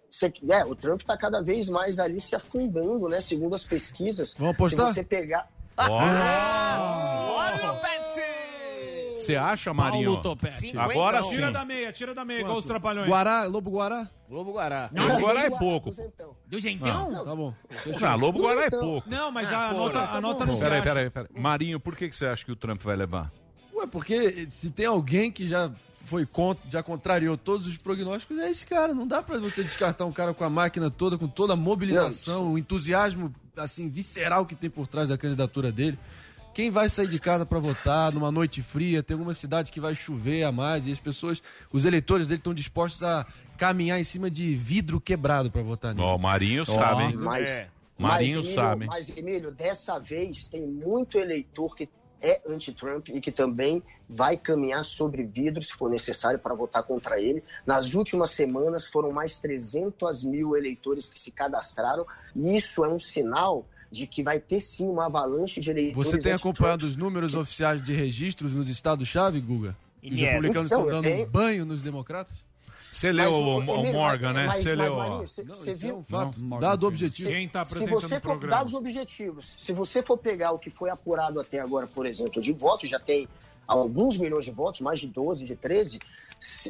é, 0.50 0.64
o 0.64 0.74
Trump 0.76 1.00
está 1.00 1.16
cada 1.16 1.42
vez 1.42 1.68
mais 1.68 1.98
ali 1.98 2.20
se 2.20 2.36
afundando, 2.36 3.08
né? 3.08 3.20
Segundo 3.20 3.54
as 3.54 3.64
pesquisas. 3.64 4.34
Vamos 4.38 4.54
apostar? 4.54 4.88
Se 4.88 4.94
você 4.94 5.02
pegar. 5.04 5.48
Olha 5.76 6.78
o! 6.80 8.53
Você 9.24 9.36
acha, 9.36 9.72
Marinho? 9.74 10.04
Paulo 10.14 10.22
Topete. 10.22 10.76
Agora 10.76 11.22
sim. 11.22 11.30
Tira 11.30 11.50
da 11.52 11.64
meia, 11.64 11.92
tira 11.92 12.14
da 12.14 12.24
meia, 12.24 12.40
igual 12.40 12.58
os 12.58 12.66
trapalhões. 12.66 13.08
Guará, 13.08 13.44
Lobo 13.44 13.70
Guará? 13.70 14.08
Globo 14.28 14.52
Guará. 14.52 14.90
Agora 15.16 15.40
é 15.40 15.50
pouco. 15.50 15.90
Do 16.46 16.58
jeitão? 16.60 17.24
Tá 17.24 17.34
bom. 17.34 17.54
Ah, 18.02 18.14
Lobo 18.14 18.40
Guará 18.42 18.64
é 18.66 18.70
pouco. 18.70 19.08
Não, 19.08 19.30
mas 19.30 19.50
Ah, 19.52 19.70
a 19.70 19.74
porra, 19.74 19.84
nota, 19.84 20.06
tá 20.06 20.12
a 20.16 20.20
nota 20.20 20.38
bom. 20.40 20.46
não 20.46 20.56
se 20.56 20.62
Peraí, 20.62 20.82
peraí, 20.82 21.10
peraí. 21.10 21.28
Marinho, 21.34 21.80
por 21.80 21.96
que 21.96 22.08
que 22.08 22.16
você 22.16 22.26
acha 22.26 22.44
que 22.44 22.52
o 22.52 22.56
Trump 22.56 22.82
vai 22.82 22.96
levar? 22.96 23.32
Ué, 23.74 23.86
porque 23.86 24.46
se 24.48 24.70
tem 24.70 24.86
alguém 24.86 25.30
que 25.32 25.48
já 25.48 25.70
foi 26.06 26.26
contra, 26.26 26.68
já 26.68 26.82
contrariou 26.82 27.36
todos 27.36 27.66
os 27.66 27.76
prognósticos, 27.78 28.38
é 28.38 28.50
esse 28.50 28.66
cara. 28.66 28.92
Não 28.94 29.06
dá 29.06 29.22
pra 29.22 29.38
você 29.38 29.62
descartar 29.62 30.04
um 30.04 30.12
cara 30.12 30.34
com 30.34 30.44
a 30.44 30.50
máquina 30.50 30.90
toda, 30.90 31.16
com 31.16 31.26
toda 31.26 31.54
a 31.54 31.56
mobilização, 31.56 32.52
o 32.52 32.58
entusiasmo 32.58 33.32
assim 33.56 33.88
visceral 33.88 34.44
que 34.44 34.54
tem 34.54 34.68
por 34.68 34.86
trás 34.86 35.08
da 35.08 35.16
candidatura 35.16 35.70
dele. 35.72 35.98
Quem 36.54 36.70
vai 36.70 36.88
sair 36.88 37.08
de 37.08 37.18
casa 37.18 37.44
pra 37.44 37.58
votar 37.58 38.12
numa 38.12 38.30
noite 38.30 38.62
fria? 38.62 39.02
Tem 39.02 39.14
algumas 39.14 39.36
cidades 39.38 39.72
que 39.72 39.80
vai 39.80 39.92
chover 39.92 40.44
a 40.44 40.52
mais 40.52 40.86
e 40.86 40.92
as 40.92 41.00
pessoas, 41.00 41.42
os 41.72 41.84
eleitores 41.84 42.28
dele 42.28 42.38
estão 42.38 42.54
dispostos 42.54 43.02
a 43.02 43.26
caminhar 43.58 43.98
em 43.98 44.04
cima 44.04 44.30
de 44.30 44.54
vidro 44.54 45.00
quebrado 45.00 45.50
pra 45.50 45.62
votar 45.62 45.92
nele. 45.92 46.06
Ó, 46.06 46.14
o 46.14 46.18
Marinho 46.18 46.64
sabe, 46.64 47.02
hein? 47.02 47.16
Mas, 47.16 47.50
É. 47.50 47.68
Marinho 47.98 48.38
mas, 48.38 48.46
Emílio, 48.46 48.54
sabe? 48.54 48.86
Mas, 48.86 49.16
Emílio, 49.16 49.52
dessa 49.52 49.98
vez 49.98 50.46
tem 50.46 50.64
muito 50.64 51.18
eleitor 51.18 51.74
que 51.76 51.88
é 52.22 52.40
anti-Trump 52.46 53.08
e 53.08 53.20
que 53.20 53.30
também 53.30 53.82
vai 54.08 54.36
caminhar 54.36 54.84
sobre 54.84 55.24
vidro 55.24 55.60
se 55.60 55.72
for 55.74 55.90
necessário 55.90 56.38
para 56.38 56.54
votar 56.54 56.82
contra 56.82 57.20
ele. 57.20 57.42
Nas 57.66 57.94
últimas 57.94 58.30
semanas 58.30 58.86
foram 58.86 59.12
mais 59.12 59.40
300 59.40 60.24
mil 60.24 60.56
eleitores 60.56 61.06
que 61.06 61.18
se 61.18 61.32
cadastraram. 61.32 62.06
E 62.34 62.56
isso 62.56 62.84
é 62.84 62.88
um 62.88 62.98
sinal 62.98 63.66
de 63.94 64.06
que 64.08 64.22
vai 64.24 64.40
ter 64.40 64.60
sim 64.60 64.88
uma 64.88 65.06
avalanche 65.06 65.60
de 65.60 65.70
eleitores. 65.70 66.08
Você 66.10 66.18
tem 66.18 66.32
acompanhado 66.32 66.84
os 66.84 66.96
números 66.96 67.34
oficiais 67.34 67.80
de 67.80 67.92
registros 67.92 68.52
nos 68.52 68.68
estados-chave, 68.68 69.40
Guga? 69.40 69.76
Os 70.02 70.10
Yes. 70.10 70.20
republicanos 70.20 70.70
Então, 70.72 70.84
estão 70.84 71.00
dando 71.00 71.04
tenho. 71.04 71.26
banho 71.28 71.64
nos 71.64 71.80
democratas? 71.80 72.42
Você 72.92 73.10
leu 73.10 73.24
Mas 73.24 73.34
o, 73.34 73.58
o 73.88 73.92
Morgan, 73.92 74.32
né? 74.32 74.46
mas- 74.46 74.62
Você 74.64 74.74
leu. 74.74 74.94
Você 75.18 75.42
você 75.44 75.72
viu? 75.72 75.96
um 75.98 76.04
fato. 76.04 76.38
Não, 76.40 76.58
Dado 76.60 76.86
objetivo. 76.86 77.28
Quem 77.28 77.48
tá 77.48 77.64
se 77.64 77.86
você 77.86 78.16
o 78.16 78.20
for 78.20 78.38
dados 78.46 78.74
objetivos, 78.74 79.54
se 79.56 79.72
você 79.72 80.02
for 80.02 80.16
pegar 80.18 80.52
o 80.52 80.58
que 80.58 80.70
foi 80.70 80.90
apurado 80.90 81.40
até 81.40 81.58
agora, 81.60 81.86
por 81.86 82.04
exemplo, 82.06 82.40
de 82.42 82.52
votos, 82.52 82.88
já 82.90 82.98
tem 83.00 83.26
alguns 83.66 84.16
milhões 84.16 84.44
de 84.44 84.50
votos, 84.52 84.80
mais 84.80 85.00
de 85.00 85.06
12, 85.08 85.44
de 85.44 85.56
13, 85.56 85.98
se 85.98 85.98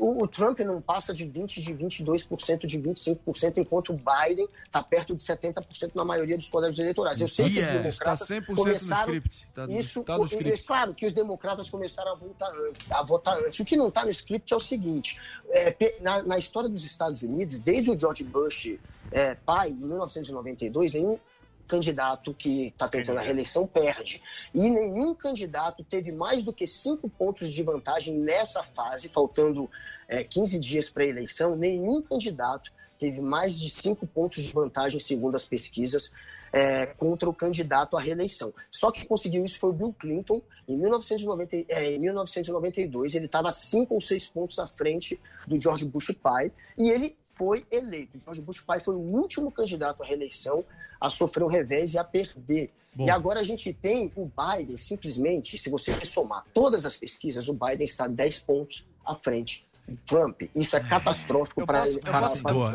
o, 0.01 0.23
o 0.23 0.29
Trump 0.29 0.61
não 0.61 0.81
passa 0.81 1.13
de 1.13 1.25
20, 1.25 1.61
de 1.63 1.75
22%, 1.75 2.67
de 2.67 2.79
25%, 2.79 3.59
enquanto 3.59 3.93
o 3.93 3.97
Biden 3.97 4.49
está 4.65 4.83
perto 4.83 5.15
de 5.15 5.23
70% 5.23 5.93
na 5.95 6.05
maioria 6.05 6.37
dos 6.37 6.49
colégios 6.49 6.79
eleitorais. 6.79 7.21
Eu 7.21 7.29
sei 7.29 7.47
que 7.47 7.51
os 7.53 7.57
Yeah, 7.59 7.83
democratas 7.83 8.21
está 8.31 8.35
100% 8.43 8.49
no 8.49 8.57
começaram... 8.57 9.15
script. 9.15 9.47
Tá 9.55 9.67
no- 9.67 9.79
isso, 9.79 10.03
tá 10.05 10.19
no 10.19 10.25
script. 10.27 10.53
é 10.53 10.67
claro 10.67 10.95
que 10.95 11.07
os 11.07 11.13
democratas 11.13 11.69
começaram 11.71 12.13
a 12.13 12.15
votar, 12.15 12.53
a 12.91 13.03
votar 13.03 13.39
antes. 13.39 13.61
O 13.61 13.65
que 13.65 13.77
não 13.77 13.89
está 13.89 14.05
no 14.05 14.11
script 14.11 14.53
é 14.53 14.57
o 14.57 14.61
seguinte: 14.61 15.19
é, 15.51 15.97
na, 16.01 16.23
na 16.23 16.39
história 16.39 16.69
dos 16.69 16.85
Estados 16.85 17.23
Unidos, 17.23 17.59
desde 17.59 17.91
o 17.91 17.99
George 17.99 18.25
Bush 18.25 18.79
é, 19.11 19.35
pai, 19.35 19.71
em 19.71 19.75
1992, 19.75 20.93
nenhum 20.93 21.19
candidato 21.67 22.35
que 22.35 22.69
está 22.69 22.89
tentando 22.89 23.19
a 23.19 23.23
reeleição 23.23 23.67
perde. 23.67 24.23
E 24.53 24.69
nenhum 24.69 25.15
candidato 25.15 25.83
teve 25.85 26.13
mais 26.13 26.45
do 26.45 26.53
que 26.53 26.67
cinco 26.67 27.09
pontos 27.09 27.51
de 27.51 27.63
vantagem 27.63 28.15
nessa 28.15 28.63
fase, 28.63 29.09
faltando 29.09 29.71
é, 30.09 30.23
15 30.23 30.59
dias 30.59 30.91
para 30.91 31.05
a 31.05 31.07
eleição. 31.07 31.57
Nenhum 31.57 32.03
candidato 32.03 32.73
teve 32.99 33.21
mais 33.21 33.59
de 33.59 33.69
cinco 33.69 34.07
pontos 34.07 34.43
de 34.43 34.53
vantagem, 34.53 35.01
segundo 35.01 35.35
as 35.35 35.45
pesquisas, 35.45 36.13
é, 36.53 36.87
contra 36.87 37.29
o 37.29 37.35
candidato 37.35 37.97
à 37.97 38.01
reeleição. 38.01 38.55
Só 38.71 38.93
que 38.93 39.05
conseguiu 39.07 39.45
isso 39.45 39.59
foi 39.59 39.71
o 39.71 39.73
Bill 39.73 39.95
Clinton. 39.99 40.41
Em, 40.69 40.77
1990, 40.77 41.57
é, 41.69 41.95
em 41.95 41.99
1992, 41.99 43.15
ele 43.15 43.27
estava 43.27 43.51
cinco 43.51 43.95
ou 43.95 44.01
seis 44.01 44.29
pontos 44.29 44.59
à 44.59 44.69
frente 44.69 45.21
do 45.47 45.61
George 45.61 45.85
Bush 45.85 46.13
pai, 46.23 46.53
e 46.79 46.91
ele 46.91 47.17
foi 47.37 47.67
eleito. 47.71 48.19
George 48.19 48.41
Bush 48.41 48.61
pai 48.61 48.81
foi 48.81 48.95
o 48.95 48.99
último 49.01 49.51
candidato 49.51 50.03
à 50.03 50.07
reeleição 50.07 50.65
a 51.01 51.09
sofrer 51.11 51.45
um 51.45 51.49
revés 51.49 51.95
e 51.95 51.99
a 51.99 52.05
perder. 52.05 52.71
Bom. 52.95 53.07
E 53.07 53.11
agora 53.11 53.41
a 53.41 53.43
gente 53.43 53.73
tem 53.73 54.13
o 54.15 54.25
Biden, 54.31 54.77
simplesmente, 54.77 55.59
se 55.59 55.69
você 55.69 55.93
somar 56.05 56.45
todas 56.55 56.87
as 56.87 56.97
pesquisas, 56.97 57.49
o 57.49 57.53
Biden 57.53 57.85
está 57.85 58.07
10 58.07 58.39
pontos 58.41 58.87
à 59.05 59.15
frente 59.17 59.67
do 59.89 59.97
Trump. 60.07 60.43
Isso 60.55 60.77
é 60.77 60.81
catastrófico 60.81 61.67
para 61.67 61.87
ele. 61.89 62.01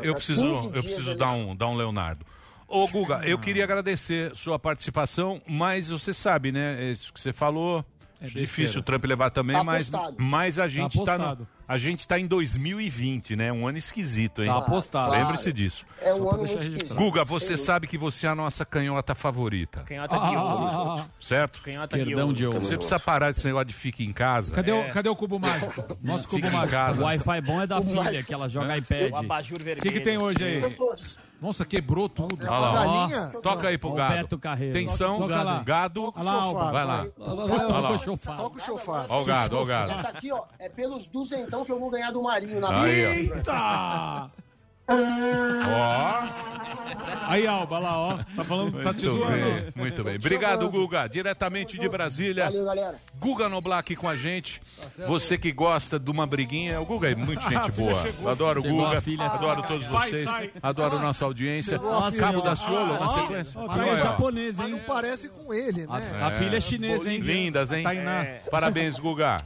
eu 0.03 0.13
preciso, 0.15 0.41
15 0.45 0.65
eu 0.75 0.83
preciso 0.83 1.15
da 1.15 1.25
dar 1.25 1.31
um, 1.31 1.55
dar 1.55 1.67
um 1.67 1.75
Leonardo. 1.75 2.25
Ô, 2.67 2.85
Guga, 2.87 3.21
eu 3.25 3.39
queria 3.39 3.63
agradecer 3.63 4.35
sua 4.35 4.59
participação, 4.59 5.41
mas 5.47 5.89
você 5.89 6.13
sabe, 6.13 6.51
né? 6.51 6.91
Isso 6.91 7.11
que 7.11 7.19
você 7.19 7.33
falou. 7.33 7.83
É 8.21 8.25
difícil 8.27 8.81
o 8.81 8.83
Trump 8.83 9.05
levar 9.05 9.31
também, 9.31 9.55
Tá 9.55 9.63
mas, 9.63 9.89
mas 10.17 10.59
a 10.59 10.67
gente 10.67 10.99
Tá 10.99 11.05
tá, 11.05 11.17
no- 11.17 11.23
apostado. 11.23 11.47
A 11.69 11.77
gente 11.77 12.07
tá 12.07 12.19
em 12.19 12.25
2020, 12.25 13.35
né? 13.35 13.53
Um 13.53 13.67
ano 13.67 13.77
esquisito, 13.77 14.41
hein? 14.41 14.49
Tá 14.49 14.57
apostado. 14.57 15.11
Lembre-se 15.11 15.43
Claro. 15.43 15.53
disso. 15.53 15.85
É 16.01 16.13
um 16.13 16.27
ano 16.27 16.39
muito 16.39 16.57
esquisito. 16.57 16.95
Guga, 16.95 17.23
você 17.23 17.55
sabe 17.57 17.85
que 17.85 17.95
você 17.97 18.25
é 18.25 18.29
a 18.31 18.35
nossa 18.35 18.65
canhota 18.65 19.13
favorita. 19.13 19.81
Canhota 19.81 20.17
de 20.17 20.35
ouro. 20.35 21.05
Certo? 21.21 21.61
Canhota 21.61 21.95
ouro. 21.95 22.33
de 22.33 22.45
ouro. 22.47 22.59
Você 22.61 22.75
precisa 22.75 22.99
parar 22.99 23.31
desse 23.31 23.45
negócio 23.45 23.67
de 23.67 23.73
fica 23.75 24.01
em 24.01 24.11
casa. 24.11 24.53
Cadê, 24.55 24.71
É. 24.71 24.89
o, 24.89 24.91
cadê 24.91 25.09
o 25.09 25.15
cubo 25.15 25.39
mágico? 25.39 25.69
O 26.09 26.23
cubo 26.23 26.35
Fica 26.37 26.47
em 26.47 26.51
mágico. 26.51 26.71
casa. 26.71 27.01
O 27.01 27.05
Wi-Fi 27.05 27.41
bom 27.41 27.61
é 27.61 27.67
da 27.67 27.81
filha, 27.81 28.23
que 28.23 28.33
ela 28.33 28.49
joga 28.49 28.75
iPad. 28.77 29.11
O 29.11 29.15
abajur 29.17 29.57
O 29.59 29.63
vermelho. 29.63 29.81
que, 29.81 29.93
que 29.93 30.01
tem 30.01 30.21
hoje 30.21 30.43
aí? 30.43 30.75
Nossa, 31.41 31.63
quebrou 31.65 32.09
tudo. 32.09 32.37
Olha 32.49 32.59
lá, 32.59 33.07
ó. 33.35 33.39
Toca 33.41 33.69
aí 33.69 33.77
pro 33.77 33.93
gado. 33.93 34.13
Beto 34.15 34.37
Carreiro. 34.37 34.77
Atenção, 34.77 35.19
Toca 35.19 35.41
lá. 35.41 35.63
gado. 35.63 36.11
Olha 36.15 36.23
lá, 36.25 36.33
Alba. 36.33 36.71
Vai 36.71 36.85
lá. 36.85 37.05
Toca 37.05 37.31
Olha 37.53 37.79
lá. 37.79 37.91
o 37.91 37.97
chofar. 37.99 38.35
Toca 38.37 38.57
o 38.57 38.65
chofar. 38.65 39.05
Ó 39.07 39.21
o 39.21 39.25
gado, 39.25 39.57
ó 39.57 39.61
o 39.61 39.65
gado. 39.65 39.91
Essa 39.91 40.09
aqui, 40.09 40.31
ó, 40.33 40.43
é 40.57 40.67
pelos 40.67 41.07
duzentão 41.07 41.58
que 41.65 41.71
eu 41.71 41.79
vou 41.79 41.89
ganhar 41.89 42.11
do 42.11 42.21
Marinho 42.23 42.59
na 42.59 42.69
Aí, 42.83 43.05
ó. 43.05 43.09
Eita! 43.09 44.29
Ó. 44.87 46.49
Aí, 47.29 47.45
Alba, 47.45 47.77
lá, 47.77 47.95
ó. 47.99 48.17
Tá 48.35 48.43
falando, 48.43 48.81
tá 48.81 48.91
te 48.91 49.05
Muito 49.05 49.19
zoando. 49.19 49.31
bem, 49.35 49.73
muito 49.75 50.03
bem. 50.03 50.15
Obrigado, 50.15 50.67
Guga. 50.69 51.07
Diretamente 51.07 51.79
de 51.79 51.87
Brasília. 51.87 52.45
Valeu, 52.45 52.65
galera. 52.65 52.95
Guga 53.19 53.47
Noblar 53.47 53.77
aqui 53.79 53.95
com 53.95 54.09
a 54.09 54.15
gente. 54.15 54.59
Você 55.05 55.37
que 55.37 55.51
gosta 55.51 55.99
de 55.99 56.09
uma 56.09 56.25
briguinha, 56.25 56.81
o 56.81 56.85
Guga 56.85 57.11
é 57.11 57.15
muito 57.15 57.39
gente 57.47 57.71
boa. 57.71 58.01
Adoro 58.31 58.61
o 58.61 58.63
Chegou 58.63 58.85
Guga, 58.87 59.01
filha. 59.01 59.25
adoro 59.25 59.61
todos 59.63 59.85
Vai, 59.87 60.09
vocês, 60.09 60.25
sai. 60.27 60.51
adoro 60.61 60.97
nossa 60.99 61.23
audiência. 61.25 61.77
Chegou 61.77 61.95
a 61.99 62.11
filha. 62.11 62.23
Cabo 62.23 62.41
da 62.41 62.55
Ciolo, 62.55 62.93
na 62.99 63.05
Ah, 63.05 63.09
sequência. 63.09 63.59
tá 63.61 63.67
ó. 63.67 63.97
japonês, 63.97 64.59
hein? 64.59 64.69
não 64.69 64.79
parece 64.79 65.29
com 65.29 65.53
ele, 65.53 65.85
né? 65.85 66.01
A 66.23 66.31
filha 66.31 66.57
é 66.57 66.61
chinesa, 66.61 67.11
hein? 67.11 67.19
Lindas, 67.19 67.71
hein? 67.71 67.83
Tainá. 67.83 68.25
Parabéns, 68.49 68.97
Guga. 68.97 69.37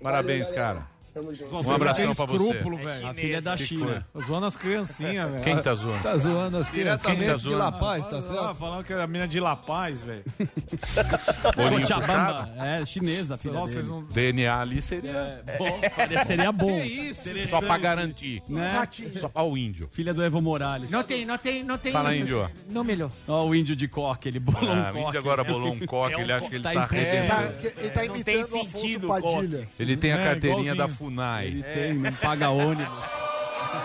Parabéns, 0.00 0.48
cara. 0.52 0.86
Tamo 1.14 1.34
junto. 1.34 1.54
Um 1.54 1.74
abração 1.74 2.14
pra 2.14 2.24
você. 2.26 2.52
velho. 2.54 3.06
A 3.06 3.14
filha 3.14 3.36
é 3.36 3.40
da 3.40 3.56
China. 3.56 4.06
Zoando 4.24 4.46
as 4.46 4.56
criancinhas, 4.56 5.30
velho. 5.30 5.44
Quem 5.44 5.60
tá 5.60 5.74
zoando? 5.74 6.02
Tá 6.02 6.16
zoando 6.16 6.56
as 6.56 6.68
crianças. 6.68 7.06
Quem 7.06 7.18
tá 7.26 7.34
de 7.34 7.42
zoando? 7.42 7.58
La 7.58 7.72
Paz, 7.72 8.06
tá 8.06 8.18
Ah, 8.18 8.22
certo? 8.22 8.54
falando 8.54 8.84
que 8.84 8.92
é 8.92 9.02
a 9.02 9.06
mina 9.06 9.28
de 9.28 9.38
La 9.40 9.54
Paz, 9.56 10.02
velho. 10.02 10.24
Cochabamba. 11.54 12.50
É, 12.58 12.84
chinesa 12.84 13.36
filha 13.36 13.54
Nossa, 13.54 13.74
dele. 13.74 13.86
vocês 13.86 13.88
não... 13.88 14.02
DNA 14.12 14.58
ali 14.60 14.82
seria 14.82 15.42
É, 15.46 15.56
bom, 15.58 15.80
seria 16.24 16.52
bom. 16.52 16.80
Que 16.80 16.86
isso? 16.86 17.48
só 17.48 17.60
pra 17.60 17.76
garantir. 17.78 18.42
Né? 18.48 18.88
Só 19.20 19.30
ó 19.34 19.48
o 19.48 19.56
índio. 19.58 19.88
Filha 19.92 20.14
do 20.14 20.22
Evo 20.22 20.40
Morales. 20.40 20.90
Não 20.90 21.02
tem, 21.02 21.24
não 21.24 21.38
tem, 21.38 21.62
não 21.62 21.78
tem. 21.78 21.92
Fala, 21.92 22.14
índio. 22.14 22.48
Não 22.70 22.82
melhor. 22.84 23.10
Ó 23.28 23.44
o 23.46 23.54
índio 23.54 23.76
de 23.76 23.88
coque, 23.88 24.28
ele 24.28 24.38
bolou 24.40 24.70
Ah, 24.70 24.74
um 24.74 24.80
o 24.80 24.92
coque. 24.92 25.06
índio 25.08 25.20
agora 25.20 25.44
bolou 25.44 25.72
um 25.72 25.86
coque, 25.86 26.14
É 26.14 26.16
um 26.16 26.20
ele 26.20 26.32
acha 26.32 26.48
que 26.48 26.54
ele 26.54 26.62
tá 26.62 26.72
tá 26.72 26.86
tá, 26.86 26.96
arrebentando. 26.96 27.54
ele 27.78 27.90
tá 27.90 28.00
tem 28.00 28.08
imitando 28.10 28.36
o 28.36 28.42
Afonso 28.42 28.70
sentido, 28.78 29.06
Padilha. 29.08 29.68
Ele 29.78 29.96
tem 29.96 30.12
a 30.12 30.16
É, 30.20 30.24
carteirinha 30.24 30.74
da. 30.74 30.88
FUNAI. 31.02 31.46
Ele 31.46 31.62
tem, 31.64 31.94
não 31.94 32.12
paga 32.12 32.50
ônibus. 32.50 32.86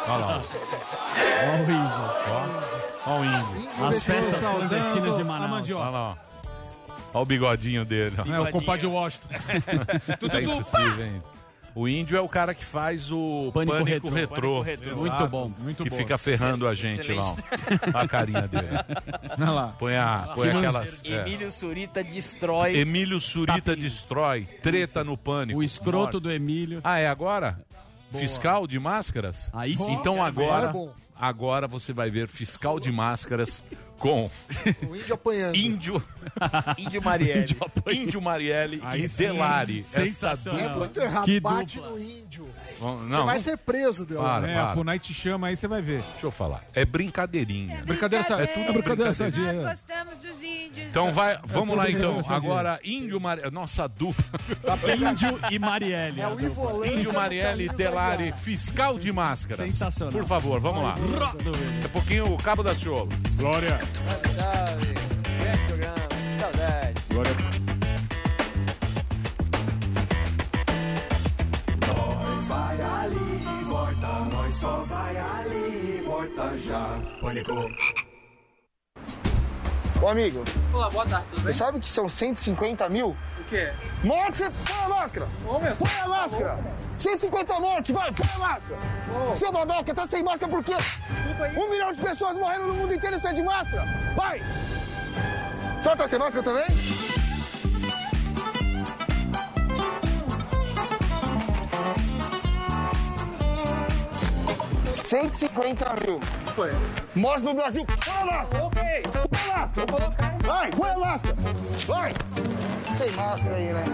Olha 0.07 0.25
lá. 0.25 0.41
Ó 1.47 1.55
o 1.55 1.71
índio. 1.71 2.03
Ó 3.07 3.19
o 3.19 3.25
índio. 3.25 3.87
As 3.87 4.03
festas 4.03 4.39
clandestinas 4.39 5.17
de 5.17 5.23
Manaus. 5.23 5.69
Olha 5.71 5.89
lá. 5.89 6.09
ó. 6.11 6.15
Olha 7.13 7.23
o 7.23 7.25
bigodinho 7.25 7.83
dele. 7.85 8.15
ó. 8.19 8.31
É, 8.31 8.39
o 8.39 8.51
compadre 8.51 8.85
Washington. 8.85 9.27
Tá 10.29 10.41
impossível, 10.41 11.05
hein? 11.05 11.23
O 11.77 11.87
índio 11.87 12.17
é 12.17 12.21
o 12.21 12.27
cara 12.27 12.55
que 12.55 12.65
faz 12.65 13.11
o 13.11 13.51
Pânico 13.53 13.77
Pânico, 13.77 14.09
Retrô. 14.09 14.09
Retrô. 14.09 14.63
Pânico 14.63 14.63
Retrô. 14.63 14.95
Muito 14.97 15.27
bom. 15.27 15.51
Muito 15.59 15.83
que 15.83 15.89
bom. 15.91 15.95
fica 15.95 16.17
ferrando 16.17 16.67
a 16.67 16.73
gente 16.73 17.13
lá. 17.13 17.35
a 17.93 18.07
carinha 18.07 18.47
dele. 18.47 18.65
Olha 19.39 19.51
lá. 19.51 19.75
Põe, 19.77 19.95
a, 19.95 20.31
põe 20.33 20.49
aquelas. 20.49 21.01
é. 21.05 21.19
Emílio 21.21 21.51
Surita 21.51 22.03
destrói. 22.03 22.75
Emílio 22.75 23.21
Surita 23.21 23.61
Tapinha. 23.61 23.75
destrói. 23.75 24.45
Treta 24.63 25.03
no 25.03 25.15
pânico. 25.15 25.59
O 25.59 25.63
escroto 25.63 26.13
Morte. 26.13 26.19
do 26.19 26.31
Emílio. 26.31 26.81
Ah, 26.83 26.97
é 26.97 27.07
agora? 27.07 27.63
Fiscal 28.11 28.65
de 28.67 28.79
máscaras? 28.79 29.49
Aí 29.53 29.75
sim. 29.75 29.93
Então 29.93 30.23
agora, 30.23 30.69
É 30.69 30.73
bom. 30.73 30.89
agora 31.15 31.67
você 31.67 31.91
vai 31.93 32.09
ver 32.09 32.27
fiscal 32.27 32.79
de 32.79 32.91
máscaras 32.91 33.63
com 33.99 34.29
O 34.87 34.95
índio 34.95 35.13
apanhando. 35.15 35.55
índio, 35.55 36.03
Índio 36.77 37.01
Marielle. 37.01 37.57
índio 37.91 38.21
Marielle 38.21 38.79
Aí 38.83 39.03
e 39.03 39.09
sim. 39.09 39.23
Delari. 39.23 39.79
Essa 39.79 40.03
Sensacional. 40.03 40.61
dupla. 40.61 40.77
Muito 40.77 40.99
errado. 40.99 41.25
Que 41.25 41.39
Bate 41.39 41.77
dupla. 41.77 41.91
no 41.91 41.99
índio. 41.99 42.47
Vamos- 42.79 43.01
Você 43.01 43.07
Não, 43.17 43.25
vai 43.25 43.39
ser 43.39 43.57
preso, 43.57 44.05
Deus. 44.05 44.21
Para. 44.21 44.49
É, 44.51 44.57
a 44.57 44.73
Funai 44.73 44.99
te 44.99 45.13
chama 45.13 45.47
aí, 45.47 45.55
você 45.55 45.67
vai 45.67 45.81
ver. 45.81 46.01
deixa 46.11 46.25
eu 46.25 46.31
falar. 46.31 46.63
É 46.73 46.85
brincadeirinha. 46.85 47.83
Brincadeira, 47.85 48.23
sabe? 48.23 48.43
É 48.43 48.47
tudo 48.47 48.73
brincadeira 48.73 49.11
brincadeira. 49.11 49.13
sadia. 49.13 49.53
Nós 49.53 49.59
é. 49.59 49.69
gostamos 49.71 50.17
dos 50.19 50.41
índios. 50.43 50.87
Então 50.89 51.11
vai, 51.13 51.39
vamos 51.45 51.75
lá 51.75 51.89
então. 51.89 52.13
brincadeira. 52.15 52.35
Agora, 52.35 52.79
índio 52.83 53.19
Marielle, 53.19 53.51
nossa 53.51 53.87
dupla. 53.87 54.23
Índio 54.95 55.39
e 55.51 55.59
Marielle. 55.59 56.21
É 56.21 56.27
o 56.27 56.39
Ivo 56.39 56.61
Holanda 56.61 56.87
Índio 56.93 57.13
Marielle 57.13 57.69
Delari, 57.69 58.23
Aguiar. 58.23 58.39
fiscal 58.39 58.99
de 58.99 59.11
máscaras. 59.11 59.65
Sensacional. 59.71 60.11
Por 60.13 60.25
favor, 60.25 60.59
vamos 60.59 60.83
lá. 60.83 60.95
Daqui 60.95 61.85
a 61.85 61.89
pouquinho 61.89 62.33
o 62.33 62.37
Cabo 62.37 62.63
da 62.63 62.75
Ciolo. 62.75 63.09
Glória. 63.37 63.79
Salve. 64.35 64.93
Grande 65.39 65.57
programa. 65.67 66.07
Saudade. 66.39 66.93
Glória. 67.09 67.66
Vai 72.47 72.81
ali, 72.81 73.63
volta, 73.65 74.07
nós 74.31 74.53
só 74.53 74.83
vai 74.83 75.17
ali, 75.17 76.01
volta 76.05 76.57
já. 76.57 76.99
Pânico. 77.19 77.51
Ô 80.01 80.07
amigo, 80.07 80.43
Olá, 80.73 80.89
boa 80.91 81.05
tarde, 81.07 81.27
tudo 81.31 81.41
você 81.41 81.53
sabe 81.53 81.79
que 81.79 81.89
são 81.89 82.07
150 82.07 82.87
mil? 82.87 83.09
O 83.39 83.43
quê? 83.49 83.71
Morte, 84.03 84.37
você 84.37 84.49
põe 84.49 84.83
a 84.85 84.89
máscara! 84.89 85.27
Ô, 85.45 85.59
meu. 85.59 85.75
Põe 85.75 85.99
a 86.01 86.07
máscara! 86.07 86.59
150 86.99 87.59
mortes, 87.59 87.95
vai, 87.95 88.11
põe 88.13 88.27
a 88.35 88.39
máscara! 88.39 88.79
Seu 89.33 89.51
babaca, 89.51 89.93
tá 89.93 90.07
sem 90.07 90.23
máscara 90.23 90.51
por 90.51 90.63
quê? 90.63 90.75
Um 91.57 91.69
milhão 91.69 91.91
de 91.91 92.01
pessoas 92.01 92.37
morreram 92.37 92.67
no 92.67 92.73
mundo 92.75 92.93
inteiro 92.93 93.19
sem 93.19 93.33
de 93.33 93.41
máscara! 93.41 93.83
Vai! 94.15 94.39
O 95.79 95.83
senhor 95.83 95.97
tá 95.97 96.07
sem 96.07 96.19
máscara 96.19 96.43
também? 96.43 97.06
Cento 105.07 105.31
e 105.31 105.37
cinquenta 105.37 105.95
mil. 106.05 106.19
Foi. 106.53 106.69
Mortes 107.15 107.41
no 107.41 107.53
Brasil. 107.53 107.85
Põe 107.85 108.13
a 108.13 108.25
máscara! 108.25 108.65
Ok. 108.65 108.81
Põe 109.13 109.21
a 109.55 109.99
máscara! 110.01 110.37
Vai, 110.43 110.69
põe 110.69 110.89
a 110.89 110.97
máscara! 110.99 111.35
Vai! 111.87 112.13
Sem 112.91 113.11
máscara 113.11 113.55
aí, 113.55 113.71
né? 113.71 113.85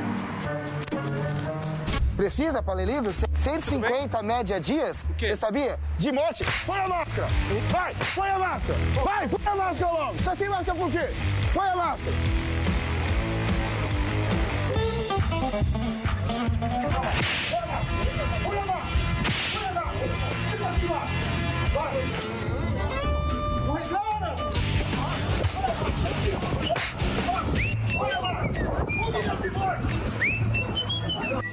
Precisa 2.18 2.64
para 2.64 2.74
ler 2.74 2.88
livro? 2.88 3.14
150 3.14 4.24
média 4.24 4.60
dias, 4.60 5.06
você 5.20 5.36
sabia? 5.36 5.80
De 6.00 6.12
morte. 6.12 6.44
Põe 6.66 6.80
a 6.80 6.88
máscara! 6.88 7.28
Vai, 7.70 7.96
põe 8.16 8.30
a 8.32 8.40
máscara! 8.40 8.80
Vai, 9.04 9.28
põe 9.28 9.54
a 9.54 9.56
máscara 9.56 9.92
logo! 9.92 10.24
Tá 10.24 10.36
sem 10.36 10.50
máscara 10.50 10.80
por 10.80 10.92
quê? 10.92 11.10
Põe 11.54 11.70
a 11.70 11.76
máscara! 11.76 12.14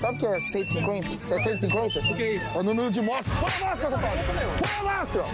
Sabe 0.01 0.17
o 0.17 0.19
que 0.19 0.27
é 0.27 0.41
150? 0.41 1.27
750? 1.27 1.99
O 1.99 2.17
que 2.17 2.23
é 2.23 2.35
isso? 2.37 2.47
É 2.55 2.59
o 2.59 2.63
número 2.63 2.91
de 2.91 3.03
mostra. 3.03 3.35
Põe 3.37 3.51
a 3.51 3.71
máscara, 3.71 3.91
safado! 3.91 4.17
Põe 4.59 4.79
a 4.79 4.83
máscara! 4.83 5.25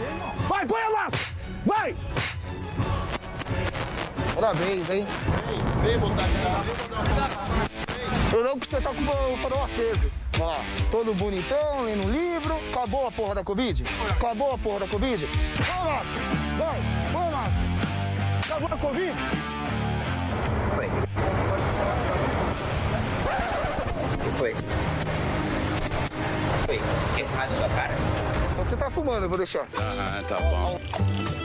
Vai, 0.48 0.66
põe 0.66 0.82
a 0.82 0.90
máscara! 0.90 1.24
Vai! 1.66 1.96
Parabéns, 4.34 4.90
hein? 4.90 5.06
Vem 5.82 5.98
botar 5.98 6.26
Eu 8.32 8.44
não 8.44 8.58
que 8.58 8.66
você 8.66 8.80
tá 8.80 8.90
com 8.90 9.02
o 9.02 9.36
farol 9.38 9.64
aceso. 9.64 10.10
Lá, 10.38 10.58
todo 10.90 11.14
bonitão, 11.14 11.84
lendo 11.84 12.06
um 12.06 12.10
livro. 12.10 12.56
Acabou 12.70 13.06
a 13.06 13.12
porra 13.12 13.36
da 13.36 13.44
Covid? 13.44 13.84
Acabou 14.10 14.52
a 14.52 14.58
porra 14.58 14.80
da 14.80 14.88
Covid? 14.88 15.26
Vai, 16.58 16.76
põe 17.12 17.26
a 17.26 17.30
máscara! 17.30 17.66
Acabou 18.44 18.68
a 18.72 18.78
Covid? 18.78 19.12
Foi. 20.74 20.86
O 24.14 24.18
que 24.18 24.38
foi? 24.38 24.54
Foi. 26.66 26.80
Quer 27.14 27.22
ensinar 27.22 27.46
de 27.46 27.54
sua 27.54 27.68
cara? 27.68 27.94
Só 28.56 28.62
que 28.62 28.70
você 28.70 28.76
tá 28.76 28.90
fumando, 28.90 29.24
eu 29.24 29.28
vou 29.28 29.38
deixar. 29.38 29.66
Ah, 29.78 30.22
tá 30.28 30.36
bom. 30.40 31.35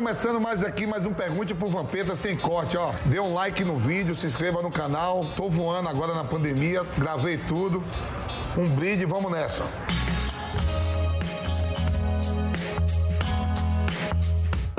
Começando 0.00 0.40
mais 0.40 0.62
aqui, 0.62 0.86
mais 0.86 1.04
um 1.04 1.12
Pergunte 1.12 1.54
pro 1.54 1.68
Vampeta 1.68 2.16
sem 2.16 2.34
corte, 2.34 2.74
ó. 2.74 2.94
Dê 3.04 3.20
um 3.20 3.34
like 3.34 3.62
no 3.62 3.76
vídeo, 3.78 4.16
se 4.16 4.24
inscreva 4.24 4.62
no 4.62 4.70
canal. 4.70 5.26
Tô 5.36 5.50
voando 5.50 5.90
agora 5.90 6.14
na 6.14 6.24
pandemia, 6.24 6.82
gravei 6.96 7.36
tudo. 7.36 7.84
Um 8.56 8.66
brinde, 8.66 9.04
vamos 9.04 9.30
nessa. 9.30 9.62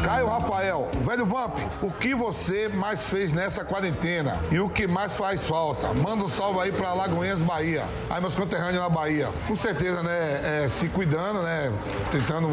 Caio 0.03 0.27
Rafael, 0.27 0.89
velho 1.05 1.25
Vamp, 1.27 1.59
o 1.81 1.91
que 1.91 2.15
você 2.15 2.67
mais 2.67 3.03
fez 3.03 3.31
nessa 3.31 3.63
quarentena? 3.63 4.35
E 4.51 4.59
o 4.59 4.67
que 4.67 4.87
mais 4.87 5.13
faz 5.13 5.43
falta? 5.43 5.93
Manda 6.01 6.23
um 6.23 6.29
salve 6.29 6.59
aí 6.59 6.71
pra 6.71 6.93
Lagoinhas, 6.93 7.39
Bahia. 7.41 7.85
Aí 8.09 8.19
meus 8.19 8.33
conterrâneos 8.33 8.81
na 8.81 8.89
Bahia. 8.89 9.29
Com 9.47 9.55
certeza, 9.55 10.01
né? 10.01 10.21
é, 10.43 10.67
se 10.69 10.87
cuidando, 10.89 11.43
né? 11.43 11.71
Tentando 12.11 12.47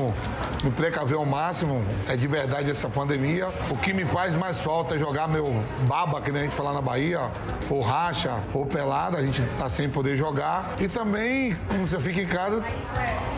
me 0.62 0.70
precaver 0.70 1.16
ao 1.16 1.24
máximo. 1.24 1.82
É 2.06 2.16
de 2.16 2.28
verdade 2.28 2.70
essa 2.70 2.88
pandemia. 2.88 3.48
O 3.70 3.76
que 3.76 3.92
me 3.92 4.04
faz 4.04 4.34
mais 4.34 4.60
falta 4.60 4.94
é 4.94 4.98
jogar 4.98 5.26
meu 5.26 5.48
baba, 5.86 6.20
que 6.20 6.30
nem 6.30 6.42
a 6.42 6.44
gente 6.44 6.54
fala 6.54 6.72
na 6.72 6.82
Bahia, 6.82 7.30
ou 7.70 7.80
racha, 7.80 8.42
ou 8.52 8.66
pelada. 8.66 9.16
A 9.16 9.22
gente 9.22 9.42
tá 9.58 9.70
sem 9.70 9.88
poder 9.88 10.16
jogar. 10.16 10.76
E 10.78 10.88
também, 10.88 11.56
como 11.68 11.88
você 11.88 11.98
fica 11.98 12.20
em 12.20 12.26
casa, 12.26 12.62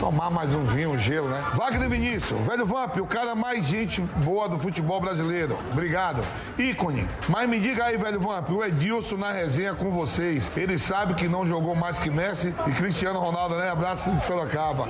tomar 0.00 0.30
mais 0.30 0.52
um 0.54 0.64
vinho, 0.64 0.90
um 0.90 0.98
gelo, 0.98 1.28
né? 1.28 1.42
Wagner 1.54 1.88
Vinícius, 1.88 2.40
velho 2.40 2.66
Vamp, 2.66 2.96
o 2.96 3.06
cara 3.06 3.34
mais 3.34 3.64
gente 3.64 3.99
boa 4.00 4.48
do 4.48 4.58
futebol 4.58 5.00
brasileiro. 5.00 5.58
Obrigado. 5.72 6.22
Ícone. 6.58 7.06
Mas 7.28 7.48
me 7.48 7.58
diga 7.58 7.84
aí, 7.84 7.96
velho 7.96 8.20
Vamp, 8.20 8.50
o 8.50 8.64
Edilson 8.64 9.16
na 9.16 9.32
resenha 9.32 9.74
com 9.74 9.90
vocês. 9.90 10.50
Ele 10.56 10.78
sabe 10.78 11.14
que 11.14 11.28
não 11.28 11.46
jogou 11.46 11.74
mais 11.74 11.98
que 11.98 12.10
Messi 12.10 12.54
e 12.66 12.70
Cristiano 12.72 13.18
Ronaldo, 13.18 13.56
né? 13.56 13.70
Abraço 13.70 14.10
de 14.10 14.20
Sorocaba. 14.22 14.88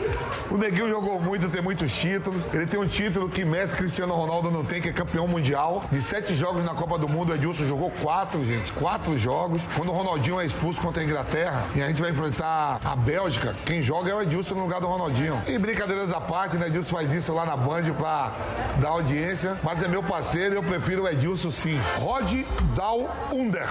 O 0.51 0.57
Neguinho 0.57 0.89
jogou 0.89 1.21
muito, 1.21 1.49
tem 1.49 1.63
muitos 1.63 1.93
títulos. 1.93 2.43
Ele 2.53 2.67
tem 2.67 2.81
um 2.81 2.87
título 2.87 3.29
que 3.29 3.45
Messi 3.45 3.75
e 3.75 3.77
Cristiano 3.77 4.15
Ronaldo 4.15 4.51
não 4.51 4.65
tem, 4.65 4.81
que 4.81 4.89
é 4.89 4.93
campeão 4.93 5.27
mundial. 5.29 5.83
De 5.91 6.03
sete 6.03 6.35
jogos 6.35 6.65
na 6.65 6.75
Copa 6.75 6.99
do 6.99 7.09
Mundo, 7.09 7.33
o 7.33 7.35
Edilson 7.35 7.67
jogou 7.67 7.91
quatro, 8.03 8.45
gente. 8.45 8.73
Quatro 8.73 9.17
jogos. 9.19 9.63
Quando 9.77 9.91
o 9.91 9.93
Ronaldinho 9.93 10.41
é 10.41 10.47
expulso 10.47 10.81
contra 10.81 11.03
a 11.03 11.05
Inglaterra 11.05 11.65
e 11.75 11.83
a 11.83 11.89
gente 11.89 12.01
vai 12.01 12.11
enfrentar 12.11 12.81
a 12.85 12.97
Bélgica, 12.97 13.55
quem 13.65 13.83
joga 13.83 14.11
é 14.11 14.15
o 14.15 14.23
Edilson 14.23 14.55
no 14.55 14.63
lugar 14.63 14.81
do 14.81 14.87
Ronaldinho. 14.87 15.41
E 15.47 15.59
brincadeiras 15.59 16.13
à 16.13 16.21
parte, 16.21 16.57
né? 16.57 16.67
Edilson 16.67 16.91
faz 16.91 17.13
isso 17.13 17.33
lá 17.33 17.45
na 17.45 17.57
Band 17.57 17.93
pra 17.97 18.33
dar 18.81 18.95
audiência, 19.01 19.57
mas 19.63 19.83
é 19.83 19.89
meu 19.89 20.03
parceiro 20.03 20.55
e 20.55 20.59
eu 20.59 20.63
prefiro 20.63 21.05
o 21.05 21.09
Edilson 21.09 21.51
sim. 21.51 21.79
Rod 21.99 22.45
Dal 22.77 23.09
Under. 23.33 23.69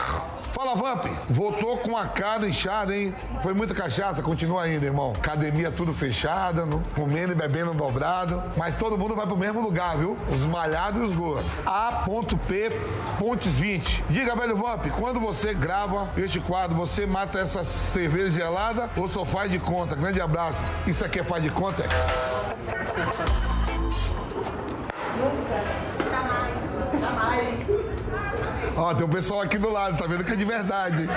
Fala, 0.53 0.75
Vamp. 0.75 1.05
Voltou 1.29 1.77
com 1.77 1.95
a 1.95 2.07
cara 2.07 2.47
inchada, 2.47 2.95
hein? 2.95 3.13
Foi 3.41 3.53
muita 3.53 3.73
cachaça, 3.73 4.21
continua 4.21 4.63
ainda, 4.63 4.85
irmão. 4.85 5.13
Academia 5.15 5.71
tudo 5.71 5.93
fechada, 5.93 6.67
comendo 6.95 7.31
e 7.31 7.35
bebendo 7.35 7.73
dobrado. 7.73 8.43
Mas 8.57 8.75
todo 8.77 8.97
mundo 8.97 9.15
vai 9.15 9.25
pro 9.25 9.37
mesmo 9.37 9.61
lugar, 9.61 9.95
viu? 9.95 10.17
Os 10.29 10.45
malhados 10.45 11.01
e 11.01 11.05
os 11.05 11.15
gordos. 11.15 11.45
A.P. 11.65 12.71
Pontes 13.17 13.57
20. 13.57 14.03
Diga, 14.09 14.35
velho 14.35 14.57
Vamp, 14.57 14.87
quando 14.99 15.19
você 15.19 15.53
grava 15.53 16.09
este 16.17 16.39
quadro, 16.39 16.75
você 16.75 17.05
mata 17.05 17.39
essa 17.39 17.63
cerveja 17.63 18.31
gelada 18.31 18.89
ou 18.97 19.07
só 19.07 19.23
faz 19.23 19.51
de 19.51 19.59
conta? 19.59 19.95
Grande 19.95 20.19
abraço. 20.19 20.61
Isso 20.85 21.05
aqui 21.05 21.19
é 21.19 21.23
faz 21.23 21.43
de 21.43 21.51
conta? 21.51 21.85
Ó, 28.75 28.93
tem 28.93 29.05
um 29.05 29.09
pessoal 29.09 29.41
aqui 29.41 29.57
do 29.57 29.69
lado, 29.69 29.97
tá 29.97 30.07
vendo 30.07 30.23
que 30.23 30.31
é 30.31 30.35
de 30.35 30.45
verdade. 30.45 31.09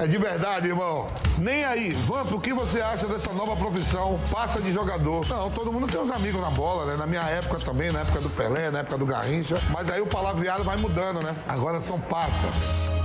É 0.00 0.06
de 0.06 0.18
verdade, 0.18 0.68
irmão. 0.68 1.06
Nem 1.38 1.64
aí. 1.64 1.92
Vamp, 1.92 2.32
o 2.32 2.40
que 2.40 2.52
você 2.52 2.80
acha 2.80 3.06
dessa 3.06 3.32
nova 3.32 3.54
profissão? 3.54 4.18
Passa 4.30 4.60
de 4.60 4.72
jogador. 4.72 5.24
Não, 5.28 5.50
todo 5.50 5.72
mundo 5.72 5.86
tem 5.86 6.00
uns 6.00 6.10
amigos 6.10 6.40
na 6.40 6.50
bola, 6.50 6.86
né? 6.86 6.96
Na 6.96 7.06
minha 7.06 7.22
época 7.22 7.58
também, 7.60 7.92
na 7.92 8.00
época 8.00 8.20
do 8.20 8.30
Pelé, 8.30 8.70
na 8.70 8.80
época 8.80 8.98
do 8.98 9.06
Garrincha. 9.06 9.60
Mas 9.70 9.88
aí 9.88 10.00
o 10.00 10.06
palavreado 10.06 10.64
vai 10.64 10.76
mudando, 10.76 11.22
né? 11.22 11.34
Agora 11.46 11.80
são 11.80 12.00
passa. 12.00 13.01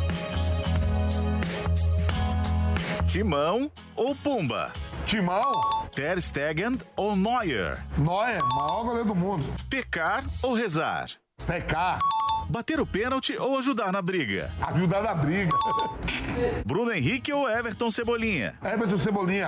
Timão 3.07 3.71
ou 3.95 4.13
Pumba? 4.13 4.73
Timão? 5.05 5.41
Ter 5.95 6.21
Stegen 6.21 6.77
ou 6.95 7.15
Neuer? 7.15 7.77
Neuer, 7.97 8.39
maior 8.57 8.83
goleiro 8.83 9.07
do 9.07 9.15
mundo. 9.15 9.45
Pecar 9.69 10.25
ou 10.43 10.53
rezar? 10.53 11.11
Pecar. 11.45 11.99
Bater 12.49 12.81
o 12.81 12.85
pênalti 12.85 13.37
ou 13.39 13.57
ajudar 13.57 13.93
na 13.93 14.01
briga? 14.01 14.51
Ajudar 14.61 15.01
na 15.03 15.15
briga. 15.15 15.51
Bruno 16.65 16.91
Henrique 16.91 17.31
ou 17.31 17.49
Everton 17.49 17.89
Cebolinha? 17.89 18.55
Everton 18.61 18.97
Cebolinha. 18.97 19.47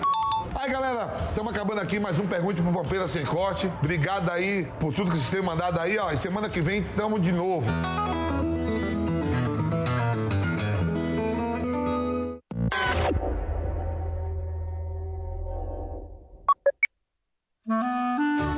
Aí, 0.55 0.71
galera, 0.71 1.15
estamos 1.27 1.53
acabando 1.53 1.81
aqui 1.81 1.99
mais 1.99 2.17
um 2.17 2.25
Pergunte 2.25 2.61
pro 2.61 2.71
Vampira 2.71 3.09
Sem 3.09 3.25
Corte. 3.25 3.67
Obrigado 3.79 4.29
aí 4.31 4.65
por 4.79 4.93
tudo 4.93 5.11
que 5.11 5.17
vocês 5.17 5.29
têm 5.29 5.41
mandado 5.41 5.79
aí, 5.81 5.97
ó. 5.97 6.11
E 6.11 6.17
semana 6.17 6.49
que 6.49 6.61
vem 6.61 6.81
tamo 6.95 7.19
de 7.19 7.33
novo. 7.33 7.67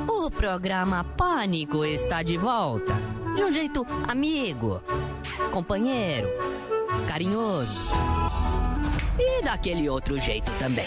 O 0.08 0.30
programa 0.30 1.04
Pânico 1.04 1.84
está 1.84 2.22
de 2.22 2.38
volta. 2.38 2.94
De 3.36 3.44
um 3.44 3.52
jeito 3.52 3.86
amigo, 4.08 4.82
companheiro, 5.50 6.28
carinhoso. 7.06 7.78
E 9.18 9.42
daquele 9.42 9.86
outro 9.90 10.18
jeito 10.18 10.50
também. 10.58 10.86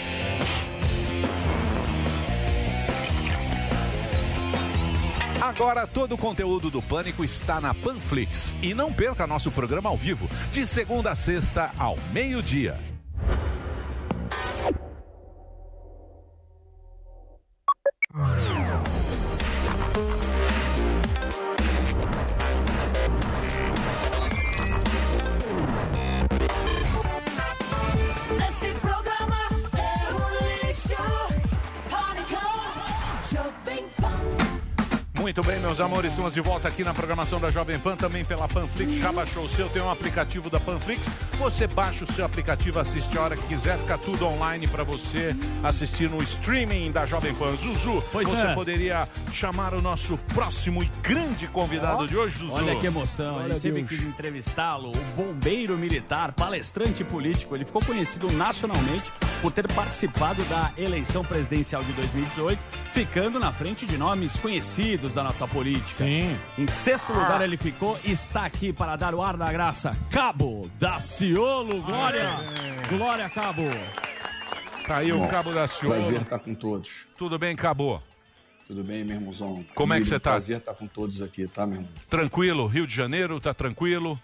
Agora 5.40 5.86
todo 5.86 6.16
o 6.16 6.18
conteúdo 6.18 6.68
do 6.68 6.82
Pânico 6.82 7.24
está 7.24 7.60
na 7.60 7.72
Panflix. 7.72 8.56
E 8.60 8.74
não 8.74 8.92
perca 8.92 9.24
nosso 9.24 9.52
programa 9.52 9.88
ao 9.88 9.96
vivo, 9.96 10.28
de 10.50 10.66
segunda 10.66 11.12
a 11.12 11.16
sexta, 11.16 11.70
ao 11.78 11.96
meio-dia. 12.12 12.76
Yeah. 18.18 19.15
Muito 35.26 35.42
bem, 35.42 35.58
meus 35.58 35.80
amores, 35.80 36.12
estamos 36.12 36.34
de 36.34 36.40
volta 36.40 36.68
aqui 36.68 36.84
na 36.84 36.94
programação 36.94 37.40
da 37.40 37.50
Jovem 37.50 37.76
Pan, 37.80 37.96
também 37.96 38.24
pela 38.24 38.46
Panflix. 38.46 38.92
Já 38.92 39.10
baixou 39.10 39.42
o 39.42 39.48
seu? 39.48 39.68
Tem 39.68 39.82
um 39.82 39.90
aplicativo 39.90 40.48
da 40.48 40.60
Panflix. 40.60 41.08
Você 41.36 41.66
baixa 41.66 42.04
o 42.04 42.12
seu 42.12 42.24
aplicativo, 42.24 42.78
assiste 42.78 43.18
a 43.18 43.22
hora 43.22 43.36
que 43.36 43.42
quiser, 43.48 43.76
fica 43.76 43.98
tudo 43.98 44.24
online 44.24 44.68
para 44.68 44.84
você 44.84 45.34
assistir 45.64 46.08
no 46.08 46.22
streaming 46.22 46.92
da 46.92 47.06
Jovem 47.06 47.34
Pan. 47.34 47.56
Zuzu, 47.56 48.04
Pois 48.12 48.28
você 48.28 48.46
é. 48.46 48.54
poderia 48.54 49.08
chamar 49.32 49.74
o 49.74 49.82
nosso 49.82 50.16
próximo 50.32 50.80
e 50.80 50.86
grande 51.02 51.48
convidado 51.48 52.06
de 52.06 52.16
hoje, 52.16 52.38
Zuzu? 52.38 52.52
Olha 52.52 52.76
que 52.76 52.86
emoção, 52.86 53.30
Glória 53.30 53.46
ele 53.46 53.54
a 53.54 53.58
sempre 53.58 53.82
Deus. 53.82 53.88
quis 54.00 54.08
entrevistá-lo, 54.08 54.92
o 54.92 55.04
bombeiro 55.16 55.76
militar, 55.76 56.30
palestrante 56.34 57.02
político. 57.02 57.56
Ele 57.56 57.64
ficou 57.64 57.84
conhecido 57.84 58.30
nacionalmente 58.30 59.10
por 59.42 59.50
ter 59.50 59.66
participado 59.72 60.40
da 60.44 60.70
eleição 60.78 61.24
presidencial 61.24 61.82
de 61.82 61.92
2018, 61.94 62.60
ficando 62.96 63.38
na 63.38 63.52
frente 63.52 63.84
de 63.84 63.98
nomes 63.98 64.38
conhecidos 64.38 65.12
da 65.12 65.22
nossa 65.22 65.46
política. 65.46 66.02
Sim. 66.02 66.34
Em 66.56 66.66
sexto 66.66 67.12
Ah. 67.12 67.12
lugar 67.12 67.42
ele 67.42 67.58
ficou 67.58 67.98
e 68.02 68.10
está 68.10 68.46
aqui 68.46 68.72
para 68.72 68.96
dar 68.96 69.14
o 69.14 69.20
ar 69.20 69.36
da 69.36 69.52
graça. 69.52 69.94
Cabo 70.10 70.70
Daciolo, 70.78 71.82
Glória! 71.82 72.30
Glória, 72.88 73.28
Cabo! 73.28 73.64
Tá 74.86 74.96
aí 74.96 75.12
o 75.12 75.18
Bom, 75.18 75.28
Cabo 75.28 75.52
da 75.52 75.68
Ciolo. 75.68 75.94
Prazer 75.94 76.22
estar 76.22 76.38
com 76.38 76.54
todos. 76.54 77.06
Tudo 77.18 77.38
bem, 77.38 77.54
Cabo? 77.54 78.02
Tudo 78.66 78.82
bem, 78.82 79.04
meu 79.04 79.16
irmãozão? 79.16 79.62
Como 79.74 79.92
é 79.92 79.98
que 80.00 80.06
você 80.06 80.18
tá? 80.18 80.30
Prazer 80.30 80.56
estar 80.56 80.72
com 80.72 80.86
todos 80.86 81.20
aqui, 81.20 81.46
tá, 81.46 81.66
meu 81.66 81.80
irmão? 81.80 81.90
Tranquilo? 82.08 82.66
Rio 82.66 82.86
de 82.86 82.94
Janeiro, 82.94 83.38
tá 83.38 83.52
tranquilo? 83.52 84.18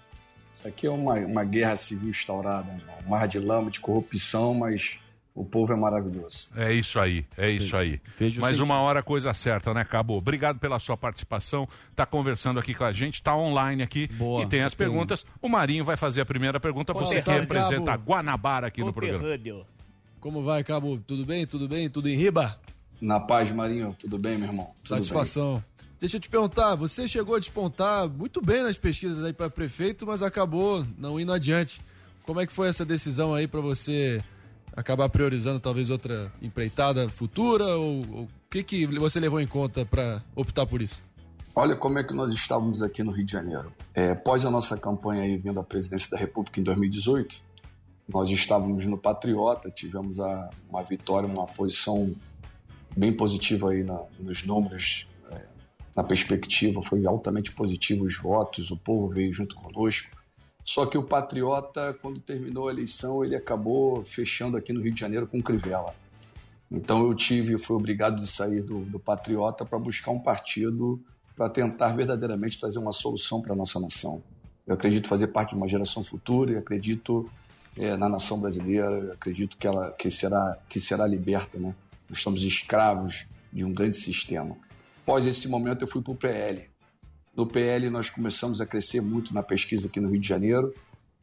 Isso 0.54 0.66
aqui 0.66 0.86
é 0.86 0.90
uma, 0.90 1.16
uma 1.16 1.44
guerra 1.44 1.76
civil 1.76 2.08
instaurada, 2.08 2.72
irmão. 2.72 2.96
Um 3.06 3.10
mar 3.10 3.28
de 3.28 3.38
lama, 3.38 3.70
de 3.70 3.80
corrupção, 3.80 4.54
mas 4.54 4.98
o 5.34 5.44
povo 5.44 5.72
é 5.72 5.76
maravilhoso. 5.76 6.50
É 6.54 6.72
isso 6.72 7.00
aí, 7.00 7.24
é 7.38 7.50
isso 7.50 7.74
aí. 7.74 8.00
Vejo 8.18 8.40
Mas 8.40 8.50
sentido. 8.50 8.64
uma 8.64 8.80
hora 8.80 9.00
a 9.00 9.02
coisa 9.02 9.32
certa, 9.32 9.72
né, 9.72 9.82
Cabo? 9.82 10.14
Obrigado 10.14 10.58
pela 10.58 10.78
sua 10.78 10.96
participação. 10.96 11.66
Tá 11.96 12.04
conversando 12.04 12.60
aqui 12.60 12.74
com 12.74 12.84
a 12.84 12.92
gente, 12.92 13.22
tá 13.22 13.34
online 13.34 13.82
aqui 13.82 14.10
e 14.42 14.46
tem 14.46 14.62
as 14.62 14.74
perguntas. 14.74 15.24
O 15.40 15.48
Marinho 15.48 15.84
vai 15.84 15.96
fazer 15.96 16.20
a 16.20 16.26
primeira 16.26 16.60
pergunta. 16.60 16.92
Você 16.92 17.22
que 17.22 17.30
representa 17.30 17.92
a 17.92 17.98
Cabo. 17.98 18.12
Guanabara 18.12 18.66
aqui 18.66 18.82
no 18.82 18.92
programa. 18.92 19.64
Como 20.20 20.42
vai, 20.42 20.62
Cabo? 20.62 20.98
Tudo 20.98 21.24
bem? 21.24 21.46
Tudo 21.46 21.66
bem? 21.66 21.88
Tudo 21.88 22.08
em 22.08 22.14
riba? 22.14 22.58
Na 23.00 23.18
paz, 23.18 23.50
Marinho, 23.50 23.96
tudo 23.98 24.16
bem, 24.16 24.38
meu 24.38 24.48
irmão? 24.48 24.70
Tudo 24.78 24.88
Satisfação. 24.88 25.64
Deixa 25.98 26.16
eu 26.16 26.20
te 26.20 26.28
perguntar, 26.28 26.74
você 26.74 27.08
chegou 27.08 27.36
a 27.36 27.38
despontar 27.38 28.08
muito 28.08 28.40
bem 28.40 28.62
nas 28.62 28.76
pesquisas 28.76 29.24
aí 29.24 29.32
para 29.32 29.48
prefeito, 29.48 30.06
mas 30.06 30.20
acabou 30.20 30.86
não 30.98 31.18
indo 31.18 31.32
adiante. 31.32 31.80
Como 32.24 32.40
é 32.40 32.46
que 32.46 32.52
foi 32.52 32.68
essa 32.68 32.84
decisão 32.84 33.34
aí 33.34 33.48
para 33.48 33.60
você 33.60 34.22
acabar 34.76 35.08
priorizando 35.08 35.60
talvez 35.60 35.90
outra 35.90 36.32
empreitada 36.40 37.08
futura 37.08 37.64
ou 37.76 37.98
ou 38.12 38.22
o 38.24 38.28
que 38.50 38.62
que 38.62 38.86
você 38.86 39.18
levou 39.18 39.40
em 39.40 39.46
conta 39.46 39.84
para 39.86 40.22
optar 40.36 40.66
por 40.66 40.82
isso? 40.82 41.02
Olha 41.54 41.76
como 41.76 41.98
é 41.98 42.04
que 42.04 42.12
nós 42.14 42.32
estávamos 42.32 42.82
aqui 42.82 43.02
no 43.02 43.12
Rio 43.12 43.24
de 43.24 43.32
Janeiro. 43.32 43.72
É, 43.94 44.10
após 44.10 44.44
a 44.44 44.50
nossa 44.50 44.76
campanha 44.76 45.22
aí 45.22 45.36
vindo 45.36 45.58
à 45.60 45.62
presidência 45.62 46.10
da 46.10 46.16
República 46.18 46.58
em 46.60 46.62
2018, 46.62 47.42
nós 48.08 48.28
estávamos 48.30 48.84
no 48.86 48.96
Patriota, 48.98 49.70
tivemos 49.70 50.18
a- 50.20 50.50
uma 50.68 50.82
vitória, 50.82 51.26
uma 51.28 51.46
posição 51.46 52.14
bem 52.96 53.12
positiva 53.12 53.70
aí 53.70 53.82
na- 53.82 54.02
nos 54.18 54.44
números, 54.44 55.06
é, 55.30 55.40
na 55.96 56.02
perspectiva, 56.02 56.82
foi 56.82 57.06
altamente 57.06 57.52
positivo 57.52 58.04
os 58.04 58.16
votos, 58.18 58.70
o 58.70 58.76
povo 58.76 59.08
veio 59.08 59.32
junto 59.32 59.54
conosco. 59.54 60.10
Só 60.64 60.86
que 60.86 60.96
o 60.96 61.02
Patriota, 61.02 61.96
quando 62.00 62.20
terminou 62.20 62.68
a 62.68 62.72
eleição, 62.72 63.24
ele 63.24 63.34
acabou 63.34 64.04
fechando 64.04 64.56
aqui 64.56 64.72
no 64.72 64.80
Rio 64.80 64.92
de 64.92 65.00
Janeiro 65.00 65.26
com 65.26 65.42
Crivella. 65.42 65.94
Então 66.70 67.04
eu 67.06 67.14
tive, 67.14 67.58
fui 67.58 67.76
obrigado 67.76 68.18
de 68.18 68.26
sair 68.26 68.62
do, 68.62 68.80
do 68.80 68.98
Patriota 68.98 69.64
para 69.64 69.78
buscar 69.78 70.10
um 70.10 70.20
partido 70.20 71.00
para 71.36 71.48
tentar 71.48 71.88
verdadeiramente 71.88 72.58
trazer 72.58 72.78
uma 72.78 72.92
solução 72.92 73.40
para 73.40 73.52
a 73.52 73.56
nossa 73.56 73.80
nação. 73.80 74.22
Eu 74.66 74.74
acredito 74.74 75.08
fazer 75.08 75.28
parte 75.28 75.50
de 75.50 75.56
uma 75.56 75.68
geração 75.68 76.04
futura 76.04 76.52
e 76.52 76.56
acredito 76.56 77.28
eh, 77.76 77.96
na 77.96 78.08
nação 78.08 78.38
brasileira, 78.40 79.14
acredito 79.14 79.56
que 79.56 79.66
ela 79.66 79.90
que 79.92 80.10
será 80.10 80.58
que 80.68 80.80
será 80.80 81.06
liberta, 81.06 81.60
né? 81.60 81.74
Nós 82.08 82.18
estamos 82.18 82.42
escravos 82.42 83.26
de 83.52 83.64
um 83.64 83.72
grande 83.72 83.96
sistema. 83.96 84.56
Após 85.02 85.26
esse 85.26 85.48
momento 85.48 85.82
eu 85.82 85.88
fui 85.88 86.00
para 86.00 86.12
o 86.12 86.16
PL. 86.16 86.71
No 87.34 87.46
PL 87.46 87.88
nós 87.88 88.10
começamos 88.10 88.60
a 88.60 88.66
crescer 88.66 89.00
muito 89.00 89.32
na 89.32 89.42
pesquisa 89.42 89.88
aqui 89.88 90.00
no 90.00 90.10
Rio 90.10 90.20
de 90.20 90.28
Janeiro 90.28 90.74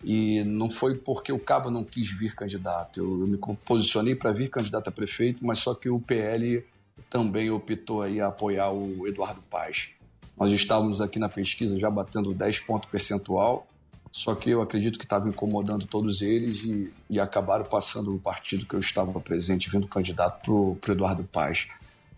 e 0.03 0.43
não 0.43 0.69
foi 0.69 0.95
porque 0.95 1.31
o 1.31 1.39
Cabo 1.39 1.69
não 1.69 1.83
quis 1.83 2.11
vir 2.11 2.33
candidato. 2.33 2.99
Eu, 2.99 3.21
eu 3.21 3.27
me 3.27 3.37
posicionei 3.65 4.15
para 4.15 4.31
vir 4.31 4.49
candidato 4.49 4.87
a 4.87 4.91
prefeito, 4.91 5.45
mas 5.45 5.59
só 5.59 5.75
que 5.75 5.89
o 5.89 5.99
PL 5.99 6.63
também 7.09 7.51
optou 7.51 8.01
aí 8.01 8.19
a 8.19 8.27
apoiar 8.27 8.71
o 8.71 9.07
Eduardo 9.07 9.41
Paes. 9.49 9.91
Nós 10.37 10.51
estávamos 10.51 11.01
aqui 11.01 11.19
na 11.19 11.29
pesquisa 11.29 11.77
já 11.77 11.89
batendo 11.89 12.33
10 12.33 12.61
pontos 12.61 12.89
percentual, 12.89 13.67
só 14.11 14.33
que 14.33 14.49
eu 14.49 14.61
acredito 14.61 14.97
que 14.97 15.05
estava 15.05 15.29
incomodando 15.29 15.85
todos 15.85 16.21
eles 16.21 16.63
e, 16.63 16.91
e 17.09 17.19
acabaram 17.19 17.65
passando 17.65 18.15
o 18.15 18.19
partido 18.19 18.65
que 18.65 18.73
eu 18.73 18.79
estava 18.79 19.19
presente, 19.19 19.69
vindo 19.69 19.87
candidato 19.87 20.77
para 20.81 20.91
o 20.91 20.93
Eduardo 20.93 21.23
Paes. 21.25 21.67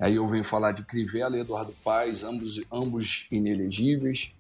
Aí 0.01 0.15
eu 0.15 0.27
venho 0.27 0.43
falar 0.43 0.71
de 0.71 0.83
Crivella 0.83 1.37
e 1.37 1.41
Eduardo 1.41 1.75
Paes, 1.83 2.23
ambos, 2.23 2.59
ambos 2.71 3.27
inelegíveis, 3.31 4.33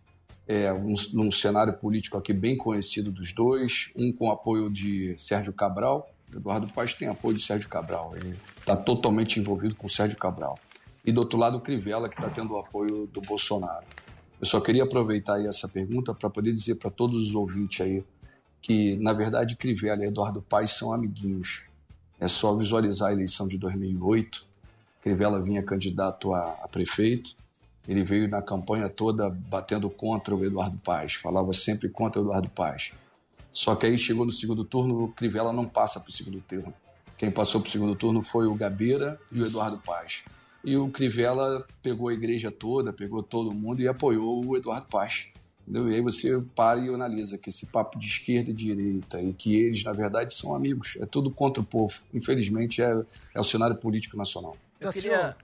é, 0.47 0.73
um, 0.73 0.95
num 1.13 1.31
cenário 1.31 1.73
político 1.73 2.17
aqui 2.17 2.33
bem 2.33 2.57
conhecido 2.57 3.11
dos 3.11 3.31
dois, 3.31 3.91
um 3.95 4.11
com 4.11 4.31
apoio 4.31 4.71
de 4.71 5.13
Sérgio 5.19 5.53
Cabral. 5.53 6.11
Eduardo 6.35 6.67
Paes 6.73 6.95
tem 6.95 7.07
apoio 7.07 7.37
de 7.37 7.43
Sérgio 7.43 7.69
Cabral, 7.69 8.13
ele 8.15 8.35
está 8.57 8.75
totalmente 8.75 9.39
envolvido 9.39 9.75
com 9.75 9.87
Sérgio 9.87 10.17
Cabral. 10.17 10.57
E 11.05 11.11
do 11.11 11.19
outro 11.19 11.37
lado, 11.37 11.61
Crivella, 11.61 12.09
que 12.09 12.15
está 12.15 12.29
tendo 12.29 12.53
o 12.53 12.57
apoio 12.57 13.05
do 13.05 13.21
Bolsonaro. 13.21 13.85
Eu 14.39 14.47
só 14.47 14.59
queria 14.59 14.83
aproveitar 14.83 15.35
aí 15.35 15.45
essa 15.45 15.67
pergunta 15.67 16.11
para 16.11 16.27
poder 16.27 16.53
dizer 16.53 16.75
para 16.75 16.89
todos 16.89 17.27
os 17.27 17.35
ouvintes 17.35 17.81
aí 17.81 18.03
que, 18.59 18.95
na 18.95 19.13
verdade, 19.13 19.55
Crivella 19.55 20.03
e 20.03 20.07
Eduardo 20.07 20.41
Paes 20.41 20.71
são 20.71 20.91
amiguinhos. 20.91 21.67
É 22.19 22.27
só 22.27 22.55
visualizar 22.55 23.09
a 23.09 23.13
eleição 23.13 23.47
de 23.47 23.59
2008. 23.59 24.49
Crivella 25.01 25.41
vinha 25.41 25.63
candidato 25.63 26.33
a, 26.33 26.59
a 26.63 26.67
prefeito. 26.67 27.35
Ele 27.87 28.03
veio 28.03 28.29
na 28.29 28.41
campanha 28.41 28.87
toda 28.87 29.29
batendo 29.29 29.89
contra 29.89 30.35
o 30.35 30.45
Eduardo 30.45 30.77
Paes, 30.77 31.15
falava 31.15 31.51
sempre 31.51 31.89
contra 31.89 32.21
o 32.21 32.25
Eduardo 32.25 32.49
Paes. 32.49 32.93
Só 33.51 33.75
que 33.75 33.85
aí 33.85 33.97
chegou 33.97 34.25
no 34.25 34.31
segundo 34.31 34.63
turno, 34.63 35.03
o 35.03 35.11
Crivella 35.11 35.51
não 35.51 35.67
passa 35.67 35.99
para 35.99 36.09
o 36.09 36.13
segundo 36.13 36.39
turno. 36.47 36.73
Quem 37.17 37.31
passou 37.31 37.59
para 37.59 37.67
o 37.67 37.71
segundo 37.71 37.95
turno 37.95 38.21
foi 38.21 38.47
o 38.47 38.55
Gabeira 38.55 39.19
e 39.31 39.41
o 39.41 39.45
Eduardo 39.45 39.77
Paes. 39.77 40.23
E 40.63 40.77
o 40.77 40.89
Crivella 40.89 41.65
pegou 41.81 42.09
a 42.09 42.13
igreja 42.13 42.51
toda, 42.51 42.93
pegou 42.93 43.23
todo 43.23 43.51
mundo 43.51 43.81
e 43.81 43.87
apoiou 43.87 44.45
o 44.45 44.55
Eduardo 44.55 44.87
Paes. 44.87 45.31
Entendeu? 45.61 45.91
E 45.91 45.95
aí 45.95 46.01
você 46.01 46.41
para 46.55 46.79
e 46.79 46.93
analisa 46.93 47.37
que 47.37 47.49
esse 47.49 47.65
papo 47.65 47.99
de 47.99 48.07
esquerda 48.07 48.51
e 48.51 48.53
direita 48.53 49.21
e 49.21 49.33
que 49.33 49.55
eles, 49.55 49.83
na 49.83 49.91
verdade, 49.91 50.33
são 50.33 50.55
amigos. 50.55 50.97
É 50.99 51.05
tudo 51.05 51.31
contra 51.31 51.61
o 51.61 51.65
povo. 51.65 52.01
Infelizmente, 52.13 52.81
é, 52.81 53.03
é 53.33 53.39
o 53.39 53.43
cenário 53.43 53.75
político 53.75 54.17
nacional. 54.17 54.55
Eu 54.81 54.91
queria... 54.91 55.37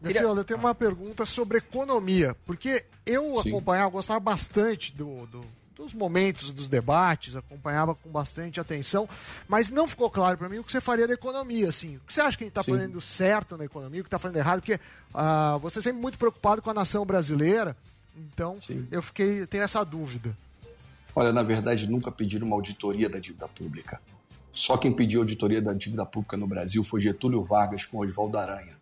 Daciolo, 0.00 0.40
eu 0.40 0.44
tenho 0.44 0.60
uma 0.60 0.74
pergunta 0.74 1.24
sobre 1.24 1.58
economia, 1.58 2.36
porque 2.44 2.84
eu 3.04 3.34
Sim. 3.42 3.48
acompanhava, 3.48 3.90
gostava 3.90 4.20
bastante 4.20 4.92
do, 4.92 5.26
do- 5.26 5.56
dos 5.74 5.92
momentos 5.94 6.52
dos 6.52 6.68
debates, 6.68 7.34
acompanhava 7.34 7.94
com 7.94 8.08
bastante 8.10 8.60
atenção, 8.60 9.08
mas 9.48 9.68
não 9.70 9.88
ficou 9.88 10.10
claro 10.10 10.36
para 10.38 10.48
mim 10.48 10.58
o 10.58 10.64
que 10.64 10.70
você 10.70 10.80
faria 10.80 11.08
da 11.08 11.14
economia, 11.14 11.68
assim. 11.70 11.96
O 11.96 12.00
que 12.00 12.12
você 12.12 12.20
acha 12.20 12.36
que 12.36 12.44
a 12.44 12.46
gente 12.46 12.52
está 12.52 12.62
Sim. 12.62 12.72
fazendo 12.72 13.00
certo 13.00 13.56
na 13.56 13.64
economia, 13.64 14.00
o 14.00 14.04
que 14.04 14.08
está 14.08 14.18
fazendo 14.18 14.36
errado? 14.36 14.60
Porque 14.60 14.78
ah, 15.14 15.56
você 15.60 15.78
é 15.78 15.82
sempre 15.82 16.00
muito 16.00 16.18
preocupado 16.18 16.60
com 16.62 16.70
a 16.70 16.74
nação 16.74 17.04
brasileira, 17.04 17.76
então 18.16 18.58
eu 18.90 19.00
fiquei, 19.02 19.46
tenho 19.46 19.64
essa 19.64 19.82
dúvida. 19.82 20.36
Olha, 21.14 21.32
na 21.32 21.42
verdade, 21.42 21.90
nunca 21.90 22.12
pediram 22.12 22.46
uma 22.46 22.56
auditoria 22.56 23.08
da 23.08 23.18
dívida 23.18 23.48
pública. 23.48 24.00
Só 24.56 24.78
quem 24.78 24.90
pediu 24.90 25.20
auditoria 25.20 25.60
da 25.60 25.74
dívida 25.74 26.06
pública 26.06 26.34
no 26.34 26.46
Brasil 26.46 26.82
foi 26.82 26.98
Getúlio 26.98 27.44
Vargas 27.44 27.84
com 27.84 27.98
Oswaldo 27.98 28.38
Aranha. 28.38 28.74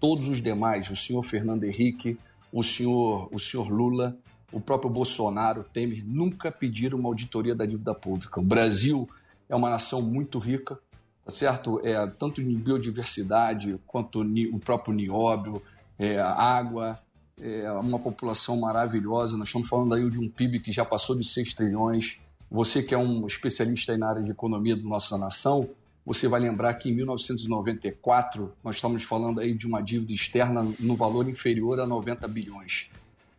Todos 0.00 0.28
os 0.28 0.42
demais, 0.42 0.90
o 0.90 0.96
senhor 0.96 1.22
Fernando 1.22 1.62
Henrique, 1.62 2.18
o 2.52 2.60
senhor, 2.60 3.28
o 3.32 3.38
senhor 3.38 3.68
Lula, 3.68 4.16
o 4.50 4.60
próprio 4.60 4.90
Bolsonaro, 4.90 5.62
Temer, 5.62 6.02
nunca 6.04 6.50
pediram 6.50 6.98
uma 6.98 7.08
auditoria 7.08 7.54
da 7.54 7.64
dívida 7.64 7.94
pública. 7.94 8.40
O 8.40 8.42
Brasil 8.42 9.08
é 9.48 9.54
uma 9.54 9.70
nação 9.70 10.02
muito 10.02 10.40
rica, 10.40 10.76
tá 11.24 11.30
certo? 11.30 11.80
É, 11.84 12.04
tanto 12.08 12.40
em 12.40 12.56
biodiversidade 12.56 13.78
quanto 13.86 14.22
o 14.22 14.58
próprio 14.58 14.92
nióbio, 14.92 15.62
é, 15.96 16.18
água, 16.18 16.98
é 17.40 17.70
uma 17.70 18.00
população 18.00 18.56
maravilhosa. 18.56 19.36
Nós 19.36 19.46
estamos 19.46 19.68
falando 19.68 19.94
aí 19.94 20.10
de 20.10 20.18
um 20.18 20.28
PIB 20.28 20.58
que 20.58 20.72
já 20.72 20.84
passou 20.84 21.16
de 21.16 21.24
6 21.24 21.54
trilhões. 21.54 22.18
Você 22.50 22.82
que 22.82 22.94
é 22.94 22.98
um 22.98 23.26
especialista 23.26 23.96
na 23.96 24.08
área 24.08 24.22
de 24.22 24.30
economia 24.30 24.76
da 24.76 24.82
nossa 24.82 25.18
nação, 25.18 25.68
você 26.04 26.28
vai 26.28 26.40
lembrar 26.40 26.72
que 26.74 26.88
em 26.88 26.94
1994 26.94 28.52
nós 28.62 28.76
estamos 28.76 29.02
falando 29.02 29.40
aí 29.40 29.52
de 29.52 29.66
uma 29.66 29.82
dívida 29.82 30.12
externa 30.12 30.62
no 30.78 30.96
valor 30.96 31.28
inferior 31.28 31.80
a 31.80 31.86
90 31.86 32.28
bilhões. 32.28 32.90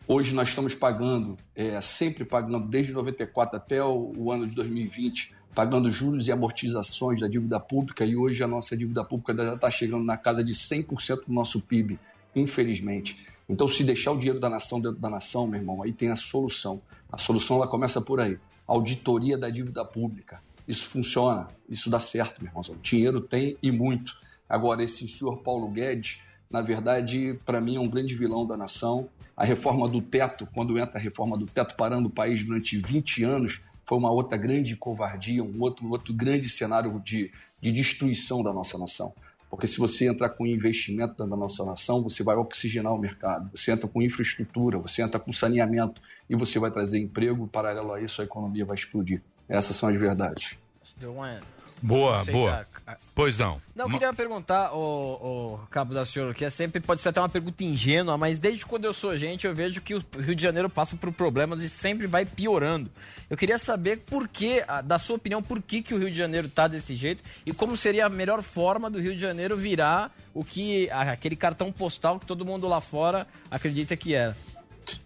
Hoje 0.05 0.33
nós 0.33 0.49
estamos 0.49 0.75
pagando, 0.75 1.37
é, 1.55 1.79
sempre 1.79 2.25
pagando, 2.25 2.67
desde 2.67 2.91
94 2.91 3.57
até 3.57 3.83
o, 3.83 4.13
o 4.17 4.31
ano 4.31 4.45
de 4.45 4.53
2020, 4.55 5.33
pagando 5.55 5.89
juros 5.89 6.27
e 6.27 6.31
amortizações 6.31 7.21
da 7.21 7.27
dívida 7.27 7.59
pública 7.59 8.05
e 8.05 8.15
hoje 8.15 8.43
a 8.43 8.47
nossa 8.47 8.75
dívida 8.75 9.03
pública 9.03 9.33
já 9.33 9.55
está 9.55 9.71
chegando 9.71 10.03
na 10.03 10.17
casa 10.17 10.43
de 10.43 10.53
100% 10.53 11.25
do 11.25 11.33
nosso 11.33 11.61
PIB, 11.61 11.97
infelizmente. 12.35 13.25
Então, 13.49 13.67
se 13.67 13.83
deixar 13.83 14.11
o 14.11 14.17
dinheiro 14.17 14.39
da 14.39 14.49
nação 14.49 14.79
dentro 14.81 14.99
da 14.99 15.09
nação, 15.09 15.47
meu 15.47 15.59
irmão, 15.59 15.81
aí 15.81 15.93
tem 15.93 16.09
a 16.09 16.15
solução. 16.15 16.81
A 17.11 17.17
solução 17.17 17.57
ela 17.57 17.67
começa 17.67 18.01
por 18.01 18.19
aí. 18.19 18.37
Auditoria 18.67 19.37
da 19.37 19.49
dívida 19.49 19.85
pública. 19.85 20.41
Isso 20.67 20.85
funciona, 20.85 21.47
isso 21.69 21.89
dá 21.89 21.99
certo, 21.99 22.41
meu 22.41 22.49
irmão. 22.49 22.63
O 22.67 22.75
dinheiro 22.75 23.21
tem 23.21 23.57
e 23.63 23.71
muito. 23.71 24.19
Agora, 24.49 24.83
esse 24.83 25.07
senhor 25.07 25.37
Paulo 25.37 25.69
Guedes, 25.69 26.21
na 26.49 26.61
verdade, 26.61 27.39
para 27.45 27.61
mim 27.61 27.77
é 27.77 27.79
um 27.79 27.89
grande 27.89 28.15
vilão 28.15 28.45
da 28.45 28.57
nação. 28.57 29.09
A 29.35 29.45
reforma 29.45 29.87
do 29.87 30.01
teto, 30.01 30.47
quando 30.53 30.77
entra 30.77 30.99
a 30.99 31.01
reforma 31.01 31.37
do 31.37 31.45
teto 31.45 31.75
parando 31.75 32.07
o 32.07 32.11
país 32.11 32.43
durante 32.43 32.77
20 32.77 33.23
anos, 33.23 33.61
foi 33.85 33.97
uma 33.97 34.11
outra 34.11 34.37
grande 34.37 34.75
covardia, 34.75 35.41
um 35.41 35.61
outro, 35.61 35.89
outro 35.89 36.13
grande 36.13 36.49
cenário 36.49 36.99
de, 36.99 37.31
de 37.61 37.71
destruição 37.71 38.43
da 38.43 38.51
nossa 38.51 38.77
nação. 38.77 39.13
Porque 39.49 39.65
se 39.65 39.77
você 39.77 40.07
entrar 40.07 40.29
com 40.29 40.45
investimento 40.45 41.25
da 41.25 41.35
nossa 41.35 41.63
nação, 41.65 42.03
você 42.03 42.21
vai 42.21 42.35
oxigenar 42.35 42.93
o 42.93 42.97
mercado. 42.97 43.49
Você 43.55 43.71
entra 43.71 43.87
com 43.87 44.01
infraestrutura, 44.01 44.77
você 44.77 45.01
entra 45.01 45.19
com 45.19 45.31
saneamento 45.31 46.01
e 46.29 46.35
você 46.35 46.59
vai 46.59 46.69
trazer 46.69 46.99
emprego. 46.99 47.47
Paralelo 47.47 47.93
a 47.93 48.01
isso, 48.01 48.21
a 48.21 48.25
economia 48.25 48.65
vai 48.65 48.75
explodir. 48.75 49.21
Essas 49.47 49.75
são 49.75 49.87
as 49.87 49.97
verdades. 49.97 50.57
Deu 50.99 51.13
uma... 51.13 51.39
Boa, 51.83 52.23
boa. 52.25 52.65
se 52.65 52.81
a- 52.87 52.97
Pois 53.13 53.37
não. 53.37 53.61
Não, 53.75 53.85
eu 53.85 53.91
queria 53.91 54.11
perguntar, 54.13 54.73
o, 54.73 55.53
o 55.55 55.67
Cabo 55.69 55.93
da 55.93 56.03
Senhora, 56.05 56.33
que 56.33 56.43
é 56.43 56.49
sempre, 56.49 56.79
pode 56.81 57.01
ser 57.01 57.09
até 57.09 57.21
uma 57.21 57.29
pergunta 57.29 57.63
ingênua, 57.63 58.17
mas 58.17 58.39
desde 58.39 58.65
quando 58.65 58.85
eu 58.85 58.93
sou 58.93 59.15
gente, 59.15 59.45
eu 59.45 59.53
vejo 59.53 59.79
que 59.81 59.93
o 59.93 60.03
Rio 60.17 60.35
de 60.35 60.41
Janeiro 60.41 60.69
passa 60.69 60.95
por 60.95 61.11
problemas 61.13 61.61
e 61.61 61.69
sempre 61.69 62.07
vai 62.07 62.25
piorando. 62.25 62.89
Eu 63.29 63.37
queria 63.37 63.59
saber 63.59 63.97
por 64.07 64.27
que, 64.27 64.63
da 64.85 64.97
sua 64.97 65.17
opinião, 65.17 65.43
por 65.43 65.61
que, 65.61 65.83
que 65.83 65.93
o 65.93 65.99
Rio 65.99 66.09
de 66.09 66.17
Janeiro 66.17 66.49
tá 66.49 66.67
desse 66.67 66.95
jeito 66.95 67.23
e 67.45 67.53
como 67.53 67.77
seria 67.77 68.07
a 68.07 68.09
melhor 68.09 68.41
forma 68.41 68.89
do 68.89 68.99
Rio 68.99 69.13
de 69.13 69.19
Janeiro 69.21 69.55
virar 69.55 70.11
o 70.33 70.43
que 70.43 70.89
aquele 70.89 71.35
cartão 71.35 71.71
postal 71.71 72.19
que 72.19 72.25
todo 72.25 72.43
mundo 72.45 72.67
lá 72.67 72.81
fora 72.81 73.27
acredita 73.51 73.95
que 73.95 74.15
é. 74.15 74.33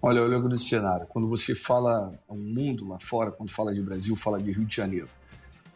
Olha, 0.02 0.22
olha 0.22 0.38
o 0.38 0.42
grande 0.42 0.62
cenário. 0.62 1.06
Quando 1.08 1.28
você 1.28 1.54
fala 1.56 2.14
o 2.28 2.36
mundo 2.36 2.88
lá 2.88 3.00
fora, 3.00 3.32
quando 3.32 3.50
fala 3.50 3.74
de 3.74 3.82
Brasil, 3.82 4.16
fala 4.16 4.40
de 4.42 4.52
Rio 4.52 4.64
de 4.66 4.76
Janeiro. 4.76 5.10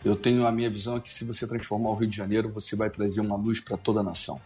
Eu 0.06 0.15
tenho 0.15 0.45
a 0.45 0.52
minha 0.52 0.69
visão 0.69 0.98
é 0.98 0.99
que 0.99 1.10
se 1.10 1.26
você 1.26 1.48
transformar 1.48 1.90
o 1.90 1.95
Rio 1.95 2.07
de 2.07 2.15
Janeiro, 2.15 2.48
você 2.48 2.76
vai 2.76 2.91
trazer 2.91 3.22
uma 3.22 3.36
luz 3.36 3.60
para 3.60 3.76
toda 3.76 4.02
a 4.02 4.03
nação. 4.03 4.40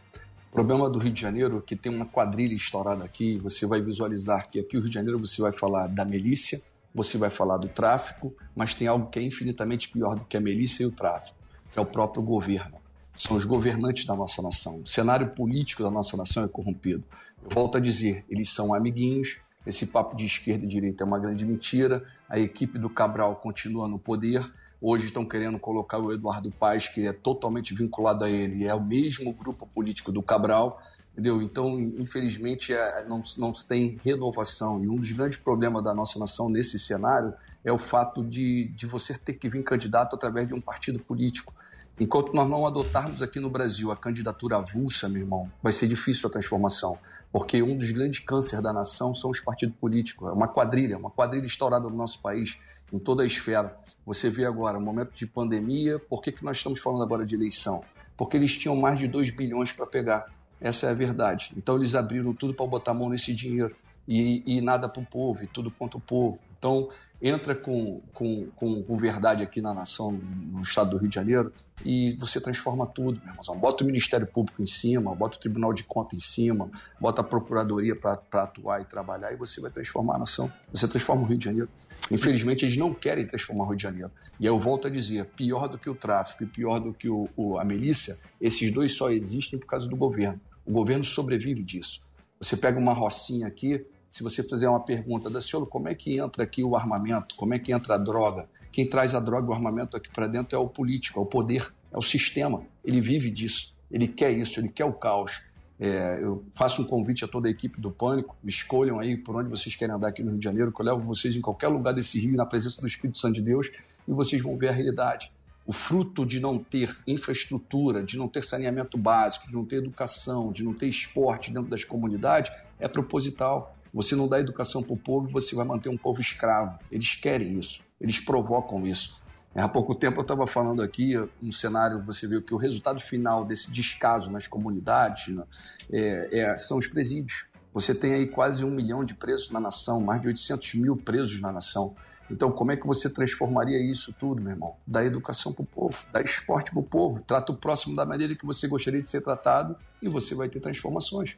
O 0.48 0.54
problema 0.54 0.90
do 0.90 0.98
Rio 0.98 1.12
de 1.12 1.20
Janeiro 1.20 1.58
é 1.58 1.62
que 1.62 1.76
tem 1.76 1.94
uma 1.94 2.06
quadrilha 2.06 2.56
estourada 2.56 3.04
aqui, 3.04 3.38
você 3.40 3.66
vai 3.66 3.82
visualizar 3.82 4.50
que 4.50 4.58
aqui 4.58 4.78
no 4.78 4.84
Rio 4.84 4.90
de 4.90 4.96
Janeiro 4.96 5.20
você 5.20 5.42
vai 5.42 5.52
falar 5.52 5.88
da 5.88 6.06
milícia, 6.06 6.62
você 6.96 7.18
vai 7.18 7.30
falar 7.30 7.58
do 7.58 7.68
tráfico, 7.68 8.34
mas 8.56 8.74
tem 8.74 8.88
algo 8.88 9.10
que 9.10 9.20
é 9.20 9.22
infinitamente 9.22 9.90
pior 9.90 10.16
do 10.16 10.24
que 10.24 10.38
a 10.38 10.40
milícia 10.40 10.84
e 10.84 10.86
o 10.86 10.96
tráfico, 10.96 11.38
que 11.74 11.78
é 11.78 11.82
o 11.82 11.86
próprio 11.86 12.24
governo. 12.24 12.78
São 13.14 13.36
os 13.36 13.44
governantes 13.44 14.06
da 14.06 14.16
nossa 14.16 14.42
nação. 14.42 14.80
O 14.80 14.88
cenário 14.88 15.28
político 15.32 15.84
da 15.84 15.92
nossa 15.92 16.16
nação 16.16 16.46
é 16.46 16.48
corrompido. 16.48 17.04
Eu 17.44 17.50
volto 17.50 17.76
a 17.76 17.82
dizer, 17.82 18.24
eles 18.30 18.50
são 18.50 18.74
amiguinhos, 18.74 19.42
esse 19.68 19.88
papo 19.88 20.16
de 20.16 20.26
esquerda 20.26 20.64
e 20.64 20.70
direita 20.70 21.04
é 21.04 21.06
uma 21.06 21.20
grande 21.20 21.46
mentira, 21.46 22.02
a 22.30 22.40
equipe 22.40 22.80
do 22.80 22.90
Cabral 22.90 23.36
continua 23.36 23.90
no 23.90 24.00
poder, 24.00 24.50
Hoje 24.82 25.08
estão 25.08 25.26
querendo 25.26 25.60
colocar 25.60 25.98
o 25.98 26.14
Eduardo 26.14 26.50
Paes, 26.52 26.88
que 26.88 27.06
é 27.06 27.12
totalmente 27.12 27.74
vinculado 27.74 28.24
a 28.24 28.30
ele, 28.30 28.66
é 28.66 28.74
o 28.74 28.82
mesmo 28.82 29.34
grupo 29.34 29.68
político 29.68 30.10
do 30.10 30.24
Cabral, 30.24 30.82
entendeu? 31.12 31.42
Então, 31.42 31.78
infelizmente, 31.98 32.74
é, 32.74 33.06
não, 33.06 33.22
não 33.38 33.54
se 33.54 33.68
tem 33.68 34.00
renovação. 34.06 34.82
E 34.82 34.88
um 34.88 34.96
dos 34.96 35.12
grandes 35.12 35.38
problemas 35.38 35.84
da 35.84 35.94
nossa 35.94 36.18
nação 36.18 36.50
nesse 36.50 36.80
cenário 36.80 37.34
é 37.64 37.72
o 37.74 37.78
fato 37.78 38.24
de, 38.24 38.70
de 38.70 38.88
você 38.88 39.18
ter 39.18 39.34
que 39.34 39.50
vir 39.50 39.64
candidato 39.64 40.16
através 40.16 40.48
de 40.48 40.54
um 40.54 40.62
partido 40.62 40.98
político. 40.98 41.54
Enquanto 42.00 42.34
nós 42.34 42.50
não 42.50 42.66
adotarmos 42.66 43.22
aqui 43.22 43.42
no 43.42 43.50
Brasil 43.50 43.92
a 43.92 43.98
candidatura 43.98 44.56
avulsa, 44.56 45.10
meu 45.10 45.24
irmão, 45.24 45.52
vai 45.62 45.74
ser 45.74 45.88
difícil 45.88 46.30
a 46.30 46.32
transformação. 46.32 46.98
Porque 47.34 47.62
um 47.62 47.78
dos 47.78 47.92
grandes 47.92 48.20
cânceres 48.20 48.64
da 48.64 48.72
nação 48.72 49.14
são 49.14 49.30
os 49.30 49.42
partidos 49.42 49.76
políticos. 49.76 50.30
É 50.30 50.32
uma 50.32 50.48
quadrilha, 50.48 50.98
uma 50.98 51.12
quadrilha 51.12 51.46
estourada 51.46 51.90
no 51.90 51.96
nosso 51.96 52.22
país, 52.22 52.58
em 52.94 52.98
toda 52.98 53.24
a 53.24 53.26
esfera. 53.26 53.78
Você 54.10 54.28
vê 54.28 54.44
agora, 54.44 54.76
um 54.76 54.82
momento 54.82 55.12
de 55.14 55.28
pandemia, 55.28 56.00
por 56.00 56.24
que, 56.24 56.32
que 56.32 56.44
nós 56.44 56.58
estamos 56.58 56.80
falando 56.80 57.04
agora 57.04 57.24
de 57.24 57.36
eleição? 57.36 57.84
Porque 58.18 58.36
eles 58.36 58.58
tinham 58.58 58.76
mais 58.76 58.98
de 58.98 59.08
2 59.08 59.30
bilhões 59.30 59.72
para 59.72 59.86
pegar. 59.86 60.26
Essa 60.60 60.88
é 60.88 60.90
a 60.90 60.96
verdade. 60.96 61.54
Então 61.56 61.76
eles 61.76 61.94
abriram 61.94 62.34
tudo 62.34 62.52
para 62.52 62.66
botar 62.66 62.90
a 62.90 62.94
mão 62.96 63.08
nesse 63.08 63.36
dinheiro 63.36 63.76
e, 64.08 64.42
e 64.48 64.62
nada 64.62 64.90
para 64.90 65.00
o 65.00 65.06
povo, 65.06 65.44
e 65.44 65.48
tudo 65.48 65.70
contra 65.70 66.00
o 66.00 66.02
povo. 66.02 66.40
Então 66.58 66.90
entra 67.22 67.54
com, 67.54 68.02
com, 68.12 68.48
com, 68.56 68.82
com 68.82 68.98
verdade 68.98 69.44
aqui 69.44 69.62
na 69.62 69.76
nação, 69.76 70.12
no 70.12 70.64
estado 70.64 70.90
do 70.90 70.98
Rio 70.98 71.10
de 71.10 71.14
Janeiro, 71.14 71.54
e 71.86 72.16
você 72.20 72.42
transforma 72.42 72.86
tudo, 72.86 73.22
meu 73.24 73.34
irmão. 73.34 73.58
Bota 73.58 73.84
o 73.84 73.88
Ministério 73.88 74.28
Público 74.28 74.62
em 74.62 74.66
cima, 74.66 75.14
bota 75.16 75.38
o 75.38 75.40
Tribunal 75.40 75.74
de 75.74 75.84
Contas 75.84 76.18
em 76.18 76.22
cima, 76.22 76.70
bota 77.00 77.22
a 77.22 77.24
Procuradoria 77.24 77.96
para 77.96 78.20
atuar 78.34 78.82
e 78.82 78.86
trabalhar, 78.86 79.32
e 79.32 79.36
você 79.36 79.62
vai 79.62 79.72
transformar 79.72 80.16
a 80.16 80.20
nação. 80.20 80.52
Você 80.72 80.88
transforma 80.88 81.24
o 81.24 81.26
Rio 81.26 81.38
de 81.38 81.46
Janeiro. 81.46 81.70
Infelizmente, 82.12 82.66
eles 82.66 82.78
não 82.78 82.94
querem 82.94 83.26
transformar 83.26 83.66
o 83.66 83.68
Rio 83.68 83.78
de 83.78 83.84
Janeiro. 83.84 84.12
E 84.40 84.46
eu 84.46 84.60
volto 84.60 84.88
a 84.88 84.90
dizer: 84.90 85.26
pior 85.26 85.68
do 85.68 85.78
que 85.78 85.90
o 85.90 85.96
tráfico 85.96 86.44
e 86.44 86.48
pior 86.48 86.80
do 86.80 86.94
que 86.94 87.10
o, 87.10 87.30
o, 87.36 87.58
a 87.58 87.64
milícia, 87.64 88.18
esses 88.40 88.72
dois 88.72 88.94
só 88.94 89.10
existem 89.10 89.60
por 89.60 89.68
causa 89.68 89.88
do 89.88 89.96
governo. 89.96 90.40
O 90.66 90.72
governo 90.72 91.04
sobrevive 91.04 91.64
disso. 91.64 92.02
Você 92.40 92.56
pega 92.56 92.80
uma 92.80 92.94
rocinha 92.94 93.48
aqui, 93.48 93.86
se 94.08 94.24
você 94.24 94.42
fizer 94.42 94.70
uma 94.70 94.80
pergunta 94.80 95.30
da 95.30 95.42
senhora, 95.42 95.70
como 95.70 95.88
é 95.88 95.94
que 95.94 96.18
entra 96.18 96.44
aqui 96.44 96.64
o 96.64 96.76
armamento? 96.76 97.36
Como 97.36 97.54
é 97.54 97.60
que 97.60 97.72
entra 97.72 97.96
a 97.96 97.98
droga? 97.98 98.48
Quem 98.72 98.88
traz 98.88 99.16
a 99.16 99.20
droga 99.20 99.48
e 99.48 99.50
o 99.50 99.54
armamento 99.54 99.98
aqui 99.98 100.10
para 100.10 100.28
dentro 100.28 100.56
é 100.56 100.60
o 100.60 100.68
político, 100.68 101.20
é 101.20 101.24
o 101.24 101.26
poder, 101.26 101.74
é 101.92 101.98
o 101.98 102.02
sistema. 102.02 102.64
Ele 102.84 103.02
vive 103.02 103.32
disso, 103.32 103.76
ele 103.92 104.08
quer 104.08 104.32
isso, 104.32 104.60
ele 104.60 104.70
quer 104.70 104.86
o 104.86 104.94
caos. 104.94 105.44
É, 105.80 106.20
eu 106.22 106.44
faço 106.54 106.82
um 106.82 106.86
convite 106.86 107.24
a 107.24 107.28
toda 107.28 107.48
a 107.48 107.52
equipe 107.52 107.80
do 107.80 107.90
Pânico, 107.90 108.36
escolham 108.44 109.00
aí 109.00 109.16
por 109.16 109.36
onde 109.38 109.50
vocês 109.50 109.76
querem 109.76 109.96
andar 109.96 110.10
aqui 110.10 110.22
no 110.22 110.32
Rio 110.32 110.40
de 110.40 110.44
Janeiro, 110.44 110.74
que 110.74 110.82
eu 110.82 110.86
levo 110.86 111.00
vocês 111.00 111.36
em 111.36 111.42
qualquer 111.42 111.70
lugar 111.70 111.94
desse 111.94 112.20
rio, 112.20 112.36
na 112.36 112.46
presença 112.46 112.82
do 112.82 112.88
Espírito 112.88 113.18
Santo 113.18 113.36
de 113.36 113.42
Deus, 113.42 113.72
e 114.06 114.12
vocês 114.12 114.42
vão 114.42 114.58
ver 114.58 114.70
a 114.70 114.72
realidade. 114.74 115.32
O 115.66 115.72
fruto 115.72 116.26
de 116.26 116.40
não 116.40 116.60
ter 116.60 116.98
infraestrutura, 117.08 118.04
de 118.04 118.18
não 118.18 118.28
ter 118.28 118.44
saneamento 118.44 118.98
básico, 118.98 119.48
de 119.48 119.54
não 119.54 119.64
ter 119.64 119.78
educação, 119.78 120.52
de 120.52 120.64
não 120.64 120.74
ter 120.74 120.88
esporte 120.88 121.54
dentro 121.54 121.70
das 121.70 121.86
comunidades, 121.86 122.52
é 122.80 122.88
proposital. 122.88 123.78
Você 123.94 124.16
não 124.16 124.28
dá 124.28 124.40
educação 124.40 124.84
para 124.84 124.94
o 124.94 124.98
povo, 124.98 125.30
você 125.30 125.56
vai 125.56 125.66
manter 125.66 125.90
um 125.90 125.98
povo 125.98 126.22
escravo. 126.22 126.80
Eles 126.92 127.16
querem 127.16 127.58
isso, 127.60 127.82
eles 128.00 128.20
provocam 128.20 128.86
isso. 128.86 129.20
Há 129.56 129.68
pouco 129.68 129.96
tempo 129.96 130.20
eu 130.20 130.22
estava 130.22 130.46
falando 130.46 130.82
aqui 130.82 131.16
um 131.42 131.52
cenário, 131.52 132.04
você 132.04 132.28
viu 132.28 132.42
que 132.42 132.54
o 132.54 132.58
resultado 132.58 133.00
final 133.00 133.44
desse 133.44 133.72
descaso 133.72 134.30
nas 134.30 134.48
comunidades 134.48 135.36
né, 135.36 135.44
é, 135.92 136.40
é, 136.40 136.58
são 136.58 136.78
os 136.78 136.88
presídios. 136.88 137.48
Você 137.74 137.94
tem 137.94 138.14
aí 138.14 138.28
quase 138.28 138.64
um 138.64 138.72
milhão 138.72 139.04
de 139.04 139.14
presos 139.14 139.50
na 139.50 139.60
nação, 139.60 140.00
mais 140.00 140.22
de 140.22 140.28
800 140.28 140.76
mil 140.76 140.96
presos 140.96 141.42
na 141.42 141.52
nação. 141.52 141.96
Então, 142.30 142.52
como 142.52 142.72
é 142.72 142.78
que 142.78 142.86
você 142.86 143.10
transformaria 143.10 143.80
isso 143.80 144.14
tudo, 144.14 144.42
meu 144.42 144.52
irmão? 144.52 144.76
Dá 144.86 145.04
educação 145.04 145.52
para 145.52 145.64
o 145.64 145.66
povo, 145.66 145.98
dá 146.12 146.22
esporte 146.22 146.72
para 146.72 146.80
o 146.80 146.84
povo, 146.84 147.24
trata 147.26 147.52
o 147.52 147.58
próximo 147.58 147.96
da 147.96 148.06
maneira 148.06 148.36
que 148.36 148.46
você 148.46 148.68
gostaria 148.68 149.02
de 149.02 149.10
ser 149.10 149.22
tratado 149.22 149.76
e 150.02 150.08
você 150.08 150.36
vai 150.36 150.48
ter 150.48 150.60
transformações. 150.60 151.38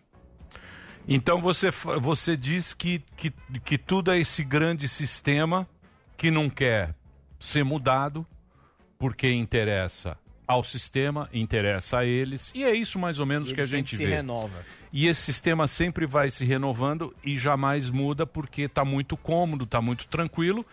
Então 1.07 1.41
você, 1.41 1.71
você 1.99 2.37
diz 2.37 2.73
que, 2.73 3.03
que, 3.17 3.33
que 3.63 3.77
tudo 3.77 4.11
é 4.11 4.19
esse 4.19 4.43
grande 4.43 4.87
sistema 4.87 5.67
que 6.15 6.29
não 6.29 6.49
quer 6.49 6.95
ser 7.39 7.63
mudado 7.63 8.25
porque 8.97 9.31
interessa 9.31 10.17
ao 10.47 10.63
sistema, 10.63 11.29
interessa 11.33 11.99
a 11.99 12.05
eles, 12.05 12.51
e 12.53 12.63
é 12.63 12.73
isso 12.73 12.99
mais 12.99 13.19
ou 13.19 13.25
menos 13.25 13.51
que 13.51 13.61
a 13.61 13.65
gente 13.65 13.95
vê. 13.95 14.05
se 14.05 14.09
renova. 14.09 14.65
E 14.91 15.07
esse 15.07 15.21
sistema 15.21 15.65
sempre 15.65 16.05
vai 16.05 16.29
se 16.29 16.43
renovando 16.43 17.15
e 17.23 17.37
jamais 17.37 17.89
muda 17.89 18.27
porque 18.27 18.63
está 18.63 18.83
muito 18.83 19.15
cômodo, 19.15 19.63
está 19.63 19.81
muito 19.81 20.07
tranquilo. 20.07 20.65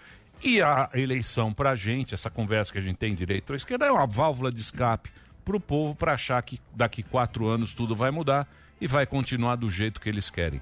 E 0.42 0.60
a 0.60 0.90
eleição 0.94 1.52
para 1.52 1.70
a 1.70 1.76
gente, 1.76 2.14
essa 2.14 2.28
conversa 2.28 2.72
que 2.72 2.78
a 2.78 2.82
gente 2.82 2.96
tem 2.96 3.14
direito 3.14 3.52
à 3.52 3.56
esquerda, 3.56 3.86
é 3.86 3.92
uma 3.92 4.06
válvula 4.06 4.50
de 4.50 4.60
escape 4.60 5.10
para 5.44 5.56
o 5.56 5.60
povo 5.60 5.94
para 5.94 6.14
achar 6.14 6.42
que 6.42 6.60
daqui 6.74 7.02
quatro 7.02 7.46
anos 7.46 7.72
tudo 7.72 7.94
vai 7.94 8.10
mudar 8.10 8.48
e 8.80 8.86
vai 8.86 9.06
continuar 9.06 9.56
do 9.56 9.70
jeito 9.70 10.00
que 10.00 10.08
eles 10.08 10.30
querem. 10.30 10.60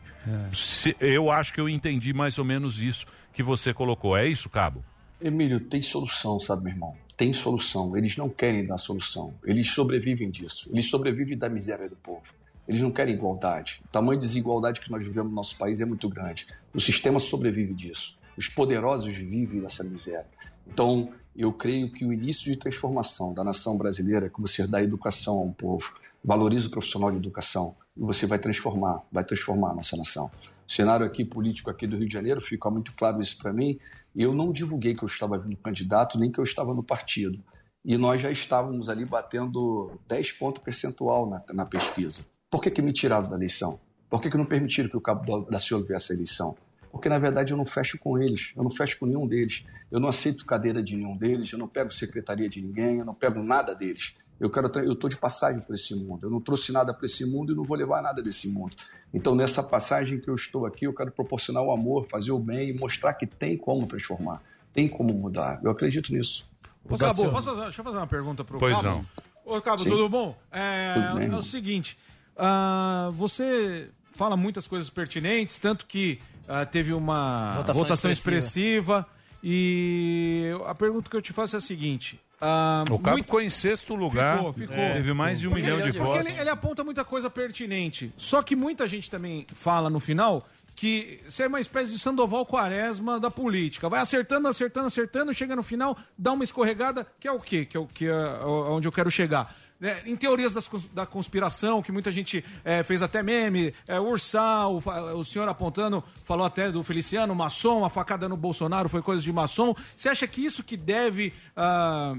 Se- 0.52 0.96
eu 1.00 1.30
acho 1.30 1.52
que 1.52 1.60
eu 1.60 1.68
entendi 1.68 2.12
mais 2.12 2.38
ou 2.38 2.44
menos 2.44 2.80
isso 2.80 3.06
que 3.32 3.42
você 3.42 3.72
colocou. 3.74 4.16
É 4.16 4.26
isso, 4.26 4.48
Cabo? 4.48 4.84
Emílio, 5.20 5.60
tem 5.60 5.82
solução, 5.82 6.38
sabe, 6.40 6.64
meu 6.64 6.72
irmão? 6.72 6.94
Tem 7.16 7.32
solução. 7.32 7.96
Eles 7.96 8.16
não 8.16 8.28
querem 8.28 8.66
dar 8.66 8.78
solução. 8.78 9.34
Eles 9.44 9.70
sobrevivem 9.70 10.30
disso. 10.30 10.68
Eles 10.72 10.86
sobrevivem 10.86 11.36
da 11.36 11.48
miséria 11.48 11.88
do 11.88 11.96
povo. 11.96 12.22
Eles 12.68 12.80
não 12.80 12.90
querem 12.90 13.14
igualdade. 13.14 13.80
O 13.84 13.88
tamanho 13.88 14.18
de 14.18 14.26
desigualdade 14.26 14.80
que 14.80 14.90
nós 14.90 15.04
vivemos 15.06 15.30
no 15.30 15.36
nosso 15.36 15.56
país 15.56 15.80
é 15.80 15.84
muito 15.84 16.08
grande. 16.08 16.46
O 16.74 16.80
sistema 16.80 17.18
sobrevive 17.20 17.72
disso. 17.72 18.18
Os 18.36 18.48
poderosos 18.48 19.14
vivem 19.16 19.60
dessa 19.60 19.82
miséria. 19.84 20.26
Então, 20.66 21.10
eu 21.34 21.52
creio 21.52 21.90
que 21.90 22.04
o 22.04 22.12
início 22.12 22.50
de 22.50 22.56
transformação 22.58 23.32
da 23.32 23.44
nação 23.44 23.78
brasileira 23.78 24.26
é 24.26 24.28
que 24.28 24.40
você 24.40 24.66
dá 24.66 24.82
educação 24.82 25.34
ao 25.36 25.48
povo, 25.50 25.94
valoriza 26.26 26.66
o 26.66 26.70
profissional 26.72 27.12
de 27.12 27.18
educação 27.18 27.76
e 27.96 28.00
você 28.00 28.26
vai 28.26 28.40
transformar, 28.40 29.00
vai 29.12 29.22
transformar 29.22 29.70
a 29.70 29.74
nossa 29.74 29.96
nação. 29.96 30.28
O 30.66 30.72
cenário 30.72 31.06
aqui 31.06 31.24
político 31.24 31.70
aqui 31.70 31.86
do 31.86 31.96
Rio 31.96 32.08
de 32.08 32.12
Janeiro 32.12 32.40
fica 32.40 32.68
muito 32.68 32.92
claro 32.94 33.20
isso 33.20 33.38
para 33.38 33.52
mim. 33.52 33.78
Eu 34.14 34.34
não 34.34 34.50
divulguei 34.50 34.96
que 34.96 35.04
eu 35.04 35.06
estava 35.06 35.38
vindo 35.38 35.56
candidato 35.58 36.18
nem 36.18 36.32
que 36.32 36.40
eu 36.40 36.42
estava 36.42 36.74
no 36.74 36.82
partido. 36.82 37.38
E 37.84 37.96
nós 37.96 38.20
já 38.20 38.32
estávamos 38.32 38.88
ali 38.88 39.04
batendo 39.04 39.92
10 40.08 40.32
pontos 40.32 40.60
percentual 40.60 41.30
na, 41.30 41.44
na 41.54 41.64
pesquisa. 41.64 42.26
Por 42.50 42.60
que, 42.60 42.72
que 42.72 42.82
me 42.82 42.92
tiraram 42.92 43.30
da 43.30 43.36
eleição? 43.36 43.78
Por 44.10 44.20
que, 44.20 44.28
que 44.28 44.36
não 44.36 44.44
permitiram 44.44 44.88
que 44.88 44.96
o 44.96 45.00
Cabo 45.00 45.44
da 45.44 45.50
Daciolo 45.52 45.84
viesse 45.84 46.12
à 46.12 46.16
eleição? 46.16 46.56
Porque, 46.90 47.08
na 47.08 47.18
verdade, 47.18 47.52
eu 47.52 47.56
não 47.56 47.64
fecho 47.64 47.98
com 47.98 48.18
eles, 48.18 48.52
eu 48.56 48.64
não 48.64 48.70
fecho 48.70 48.98
com 48.98 49.06
nenhum 49.06 49.26
deles. 49.28 49.64
Eu 49.90 50.00
não 50.00 50.08
aceito 50.08 50.44
cadeira 50.44 50.82
de 50.82 50.96
nenhum 50.96 51.16
deles, 51.16 51.52
eu 51.52 51.58
não 51.58 51.68
pego 51.68 51.92
secretaria 51.92 52.48
de 52.48 52.60
ninguém, 52.60 52.98
eu 52.98 53.04
não 53.04 53.14
pego 53.14 53.40
nada 53.40 53.74
deles. 53.74 54.16
Eu 54.38 54.50
quero, 54.50 54.70
eu 54.80 54.92
estou 54.92 55.08
de 55.08 55.16
passagem 55.16 55.60
por 55.62 55.74
esse 55.74 55.94
mundo. 55.94 56.26
Eu 56.26 56.30
não 56.30 56.40
trouxe 56.40 56.70
nada 56.72 56.92
para 56.92 57.06
esse 57.06 57.24
mundo 57.24 57.52
e 57.52 57.56
não 57.56 57.64
vou 57.64 57.76
levar 57.76 58.02
nada 58.02 58.22
desse 58.22 58.48
mundo. 58.48 58.76
Então, 59.14 59.34
nessa 59.34 59.62
passagem 59.62 60.20
que 60.20 60.28
eu 60.28 60.34
estou 60.34 60.66
aqui, 60.66 60.86
eu 60.86 60.92
quero 60.92 61.10
proporcionar 61.10 61.62
o 61.62 61.70
amor, 61.72 62.06
fazer 62.06 62.32
o 62.32 62.38
bem 62.38 62.68
e 62.68 62.72
mostrar 62.72 63.14
que 63.14 63.26
tem 63.26 63.56
como 63.56 63.86
transformar, 63.86 64.42
tem 64.72 64.86
como 64.88 65.14
mudar. 65.14 65.58
Eu 65.62 65.70
acredito 65.70 66.12
nisso. 66.12 66.46
Ô, 66.88 66.98
Cabo, 66.98 67.30
posso 67.30 67.48
fazer, 67.50 67.62
deixa 67.62 67.80
eu 67.80 67.84
fazer 67.84 67.96
uma 67.96 68.06
pergunta 68.06 68.44
pro 68.44 68.58
Pois 68.58 68.76
Cabo? 68.80 69.04
não. 69.44 69.56
Ô, 69.56 69.60
Cabo, 69.62 69.78
Sim. 69.78 69.90
tudo 69.90 70.08
bom? 70.08 70.34
É, 70.52 70.92
Tudo 70.94 71.14
bem, 71.18 71.30
é 71.30 71.36
o 71.36 71.42
seguinte, 71.42 71.96
ah, 72.36 73.10
você 73.14 73.88
fala 74.12 74.36
muitas 74.36 74.66
coisas 74.66 74.90
pertinentes, 74.90 75.58
tanto 75.58 75.86
que 75.86 76.20
ah, 76.46 76.66
teve 76.66 76.92
uma 76.92 77.54
votação, 77.54 77.82
Votação 77.82 78.10
expressiva. 78.10 79.06
e 79.42 80.50
a 80.66 80.74
pergunta 80.74 81.08
que 81.08 81.16
eu 81.16 81.22
te 81.22 81.32
faço 81.32 81.56
é 81.56 81.58
a 81.58 81.60
seguinte... 81.60 82.20
ah, 82.40 82.84
O 82.90 82.98
Cabo 82.98 83.10
muito- 83.16 83.24
ficou 83.24 83.40
em 83.40 83.50
sexto 83.50 83.94
lugar. 83.94 84.36
Ficou, 84.38 84.52
ficou. 84.52 84.76
É, 84.76 84.92
Teve 84.94 85.12
mais 85.12 85.40
de 85.40 85.46
um 85.48 85.50
Porque 85.50 85.62
milhão 85.64 85.78
ele- 85.80 85.92
de 85.92 85.98
porque 85.98 86.12
votos. 86.18 86.30
Ele, 86.32 86.40
ele 86.40 86.50
aponta 86.50 86.84
muita 86.84 87.04
coisa 87.04 87.30
pertinente. 87.30 88.12
Só 88.16 88.42
que 88.42 88.54
muita 88.56 88.86
gente 88.86 89.10
também 89.10 89.46
fala 89.54 89.88
no 89.90 90.00
final 90.00 90.46
que 90.74 91.20
você 91.26 91.44
é 91.44 91.46
uma 91.46 91.58
espécie 91.60 91.90
de 91.90 91.98
Sandoval 91.98 92.44
Quaresma 92.44 93.18
da 93.18 93.30
política. 93.30 93.88
Vai 93.88 94.00
acertando, 94.00 94.46
acertando, 94.46 94.86
acertando, 94.88 95.32
chega 95.32 95.56
no 95.56 95.62
final, 95.62 95.96
dá 96.18 96.32
uma 96.32 96.44
escorregada, 96.44 97.06
que 97.18 97.26
é 97.26 97.32
o 97.32 97.40
quê? 97.40 97.64
Que 97.64 97.76
é 97.78 97.80
o 97.80 97.86
que 97.86 98.06
é 98.06 98.14
onde 98.44 98.86
eu 98.86 98.92
quero 98.92 99.10
chegar. 99.10 99.54
Né, 99.80 100.02
em 100.06 100.16
teorias 100.16 100.52
das 100.54 100.68
da 100.92 101.04
conspiração, 101.06 101.82
que 101.82 101.92
muita 101.92 102.10
gente 102.10 102.44
é, 102.64 102.82
fez 102.82 103.02
até 103.02 103.22
meme, 103.22 103.72
é, 103.86 104.00
Ursal, 104.00 104.80
fa- 104.80 105.14
o 105.14 105.24
senhor 105.24 105.48
apontando, 105.48 106.02
falou 106.24 106.46
até 106.46 106.70
do 106.70 106.82
Feliciano, 106.82 107.34
maçom, 107.34 107.84
a 107.84 107.90
facada 107.90 108.28
no 108.28 108.36
Bolsonaro 108.36 108.88
foi 108.88 109.02
coisa 109.02 109.22
de 109.22 109.32
maçom. 109.32 109.74
Você 109.94 110.08
acha 110.08 110.26
que 110.26 110.44
isso 110.44 110.62
que 110.62 110.76
deve 110.76 111.32
ah, 111.56 112.16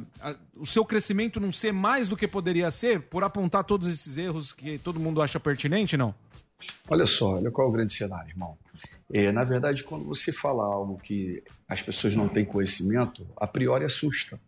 o 0.55 0.65
seu 0.65 0.83
crescimento 0.85 1.39
não 1.39 1.51
ser 1.51 1.71
mais 1.71 2.07
do 2.07 2.15
que 2.17 2.27
poderia 2.27 2.69
ser, 2.71 3.01
por 3.01 3.23
apontar 3.23 3.63
todos 3.63 3.87
esses 3.87 4.17
erros 4.17 4.51
que 4.53 4.77
todo 4.79 4.99
mundo 4.99 5.21
acha 5.21 5.39
pertinente, 5.39 5.95
não? 5.97 6.13
Olha 6.89 7.05
só, 7.05 7.35
olha 7.35 7.51
qual 7.51 7.67
é 7.67 7.69
o 7.69 7.73
grande 7.73 7.93
cenário, 7.93 8.29
irmão. 8.29 8.57
É, 9.13 9.31
na 9.31 9.43
verdade, 9.43 9.83
quando 9.83 10.03
você 10.05 10.33
fala 10.33 10.63
algo 10.65 10.97
que 10.97 11.41
as 11.67 11.81
pessoas 11.81 12.15
não 12.15 12.27
têm 12.27 12.43
conhecimento, 12.43 13.25
a 13.37 13.47
priori 13.47 13.85
assusta. 13.85 14.39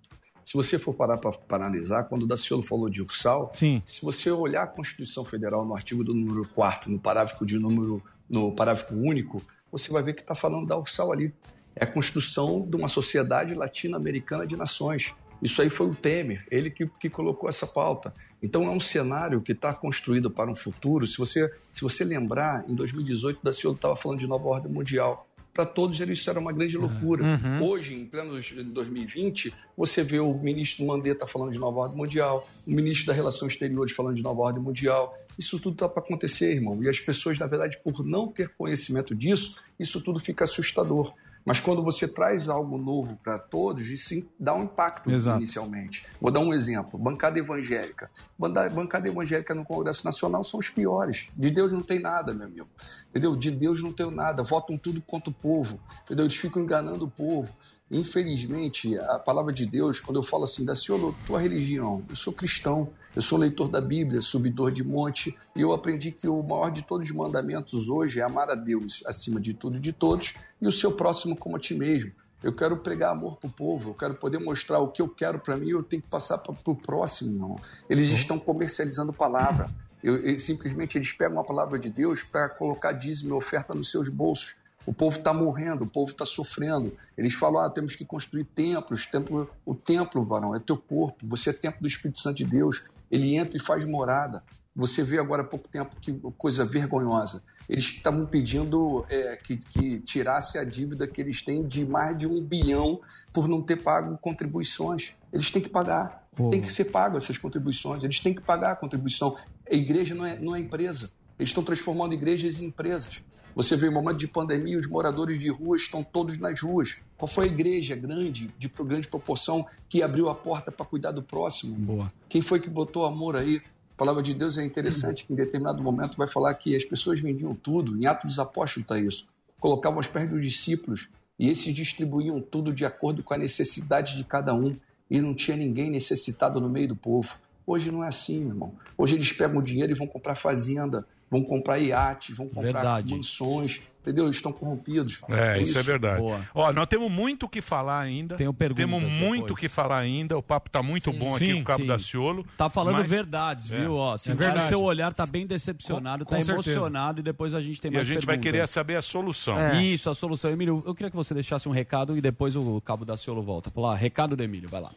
Se 0.50 0.58
você 0.58 0.80
for 0.80 0.96
parar 0.96 1.18
para 1.18 1.38
analisar, 1.52 2.06
quando 2.06 2.24
o 2.24 2.28
Daciolo 2.28 2.64
falou 2.64 2.90
de 2.90 3.04
Ursal, 3.04 3.52
Sim. 3.54 3.84
se 3.86 4.02
você 4.02 4.32
olhar 4.32 4.64
a 4.64 4.68
Constituição 4.68 5.24
Federal 5.24 5.64
no 5.64 5.76
artigo 5.76 6.04
do 6.04 6.12
número 6.12 6.44
4 6.56 6.92
no 6.92 6.98
parágrafo 6.98 7.46
de 7.46 7.60
número 7.60 8.02
no 8.28 8.52
parágrafo 8.52 8.96
único, 8.96 9.44
você 9.72 9.92
vai 9.92 10.02
ver 10.02 10.16
que 10.16 10.22
está 10.22 10.34
falando 10.34 10.66
da 10.66 10.76
Ursal 10.76 11.12
ali. 11.12 11.32
É 11.76 11.84
a 11.84 11.88
construção 11.88 12.68
de 12.68 12.76
uma 12.76 12.88
sociedade 12.88 13.54
latino-americana 13.54 14.48
de 14.48 14.58
nações. 14.58 15.16
Isso 15.40 15.62
aí 15.62 15.70
foi 15.70 15.86
o 15.86 15.94
Temer, 15.94 16.44
ele 16.50 16.72
que, 16.72 16.88
que 16.88 17.12
colocou 17.12 17.48
essa 17.48 17.68
pauta. 17.68 18.12
Então 18.42 18.64
é 18.64 18.72
um 18.72 18.80
cenário 18.80 19.42
que 19.42 19.52
está 19.52 19.72
construído 19.72 20.32
para 20.32 20.50
um 20.50 20.56
futuro. 20.56 21.06
Se 21.06 21.20
você, 21.20 21.54
se 21.72 21.84
você 21.84 22.04
lembrar, 22.04 22.68
em 22.68 22.74
2018, 22.74 23.40
o 23.40 23.44
Daciolo 23.44 23.76
estava 23.76 23.96
falando 23.96 24.18
de 24.18 24.26
nova 24.26 24.48
ordem 24.48 24.72
mundial. 24.72 25.29
Para 25.60 25.66
todos 25.66 26.00
eles 26.00 26.20
isso 26.20 26.30
era 26.30 26.40
uma 26.40 26.54
grande 26.54 26.78
loucura. 26.78 27.22
Uhum. 27.22 27.68
Hoje, 27.68 27.94
em 27.94 28.06
pleno 28.06 28.32
2020, 28.32 29.54
você 29.76 30.02
vê 30.02 30.18
o 30.18 30.34
ministro 30.34 30.86
Mandetta 30.86 31.28
falando 31.28 31.52
de 31.52 31.60
nova 31.60 31.80
ordem 31.80 31.98
mundial, 31.98 32.48
o 32.66 32.72
ministro 32.72 33.08
da 33.08 33.12
Relações 33.12 33.52
Exteriores 33.52 33.92
falando 33.92 34.16
de 34.16 34.24
nova 34.24 34.40
ordem 34.40 34.64
mundial. 34.64 35.14
Isso 35.38 35.60
tudo 35.60 35.74
está 35.74 35.90
para 35.90 36.02
acontecer, 36.02 36.54
irmão. 36.54 36.82
E 36.82 36.88
as 36.88 37.02
pessoas, 37.02 37.38
na 37.38 37.46
verdade, 37.46 37.78
por 37.84 38.06
não 38.06 38.30
ter 38.30 38.48
conhecimento 38.56 39.14
disso, 39.14 39.58
isso 39.78 40.00
tudo 40.00 40.18
fica 40.18 40.46
assustador. 40.46 41.14
Mas 41.46 41.60
quando 41.60 41.84
você 41.84 42.08
traz 42.08 42.50
algo 42.50 42.78
novo 42.78 43.18
para 43.24 43.38
todos, 43.38 43.90
isso 43.90 44.24
dá 44.40 44.54
um 44.54 44.64
impacto 44.64 45.10
Exato. 45.12 45.38
inicialmente. 45.38 46.06
Vou 46.20 46.32
dar 46.32 46.42
um 46.42 46.54
exemplo: 46.54 47.00
bancada 47.00 47.40
evangélica. 47.40 48.10
Bancada 48.38 49.08
evangélica 49.08 49.56
no 49.56 49.66
Congresso 49.66 50.06
Nacional 50.06 50.44
são 50.44 50.60
os 50.60 50.70
piores. 50.70 51.30
De 51.36 51.50
Deus 51.50 51.72
não 51.72 51.82
tem 51.82 52.00
nada, 52.00 52.34
meu 52.34 52.48
amigo. 52.48 52.68
Entendeu? 53.10 53.36
De 53.36 53.52
Deus 53.52 53.82
não 53.82 53.92
tem 53.92 54.10
nada. 54.12 54.44
Votam 54.44 54.78
tudo 54.78 55.02
contra 55.02 55.30
o 55.30 55.34
povo. 55.34 55.80
Entendeu? 56.04 56.26
Eles 56.26 56.38
ficam 56.38 56.62
enganando 56.62 57.06
o 57.06 57.10
povo. 57.10 57.54
Infelizmente, 57.92 58.96
a 59.00 59.18
palavra 59.18 59.52
de 59.52 59.66
Deus, 59.66 60.00
quando 60.00 60.18
eu 60.18 60.24
falo 60.24 60.44
assim, 60.44 60.64
Daciolo, 60.64 61.16
tua 61.26 61.40
religião, 61.40 62.04
eu 62.08 62.16
sou 62.16 62.32
cristão, 62.32 62.90
eu 63.16 63.22
sou 63.22 63.38
leitor 63.38 63.68
da 63.68 63.82
Bíblia, 63.82 64.22
subidor 64.22 64.72
de 64.72 64.84
monte, 64.84 65.38
e 65.56 65.62
eu 65.62 65.74
aprendi 65.74 66.12
que 66.12 66.28
o 66.28 66.44
maior 66.44 66.72
de 66.72 66.84
todos 66.84 67.10
os 67.10 67.16
mandamentos 67.16 67.90
hoje 67.90 68.20
é 68.20 68.24
amar 68.24 68.50
a 68.50 68.56
Deus 68.56 69.04
acima 69.06 69.40
de 69.42 69.54
tudo 69.54 69.78
e 69.78 69.80
de 69.80 69.92
todos, 69.92 70.36
e 70.62 70.68
o 70.68 70.72
seu 70.72 70.92
próximo 70.92 71.36
como 71.36 71.56
a 71.56 71.60
ti 71.60 71.74
mesmo. 71.74 72.12
Eu 72.42 72.54
quero 72.54 72.78
pregar 72.78 73.12
amor 73.12 73.38
para 73.38 73.48
o 73.48 73.52
povo, 73.52 73.90
eu 73.90 73.94
quero 73.94 74.14
poder 74.16 74.38
mostrar 74.38 74.80
o 74.80 74.88
que 74.88 75.02
eu 75.02 75.10
quero 75.10 75.40
para 75.40 75.58
mim, 75.58 75.70
eu 75.70 75.84
tenho 75.84 76.02
que 76.02 76.08
passar 76.08 76.38
para 76.38 76.54
o 76.66 76.76
próximo, 76.76 77.38
não. 77.38 77.60
Eles 77.90 78.10
estão 78.12 78.40
comercializando 78.40 79.12
palavra. 79.12 79.70
Eu, 80.02 80.16
eles, 80.18 80.44
simplesmente 80.44 80.98
eles 80.98 81.12
pegam 81.12 81.40
a 81.40 81.44
palavra 81.44 81.78
de 81.78 81.90
Deus 81.90 82.24
para 82.24 82.48
colocar 82.48 82.94
dízimo 82.94 83.32
e 83.32 83.38
oferta 83.38 83.74
nos 83.74 83.92
seus 83.92 84.08
bolsos. 84.08 84.56
O 84.86 84.94
povo 84.94 85.18
está 85.18 85.34
morrendo, 85.34 85.84
o 85.84 85.88
povo 85.88 86.12
está 86.12 86.26
sofrendo. 86.26 86.96
Eles 87.18 87.34
falam: 87.34 87.62
ah, 87.62 87.70
temos 87.70 87.96
que 87.96 88.06
construir 88.06 88.46
templos. 88.46 89.06
Templo, 89.06 89.50
o 89.66 89.76
templo, 89.76 90.24
varão, 90.24 90.56
é 90.56 90.60
teu 90.60 90.78
corpo. 90.78 91.28
Você 91.28 91.50
é 91.50 91.54
templo 91.54 91.82
do 91.82 91.88
Espírito 91.88 92.20
Santo 92.20 92.38
de 92.38 92.46
Deus. 92.46 92.86
Ele 93.10 93.36
entra 93.36 93.58
e 93.58 93.62
faz 93.62 93.86
morada. 93.86 94.44
Você 94.76 95.04
vê 95.04 95.20
agora 95.20 95.42
há 95.42 95.46
pouco 95.46 95.68
tempo 95.68 95.96
que 96.00 96.14
coisa 96.38 96.64
vergonhosa. 96.64 97.44
Eles 97.68 97.84
estavam 97.84 98.26
pedindo 98.26 99.06
é, 99.10 99.36
que, 99.36 99.58
que 99.58 100.00
tirasse 100.00 100.58
a 100.58 100.64
dívida 100.64 101.08
que 101.08 101.22
eles 101.22 101.42
têm 101.42 101.68
de 101.68 101.86
mais 101.86 102.18
de 102.18 102.26
um 102.26 102.42
bilhão 102.42 103.00
por 103.32 103.48
não 103.48 103.62
ter 103.62 103.76
pago 103.78 104.18
contribuições. 104.18 105.14
Eles 105.32 105.52
têm 105.52 105.62
que 105.62 105.70
pagar. 105.70 106.28
Pô. 106.36 106.50
Tem 106.50 106.62
que 106.62 106.72
ser 106.72 106.86
pago 106.86 107.18
essas 107.18 107.38
contribuições. 107.38 108.04
Eles 108.04 108.20
têm 108.20 108.34
que 108.34 108.42
pagar 108.42 108.72
a 108.72 108.76
contribuição. 108.76 109.36
A 109.70 109.76
igreja 109.76 110.16
não 110.16 110.26
é, 110.26 110.40
não 110.40 110.56
é 110.56 110.60
empresa. 110.60 111.12
Eles 111.38 111.50
estão 111.50 111.64
transformando 111.64 112.14
igrejas 112.14 112.60
em 112.60 112.66
empresas. 112.66 113.22
Você 113.60 113.76
vê, 113.76 113.88
em 113.88 113.92
momento 113.92 114.16
de 114.16 114.28
pandemia, 114.30 114.80
os 114.80 114.88
moradores 114.88 115.38
de 115.38 115.50
ruas 115.50 115.82
estão 115.82 116.02
todos 116.02 116.38
nas 116.38 116.62
ruas. 116.62 116.96
Qual 117.18 117.28
foi 117.28 117.44
a 117.44 117.48
igreja 117.50 117.94
grande, 117.94 118.50
de 118.58 118.70
grande 118.70 119.06
proporção, 119.10 119.68
que 119.90 120.02
abriu 120.02 120.30
a 120.30 120.34
porta 120.34 120.72
para 120.72 120.86
cuidar 120.86 121.12
do 121.12 121.22
próximo? 121.22 121.76
Boa. 121.76 122.10
Quem 122.30 122.42
foi 122.42 122.62
que 122.62 122.70
botou 122.70 123.06
amor 123.06 123.36
aí? 123.36 123.58
A 123.58 123.98
palavra 123.98 124.24
de 124.24 124.34
Deus 124.34 124.58
é 124.58 124.64
interessante, 124.64 125.26
que 125.26 125.34
em 125.34 125.36
determinado 125.36 125.84
momento 125.84 126.16
vai 126.16 126.26
falar 126.26 126.54
que 126.54 126.74
as 126.74 126.86
pessoas 126.86 127.20
vendiam 127.20 127.54
tudo, 127.54 128.02
em 128.02 128.06
Atos 128.06 128.28
dos 128.28 128.40
Apóstolos 128.40 128.86
está 128.86 128.98
isso. 128.98 129.28
Colocavam 129.60 130.00
aos 130.00 130.08
pés 130.08 130.30
dos 130.30 130.42
discípulos 130.42 131.10
e 131.38 131.50
esses 131.50 131.76
distribuíam 131.76 132.40
tudo 132.40 132.72
de 132.72 132.86
acordo 132.86 133.22
com 133.22 133.34
a 133.34 133.38
necessidade 133.38 134.16
de 134.16 134.24
cada 134.24 134.54
um 134.54 134.78
e 135.12 135.20
não 135.20 135.36
tinha 135.36 135.58
ninguém 135.58 135.92
necessitado 135.92 136.62
no 136.62 136.70
meio 136.70 136.88
do 136.88 136.96
povo. 136.96 137.38
Hoje 137.68 137.92
não 137.92 138.06
é 138.06 138.08
assim, 138.08 138.48
irmão. 138.48 138.74
Hoje 138.98 139.16
eles 139.16 139.34
pegam 139.34 139.58
o 139.58 139.62
dinheiro 139.62 139.92
e 139.92 139.96
vão 139.96 140.08
comprar 140.08 140.36
fazenda, 140.36 141.06
vão 141.30 141.44
comprar 141.44 141.78
iate, 141.78 142.34
vão 142.34 142.48
comprar 142.48 142.62
Verdade. 142.64 143.14
mansões, 143.16 143.82
entendeu? 144.02 144.24
Eles 144.26 144.38
estão 144.38 144.52
corrompidos. 144.52 145.22
É, 145.30 145.62
isso, 145.62 145.78
é 145.78 145.84
verdade. 145.84 146.20
Boa. 146.22 146.42
Ó, 146.56 146.74
nós 146.74 146.88
temos 146.88 147.12
muito 147.12 147.46
o 147.46 147.50
que 147.50 147.62
falar 147.62 148.00
ainda. 148.02 148.36
Tenho 148.36 148.54
perguntas 148.54 148.84
Temos 148.86 149.04
muito 149.14 149.54
o 149.54 149.56
que 149.56 149.70
falar 149.70 150.00
ainda. 150.00 150.38
O 150.38 150.42
papo 150.42 150.70
tá 150.70 150.82
muito 150.82 151.14
bom 151.14 151.30
aqui 151.36 151.46
Sim, 151.48 151.54
com 151.56 151.62
o 151.62 151.64
Cabo 151.66 151.82
sim. 151.84 151.88
Daciolo. 151.88 152.46
Tá 152.58 152.70
falando 152.70 152.98
mas- 152.98 153.10
verdades, 153.10 153.72
É. 153.72 153.80
viu? 153.80 153.96
Ó, 153.96 154.16
É 154.16 154.18
sentir 154.18 154.38
verdade. 154.38 154.66
o 154.66 154.68
seu 154.70 154.82
olhar 154.82 155.14
tá 155.14 155.26
bem 155.28 155.46
decepcionado, 155.46 156.26
Com- 156.26 156.32
tá 156.32 156.38
com 156.38 156.44
certeza. 156.46 156.72
emocionado 156.72 157.20
e 157.20 157.24
depois 157.24 157.54
a 157.54 157.62
gente 157.62 157.80
tem 157.80 157.92
E 157.92 157.94
mais 157.94 158.08
a 158.08 158.14
gente 158.14 158.26
vai 158.26 158.36
perguntas. 158.38 158.52
querer 158.52 158.68
saber 158.68 158.96
a 158.96 159.02
solução. 159.02 159.56
Isso, 159.82 160.10
a 160.10 160.16
solução. 160.16 160.50
Emílio, 160.52 160.82
eu 160.86 160.96
queria 160.96 161.12
que 161.12 161.16
você 161.16 161.34
deixasse 161.34 161.70
um 161.70 161.72
recado 161.72 162.18
e 162.18 162.22
depois 162.22 162.56
o 162.56 162.82
Cabo 162.82 163.06
Daciolo 163.06 163.44
volta. 163.44 163.72
Lá, 163.76 163.96
recado 163.96 164.36
do 164.36 164.44
Emílio, 164.44 164.68
vai 164.68 164.82
lá. 164.82 164.92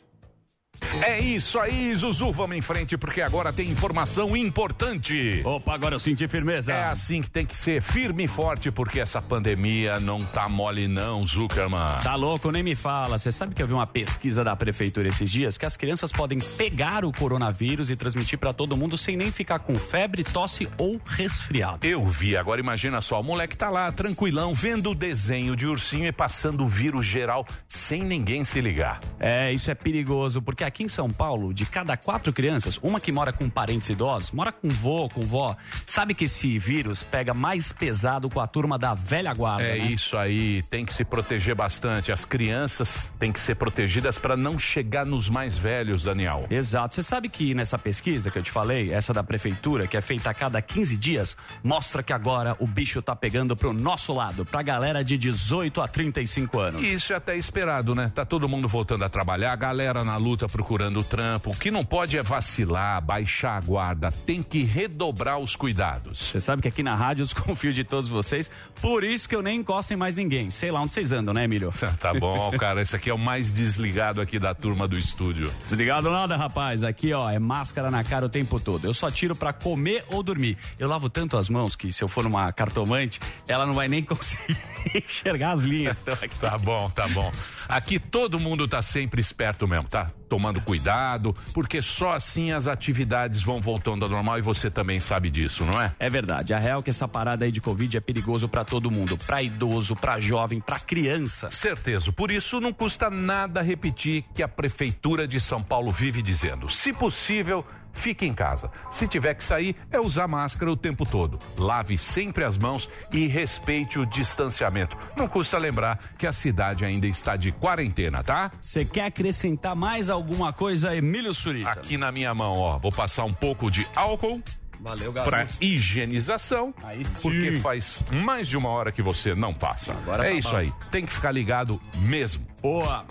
É 1.03 1.21
isso 1.21 1.59
aí, 1.59 1.95
Zuzu. 1.95 2.33
Vamos 2.33 2.57
em 2.57 2.61
frente, 2.61 2.97
porque 2.97 3.21
agora 3.21 3.53
tem 3.53 3.71
informação 3.71 4.37
importante. 4.37 5.43
Opa, 5.45 5.75
agora 5.75 5.95
eu 5.95 6.01
senti 6.01 6.27
firmeza. 6.29 6.73
É 6.73 6.85
assim 6.85 7.21
que 7.21 7.31
tem 7.31 7.45
que 7.45 7.57
ser, 7.57 7.83
firme 7.83 8.25
e 8.25 8.29
forte, 8.29 8.71
porque 8.71 9.01
essa 9.01 9.21
pandemia 9.21 10.01
não 10.01 10.25
tá 10.25 10.49
mole 10.49 10.89
não, 10.89 11.25
Zuckerman. 11.25 12.01
Tá 12.03 12.15
louco, 12.15 12.51
nem 12.51 12.63
me 12.63 12.75
fala. 12.75 13.19
Você 13.19 13.33
sabe 13.33 13.55
que 13.55 13.63
eu 13.63 13.67
vi 13.67 13.73
uma 13.73 13.87
pesquisa 13.87 14.45
da 14.45 14.55
prefeitura 14.57 15.09
esses 15.09 15.31
dias 15.31 15.59
que 15.59 15.67
as 15.67 15.77
crianças 15.77 16.11
podem 16.11 16.39
pegar 16.39 17.05
o 17.05 17.13
coronavírus 17.13 17.91
e 17.91 17.97
transmitir 17.97 18.39
pra 18.39 18.53
todo 18.53 18.77
mundo 18.77 18.97
sem 18.97 19.17
nem 19.17 19.31
ficar 19.31 19.59
com 19.59 19.75
febre, 19.75 20.25
tosse 20.25 20.69
ou 20.79 21.01
resfriado. 21.05 21.87
Eu 21.87 22.07
vi, 22.07 22.37
agora 22.37 22.61
imagina 22.61 23.01
só, 23.01 23.21
o 23.21 23.25
moleque 23.25 23.57
tá 23.57 23.71
lá, 23.71 23.91
tranquilão, 23.93 24.55
vendo 24.55 24.91
o 24.91 24.95
desenho 24.95 25.57
de 25.57 25.67
ursinho 25.67 26.07
e 26.07 26.13
passando 26.13 26.65
o 26.65 26.67
vírus 26.67 27.05
geral 27.05 27.47
sem 27.69 28.03
ninguém 28.03 28.45
se 28.45 28.61
ligar. 28.61 29.01
É, 29.19 29.53
isso 29.53 29.71
é 29.71 29.75
perigoso, 29.75 30.41
porque 30.41 30.65
aqui 30.65 30.72
aqui 30.73 30.83
em 30.83 30.89
São 30.89 31.11
Paulo, 31.11 31.53
de 31.53 31.67
cada 31.67 31.97
quatro 31.99 32.33
crianças, 32.33 32.79
uma 32.83 32.99
que 32.99 33.13
mora 33.13 33.31
com 33.33 33.49
parentes 33.51 33.91
idosos, 33.91 34.31
mora 34.33 34.51
com 34.51 34.71
vô, 34.71 35.07
com 35.11 35.21
vó, 35.21 35.55
sabe 35.87 36.15
que 36.15 36.25
esse 36.25 36.59
vírus 36.59 37.03
pega 37.03 37.35
mais 37.35 37.73
pesado 37.73 38.31
com 38.31 38.41
a 38.41 38.47
turma 38.47 38.79
da 38.79 38.95
velha 38.95 39.35
guarda, 39.35 39.65
É 39.65 39.79
né? 39.79 39.85
isso 39.87 40.17
aí, 40.17 40.63
tem 40.71 40.85
que 40.87 40.95
se 40.95 41.05
proteger 41.05 41.55
bastante. 41.55 42.11
As 42.11 42.25
crianças 42.25 43.13
têm 43.19 43.31
que 43.31 43.39
ser 43.39 43.55
protegidas 43.57 44.17
para 44.19 44.35
não 44.37 44.59
chegar 44.59 45.05
nos 45.05 45.29
mais 45.29 45.59
velhos, 45.59 46.05
Daniel. 46.05 46.47
Exato. 46.51 46.95
Você 46.95 47.03
sabe 47.03 47.29
que 47.29 47.55
nessa 47.55 47.79
pesquisa 47.79 48.31
que 48.31 48.39
eu 48.39 48.43
te 48.43 48.51
falei, 48.51 48.91
essa 48.93 49.13
da 49.13 49.23
prefeitura, 49.23 49.87
que 49.87 49.97
é 49.97 50.01
feita 50.01 50.31
a 50.31 50.35
cada 50.35 50.63
15 50.63 50.97
dias, 50.97 51.37
mostra 51.63 52.03
que 52.03 52.13
agora 52.15 52.57
o 52.59 52.67
bicho 52.67 53.03
tá 53.03 53.15
pegando 53.15 53.55
pro 53.55 53.73
nosso 53.75 54.13
lado, 54.15 54.47
pra 54.47 54.63
galera 54.63 55.05
de 55.05 55.19
18 55.19 55.81
a 55.83 55.87
35 55.89 56.59
anos. 56.59 56.83
Isso 56.83 57.13
é 57.13 57.17
até 57.17 57.37
esperado, 57.37 57.95
né? 57.95 58.11
Tá 58.15 58.25
todo 58.25 58.49
mundo 58.49 58.67
voltando 58.69 59.05
a 59.05 59.09
trabalhar, 59.09 59.53
a 59.53 59.57
galera 59.57 60.03
na 60.03 60.17
luta 60.17 60.49
procurando 60.53 61.03
trampo. 61.03 61.51
O 61.51 61.57
que 61.57 61.71
não 61.71 61.85
pode 61.85 62.19
é 62.19 62.23
vacilar, 62.23 63.01
baixar 63.01 63.57
a 63.57 63.61
guarda, 63.61 64.13
tem 64.13 64.43
que 64.43 64.63
redobrar 64.63 65.39
os 65.39 65.57
cuidados. 65.57 66.19
Você 66.19 66.41
sabe 66.41 66.63
que 66.63 66.69
aqui 66.69 66.83
na 66.83 66.95
rádio 66.95 67.23
eu 67.23 67.27
desconfio 67.33 67.73
de 67.73 67.83
todos 67.83 68.09
vocês, 68.09 68.51
por 68.81 69.03
isso 69.03 69.29
que 69.29 69.35
eu 69.35 69.43
nem 69.43 69.61
encosto 69.61 69.93
em 69.95 69.97
mais 69.97 70.17
ninguém. 70.17 70.51
Sei 70.51 70.71
lá 70.71 70.83
onde 70.83 70.93
vocês 70.93 71.11
andam, 71.11 71.33
né, 71.33 71.45
Emílio? 71.45 71.73
Tá 72.03 72.13
bom, 72.13 72.51
cara, 72.59 72.83
esse 72.83 72.97
aqui 72.97 73.11
é 73.11 73.15
o 73.15 73.19
mais 73.19 73.53
desligado 73.53 74.21
aqui 74.21 74.39
da 74.39 74.55
turma 74.55 74.89
do 74.89 74.99
estúdio. 74.99 75.53
Desligado 75.63 76.11
nada, 76.11 76.37
rapaz. 76.37 76.83
Aqui, 76.83 77.13
ó, 77.13 77.31
é 77.31 77.39
máscara 77.39 77.91
na 77.91 78.03
cara 78.03 78.27
o 78.27 78.29
tempo 78.29 78.59
todo. 78.59 78.85
Eu 78.85 78.93
só 78.93 79.11
tiro 79.11 79.37
pra 79.37 79.53
comer 79.53 80.05
ou 80.09 80.23
dormir. 80.23 80.59
Eu 80.79 80.89
lavo 80.89 81.09
tanto 81.09 81.37
as 81.37 81.49
mãos 81.49 81.77
que 81.77 81.93
se 81.93 82.03
eu 82.03 82.09
for 82.09 82.25
numa 82.25 82.53
cartomante, 82.53 83.21
ela 83.47 83.65
não 83.65 83.73
vai 83.73 83.87
nem 83.89 84.03
conseguir 84.05 84.59
enxergar 84.95 85.53
as 85.53 85.63
linhas. 85.63 86.03
Tá 86.41 86.59
bom, 86.59 86.91
tá 86.91 87.07
bom. 87.09 87.31
Aqui 87.69 87.99
todo 87.99 88.41
mundo 88.41 88.67
tá 88.67 88.83
sempre 88.83 89.21
esperto 89.21 89.69
mesmo, 89.69 89.89
tá? 89.89 90.11
Tomando 90.33 90.63
cuidado, 90.63 91.37
porque 91.53 91.83
só 91.83 92.15
assim 92.15 92.53
as 92.53 92.67
atividades 92.67 93.43
vão 93.43 93.61
voltando 93.61 94.07
ao 94.07 94.11
normal 94.11 94.39
e 94.39 94.41
você 94.41 94.71
também 94.71 94.99
sabe 94.99 95.29
disso, 95.29 95.63
não 95.67 95.79
é? 95.79 95.95
É 95.99 96.09
verdade. 96.09 96.55
A 96.55 96.59
real 96.59 96.81
é 96.81 96.83
que 96.83 96.89
essa 96.89 97.07
parada 97.07 97.45
aí 97.45 97.53
de 97.53 97.61
Covid 97.61 97.99
é 97.99 98.01
perigoso 98.01 98.49
pra 98.49 98.65
todo 98.65 98.91
mundo. 98.91 99.19
Pra 99.19 99.43
idoso, 99.43 99.95
pra 99.95 100.19
jovem, 100.21 100.59
pra 100.59 100.81
criança. 100.81 101.51
Certeza. 101.51 102.11
Por 102.13 102.31
isso 102.31 102.63
não 102.63 102.73
custa 102.73 103.11
nada 103.11 103.61
repetir 103.61 104.25
que 104.35 104.43
a 104.43 104.49
prefeitura 104.49 105.29
de 105.29 105.39
São 105.39 105.63
Paulo 105.63 105.91
vive 105.91 106.23
dizendo: 106.23 106.67
se 106.71 106.95
possível, 106.95 107.63
fique 107.93 108.27
em 108.27 108.35
casa. 108.35 108.71
Se 108.91 109.07
tiver 109.07 109.35
que 109.35 109.45
sair, 109.45 109.77
é 109.91 110.01
usar 110.01 110.27
máscara 110.29 110.71
o 110.71 110.77
tempo 110.77 111.05
todo. 111.05 111.39
Lave 111.57 111.97
sempre 111.99 112.45
as 112.45 112.57
mãos 112.59 112.89
e 113.13 113.27
respeite 113.27 113.99
o 113.99 114.07
distanciamento. 114.07 114.97
Não 115.17 115.29
custa 115.29 115.59
lembrar 115.59 116.13
que 116.19 116.27
a 116.27 116.33
cidade 116.33 116.85
ainda 116.85 117.07
está 117.07 117.37
de 117.37 117.53
quarentena, 117.53 118.23
tá? 118.23 118.51
Você 118.61 118.85
quer 118.85 119.07
acrescentar 119.07 119.75
mais 119.77 120.09
alguma 120.11 120.53
coisa, 120.53 120.95
Emílio 120.97 121.35
Surita? 121.35 121.71
Aqui 121.71 121.97
na 121.97 122.11
minha 122.13 122.35
mão, 122.35 122.59
ó, 122.59 122.79
vou 122.79 122.93
passar 122.93 123.25
um 123.25 123.33
pouco 123.35 123.71
de 123.71 123.87
álcool. 123.95 124.43
Valeu, 124.81 125.13
Para 125.13 125.47
higienização, 125.61 126.75
sim. 127.05 127.21
porque 127.23 127.53
faz 127.61 128.03
mais 128.11 128.49
de 128.49 128.57
uma 128.57 128.69
hora 128.69 128.91
que 128.91 129.01
você 129.01 129.33
não 129.33 129.55
passa. 129.55 129.93
Agora 129.93 130.27
é 130.27 130.31
tá 130.33 130.37
isso 130.37 130.51
bom. 130.51 130.57
aí, 130.57 130.73
tem 130.91 131.07
que 131.07 131.13
ficar 131.13 131.31
ligado 131.31 131.81
mesmo. 132.09 132.45
Boa! 132.61 133.07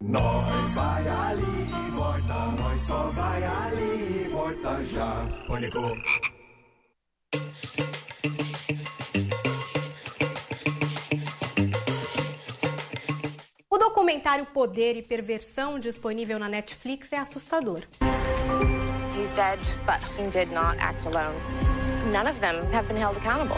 Nós 0.00 0.74
vai 0.74 1.08
ali, 1.08 1.90
volta, 1.90 2.34
nós 2.62 2.80
só 2.80 3.10
vai 3.10 3.44
ali, 3.44 4.28
volta 4.30 4.84
já. 4.84 5.28
Pânico. 5.46 5.78
O 13.70 13.78
documentário 13.78 14.46
Poder 14.46 14.96
e 14.96 15.02
Perversão, 15.02 15.78
disponível 15.78 16.38
na 16.38 16.48
Netflix, 16.48 17.12
é 17.12 17.18
assustador. 17.18 17.82
He's 19.18 19.30
dead, 19.30 19.58
but 19.86 20.00
he 20.18 20.28
did 20.30 20.52
not 20.52 20.78
act 20.78 21.06
alone. 21.06 21.36
None 22.12 22.28
of 22.28 22.40
them 22.40 22.64
have 22.72 22.86
been 22.88 22.96
held 22.96 23.16
accountable. 23.16 23.56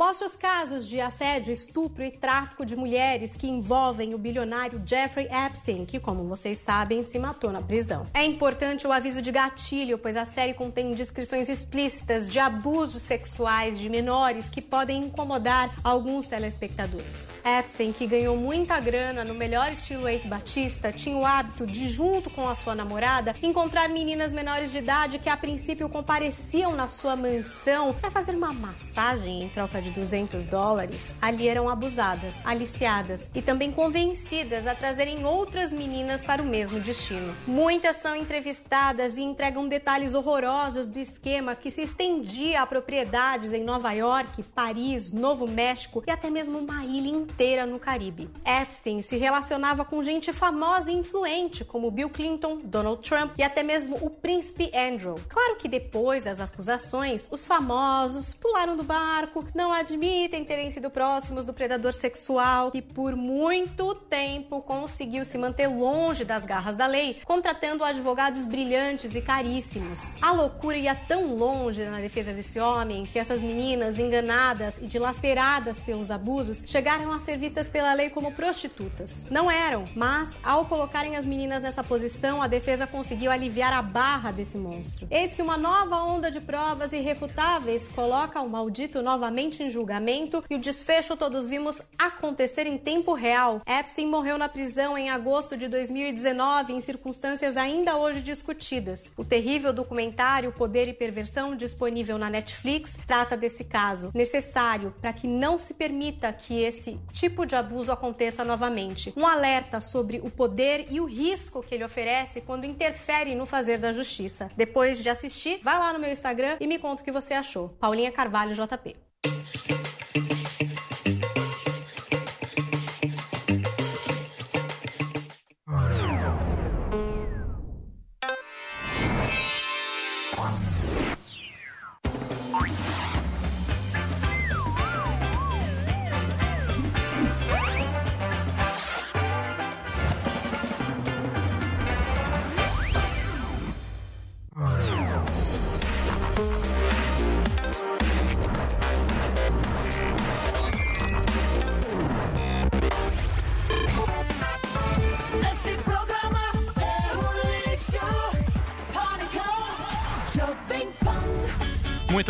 Mostra 0.00 0.26
os 0.26 0.34
casos 0.34 0.88
de 0.88 0.98
assédio, 0.98 1.52
estupro 1.52 2.02
e 2.02 2.10
tráfico 2.10 2.64
de 2.64 2.74
mulheres 2.74 3.36
que 3.36 3.46
envolvem 3.46 4.14
o 4.14 4.18
bilionário 4.18 4.80
Jeffrey 4.82 5.28
Epstein, 5.30 5.84
que, 5.84 6.00
como 6.00 6.24
vocês 6.24 6.56
sabem, 6.56 7.04
se 7.04 7.18
matou 7.18 7.52
na 7.52 7.60
prisão. 7.60 8.06
É 8.14 8.24
importante 8.24 8.86
o 8.86 8.92
aviso 8.92 9.20
de 9.20 9.30
gatilho, 9.30 9.98
pois 9.98 10.16
a 10.16 10.24
série 10.24 10.54
contém 10.54 10.94
descrições 10.94 11.50
explícitas 11.50 12.30
de 12.30 12.38
abusos 12.38 13.02
sexuais 13.02 13.78
de 13.78 13.90
menores 13.90 14.48
que 14.48 14.62
podem 14.62 15.04
incomodar 15.04 15.70
alguns 15.84 16.26
telespectadores. 16.26 17.28
Epstein, 17.44 17.92
que 17.92 18.06
ganhou 18.06 18.38
muita 18.38 18.80
grana 18.80 19.22
no 19.22 19.34
melhor 19.34 19.70
estilo 19.70 20.08
Eike 20.08 20.28
Batista, 20.28 20.90
tinha 20.90 21.18
o 21.18 21.26
hábito 21.26 21.66
de, 21.66 21.86
junto 21.86 22.30
com 22.30 22.48
a 22.48 22.54
sua 22.54 22.74
namorada, 22.74 23.36
encontrar 23.42 23.90
meninas 23.90 24.32
menores 24.32 24.72
de 24.72 24.78
idade 24.78 25.18
que 25.18 25.28
a 25.28 25.36
princípio 25.36 25.90
compareciam 25.90 26.74
na 26.74 26.88
sua 26.88 27.14
mansão 27.14 27.92
para 27.92 28.10
fazer 28.10 28.34
uma 28.34 28.54
massagem 28.54 29.42
em 29.42 29.48
troca 29.50 29.82
de 29.82 29.89
200 29.90 30.46
dólares. 30.46 31.14
Ali 31.20 31.48
eram 31.48 31.68
abusadas, 31.68 32.38
aliciadas 32.44 33.28
e 33.34 33.42
também 33.42 33.70
convencidas 33.72 34.66
a 34.66 34.74
trazerem 34.74 35.24
outras 35.24 35.72
meninas 35.72 36.22
para 36.22 36.42
o 36.42 36.46
mesmo 36.46 36.80
destino. 36.80 37.36
Muitas 37.46 37.96
são 37.96 38.16
entrevistadas 38.16 39.16
e 39.16 39.22
entregam 39.22 39.68
detalhes 39.68 40.14
horrorosos 40.14 40.86
do 40.86 40.98
esquema 40.98 41.54
que 41.54 41.70
se 41.70 41.82
estendia 41.82 42.62
a 42.62 42.66
propriedades 42.66 43.52
em 43.52 43.64
Nova 43.64 43.92
York, 43.92 44.42
Paris, 44.54 45.12
Novo 45.12 45.46
México 45.46 46.02
e 46.06 46.10
até 46.10 46.30
mesmo 46.30 46.58
uma 46.58 46.84
ilha 46.84 47.08
inteira 47.08 47.66
no 47.66 47.78
Caribe. 47.78 48.30
Epstein 48.44 49.02
se 49.02 49.16
relacionava 49.16 49.84
com 49.84 50.02
gente 50.02 50.32
famosa 50.32 50.90
e 50.90 50.94
influente, 50.94 51.64
como 51.64 51.90
Bill 51.90 52.10
Clinton, 52.10 52.60
Donald 52.62 53.02
Trump 53.02 53.32
e 53.38 53.42
até 53.42 53.62
mesmo 53.62 53.96
o 54.00 54.10
príncipe 54.10 54.70
Andrew. 54.74 55.16
Claro 55.28 55.56
que 55.56 55.68
depois 55.68 56.24
das 56.24 56.40
acusações, 56.40 57.28
os 57.30 57.44
famosos 57.44 58.34
pularam 58.34 58.76
do 58.76 58.82
barco, 58.82 59.44
não 59.54 59.69
admitem 59.72 60.44
terem 60.44 60.70
sido 60.70 60.90
próximos 60.90 61.44
do 61.44 61.52
predador 61.52 61.92
sexual 61.92 62.70
e 62.74 62.82
por 62.82 63.16
muito 63.16 63.94
tempo 63.94 64.60
conseguiu 64.62 65.24
se 65.24 65.38
manter 65.38 65.68
longe 65.68 66.24
das 66.24 66.44
garras 66.44 66.74
da 66.74 66.86
lei, 66.86 67.20
contratando 67.24 67.84
advogados 67.84 68.46
brilhantes 68.46 69.14
e 69.14 69.20
caríssimos. 69.20 70.16
A 70.20 70.32
loucura 70.32 70.76
ia 70.76 70.94
tão 70.94 71.34
longe 71.34 71.82
na 71.84 71.98
defesa 71.98 72.32
desse 72.32 72.58
homem 72.58 73.04
que 73.04 73.18
essas 73.18 73.40
meninas 73.40 73.98
enganadas 73.98 74.78
e 74.78 74.86
dilaceradas 74.86 75.80
pelos 75.80 76.10
abusos 76.10 76.62
chegaram 76.66 77.12
a 77.12 77.20
ser 77.20 77.36
vistas 77.36 77.68
pela 77.68 77.92
lei 77.92 78.10
como 78.10 78.32
prostitutas. 78.32 79.26
Não 79.30 79.50
eram, 79.50 79.86
mas 79.94 80.36
ao 80.42 80.64
colocarem 80.64 81.16
as 81.16 81.26
meninas 81.26 81.62
nessa 81.62 81.84
posição, 81.84 82.42
a 82.42 82.46
defesa 82.46 82.86
conseguiu 82.86 83.30
aliviar 83.30 83.72
a 83.72 83.82
barra 83.82 84.30
desse 84.30 84.56
monstro. 84.56 85.06
Eis 85.10 85.32
que 85.32 85.42
uma 85.42 85.56
nova 85.56 86.02
onda 86.02 86.30
de 86.30 86.40
provas 86.40 86.92
irrefutáveis 86.92 87.88
coloca 87.88 88.40
o 88.40 88.48
maldito 88.48 89.02
novamente 89.02 89.59
em 89.62 89.70
julgamento 89.70 90.44
e 90.48 90.54
o 90.54 90.58
desfecho 90.58 91.16
todos 91.16 91.46
vimos 91.46 91.82
acontecer 91.98 92.66
em 92.66 92.78
tempo 92.78 93.12
real. 93.12 93.60
Epstein 93.66 94.06
morreu 94.06 94.38
na 94.38 94.48
prisão 94.48 94.96
em 94.96 95.10
agosto 95.10 95.56
de 95.56 95.68
2019 95.68 96.72
em 96.72 96.80
circunstâncias 96.80 97.56
ainda 97.56 97.96
hoje 97.96 98.20
discutidas. 98.20 99.10
O 99.16 99.24
terrível 99.24 99.72
documentário 99.72 100.52
Poder 100.52 100.88
e 100.88 100.92
Perversão, 100.92 101.54
disponível 101.54 102.18
na 102.18 102.30
Netflix, 102.30 102.96
trata 103.06 103.36
desse 103.36 103.64
caso, 103.64 104.10
necessário 104.14 104.94
para 105.00 105.12
que 105.12 105.26
não 105.26 105.58
se 105.58 105.74
permita 105.74 106.32
que 106.32 106.60
esse 106.60 106.98
tipo 107.12 107.46
de 107.46 107.54
abuso 107.54 107.92
aconteça 107.92 108.44
novamente. 108.44 109.12
Um 109.16 109.26
alerta 109.26 109.80
sobre 109.80 110.20
o 110.22 110.30
poder 110.30 110.86
e 110.90 111.00
o 111.00 111.04
risco 111.04 111.62
que 111.62 111.74
ele 111.74 111.84
oferece 111.84 112.40
quando 112.40 112.64
interfere 112.64 113.34
no 113.34 113.46
fazer 113.46 113.78
da 113.78 113.92
justiça. 113.92 114.50
Depois 114.56 115.02
de 115.02 115.08
assistir, 115.08 115.60
vai 115.62 115.78
lá 115.78 115.92
no 115.92 115.98
meu 115.98 116.10
Instagram 116.10 116.56
e 116.60 116.66
me 116.66 116.78
conta 116.78 117.02
o 117.02 117.04
que 117.04 117.12
você 117.12 117.34
achou. 117.34 117.70
Paulinha 117.80 118.12
Carvalho 118.12 118.54
JP. 118.54 119.09
Thank 119.24 119.70
you. 119.70 119.79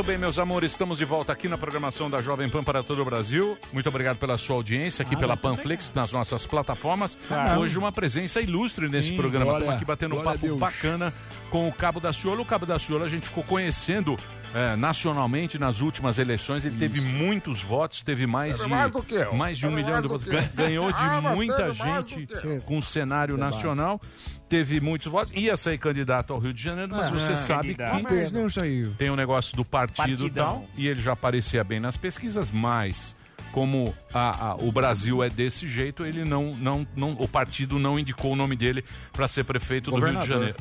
Muito 0.01 0.09
bem, 0.09 0.16
meus 0.16 0.39
amores, 0.39 0.72
estamos 0.72 0.97
de 0.97 1.05
volta 1.05 1.31
aqui 1.31 1.47
na 1.47 1.59
programação 1.59 2.09
da 2.09 2.22
Jovem 2.22 2.48
Pan 2.48 2.64
para 2.64 2.82
todo 2.82 3.02
o 3.02 3.05
Brasil. 3.05 3.59
Muito 3.70 3.86
obrigado 3.90 4.16
pela 4.16 4.39
sua 4.39 4.56
audiência 4.56 5.02
aqui 5.02 5.14
Ah, 5.14 5.18
pela 5.18 5.36
Panflix, 5.36 5.93
nas 5.93 6.10
nossas 6.10 6.47
plataformas. 6.47 7.18
Hoje 7.59 7.77
uma 7.78 7.93
presença 7.93 8.40
ilustre 8.40 8.89
nesse 8.89 9.09
Sim, 9.09 9.16
programa. 9.18 9.44
glória- 9.44 9.64
Estamos 9.64 9.77
aqui 9.77 9.85
batendo 9.85 10.16
um 10.18 10.22
papo 10.24 10.56
bacana 10.56 11.12
com 11.51 11.68
o 11.68 11.72
Cabo 11.72 12.01
da 12.01 12.14
Ciolo. 12.14 12.40
O 12.40 12.47
Cabo 12.47 12.64
da 12.64 12.78
Ciolo 12.78 13.05
a 13.05 13.09
gente 13.10 13.27
ficou 13.27 13.44
conhecendo 13.44 14.16
eh, 14.55 14.77
nacionalmente 14.77 15.59
nas 15.59 15.81
últimas 15.81 16.18
eleições. 16.18 16.64
Ele 16.64 16.77
teve 16.77 17.01
muitos 17.01 17.62
votos, 17.62 18.02
teve 18.02 18.27
mais 18.27 18.52
Teve 18.56 18.64
de, 18.64 18.70
mais 18.70 18.90
do 18.90 19.02
que 19.02 19.14
eu. 19.14 19.35
mais 19.35 19.59
de 19.59 19.66
um 19.66 19.70
Teve 19.70 19.82
milhão 19.82 20.02
de 20.02 20.09
votos. 20.09 20.27
Ganhou 20.55 20.90
de 20.93 20.98
Ah, 21.02 21.20
muita 21.35 21.72
gente 21.72 22.27
com 22.66 22.78
o 22.78 22.82
cenário 22.82 23.36
nacional. 23.36 24.01
Teve 24.48 24.81
muitos 24.81 25.06
votos. 25.06 25.32
Ia 25.35 25.56
sair 25.56 25.78
candidato 25.78 26.32
ao 26.32 26.39
Rio 26.40 26.52
de 26.52 26.60
Janeiro, 26.62 26.90
mas 26.90 27.06
Ah, 27.06 27.10
você 27.10 27.32
é. 27.32 27.36
sabe 27.36 27.74
Candidato. 27.74 27.97
que 28.06 28.12
Mas 28.14 28.32
não 28.32 28.51
saiu. 28.51 28.94
tem 28.98 29.09
um 29.10 29.16
negócio 29.16 29.56
do 29.56 29.64
partido 29.64 30.09
e 30.27 30.31
Partidão. 30.31 30.48
tal, 30.48 30.66
e 30.77 30.89
ele 30.89 31.01
já 31.01 31.12
aparecia 31.12 31.62
bem 31.62 31.78
nas 31.78 31.97
pesquisas, 31.97 32.51
mas 32.51 33.14
como 33.52 33.94
a- 34.12 34.51
a- 34.51 34.55
o 34.56 34.70
Brasil 34.72 35.22
é 35.22 35.31
desse 35.31 35.68
jeito, 35.68 36.05
ele 36.05 36.24
não, 36.24 36.55
não, 36.56 36.86
não, 36.97 37.12
o 37.12 37.27
partido 37.28 37.78
não 37.78 37.97
indicou 37.98 38.32
o 38.32 38.36
nome 38.36 38.56
dele 38.56 38.85
para 39.12 39.27
ser 39.28 39.44
prefeito 39.44 39.90
do 39.93 39.97
Rio 39.98 40.09
de 40.09 40.14
Governador. 40.14 40.36
Janeiro. 40.36 40.56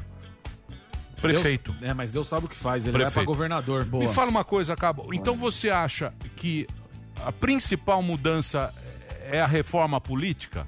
Prefeito. 1.21 1.71
Deus- 1.73 1.91
é, 1.91 1.93
mas 1.93 2.11
Deus 2.11 2.27
sabe 2.27 2.45
o 2.45 2.49
que 2.49 2.55
faz. 2.55 2.85
Ele 2.85 2.93
vai 2.93 3.01
pra 3.01 3.11
Prefeito. 3.11 3.27
governador. 3.27 3.85
Me 3.85 4.07
fala 4.07 4.29
uma 4.29 4.43
coisa, 4.43 4.75
Cabo. 4.75 5.13
Então 5.13 5.35
você 5.35 5.69
acha 5.69 6.13
que 6.35 6.67
a 7.25 7.31
principal 7.31 8.01
mudança 8.01 8.73
é 9.29 9.41
a 9.41 9.47
reforma 9.47 9.99
política? 9.99 10.67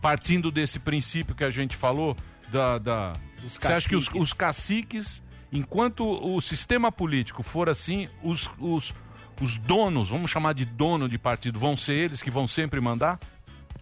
Partindo 0.00 0.50
desse 0.50 0.78
princípio 0.78 1.34
que 1.34 1.42
a 1.44 1.50
gente 1.50 1.76
falou, 1.76 2.16
da. 2.50 2.78
da... 2.78 3.12
Você 3.42 3.72
acha 3.72 3.88
que 3.88 3.96
os, 3.96 4.08
caciques. 4.08 4.22
os 4.22 4.32
caciques, 4.32 5.22
enquanto 5.52 6.04
o 6.04 6.40
sistema 6.40 6.90
político 6.90 7.42
for 7.42 7.68
assim, 7.68 8.08
os, 8.22 8.50
os, 8.58 8.94
os 9.40 9.56
donos, 9.56 10.10
vamos 10.10 10.30
chamar 10.30 10.52
de 10.54 10.64
dono 10.64 11.08
de 11.08 11.18
partido, 11.18 11.58
vão 11.58 11.76
ser 11.76 11.94
eles 11.94 12.22
que 12.22 12.30
vão 12.30 12.46
sempre 12.46 12.80
mandar? 12.80 13.18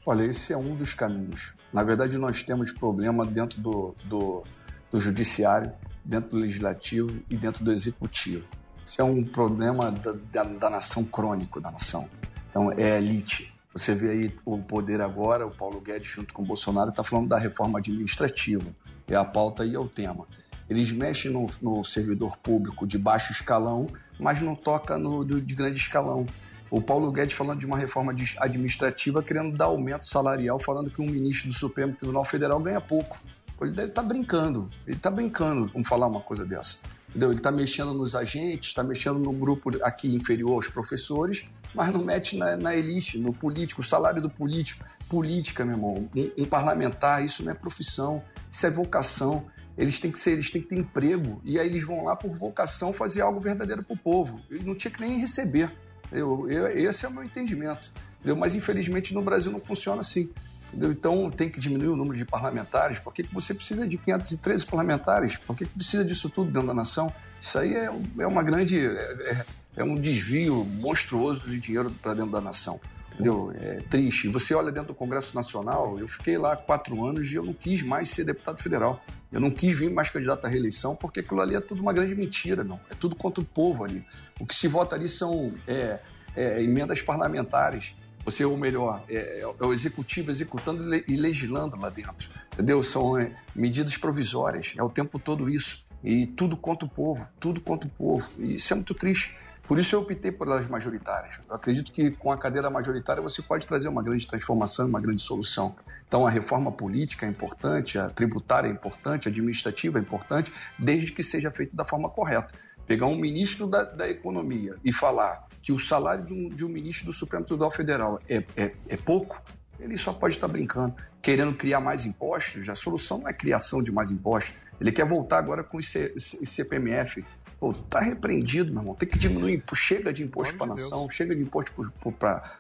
Olha, 0.07 0.25
esse 0.25 0.53
é 0.53 0.57
um 0.57 0.75
dos 0.77 0.93
caminhos. 0.93 1.55
Na 1.73 1.83
verdade, 1.83 2.19
nós 2.19 2.43
temos 2.43 2.73
problema 2.73 3.25
dentro 3.25 3.61
do, 3.61 3.95
do, 4.05 4.45
do 4.93 5.01
judiciário, 5.01 5.73
dentro 6.05 6.31
do 6.31 6.37
legislativo 6.39 7.21
e 7.31 7.37
dentro 7.37 7.65
do 7.65 7.73
executivo. 7.73 8.49
Isso 8.85 9.01
é 9.01 9.05
um 9.05 9.25
problema 9.25 9.91
da, 9.91 10.13
da, 10.31 10.45
da 10.45 10.71
nação 10.71 11.05
crônico 11.05 11.61
da 11.61 11.71
nação. 11.71 12.09
Então, 12.51 12.71
é 12.73 12.99
elite. 12.99 13.53
Você 13.73 13.95
vê 13.95 14.11
aí 14.11 14.37
o 14.45 14.59
poder 14.59 15.01
agora, 15.01 15.47
o 15.47 15.51
Paulo 15.51 15.81
Guedes 15.81 16.09
junto 16.09 16.33
com 16.33 16.43
o 16.43 16.47
Bolsonaro 16.47 16.91
está 16.91 17.03
falando 17.03 17.29
da 17.29 17.39
reforma 17.39 17.79
administrativa. 17.79 18.65
É 19.09 19.17
a 19.17 19.25
pauta 19.25 19.65
e 19.65 19.75
é 19.75 19.79
o 19.79 19.89
tema. 19.89 20.27
Eles 20.69 20.93
mexem 20.93 21.31
no, 21.31 21.47
no 21.61 21.83
servidor 21.83 22.39
público 22.39 22.87
de 22.87 22.99
baixo 22.99 23.33
escalão, 23.33 23.87
mas 24.19 24.41
não 24.41 24.55
toca 24.55 24.97
no 24.97 25.25
do, 25.25 25.41
de 25.41 25.55
grande 25.55 25.81
escalão. 25.81 26.25
O 26.71 26.81
Paulo 26.81 27.11
Guedes 27.13 27.35
falando 27.35 27.61
de 27.61 27.67
uma 27.67 27.77
reforma 27.77 28.15
administrativa, 28.39 29.23
querendo 29.23 29.57
dar 29.57 29.67
aumento 29.67 30.07
salarial, 30.07 30.59
falando 30.59 30.91
que 30.91 31.01
um 31.01 31.07
ministro 31.07 31.49
do 31.49 31.55
Supremo 31.55 31.95
Tribunal 31.95 32.25
Federal 32.25 32.59
ganha 32.61 32.81
pouco. 32.81 33.19
Ele 33.65 33.75
deve 33.75 33.89
estar 33.89 34.03
brincando. 34.03 34.71
Ele 34.87 34.97
está 34.97 35.11
brincando 35.11 35.71
com 35.71 35.83
falar 35.85 36.07
uma 36.07 36.21
coisa 36.21 36.45
dessa. 36.45 36.79
Entendeu? 37.09 37.31
Ele 37.31 37.39
está 37.39 37.53
mexendo 37.53 37.95
nos 37.95 38.15
agentes, 38.15 38.71
está 38.71 38.83
mexendo 38.83 39.19
no 39.19 39.33
grupo 39.33 39.71
aqui 39.85 40.13
inferior 40.15 40.53
aos 40.55 40.69
professores, 40.69 41.49
mas 41.75 41.93
não 41.93 42.05
mete 42.05 42.37
na, 42.37 42.57
na 42.57 42.75
elite, 42.75 43.19
no 43.19 43.33
político, 43.33 43.81
o 43.83 43.85
salário 43.85 44.21
do 44.21 44.29
político. 44.29 44.85
Política, 45.09 45.65
meu 45.65 45.75
irmão, 45.77 46.09
um, 46.15 46.43
um 46.43 46.45
parlamentar, 46.45 47.25
isso 47.25 47.45
não 47.45 47.53
é 47.53 47.55
profissão, 47.55 48.23
isso 48.51 48.67
é 48.67 48.71
vocação. 48.71 49.47
Eles 49.79 49.99
têm 50.01 50.11
que 50.11 50.19
ser, 50.19 50.33
eles 50.33 50.51
têm 50.51 50.63
que 50.63 50.69
ter 50.69 50.77
emprego. 50.79 51.41
E 51.45 51.59
aí 51.59 51.67
eles 51.69 51.85
vão 51.85 52.05
lá 52.05 52.17
por 52.17 52.31
vocação 52.37 52.93
fazer 52.93 53.21
algo 53.21 53.41
verdadeiro 53.41 53.83
para 53.83 53.95
o 53.95 53.99
povo. 53.99 54.41
Ele 54.51 54.65
não 54.65 54.75
tinha 54.75 54.91
que 54.91 55.01
nem 55.01 55.19
receber. 55.19 55.73
Eu, 56.13 56.49
eu- 56.51 56.67
esse 56.89 57.05
é 57.05 57.09
o 57.09 57.13
meu 57.13 57.25
entendimento. 57.25 57.93
Entendeu? 58.19 58.37
Mas 58.37 58.55
infelizmente 58.55 59.13
no 59.15 59.23
Brasil 59.23 59.51
não 59.53 59.59
funciona 59.59 60.01
assim. 60.01 60.31
Entendeu? 60.75 60.93
Então 60.93 61.31
tem 61.31 61.49
que 61.49 61.61
diminuir 61.61 61.89
o 61.89 61.97
número 61.97 62.17
de 62.17 62.25
parlamentares. 62.25 62.99
Por 62.99 63.13
que, 63.13 63.23
que 63.23 63.33
você 63.33 63.55
precisa 63.55 63.87
de 63.87 63.97
513 63.97 64.67
parlamentares? 64.67 65.37
Por 65.37 65.57
que, 65.57 65.65
que 65.65 65.73
precisa 65.73 66.05
disso 66.05 66.29
tudo 66.29 66.51
dentro 66.51 66.69
da 66.69 66.75
nação? 66.75 67.13
Isso 67.41 67.59
aí 67.59 67.75
é, 67.75 67.91
é 68.19 68.27
uma 68.27 68.43
grande. 68.43 68.79
É, 68.79 69.31
é- 69.31 69.47
é 69.77 69.83
um 69.83 69.97
desvio 69.97 70.65
monstruoso 70.65 71.49
de 71.51 71.59
dinheiro 71.59 71.91
para 72.01 72.15
dentro 72.15 72.31
da 72.31 72.41
nação. 72.41 72.81
Entendeu? 73.13 73.53
É 73.57 73.81
triste. 73.91 74.29
Você 74.29 74.55
olha 74.55 74.73
dentro 74.73 74.89
do 74.89 74.95
Congresso 74.95 75.35
Nacional, 75.35 75.99
eu 75.99 76.09
fiquei 76.09 76.37
lá 76.37 76.57
quatro 76.57 77.05
anos 77.05 77.31
e 77.31 77.37
eu 77.37 77.45
não 77.45 77.53
quis 77.53 77.83
mais 77.83 78.09
ser 78.09 78.25
deputado 78.25 78.61
federal. 78.61 79.01
Eu 79.31 79.41
não 79.41 79.51
quis 79.51 79.77
vir 79.77 79.91
mais 79.91 80.11
candidato 80.11 80.45
à 80.45 80.49
reeleição, 80.49 80.95
porque 80.97 81.21
aquilo 81.21 81.41
ali 81.41 81.55
é 81.55 81.61
tudo 81.61 81.81
uma 81.81 81.93
grande 81.93 82.15
mentira, 82.15 82.63
não. 82.63 82.79
É 82.91 82.95
tudo 82.95 83.15
contra 83.17 83.43
o 83.43 83.45
povo 83.45 83.85
ali. 83.85 84.05
O 84.39 84.47
que 84.47 84.55
se 84.55 84.69
vota 84.69 84.95
ali 84.95 85.09
são 85.09 85.53
é, 85.67 86.01
é, 86.37 86.63
emendas 86.63 87.03
parlamentares. 87.03 87.97
Você, 88.25 88.45
ou 88.45 88.57
melhor, 88.57 89.03
é, 89.09 89.41
é 89.41 89.65
o 89.65 89.73
executivo 89.73 90.31
executando 90.31 90.95
e 90.95 91.05
e 91.07 91.17
legislando 91.17 91.77
lá 91.77 91.91
dentro. 91.91 92.31
Entendeu? 92.53 92.83
São 92.83 93.19
é, 93.19 93.33
medidas 93.55 93.97
provisórias. 93.97 94.75
É 94.77 94.83
o 94.83 94.89
tempo 94.89 95.19
todo 95.19 95.49
isso. 95.49 95.85
E 96.03 96.27
tudo 96.27 96.57
contra 96.57 96.87
o 96.87 96.89
povo, 96.89 97.27
tudo 97.41 97.61
contra 97.61 97.89
o 97.89 97.91
povo. 97.91 98.29
E 98.39 98.55
isso 98.55 98.73
é 98.73 98.77
muito 98.77 98.95
triste. 98.95 99.37
Por 99.67 99.79
isso 99.79 99.97
eu 99.97 100.01
optei 100.01 100.31
pelas 100.31 100.69
majoritárias. 100.69 101.41
Eu 101.49 101.57
acredito 101.57 101.91
que 101.91 102.11
com 102.11 102.31
a 102.31 102.37
cadeira 102.37 102.69
majoritária 102.69 103.23
você 103.23 103.41
pode 103.41 103.67
trazer 103.67 103.89
uma 103.89 104.03
grande 104.03 104.27
transformação, 104.27 104.87
uma 104.87 105.01
grande 105.01 105.23
solução. 105.23 105.75
Então 106.07 106.27
a 106.27 106.31
reforma 106.31 106.71
política 106.71 107.25
é 107.25 107.29
importante, 107.31 107.99
a 107.99 108.11
tributária 108.11 108.69
é 108.69 108.71
importante, 108.71 109.27
a 109.27 109.31
administrativa 109.31 109.99
é 109.99 110.03
importante, 110.03 110.53
desde 110.79 111.13
que 111.13 111.23
seja 111.23 111.51
feita 111.51 111.75
da 111.75 111.85
forma 111.85 112.11
correta. 112.11 112.55
Pegar 112.87 113.07
um 113.07 113.17
ministro 113.17 113.67
da, 113.67 113.85
da 113.85 114.09
Economia 114.09 114.77
e 114.85 114.93
falar 114.93 115.47
que 115.63 115.73
o 115.73 115.79
salário 115.79 116.25
de 116.25 116.35
um, 116.35 116.49
de 116.49 116.65
um 116.65 116.69
ministro 116.69 117.07
do 117.07 117.13
Supremo 117.13 117.45
Tribunal 117.45 117.71
Federal 117.71 118.21
é, 118.29 118.45
é, 118.57 118.73
é 118.89 118.97
pouco, 118.97 119.43
ele 119.81 119.97
só 119.97 120.13
pode 120.13 120.35
estar 120.35 120.49
brincando, 120.49 120.95
querendo 121.23 121.55
criar 121.55 121.81
mais 121.81 122.05
impostos. 122.05 122.69
A 122.69 122.75
solução 122.75 123.19
não 123.19 123.29
é 123.29 123.33
criação 123.33 123.83
de 123.83 123.91
mais 123.91 124.11
impostos. 124.11 124.55
Ele 124.81 124.93
quer 124.93 125.07
voltar 125.07 125.39
agora 125.39 125.65
com 125.65 125.79
o 125.79 125.83
CPMF. 125.83 127.25
Pô, 127.59 127.73
tá 127.73 128.01
repreendido, 128.01 128.73
meu 128.73 128.83
irmão. 128.83 128.95
Tem 128.95 129.09
que 129.09 129.19
diminuir. 129.19 129.63
Chega 129.75 130.13
de 130.13 130.23
imposto 130.23 130.55
para 130.57 130.67
a 130.67 130.71
nação, 130.71 131.09
chega 131.09 131.35
de 131.35 131.43
imposto 131.43 131.73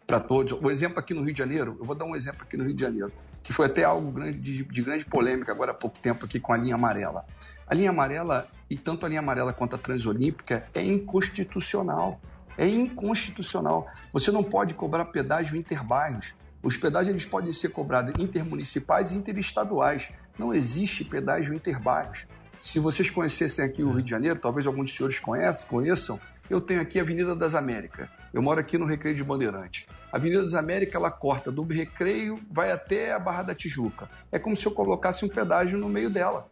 para 0.06 0.20
todos. 0.20 0.52
O 0.52 0.70
exemplo 0.70 0.98
aqui 0.98 1.12
no 1.12 1.22
Rio 1.22 1.32
de 1.32 1.38
Janeiro, 1.38 1.76
eu 1.78 1.84
vou 1.84 1.94
dar 1.94 2.05
um 2.05 2.16
exemplo 2.16 2.42
aqui 2.42 2.56
no 2.56 2.64
Rio 2.64 2.74
de 2.74 2.80
Janeiro, 2.80 3.12
que 3.42 3.52
foi 3.52 3.66
até 3.66 3.84
algo 3.84 4.10
grande, 4.10 4.38
de, 4.38 4.64
de 4.64 4.82
grande 4.82 5.05
polêmica 5.05 5.52
agora 5.52 5.72
há 5.72 5.74
pouco 5.74 5.98
tempo 5.98 6.24
aqui 6.24 6.40
com 6.40 6.52
a 6.52 6.56
linha 6.56 6.74
amarela. 6.74 7.26
A 7.66 7.74
linha 7.74 7.91
amarela, 7.91 8.49
e 8.69 8.77
tanto 8.77 9.07
a 9.07 9.09
linha 9.09 9.20
amarela 9.20 9.53
quanto 9.53 9.74
a 9.74 9.78
transolímpica, 9.78 10.66
é 10.74 10.82
inconstitucional. 10.82 12.20
É 12.57 12.69
inconstitucional. 12.69 13.86
Você 14.12 14.31
não 14.31 14.43
pode 14.43 14.74
cobrar 14.74 15.07
pedágio 15.07 15.57
interbairros. 15.57 16.35
Os 16.62 16.77
pedágios 16.77 17.11
eles 17.11 17.27
podem 17.27 17.53
ser 17.53 17.70
cobrados 17.70 18.15
intermunicipais 18.19 19.12
e 19.12 19.16
interestaduais. 19.16 20.12
Não 20.39 20.53
existe 20.55 21.05
pedágio 21.05 21.55
interbairros. 21.55 22.27
Se 22.61 22.78
vocês 22.78 23.11
conhecessem 23.11 23.65
aqui 23.65 23.82
o 23.82 23.91
Rio 23.91 24.03
de 24.03 24.11
Janeiro, 24.11 24.39
talvez 24.39 24.66
alguns 24.66 24.89
dos 24.89 24.97
senhores 24.97 25.20
conheçam, 25.20 25.69
conheçam, 25.69 26.20
eu 26.49 26.61
tenho 26.61 26.81
aqui 26.81 26.99
a 26.99 27.03
Avenida 27.03 27.35
das 27.35 27.55
Américas. 27.55 28.09
Eu 28.32 28.43
moro 28.43 28.61
aqui 28.61 28.78
no 28.78 28.85
Recreio 28.85 29.15
de 29.15 29.24
Bandeirante. 29.24 29.86
A 30.12 30.16
Avenida 30.16 30.41
das 30.41 30.55
Américas, 30.55 30.95
ela 30.95 31.11
corta 31.11 31.51
do 31.51 31.62
Recreio, 31.62 32.41
vai 32.51 32.70
até 32.70 33.12
a 33.12 33.19
Barra 33.19 33.43
da 33.43 33.55
Tijuca. 33.55 34.09
É 34.31 34.39
como 34.39 34.57
se 34.57 34.66
eu 34.66 34.73
colocasse 34.73 35.24
um 35.24 35.28
pedágio 35.28 35.78
no 35.78 35.89
meio 35.89 36.11
dela. 36.11 36.51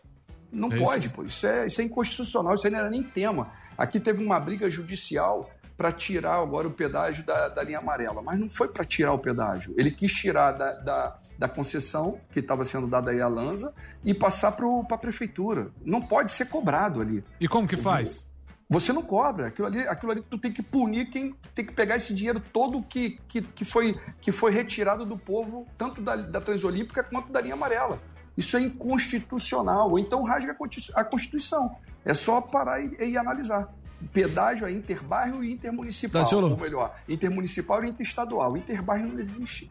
Não 0.53 0.71
É 0.71 0.79
pode, 0.79 1.07
isso. 1.07 1.15
pô. 1.17 1.25
Isso 1.25 1.47
é, 1.47 1.67
isso 1.67 1.81
é 1.81 1.85
inconstitucional, 1.85 2.55
isso 2.55 2.67
aí 2.67 2.73
não 2.73 2.81
era 2.81 2.91
nem 2.91 3.03
tema. 3.03 3.51
Aqui 3.77 3.99
teve 3.99 4.23
uma 4.23 4.39
briga 4.39 4.69
judicial 4.69 5.51
para 5.77 5.91
tirar 5.91 6.35
agora 6.35 6.69
o 6.69 6.71
pedágio 6.71 7.25
da, 7.25 7.49
da 7.49 7.63
linha 7.63 7.79
amarela, 7.79 8.23
mas 8.23 8.39
não 8.39 8.49
foi 8.49 8.69
para 8.69 8.85
tirar 8.85 9.13
o 9.15 9.19
pedágio. 9.19 9.75
Ele 9.77 9.91
quis 9.91 10.13
tirar 10.13 10.53
da, 10.53 10.73
da, 10.75 11.17
da 11.39 11.49
concessão 11.49 12.21
que 12.31 12.41
estava 12.41 12.63
sendo 12.63 12.87
dada 12.87 13.11
aí 13.11 13.21
à 13.21 13.27
Lanza 13.27 13.75
e 14.05 14.13
passar 14.15 14.53
para 14.53 14.67
a 14.91 14.99
prefeitura. 14.99 15.71
Não 15.85 16.01
pode 16.01 16.31
ser 16.31 16.47
cobrado 16.47 17.01
ali. 17.01 17.25
E 17.41 17.49
como 17.49 17.67
que 17.67 17.77
faz? 17.77 18.25
Você 18.69 18.93
não 18.93 19.03
cobra. 19.03 19.49
Aquilo 19.49 19.67
ali, 19.67 19.81
aquilo 19.81 20.13
ali 20.13 20.23
tu 20.23 20.39
tem 20.39 20.53
que 20.53 20.63
punir 20.63 21.11
quem 21.11 21.35
tem 21.55 21.65
que 21.65 21.73
pegar 21.73 21.97
esse 21.97 22.15
dinheiro 22.15 22.41
todo 22.41 22.83
que, 22.83 23.19
que, 23.29 23.43
que, 23.43 23.65
foi, 23.65 23.99
que 24.21 24.33
foi 24.33 24.51
retirado 24.51 25.05
do 25.05 25.19
povo, 25.19 25.67
tanto 25.77 26.01
da, 26.01 26.17
da 26.17 26.41
Transolímpica 26.41 27.03
quanto 27.03 27.31
da 27.33 27.41
linha 27.41 27.55
amarela. 27.55 28.01
Isso 28.37 28.57
é 28.57 28.61
inconstitucional. 28.63 29.91
Ou 29.91 29.99
então 29.99 30.23
rasga 30.23 30.53
a 30.53 30.55
Constitu- 30.55 30.93
a 30.95 31.05
Constituição. 31.05 31.75
É 32.05 32.15
só 32.15 32.41
parar 32.41 32.81
e, 32.83 33.11
e 33.11 33.17
analisar. 33.17 33.73
Pedágio 34.13 34.67
é 34.67 34.73
interbairro 34.73 35.45
e 35.45 35.53
intermunicipal. 35.53 36.23
Daciolo. 36.23 36.51
Ou 36.51 36.57
melhor, 36.59 36.95
intermunicipal 37.09 37.85
e 37.85 37.89
interestadual. 37.89 38.57
Interbairro 38.57 39.09
não 39.09 39.19
existe. 39.19 39.71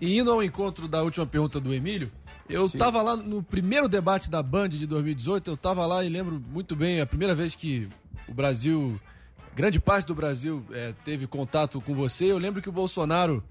E 0.00 0.18
indo 0.18 0.30
ao 0.30 0.42
encontro 0.42 0.86
da 0.86 1.02
última 1.02 1.26
pergunta 1.26 1.58
do 1.58 1.72
Emílio, 1.72 2.10
eu 2.48 2.66
estava 2.66 3.00
lá 3.00 3.16
no 3.16 3.42
primeiro 3.42 3.88
debate 3.88 4.30
da 4.30 4.42
Band 4.42 4.70
de 4.70 4.86
2018, 4.86 5.48
eu 5.50 5.54
estava 5.54 5.86
lá 5.86 6.04
e 6.04 6.08
lembro 6.08 6.42
muito 6.52 6.76
bem 6.76 7.00
a 7.00 7.06
primeira 7.06 7.34
vez 7.34 7.54
que 7.54 7.88
o 8.28 8.34
Brasil, 8.34 9.00
grande 9.54 9.80
parte 9.80 10.06
do 10.06 10.14
Brasil, 10.14 10.62
eh, 10.72 10.92
teve 11.04 11.26
contato 11.26 11.80
com 11.80 11.94
você. 11.94 12.24
Eu 12.26 12.38
lembro 12.38 12.60
que 12.60 12.68
o 12.68 12.72
Bolsonaro 12.72 13.42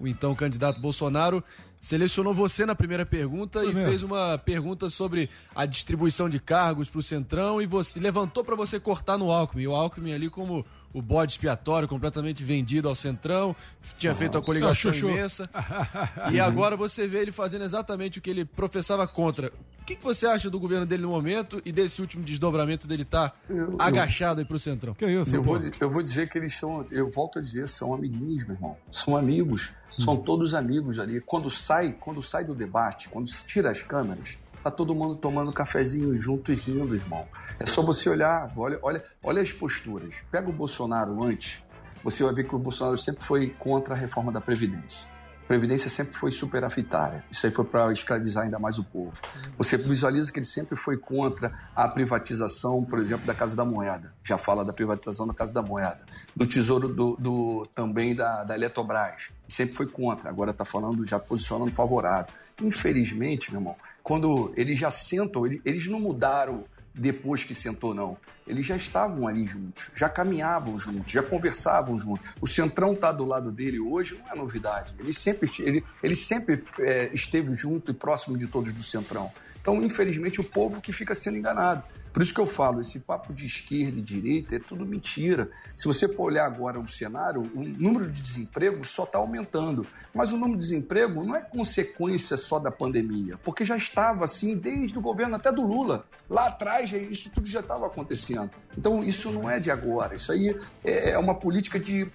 o 0.00 0.06
então 0.06 0.32
candidato 0.34 0.80
Bolsonaro, 0.80 1.42
selecionou 1.80 2.34
você 2.34 2.66
na 2.66 2.74
primeira 2.74 3.06
pergunta 3.06 3.60
Foi 3.60 3.70
e 3.70 3.74
mesmo? 3.74 3.90
fez 3.90 4.02
uma 4.02 4.38
pergunta 4.38 4.90
sobre 4.90 5.28
a 5.54 5.64
distribuição 5.66 6.28
de 6.28 6.38
cargos 6.40 6.88
para 6.90 6.98
o 6.98 7.02
Centrão 7.02 7.60
e 7.62 7.66
você 7.66 7.98
levantou 8.00 8.44
para 8.44 8.56
você 8.56 8.78
cortar 8.80 9.16
no 9.18 9.30
Alckmin. 9.30 9.62
E 9.62 9.68
o 9.68 9.74
Alckmin 9.74 10.12
ali 10.12 10.28
como 10.28 10.64
o 10.92 11.02
bode 11.02 11.32
expiatório, 11.32 11.86
completamente 11.86 12.42
vendido 12.42 12.88
ao 12.88 12.94
Centrão, 12.94 13.54
tinha 13.98 14.14
feito 14.14 14.38
a 14.38 14.42
coligação 14.42 14.90
Ah, 14.90 14.94
chuchu. 14.94 15.08
imensa. 15.10 15.44
E 16.32 16.40
agora 16.40 16.76
você 16.76 17.06
vê 17.06 17.18
ele 17.20 17.30
fazendo 17.32 17.62
exatamente 17.64 18.18
o 18.18 18.22
que 18.22 18.30
ele 18.30 18.44
professava 18.44 19.06
contra. 19.06 19.52
O 19.80 19.84
que, 19.84 19.96
que 19.96 20.02
você 20.04 20.26
acha 20.26 20.50
do 20.50 20.58
governo 20.58 20.84
dele 20.86 21.02
no 21.02 21.10
momento 21.10 21.62
e 21.64 21.72
desse 21.72 22.00
último 22.00 22.22
desdobramento 22.24 22.86
dele 22.86 23.02
estar 23.02 23.38
agachado 23.78 24.40
aí 24.40 24.46
pro 24.46 24.58
Centrão? 24.58 24.94
Que 24.94 25.06
isso, 25.06 25.34
Eu 25.34 25.42
vou, 25.42 25.60
eu 25.80 25.90
vou 25.90 26.02
dizer 26.02 26.28
que 26.28 26.38
eles 26.38 26.54
são, 26.54 26.84
eu 26.90 27.08
volto 27.10 27.38
a 27.38 27.42
dizer, 27.42 27.68
são 27.68 27.94
amiguinhos, 27.94 28.44
meu 28.46 28.56
irmão. 28.56 28.76
São 28.90 29.16
amigos, 29.16 29.72
são 29.98 30.16
todos 30.16 30.54
amigos 30.54 30.98
ali. 30.98 31.20
Quando 31.20 31.50
sai, 31.50 31.96
quando 31.98 32.22
sai 32.22 32.44
do 32.44 32.54
debate, 32.54 33.08
quando 33.08 33.28
se 33.28 33.44
tira 33.44 33.70
as 33.70 33.82
câmeras, 33.82 34.38
tá 34.62 34.70
todo 34.70 34.94
mundo 34.94 35.16
tomando 35.16 35.52
cafezinho 35.52 36.18
junto 36.20 36.52
e 36.52 36.54
rindo, 36.54 36.94
irmão. 36.94 37.26
É 37.58 37.66
só 37.66 37.82
você 37.82 38.08
olhar, 38.08 38.52
olha, 38.56 38.78
olha, 38.82 39.04
olha 39.22 39.42
as 39.42 39.52
posturas. 39.52 40.22
Pega 40.30 40.48
o 40.48 40.52
Bolsonaro 40.52 41.22
antes, 41.22 41.66
você 42.02 42.22
vai 42.22 42.32
ver 42.32 42.44
que 42.44 42.54
o 42.54 42.58
Bolsonaro 42.58 42.96
sempre 42.98 43.24
foi 43.24 43.50
contra 43.58 43.94
a 43.94 43.96
reforma 43.96 44.30
da 44.30 44.40
Previdência. 44.40 45.17
Previdência 45.48 45.88
sempre 45.88 46.14
foi 46.18 46.30
superafitária. 46.30 47.24
Isso 47.30 47.46
aí 47.46 47.52
foi 47.52 47.64
para 47.64 47.90
escravizar 47.90 48.44
ainda 48.44 48.58
mais 48.58 48.78
o 48.78 48.84
povo. 48.84 49.14
Você 49.56 49.78
visualiza 49.78 50.30
que 50.30 50.38
ele 50.38 50.44
sempre 50.46 50.76
foi 50.76 50.98
contra 50.98 51.50
a 51.74 51.88
privatização, 51.88 52.84
por 52.84 52.98
exemplo, 52.98 53.26
da 53.26 53.34
Casa 53.34 53.56
da 53.56 53.64
Moeda. 53.64 54.12
Já 54.22 54.36
fala 54.36 54.62
da 54.62 54.74
privatização 54.74 55.26
da 55.26 55.32
Casa 55.32 55.54
da 55.54 55.62
Moeda. 55.62 56.00
Do 56.36 56.46
Tesouro 56.46 56.86
do, 56.86 57.16
do- 57.18 57.66
também 57.74 58.14
da, 58.14 58.44
da 58.44 58.54
Eletrobras. 58.54 59.30
Sempre 59.48 59.74
foi 59.74 59.86
contra. 59.86 60.28
Agora 60.28 60.50
está 60.50 60.66
falando, 60.66 61.06
já 61.06 61.18
posicionando 61.18 61.72
favorável. 61.72 62.32
Infelizmente, 62.62 63.50
meu 63.50 63.60
irmão, 63.62 63.76
quando 64.02 64.52
eles 64.54 64.78
já 64.78 64.90
sentam, 64.90 65.46
ele- 65.46 65.62
eles 65.64 65.86
não 65.86 65.98
mudaram 65.98 66.64
depois 66.98 67.44
que 67.44 67.54
sentou, 67.54 67.94
não. 67.94 68.16
Eles 68.46 68.66
já 68.66 68.76
estavam 68.76 69.28
ali 69.28 69.46
juntos, 69.46 69.90
já 69.94 70.08
caminhavam 70.08 70.78
juntos, 70.78 71.12
já 71.12 71.22
conversavam 71.22 71.98
juntos. 71.98 72.30
O 72.40 72.46
Centrão 72.46 72.92
está 72.92 73.12
do 73.12 73.24
lado 73.24 73.52
dele 73.52 73.78
hoje, 73.78 74.18
não 74.18 74.32
é 74.32 74.36
novidade. 74.36 74.94
Ele 74.98 75.12
sempre, 75.12 75.50
ele, 75.60 75.84
ele 76.02 76.16
sempre 76.16 76.62
é, 76.80 77.12
esteve 77.12 77.52
junto 77.54 77.90
e 77.90 77.94
próximo 77.94 78.36
de 78.36 78.46
todos 78.46 78.72
do 78.72 78.82
Centrão. 78.82 79.30
Então, 79.60 79.82
infelizmente, 79.82 80.40
o 80.40 80.44
povo 80.44 80.80
que 80.80 80.92
fica 80.92 81.14
sendo 81.14 81.36
enganado. 81.36 81.82
Por 82.18 82.22
isso 82.22 82.34
que 82.34 82.40
eu 82.40 82.46
falo, 82.46 82.80
esse 82.80 82.98
papo 82.98 83.32
de 83.32 83.46
esquerda 83.46 83.96
e 83.96 84.02
direita 84.02 84.56
é 84.56 84.58
tudo 84.58 84.84
mentira. 84.84 85.48
Se 85.76 85.86
você 85.86 86.08
for 86.08 86.24
olhar 86.24 86.46
agora 86.46 86.80
o 86.80 86.88
cenário, 86.88 87.42
o 87.54 87.62
número 87.62 88.10
de 88.10 88.20
desemprego 88.20 88.84
só 88.84 89.04
está 89.04 89.18
aumentando. 89.18 89.86
Mas 90.12 90.32
o 90.32 90.36
número 90.36 90.58
de 90.58 90.64
desemprego 90.64 91.22
não 91.22 91.36
é 91.36 91.40
consequência 91.40 92.36
só 92.36 92.58
da 92.58 92.72
pandemia, 92.72 93.38
porque 93.44 93.64
já 93.64 93.76
estava 93.76 94.24
assim 94.24 94.56
desde 94.56 94.98
o 94.98 95.00
governo 95.00 95.36
até 95.36 95.52
do 95.52 95.62
Lula. 95.62 96.06
Lá 96.28 96.48
atrás, 96.48 96.90
isso 96.90 97.30
tudo 97.30 97.46
já 97.46 97.60
estava 97.60 97.86
acontecendo. 97.86 98.50
Então, 98.76 99.04
isso 99.04 99.30
não 99.30 99.48
é 99.48 99.60
de 99.60 99.70
agora. 99.70 100.16
Isso 100.16 100.32
aí 100.32 100.58
é 100.82 101.10
é 101.10 101.18
uma 101.18 101.36
política 101.36 101.78
de 101.78 102.10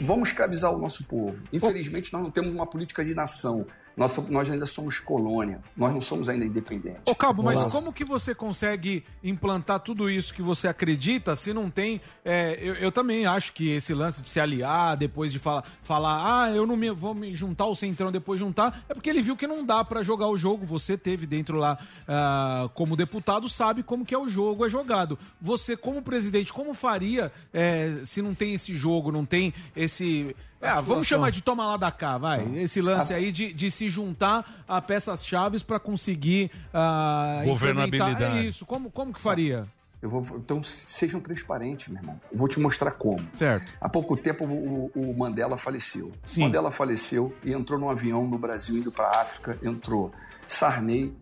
vamos 0.00 0.28
escravizar 0.28 0.70
o 0.70 0.78
nosso 0.78 1.04
povo. 1.04 1.38
Infelizmente, 1.50 2.12
nós 2.12 2.20
não 2.20 2.30
temos 2.30 2.50
uma 2.50 2.66
política 2.66 3.02
de 3.02 3.14
nação. 3.14 3.66
Nós, 3.96 4.16
nós 4.28 4.50
ainda 4.50 4.66
somos 4.66 4.98
colônia. 4.98 5.60
Nós 5.76 5.92
não 5.92 6.00
somos 6.00 6.28
ainda 6.28 6.44
independentes. 6.44 7.02
Ô, 7.06 7.14
Cabo, 7.14 7.42
mas 7.42 7.62
Nossa. 7.62 7.76
como 7.76 7.92
que 7.92 8.04
você 8.04 8.34
consegue 8.34 9.04
implantar 9.22 9.80
tudo 9.80 10.10
isso 10.10 10.34
que 10.34 10.42
você 10.42 10.66
acredita 10.66 11.36
se 11.36 11.52
não 11.52 11.70
tem. 11.70 12.00
é, 12.24 12.58
eu, 12.60 12.74
eu 12.74 12.92
também 12.92 13.26
acho 13.26 13.52
que 13.52 13.70
esse 13.70 13.94
lance 13.94 14.20
de 14.20 14.28
se 14.28 14.40
aliar, 14.40 14.96
depois 14.96 15.32
de 15.32 15.38
falar, 15.38 15.64
falar 15.82 16.44
ah, 16.44 16.50
eu 16.50 16.66
não 16.66 16.76
me, 16.76 16.90
vou 16.90 17.14
me 17.14 17.34
juntar 17.34 17.64
ao 17.64 17.74
Centrão 17.74 18.10
depois 18.10 18.40
juntar, 18.40 18.84
é 18.88 18.94
porque 18.94 19.08
ele 19.10 19.22
viu 19.22 19.36
que 19.36 19.46
não 19.46 19.64
dá 19.64 19.84
pra 19.84 20.02
jogar 20.02 20.28
o 20.28 20.36
jogo. 20.36 20.66
Você 20.66 20.98
teve 20.98 21.26
dentro 21.26 21.56
lá 21.56 21.78
ah, 22.08 22.68
como 22.74 22.96
deputado, 22.96 23.48
sabe 23.48 23.82
como 23.82 24.04
que 24.04 24.14
é 24.14 24.18
o 24.18 24.28
jogo, 24.28 24.66
é 24.66 24.68
jogado. 24.68 25.18
Você, 25.40 25.76
como 25.76 26.02
presidente, 26.02 26.52
como 26.52 26.74
faria 26.74 27.30
é, 27.52 28.00
se 28.02 28.20
não 28.20 28.34
tem 28.34 28.54
esse 28.54 28.74
jogo, 28.74 29.12
não 29.12 29.24
tem 29.24 29.54
esse. 29.76 30.34
É, 30.64 30.80
vamos 30.80 31.06
chamar 31.06 31.30
de 31.30 31.42
toma 31.42 31.66
lá 31.66 31.76
da 31.76 31.90
cá, 31.90 32.16
vai. 32.16 32.42
Esse 32.56 32.80
lance 32.80 33.12
aí 33.12 33.30
de, 33.30 33.52
de 33.52 33.70
se 33.70 33.90
juntar 33.90 34.64
a 34.66 34.80
peças-chaves 34.80 35.62
pra 35.62 35.78
conseguir 35.78 36.50
ah, 36.72 37.42
Governabilidade. 37.44 38.12
implementar. 38.12 38.38
É 38.38 38.48
isso. 38.48 38.64
Como, 38.64 38.90
como 38.90 39.12
que 39.12 39.20
faria? 39.20 39.68
Eu 40.00 40.10
vou, 40.10 40.22
então 40.36 40.62
sejam 40.62 41.18
transparentes, 41.18 41.88
meu 41.88 41.98
irmão. 41.98 42.20
Eu 42.30 42.36
vou 42.36 42.46
te 42.46 42.60
mostrar 42.60 42.90
como. 42.90 43.26
Certo. 43.32 43.72
Há 43.80 43.88
pouco 43.88 44.16
tempo 44.16 44.44
o, 44.44 44.90
o 44.94 45.16
Mandela 45.16 45.56
faleceu. 45.56 46.12
Sim. 46.26 46.42
O 46.42 46.44
Mandela 46.44 46.70
faleceu 46.70 47.34
e 47.42 47.52
entrou 47.54 47.78
num 47.78 47.88
avião 47.88 48.26
no 48.26 48.36
Brasil 48.36 48.76
indo 48.76 48.92
para 48.92 49.06
a 49.06 49.22
África. 49.22 49.58
Entrou 49.62 50.12
Sarney, 50.46 51.14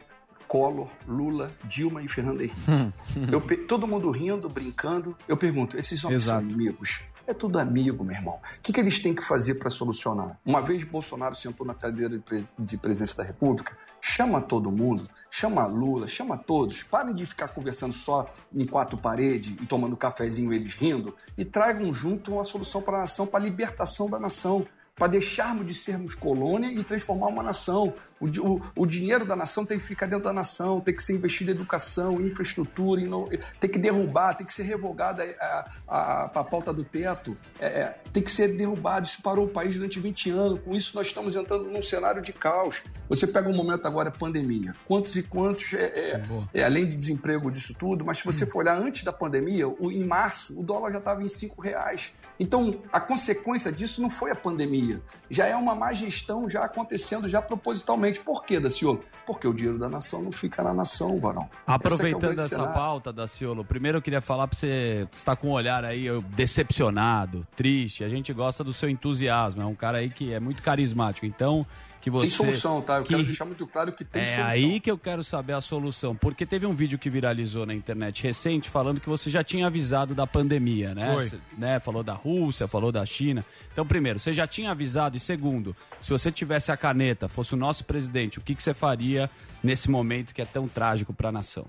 Collor, 0.48 0.88
Lula, 1.06 1.52
Dilma 1.64 2.02
e 2.02 2.08
Fernando 2.08 2.42
Henrique. 2.42 2.92
Eu 3.30 3.40
todo 3.68 3.86
mundo 3.86 4.10
rindo, 4.10 4.48
brincando. 4.48 5.16
Eu 5.28 5.36
pergunto: 5.36 5.78
esses 5.78 6.04
homens 6.04 6.24
Exato. 6.24 6.40
são 6.40 6.50
inimigos? 6.50 7.11
É 7.26 7.32
tudo 7.32 7.58
amigo, 7.58 8.02
meu 8.02 8.16
irmão. 8.16 8.34
O 8.34 8.60
que, 8.62 8.72
que 8.72 8.80
eles 8.80 8.98
têm 8.98 9.14
que 9.14 9.22
fazer 9.22 9.54
para 9.54 9.70
solucionar? 9.70 10.38
Uma 10.44 10.60
vez 10.60 10.82
Bolsonaro 10.82 11.34
sentou 11.36 11.64
na 11.66 11.72
cadeira 11.74 12.16
de, 12.16 12.18
pres- 12.18 12.52
de 12.58 12.76
presidência 12.76 13.16
da 13.16 13.22
República, 13.22 13.76
chama 14.00 14.40
todo 14.40 14.70
mundo, 14.72 15.08
chama 15.30 15.64
Lula, 15.66 16.08
chama 16.08 16.36
todos. 16.36 16.82
Parem 16.82 17.14
de 17.14 17.24
ficar 17.24 17.48
conversando 17.48 17.92
só 17.92 18.28
em 18.52 18.66
quatro 18.66 18.98
paredes 18.98 19.54
e 19.60 19.66
tomando 19.66 19.96
cafezinho 19.96 20.52
eles 20.52 20.74
rindo 20.74 21.14
e 21.38 21.44
tragam 21.44 21.92
junto 21.92 22.32
uma 22.32 22.42
solução 22.44 22.82
para 22.82 22.96
a 22.96 23.00
nação, 23.00 23.26
para 23.26 23.38
a 23.40 23.42
libertação 23.42 24.10
da 24.10 24.18
nação. 24.18 24.66
Para 24.94 25.06
deixarmos 25.06 25.66
de 25.66 25.72
sermos 25.72 26.14
colônia 26.14 26.70
e 26.70 26.84
transformar 26.84 27.28
uma 27.28 27.42
nação. 27.42 27.94
O, 28.20 28.26
o- 28.26 28.60
o 28.76 28.86
dinheiro 28.86 29.24
da 29.24 29.34
nação 29.34 29.64
tem 29.64 29.78
que 29.78 29.84
ficar 29.84 30.04
dentro 30.04 30.24
da 30.24 30.34
nação, 30.34 30.82
tem 30.82 30.94
que 30.94 31.02
ser 31.02 31.14
investido 31.14 31.50
em 31.50 31.54
educação, 31.54 32.20
em 32.20 32.26
infraestrutura, 32.26 33.00
em 33.00 33.06
no- 33.08 33.26
tem 33.58 33.70
que 33.70 33.78
derrubar, 33.78 34.34
tem 34.34 34.46
que 34.46 34.52
ser 34.52 34.64
revogada 34.64 35.24
a, 35.40 35.66
a, 35.88 36.24
a 36.24 36.44
pauta 36.44 36.74
do 36.74 36.84
teto, 36.84 37.36
É, 37.58 37.66
é, 37.66 37.98
tem 38.12 38.22
que 38.22 38.30
ser 38.30 38.48
derrubado. 38.54 39.06
Isso 39.06 39.22
parou 39.22 39.46
o 39.46 39.48
país 39.48 39.76
durante 39.76 39.98
20 39.98 40.28
anos. 40.30 40.60
Com 40.62 40.74
isso, 40.76 40.94
nós 40.94 41.06
estamos 41.06 41.36
entrando 41.36 41.64
num 41.70 41.80
cenário 41.82 42.20
de 42.20 42.32
caos. 42.34 42.84
Você 43.08 43.26
pega 43.26 43.48
um 43.48 43.56
momento 43.56 43.86
agora, 43.88 44.10
pandemia. 44.10 44.74
Quantos 44.84 45.16
e 45.16 45.22
quantos, 45.22 45.72
é, 45.72 45.84
é, 45.84 46.22
é, 46.52 46.64
além 46.64 46.84
de 46.84 46.94
desemprego 46.94 47.50
disso 47.50 47.74
tudo, 47.78 48.04
mas 48.04 48.18
se 48.18 48.24
você 48.26 48.44
for 48.44 48.58
olhar 48.58 48.76
antes 48.76 49.02
da 49.04 49.12
pandemia, 49.12 49.66
o- 49.66 49.90
em 49.90 50.04
março, 50.04 50.58
o 50.60 50.62
dólar 50.62 50.92
já 50.92 50.98
estava 50.98 51.22
em 51.22 51.28
5 51.28 51.62
reais. 51.62 52.12
Então, 52.38 52.74
a 52.92 53.00
consequência 53.00 53.70
disso 53.70 54.00
não 54.02 54.10
foi 54.10 54.30
a 54.30 54.34
pandemia. 54.34 55.00
Já 55.30 55.46
é 55.46 55.54
uma 55.54 55.74
má 55.74 55.92
gestão 55.92 56.48
já 56.48 56.64
acontecendo 56.64 57.28
já 57.28 57.40
propositalmente. 57.40 58.20
Por 58.20 58.44
quê, 58.44 58.58
Daciolo? 58.58 59.02
Porque 59.26 59.46
o 59.46 59.52
dinheiro 59.52 59.78
da 59.78 59.88
nação 59.88 60.22
não 60.22 60.32
fica 60.32 60.62
na 60.62 60.74
nação, 60.74 61.20
Varão. 61.20 61.48
É 61.66 61.72
é 61.72 61.74
Aproveitando 61.74 62.38
essa 62.38 62.48
cenário. 62.48 62.74
pauta, 62.74 63.12
Daciolo, 63.12 63.64
primeiro 63.64 63.98
eu 63.98 64.02
queria 64.02 64.20
falar 64.20 64.48
pra 64.48 64.56
você, 64.56 65.06
você 65.10 65.24
tá 65.24 65.36
com 65.36 65.48
um 65.48 65.52
olhar 65.52 65.84
aí 65.84 66.08
decepcionado, 66.30 67.46
triste, 67.54 68.04
a 68.04 68.08
gente 68.08 68.32
gosta 68.32 68.64
do 68.64 68.72
seu 68.72 68.88
entusiasmo, 68.88 69.62
é 69.62 69.66
um 69.66 69.74
cara 69.74 69.98
aí 69.98 70.10
que 70.10 70.32
é 70.32 70.40
muito 70.40 70.62
carismático, 70.62 71.26
então 71.26 71.66
que 72.02 72.10
você... 72.10 72.26
Tem 72.26 72.34
solução, 72.36 72.82
tá? 72.82 72.96
Eu 72.98 73.04
que- 73.04 73.10
quero 73.10 73.24
deixar 73.24 73.44
muito 73.46 73.66
claro 73.66 73.92
que 73.92 74.04
tem 74.04 74.22
é 74.22 74.26
solução. 74.26 74.46
aí 74.50 74.80
que 74.80 74.90
eu 74.90 74.98
quero 74.98 75.22
saber 75.24 75.54
a 75.54 75.60
solução, 75.60 76.14
porque 76.14 76.44
teve 76.44 76.66
um 76.66 76.74
vídeo 76.74 76.98
que 76.98 77.08
viralizou 77.08 77.64
na 77.64 77.72
internet 77.72 78.22
recente 78.22 78.68
falando 78.68 79.00
que 79.00 79.08
você 79.08 79.30
já 79.30 79.42
tinha 79.44 79.66
avisado 79.68 80.14
da 80.14 80.26
pandemia, 80.26 80.94
né? 80.94 81.14
Foi. 81.14 81.28
Cê- 81.28 81.38
né? 81.56 81.78
Falou 81.80 82.02
da 82.02 82.12
Rússia, 82.12 82.66
falou 82.68 82.90
da 82.92 83.06
China. 83.06 83.44
Então, 83.72 83.86
primeiro, 83.86 84.18
você 84.18 84.32
já 84.32 84.46
tinha 84.46 84.72
avisado 84.72 85.16
e 85.16 85.20
segundo, 85.20 85.74
se 86.00 86.10
você 86.10 86.30
tivesse 86.30 86.70
a 86.72 86.76
caneta, 86.76 87.28
fosse 87.28 87.54
o 87.54 87.56
nosso 87.56 87.84
presidente, 87.84 88.38
o 88.38 88.42
que, 88.42 88.54
que 88.54 88.62
você 88.62 88.74
faria 88.74 89.30
nesse 89.62 89.88
momento 89.88 90.34
que 90.34 90.42
é 90.42 90.44
tão 90.44 90.66
trágico 90.68 91.14
para 91.14 91.28
a 91.28 91.32
nação? 91.32 91.64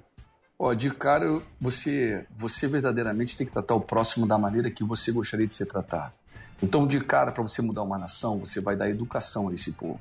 Ó, 0.57 0.73
de 0.73 0.89
cara, 0.91 1.41
você, 1.61 2.25
você 2.35 2.67
verdadeiramente 2.67 3.37
tem 3.37 3.45
que 3.45 3.53
tratar 3.53 3.75
o 3.75 3.81
próximo 3.81 4.25
da 4.27 4.37
maneira 4.37 4.71
que 4.71 4.83
você 4.83 5.11
gostaria 5.11 5.45
de 5.45 5.53
ser 5.53 5.67
tratado. 5.67 6.13
Então, 6.61 6.87
de 6.87 6.99
cara, 7.01 7.31
para 7.31 7.41
você 7.43 7.61
mudar 7.61 7.81
uma 7.83 7.97
nação, 7.97 8.39
você 8.39 8.61
vai 8.61 8.75
dar 8.75 8.89
educação 8.89 9.49
a 9.49 9.53
esse 9.53 9.73
povo. 9.73 9.99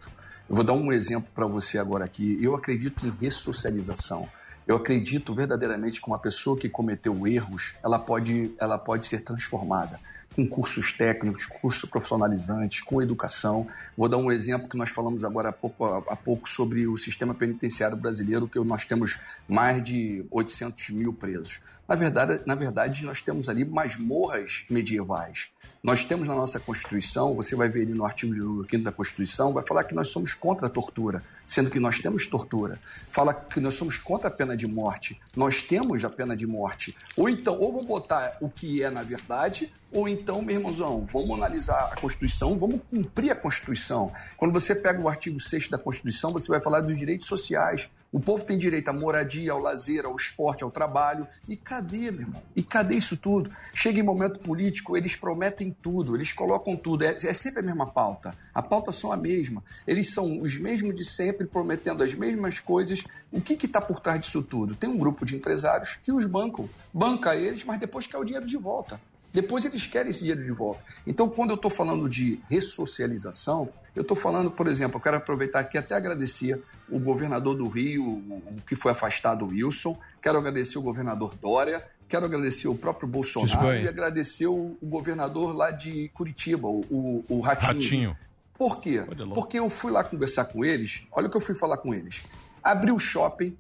Eu 0.52 0.56
vou 0.56 0.64
dar 0.66 0.74
um 0.74 0.92
exemplo 0.92 1.30
para 1.34 1.46
você 1.46 1.78
agora 1.78 2.04
aqui. 2.04 2.38
Eu 2.38 2.54
acredito 2.54 3.06
em 3.06 3.10
ressocialização. 3.10 4.28
Eu 4.66 4.76
acredito 4.76 5.34
verdadeiramente 5.34 5.98
que 5.98 6.06
uma 6.06 6.18
pessoa 6.18 6.58
que 6.58 6.68
cometeu 6.68 7.26
erros, 7.26 7.72
ela 7.82 7.98
pode, 7.98 8.52
ela 8.60 8.76
pode 8.76 9.06
ser 9.06 9.22
transformada 9.22 9.98
com 10.36 10.46
cursos 10.46 10.92
técnicos, 10.92 11.46
cursos 11.46 11.88
profissionalizantes, 11.88 12.82
com 12.82 13.00
educação. 13.00 13.66
Vou 13.96 14.10
dar 14.10 14.18
um 14.18 14.30
exemplo 14.30 14.68
que 14.68 14.76
nós 14.76 14.90
falamos 14.90 15.24
agora 15.24 15.48
há 15.48 15.52
pouco, 15.52 15.86
há 15.86 16.16
pouco 16.16 16.46
sobre 16.46 16.86
o 16.86 16.98
sistema 16.98 17.34
penitenciário 17.34 17.96
brasileiro, 17.96 18.46
que 18.46 18.58
nós 18.58 18.84
temos 18.84 19.18
mais 19.48 19.82
de 19.82 20.22
800 20.30 20.90
mil 20.90 21.14
presos. 21.14 21.62
Na 21.88 21.94
verdade, 21.94 22.40
na 22.46 22.54
verdade, 22.54 23.04
nós 23.04 23.20
temos 23.20 23.48
ali 23.48 23.64
masmorras 23.64 24.64
medievais. 24.70 25.50
Nós 25.82 26.04
temos 26.04 26.28
na 26.28 26.34
nossa 26.34 26.60
Constituição, 26.60 27.34
você 27.34 27.56
vai 27.56 27.68
ver 27.68 27.82
ali 27.82 27.92
no 27.92 28.04
artigo 28.04 28.32
de 28.32 28.40
número 28.40 28.68
5 28.70 28.84
da 28.84 28.92
Constituição, 28.92 29.52
vai 29.52 29.64
falar 29.66 29.82
que 29.82 29.94
nós 29.94 30.08
somos 30.08 30.32
contra 30.32 30.68
a 30.68 30.70
tortura, 30.70 31.24
sendo 31.44 31.70
que 31.70 31.80
nós 31.80 31.98
temos 31.98 32.26
tortura. 32.28 32.78
Fala 33.10 33.34
que 33.34 33.58
nós 33.58 33.74
somos 33.74 33.98
contra 33.98 34.28
a 34.28 34.30
pena 34.30 34.56
de 34.56 34.66
morte. 34.66 35.20
Nós 35.36 35.60
temos 35.60 36.04
a 36.04 36.08
pena 36.08 36.36
de 36.36 36.46
morte. 36.46 36.96
Ou 37.16 37.28
então, 37.28 37.58
ou 37.58 37.72
vão 37.72 37.84
botar 37.84 38.36
o 38.40 38.48
que 38.48 38.80
é 38.80 38.90
na 38.90 39.02
verdade, 39.02 39.72
Ou 39.92 40.08
então, 40.08 40.40
meu 40.40 40.56
irmãozão, 40.56 41.06
vamos 41.12 41.36
analisar 41.36 41.90
a 41.92 41.96
Constituição, 41.96 42.58
vamos 42.58 42.80
cumprir 42.88 43.30
a 43.30 43.36
Constituição. 43.36 44.10
Quando 44.38 44.50
você 44.50 44.74
pega 44.74 44.98
o 44.98 45.06
artigo 45.06 45.38
6 45.38 45.68
da 45.68 45.76
Constituição, 45.76 46.30
você 46.30 46.48
vai 46.48 46.60
falar 46.60 46.80
dos 46.80 46.98
direitos 46.98 47.26
sociais. 47.26 47.90
O 48.12 48.20
povo 48.20 48.44
tem 48.44 48.58
direito 48.58 48.90
à 48.90 48.92
moradia, 48.92 49.52
ao 49.52 49.58
lazer, 49.58 50.04
ao 50.04 50.14
esporte, 50.14 50.62
ao 50.62 50.70
trabalho. 50.70 51.26
E 51.48 51.56
cadê, 51.56 52.10
meu 52.10 52.20
irmão? 52.20 52.42
E 52.54 52.62
cadê 52.62 52.94
isso 52.94 53.16
tudo? 53.16 53.50
Chega 53.72 53.98
em 53.98 54.02
momento 54.02 54.38
político, 54.38 54.94
eles 54.98 55.16
prometem 55.16 55.74
tudo, 55.80 56.14
eles 56.14 56.30
colocam 56.30 56.76
tudo. 56.76 57.04
É, 57.04 57.12
é 57.14 57.32
sempre 57.32 57.60
a 57.60 57.62
mesma 57.62 57.86
pauta. 57.86 58.36
A 58.52 58.60
pauta 58.60 58.92
são 58.92 59.10
a 59.10 59.16
mesma. 59.16 59.64
Eles 59.86 60.12
são 60.12 60.42
os 60.42 60.58
mesmos 60.58 60.94
de 60.94 61.06
sempre, 61.06 61.46
prometendo 61.46 62.02
as 62.02 62.12
mesmas 62.12 62.60
coisas. 62.60 63.02
O 63.32 63.40
que 63.40 63.54
está 63.54 63.80
por 63.80 63.98
trás 63.98 64.20
disso 64.20 64.42
tudo? 64.42 64.76
Tem 64.76 64.90
um 64.90 64.98
grupo 64.98 65.24
de 65.24 65.34
empresários 65.34 65.96
que 65.96 66.12
os 66.12 66.26
bancam. 66.26 66.68
Banca 66.92 67.34
eles, 67.34 67.64
mas 67.64 67.80
depois 67.80 68.06
quer 68.06 68.18
o 68.18 68.24
dinheiro 68.24 68.46
de 68.46 68.58
volta. 68.58 69.00
Depois 69.32 69.64
eles 69.64 69.86
querem 69.86 70.10
esse 70.10 70.20
dinheiro 70.20 70.44
de 70.44 70.50
volta. 70.50 70.82
Então, 71.06 71.28
quando 71.28 71.50
eu 71.50 71.56
estou 71.56 71.70
falando 71.70 72.08
de 72.08 72.40
ressocialização, 72.50 73.70
eu 73.96 74.02
estou 74.02 74.16
falando, 74.16 74.50
por 74.50 74.66
exemplo, 74.66 74.98
eu 74.98 75.00
quero 75.00 75.16
aproveitar 75.16 75.60
aqui 75.60 75.78
até 75.78 75.94
agradecer 75.94 76.62
o 76.88 76.98
governador 76.98 77.56
do 77.56 77.66
Rio, 77.68 78.04
o 78.04 78.62
que 78.66 78.76
foi 78.76 78.92
afastado, 78.92 79.44
o 79.44 79.48
Wilson, 79.48 79.98
quero 80.20 80.38
agradecer 80.38 80.78
o 80.78 80.82
governador 80.82 81.34
Dória, 81.34 81.82
quero 82.06 82.26
agradecer 82.26 82.68
o 82.68 82.74
próprio 82.74 83.08
Bolsonaro 83.08 83.74
e 83.74 83.88
agradecer 83.88 84.46
o, 84.46 84.76
o 84.80 84.86
governador 84.86 85.54
lá 85.54 85.70
de 85.70 86.10
Curitiba, 86.10 86.68
o, 86.68 86.80
o, 86.90 87.24
o 87.28 87.40
Ratinho. 87.40 87.82
Ratinho. 87.82 88.16
Por 88.56 88.80
quê? 88.80 89.02
Porque 89.34 89.58
eu 89.58 89.70
fui 89.70 89.90
lá 89.90 90.04
conversar 90.04 90.44
com 90.44 90.64
eles, 90.64 91.06
olha 91.10 91.26
o 91.26 91.30
que 91.30 91.36
eu 91.36 91.40
fui 91.40 91.54
falar 91.54 91.78
com 91.78 91.94
eles. 91.94 92.26
Abriu 92.62 92.94
o 92.94 92.98
shopping, 92.98 93.56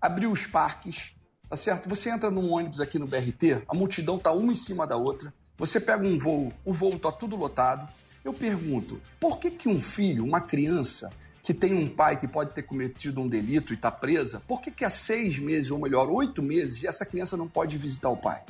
abriu 0.00 0.32
os 0.32 0.46
parques, 0.46 1.16
tá 1.52 1.56
certo? 1.56 1.86
Você 1.86 2.08
entra 2.08 2.30
num 2.30 2.50
ônibus 2.50 2.80
aqui 2.80 2.98
no 2.98 3.06
BRT, 3.06 3.64
a 3.68 3.74
multidão 3.74 4.18
tá 4.18 4.32
uma 4.32 4.52
em 4.52 4.56
cima 4.56 4.86
da 4.86 4.96
outra. 4.96 5.34
Você 5.58 5.78
pega 5.78 6.02
um 6.02 6.18
voo, 6.18 6.50
o 6.64 6.72
voo 6.72 6.98
tá 6.98 7.12
tudo 7.12 7.36
lotado. 7.36 7.86
Eu 8.24 8.32
pergunto, 8.32 8.98
por 9.20 9.38
que 9.38 9.50
que 9.50 9.68
um 9.68 9.78
filho, 9.78 10.24
uma 10.24 10.40
criança 10.40 11.12
que 11.42 11.52
tem 11.52 11.74
um 11.74 11.90
pai 11.90 12.16
que 12.16 12.26
pode 12.26 12.52
ter 12.52 12.62
cometido 12.62 13.20
um 13.20 13.28
delito 13.28 13.74
e 13.74 13.76
está 13.76 13.90
presa, 13.90 14.42
por 14.48 14.62
que 14.62 14.70
que 14.70 14.82
há 14.82 14.88
seis 14.88 15.38
meses, 15.38 15.70
ou 15.70 15.78
melhor, 15.78 16.08
oito 16.08 16.42
meses, 16.42 16.84
essa 16.84 17.04
criança 17.04 17.36
não 17.36 17.46
pode 17.46 17.76
visitar 17.76 18.08
o 18.08 18.16
pai? 18.16 18.42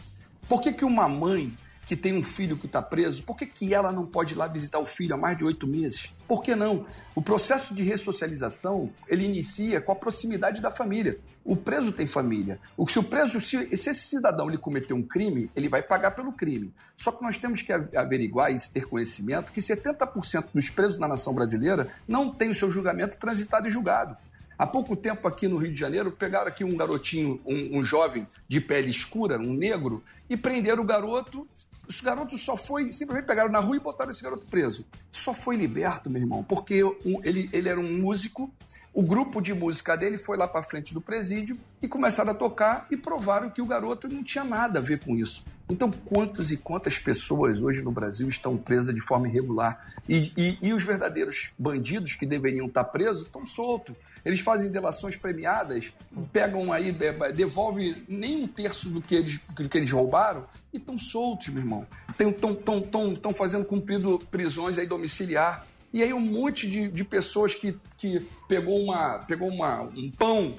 Por 0.49 0.63
que 0.63 0.73
que 0.73 0.85
uma 0.85 1.09
mãe 1.09 1.53
que 1.85 1.97
tem 1.97 2.17
um 2.17 2.23
filho 2.23 2.57
que 2.57 2.67
está 2.67 2.81
preso, 2.81 3.25
por 3.25 3.37
que, 3.37 3.47
que 3.47 3.75
ela 3.75 3.91
não 3.91 4.07
pode 4.07 4.35
ir 4.35 4.37
lá 4.37 4.47
visitar 4.47 4.79
o 4.79 4.87
filho 4.87 5.17
há 5.17 5.19
mais 5.19 5.37
de 5.37 5.45
oito 5.45 5.67
meses? 5.67 6.11
Por 6.33 6.43
que 6.43 6.57
não? 6.57 6.87
O 7.15 7.21
processo 7.21 7.75
de 7.75 7.83
ressocialização, 7.83 8.91
ele 9.07 9.23
inicia 9.23 9.83
com 9.83 9.93
a 9.93 9.95
proximidade 9.95 10.63
da 10.63 10.71
família. 10.71 11.19
O 11.45 11.55
preso 11.55 11.93
tem 11.93 12.07
família. 12.07 12.59
O, 12.75 12.89
se 12.89 12.99
o 12.99 13.03
preso, 13.03 13.39
se, 13.39 13.77
se 13.77 13.91
esse 13.91 14.01
cidadão 14.09 14.49
ele 14.49 14.57
cometeu 14.57 14.97
um 14.97 15.03
crime, 15.03 15.51
ele 15.55 15.69
vai 15.69 15.83
pagar 15.83 16.13
pelo 16.13 16.33
crime. 16.33 16.73
Só 16.97 17.13
que 17.13 17.23
nós 17.23 17.37
temos 17.37 17.61
que 17.61 17.71
averiguar 17.71 18.51
e 18.51 18.57
ter 18.73 18.87
conhecimento 18.87 19.53
que 19.53 19.61
70% 19.61 20.47
dos 20.55 20.71
presos 20.71 20.99
na 20.99 21.07
nação 21.07 21.35
brasileira 21.35 21.91
não 22.09 22.31
tem 22.31 22.49
o 22.49 22.55
seu 22.55 22.71
julgamento 22.71 23.19
transitado 23.19 23.67
e 23.67 23.71
julgado. 23.71 24.17
Há 24.59 24.67
pouco 24.67 24.97
tempo 24.97 25.29
aqui 25.29 25.49
no 25.49 25.59
Rio 25.59 25.75
de 25.75 25.79
Janeiro, 25.79 26.13
pegaram 26.13 26.47
aqui 26.47 26.65
um 26.65 26.75
garotinho, 26.79 27.43
um, 27.45 27.81
um 27.81 27.85
jovem 27.85 28.27
de 28.49 28.59
pele 28.59 28.91
escura, 28.91 29.39
um 29.39 29.53
negro, 29.53 30.03
e 30.31 30.37
prenderam 30.37 30.83
o 30.83 30.87
garoto. 30.87 31.47
Esse 31.93 32.03
garoto 32.03 32.39
só 32.39 32.57
foi, 32.57 32.91
simplesmente 32.91 33.27
pegaram 33.27 33.51
na 33.51 33.61
rua 33.61 33.77
e 33.77 33.81
botaram 33.81 34.11
esse 34.11 34.23
garoto 34.23 34.47
preso. 34.47 34.87
Só 35.11 35.35
foi 35.35 35.57
liberto, 35.57 36.09
meu 36.09 36.23
irmão, 36.23 36.43
porque 36.43 36.83
ele, 37.23 37.51
ele 37.53 37.69
era 37.69 37.79
um 37.79 37.99
músico, 38.01 38.51
o 38.95 39.03
grupo 39.03 39.41
de 39.41 39.55
música 39.55 39.97
dele 39.97 40.19
foi 40.19 40.37
lá 40.37 40.47
para 40.47 40.63
frente 40.63 40.93
do 40.93 41.01
presídio 41.01 41.59
e 41.81 41.89
começaram 41.89 42.31
a 42.33 42.35
tocar 42.35 42.87
e 42.91 42.97
provaram 42.97 43.49
que 43.51 43.63
o 43.63 43.67
garoto 43.67 44.09
não 44.09 44.23
tinha 44.23 44.45
nada 44.45 44.79
a 44.79 44.83
ver 44.83 45.01
com 45.01 45.17
isso. 45.17 45.45
Então, 45.71 45.91
quantas 45.91 46.51
e 46.51 46.59
quantas 46.59 46.99
pessoas 46.99 47.63
hoje 47.63 47.81
no 47.81 47.91
Brasil 47.91 48.29
estão 48.29 48.59
presas 48.59 48.95
de 48.95 49.01
forma 49.01 49.27
irregular? 49.27 49.83
E, 50.07 50.31
e- 50.37 50.59
e 50.61 50.73
os 50.75 50.85
verdadeiros 50.85 51.53
bandidos 51.59 52.15
que 52.15 52.27
deveriam 52.27 52.67
estar 52.67 52.85
presos 52.85 53.23
estão 53.27 53.47
soltos. 53.47 53.95
Eles 54.25 54.41
fazem 54.41 54.71
delações 54.71 55.17
premiadas, 55.17 55.95
pegam 56.33 56.73
aí, 56.73 56.95
devolvem 57.35 58.05
nem 58.07 58.43
um 58.43 58.47
terço 58.47 58.91
do 58.91 59.01
que 59.01 59.15
eles, 59.15 59.41
do 59.55 59.67
que 59.69 59.79
eles 59.79 59.91
roubaram 59.91 60.47
e 60.73 60.77
estão 60.77 60.99
soltos, 60.99 61.49
meu 61.49 61.63
irmão. 61.63 61.87
Estão 63.15 63.33
fazendo 63.33 63.65
cumprido 63.65 64.19
prisões 64.31 64.79
aí 64.79 64.87
domiciliar. 64.87 65.67
E 65.93 66.03
aí 66.03 66.13
um 66.13 66.21
monte 66.21 66.69
de, 66.69 66.89
de 66.89 67.05
pessoas 67.05 67.55
que, 67.55 67.77
que 67.99 68.27
pegou, 68.49 68.81
uma, 68.81 69.19
pegou 69.21 69.49
uma, 69.49 69.83
um 69.83 70.11
pão 70.11 70.55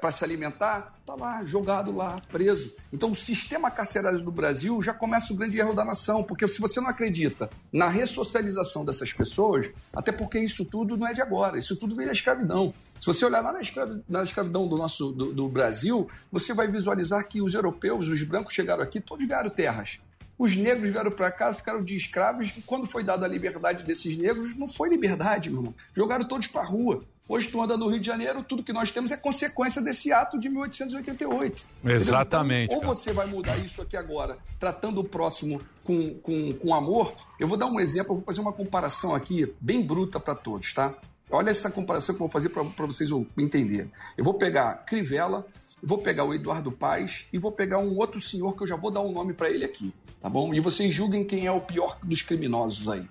para 0.00 0.10
se 0.10 0.24
alimentar, 0.24 0.98
tá 1.06 1.14
lá, 1.14 1.44
jogado 1.44 1.94
lá, 1.94 2.20
preso. 2.32 2.74
Então 2.92 3.12
o 3.12 3.14
sistema 3.14 3.70
carcerário 3.70 4.20
do 4.20 4.32
Brasil 4.32 4.82
já 4.82 4.92
começa 4.92 5.32
o 5.32 5.36
grande 5.36 5.56
erro 5.56 5.72
da 5.72 5.84
nação, 5.84 6.24
porque 6.24 6.48
se 6.48 6.60
você 6.60 6.80
não 6.80 6.88
acredita 6.88 7.48
na 7.72 7.88
ressocialização 7.88 8.84
dessas 8.84 9.12
pessoas, 9.12 9.70
até 9.92 10.10
porque 10.10 10.38
isso 10.38 10.64
tudo 10.64 10.96
não 10.96 11.06
é 11.06 11.12
de 11.12 11.22
agora, 11.22 11.58
isso 11.58 11.76
tudo 11.76 11.94
vem 11.94 12.06
da 12.06 12.12
escravidão. 12.12 12.74
Se 13.00 13.06
você 13.06 13.24
olhar 13.24 13.40
lá 13.40 13.52
na, 13.52 13.60
escravi- 13.60 14.02
na 14.08 14.22
escravidão 14.22 14.66
do 14.66 14.76
nosso 14.76 15.12
do, 15.12 15.32
do 15.32 15.48
Brasil, 15.48 16.08
você 16.30 16.52
vai 16.54 16.66
visualizar 16.66 17.26
que 17.28 17.40
os 17.40 17.54
europeus, 17.54 18.08
os 18.08 18.22
brancos 18.24 18.54
chegaram 18.54 18.82
aqui, 18.82 19.00
todos 19.00 19.26
ganharam 19.26 19.50
terras. 19.50 20.00
Os 20.38 20.56
negros 20.56 20.90
vieram 20.90 21.10
para 21.10 21.30
cá, 21.30 21.52
ficaram 21.54 21.82
de 21.82 21.94
escravos, 21.94 22.52
e 22.56 22.62
quando 22.62 22.86
foi 22.86 23.04
dada 23.04 23.24
a 23.24 23.28
liberdade 23.28 23.84
desses 23.84 24.16
negros, 24.16 24.56
não 24.56 24.66
foi 24.66 24.88
liberdade, 24.88 25.50
meu 25.50 25.60
irmão. 25.60 25.74
Jogaram 25.94 26.24
todos 26.24 26.46
para 26.46 26.62
a 26.62 26.64
rua. 26.64 27.04
Hoje 27.28 27.48
tu 27.48 27.62
anda 27.62 27.76
no 27.76 27.88
Rio 27.88 28.00
de 28.00 28.06
Janeiro, 28.06 28.42
tudo 28.42 28.62
que 28.62 28.72
nós 28.72 28.90
temos 28.90 29.12
é 29.12 29.16
consequência 29.16 29.80
desse 29.80 30.12
ato 30.12 30.38
de 30.38 30.48
1888. 30.48 31.64
Entendeu? 31.78 31.96
Exatamente, 31.96 32.74
Então, 32.74 32.88
ou 32.88 32.94
você 32.94 33.12
vai 33.12 33.26
mudar 33.26 33.56
isso 33.58 33.80
aqui 33.80 33.96
agora, 33.96 34.36
tratando 34.58 35.00
o 35.00 35.04
próximo 35.04 35.60
com, 35.84 36.14
com, 36.14 36.52
com 36.54 36.74
amor. 36.74 37.14
Eu 37.38 37.46
vou 37.46 37.56
dar 37.56 37.66
um 37.66 37.78
exemplo, 37.78 38.12
eu 38.12 38.16
vou 38.16 38.24
fazer 38.24 38.40
uma 38.40 38.52
comparação 38.52 39.14
aqui, 39.14 39.54
bem 39.60 39.80
bruta 39.80 40.18
para 40.18 40.34
todos, 40.34 40.74
tá? 40.74 40.94
Olha 41.30 41.50
essa 41.50 41.70
comparação 41.70 42.14
que 42.14 42.20
eu 42.20 42.26
vou 42.26 42.32
fazer 42.32 42.50
para 42.50 42.86
vocês 42.86 43.08
entenderem. 43.38 43.90
Eu 44.18 44.24
vou 44.24 44.34
pegar 44.34 44.84
Crivella, 44.84 45.46
vou 45.82 45.98
pegar 45.98 46.24
o 46.24 46.32
Eduardo 46.34 46.70
Paes 46.70 47.26
e 47.32 47.38
vou 47.38 47.50
pegar 47.52 47.78
um 47.78 47.96
outro 47.98 48.20
senhor 48.20 48.56
que 48.56 48.62
eu 48.62 48.66
já 48.66 48.76
vou 48.76 48.90
dar 48.90 49.00
um 49.00 49.12
nome 49.12 49.32
para 49.32 49.50
ele 49.50 49.64
aqui, 49.64 49.92
tá 50.20 50.28
bom? 50.28 50.54
E 50.54 50.60
vocês 50.60 50.94
julguem 50.94 51.24
quem 51.24 51.46
é 51.46 51.52
o 51.52 51.60
pior 51.60 51.98
dos 52.02 52.22
criminosos 52.22 52.88
aí. 52.88 53.06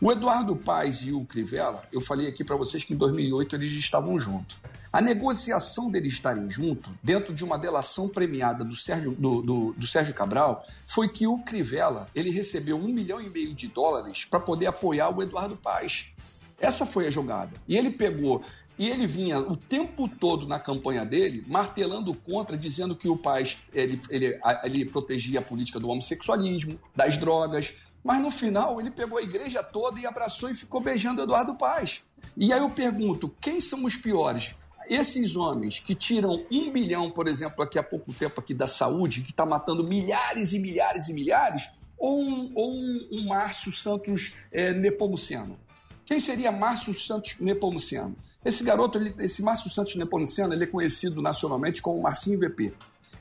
O 0.00 0.12
Eduardo 0.12 0.54
Paes 0.56 1.02
e 1.02 1.12
o 1.12 1.24
Crivella, 1.24 1.82
eu 1.90 2.00
falei 2.02 2.26
aqui 2.28 2.44
para 2.44 2.54
vocês 2.56 2.84
que 2.84 2.92
em 2.92 2.96
2008 2.96 3.56
eles 3.56 3.72
estavam 3.72 4.18
juntos. 4.18 4.58
A 4.92 5.00
negociação 5.00 5.90
deles 5.90 6.12
estarem 6.14 6.50
juntos, 6.50 6.92
dentro 7.02 7.34
de 7.34 7.42
uma 7.44 7.58
delação 7.58 8.08
premiada 8.08 8.64
do 8.64 8.76
Sérgio, 8.76 9.12
do, 9.12 9.40
do- 9.42 9.72
do 9.72 9.86
Sérgio 9.86 10.12
Cabral, 10.14 10.64
foi 10.86 11.08
que 11.08 11.26
o 11.26 11.38
Crivella 11.38 12.08
ele 12.14 12.30
recebeu 12.30 12.76
um 12.76 12.88
milhão 12.88 13.20
e 13.20 13.28
meio 13.30 13.54
de 13.54 13.68
dólares 13.68 14.24
para 14.24 14.40
poder 14.40 14.66
apoiar 14.66 15.08
o 15.08 15.22
Eduardo 15.22 15.56
Paes. 15.56 16.12
Essa 16.58 16.86
foi 16.86 17.06
a 17.06 17.10
jogada. 17.10 17.52
E 17.68 17.76
ele 17.76 17.90
pegou, 17.90 18.42
e 18.78 18.88
ele 18.88 19.06
vinha 19.06 19.38
o 19.38 19.56
tempo 19.56 20.06
todo 20.08 20.46
na 20.46 20.58
campanha 20.58 21.04
dele, 21.04 21.44
martelando 21.46 22.12
contra, 22.12 22.56
dizendo 22.56 22.94
que 22.94 23.08
o 23.08 23.16
Paz 23.16 23.58
ele, 23.72 24.00
ele, 24.10 24.38
ele 24.62 24.84
protegia 24.84 25.40
a 25.40 25.42
política 25.42 25.80
do 25.80 25.88
homossexualismo, 25.88 26.78
das 26.94 27.16
drogas. 27.16 27.74
Mas 28.04 28.20
no 28.20 28.30
final 28.30 28.78
ele 28.78 28.90
pegou 28.90 29.18
a 29.18 29.22
igreja 29.22 29.62
toda 29.62 29.98
e 29.98 30.06
abraçou 30.06 30.50
e 30.50 30.54
ficou 30.54 30.80
beijando 30.80 31.22
Eduardo 31.22 31.54
Paz. 31.54 32.02
E 32.36 32.52
aí 32.52 32.60
eu 32.60 32.70
pergunto: 32.70 33.34
quem 33.40 33.60
são 33.60 33.84
os 33.84 33.96
piores? 33.96 34.54
Esses 34.88 35.34
homens 35.34 35.80
que 35.80 35.94
tiram 35.94 36.46
um 36.52 36.70
bilhão, 36.70 37.10
por 37.10 37.26
exemplo, 37.26 37.62
aqui 37.64 37.76
há 37.76 37.82
pouco 37.82 38.12
tempo 38.12 38.40
aqui 38.40 38.54
da 38.54 38.68
saúde, 38.68 39.22
que 39.22 39.30
está 39.30 39.44
matando 39.44 39.82
milhares 39.82 40.52
e 40.52 40.60
milhares 40.60 41.08
e 41.08 41.12
milhares, 41.12 41.68
ou 41.98 42.22
um, 42.22 42.52
ou 42.54 42.72
um, 42.72 43.08
um 43.10 43.26
Márcio 43.26 43.72
Santos 43.72 44.34
é, 44.52 44.72
Nepomuceno? 44.72 45.58
Quem 46.04 46.20
seria 46.20 46.52
Márcio 46.52 46.94
Santos 46.94 47.36
Nepomuceno? 47.40 48.16
Esse 48.46 48.62
garoto, 48.62 48.96
ele- 48.98 49.14
esse 49.18 49.42
Márcio 49.42 49.68
Santos 49.70 49.96
Nepomuceno, 49.96 50.52
ele 50.54 50.64
é 50.64 50.66
conhecido 50.66 51.20
nacionalmente 51.20 51.82
como 51.82 52.00
Marcinho 52.00 52.38
VP. 52.38 52.72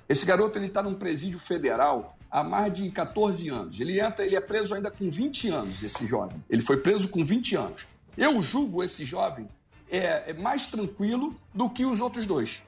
Esse 0.08 0.26
garoto 0.26 0.58
ele 0.60 0.68
está 0.68 0.84
num 0.84 0.94
presídio 0.94 1.40
federal 1.40 2.16
há 2.30 2.44
mais 2.44 2.72
de 2.72 2.92
14 2.92 3.50
anos. 3.50 3.80
Ele 3.80 4.00
entra, 4.00 4.24
ele 4.24 4.36
é 4.36 4.42
preso 4.42 4.76
ainda 4.76 4.92
com 4.92 5.10
20 5.10 5.50
anos, 5.50 5.82
esse 5.82 6.06
jovem. 6.06 6.44
Ele 6.50 6.62
foi 6.62 6.78
preso 6.78 7.10
com 7.10 7.26
20 7.26 7.56
anos. 7.56 7.88
Eu 8.16 8.42
julgo 8.44 8.84
esse 8.84 9.04
jovem 9.04 9.48
é, 9.90 10.30
é 10.30 10.34
mais 10.34 10.68
tranquilo 10.68 11.36
do 11.54 11.70
que 11.70 11.86
os 11.86 12.00
outros 12.02 12.26
dois. 12.28 12.62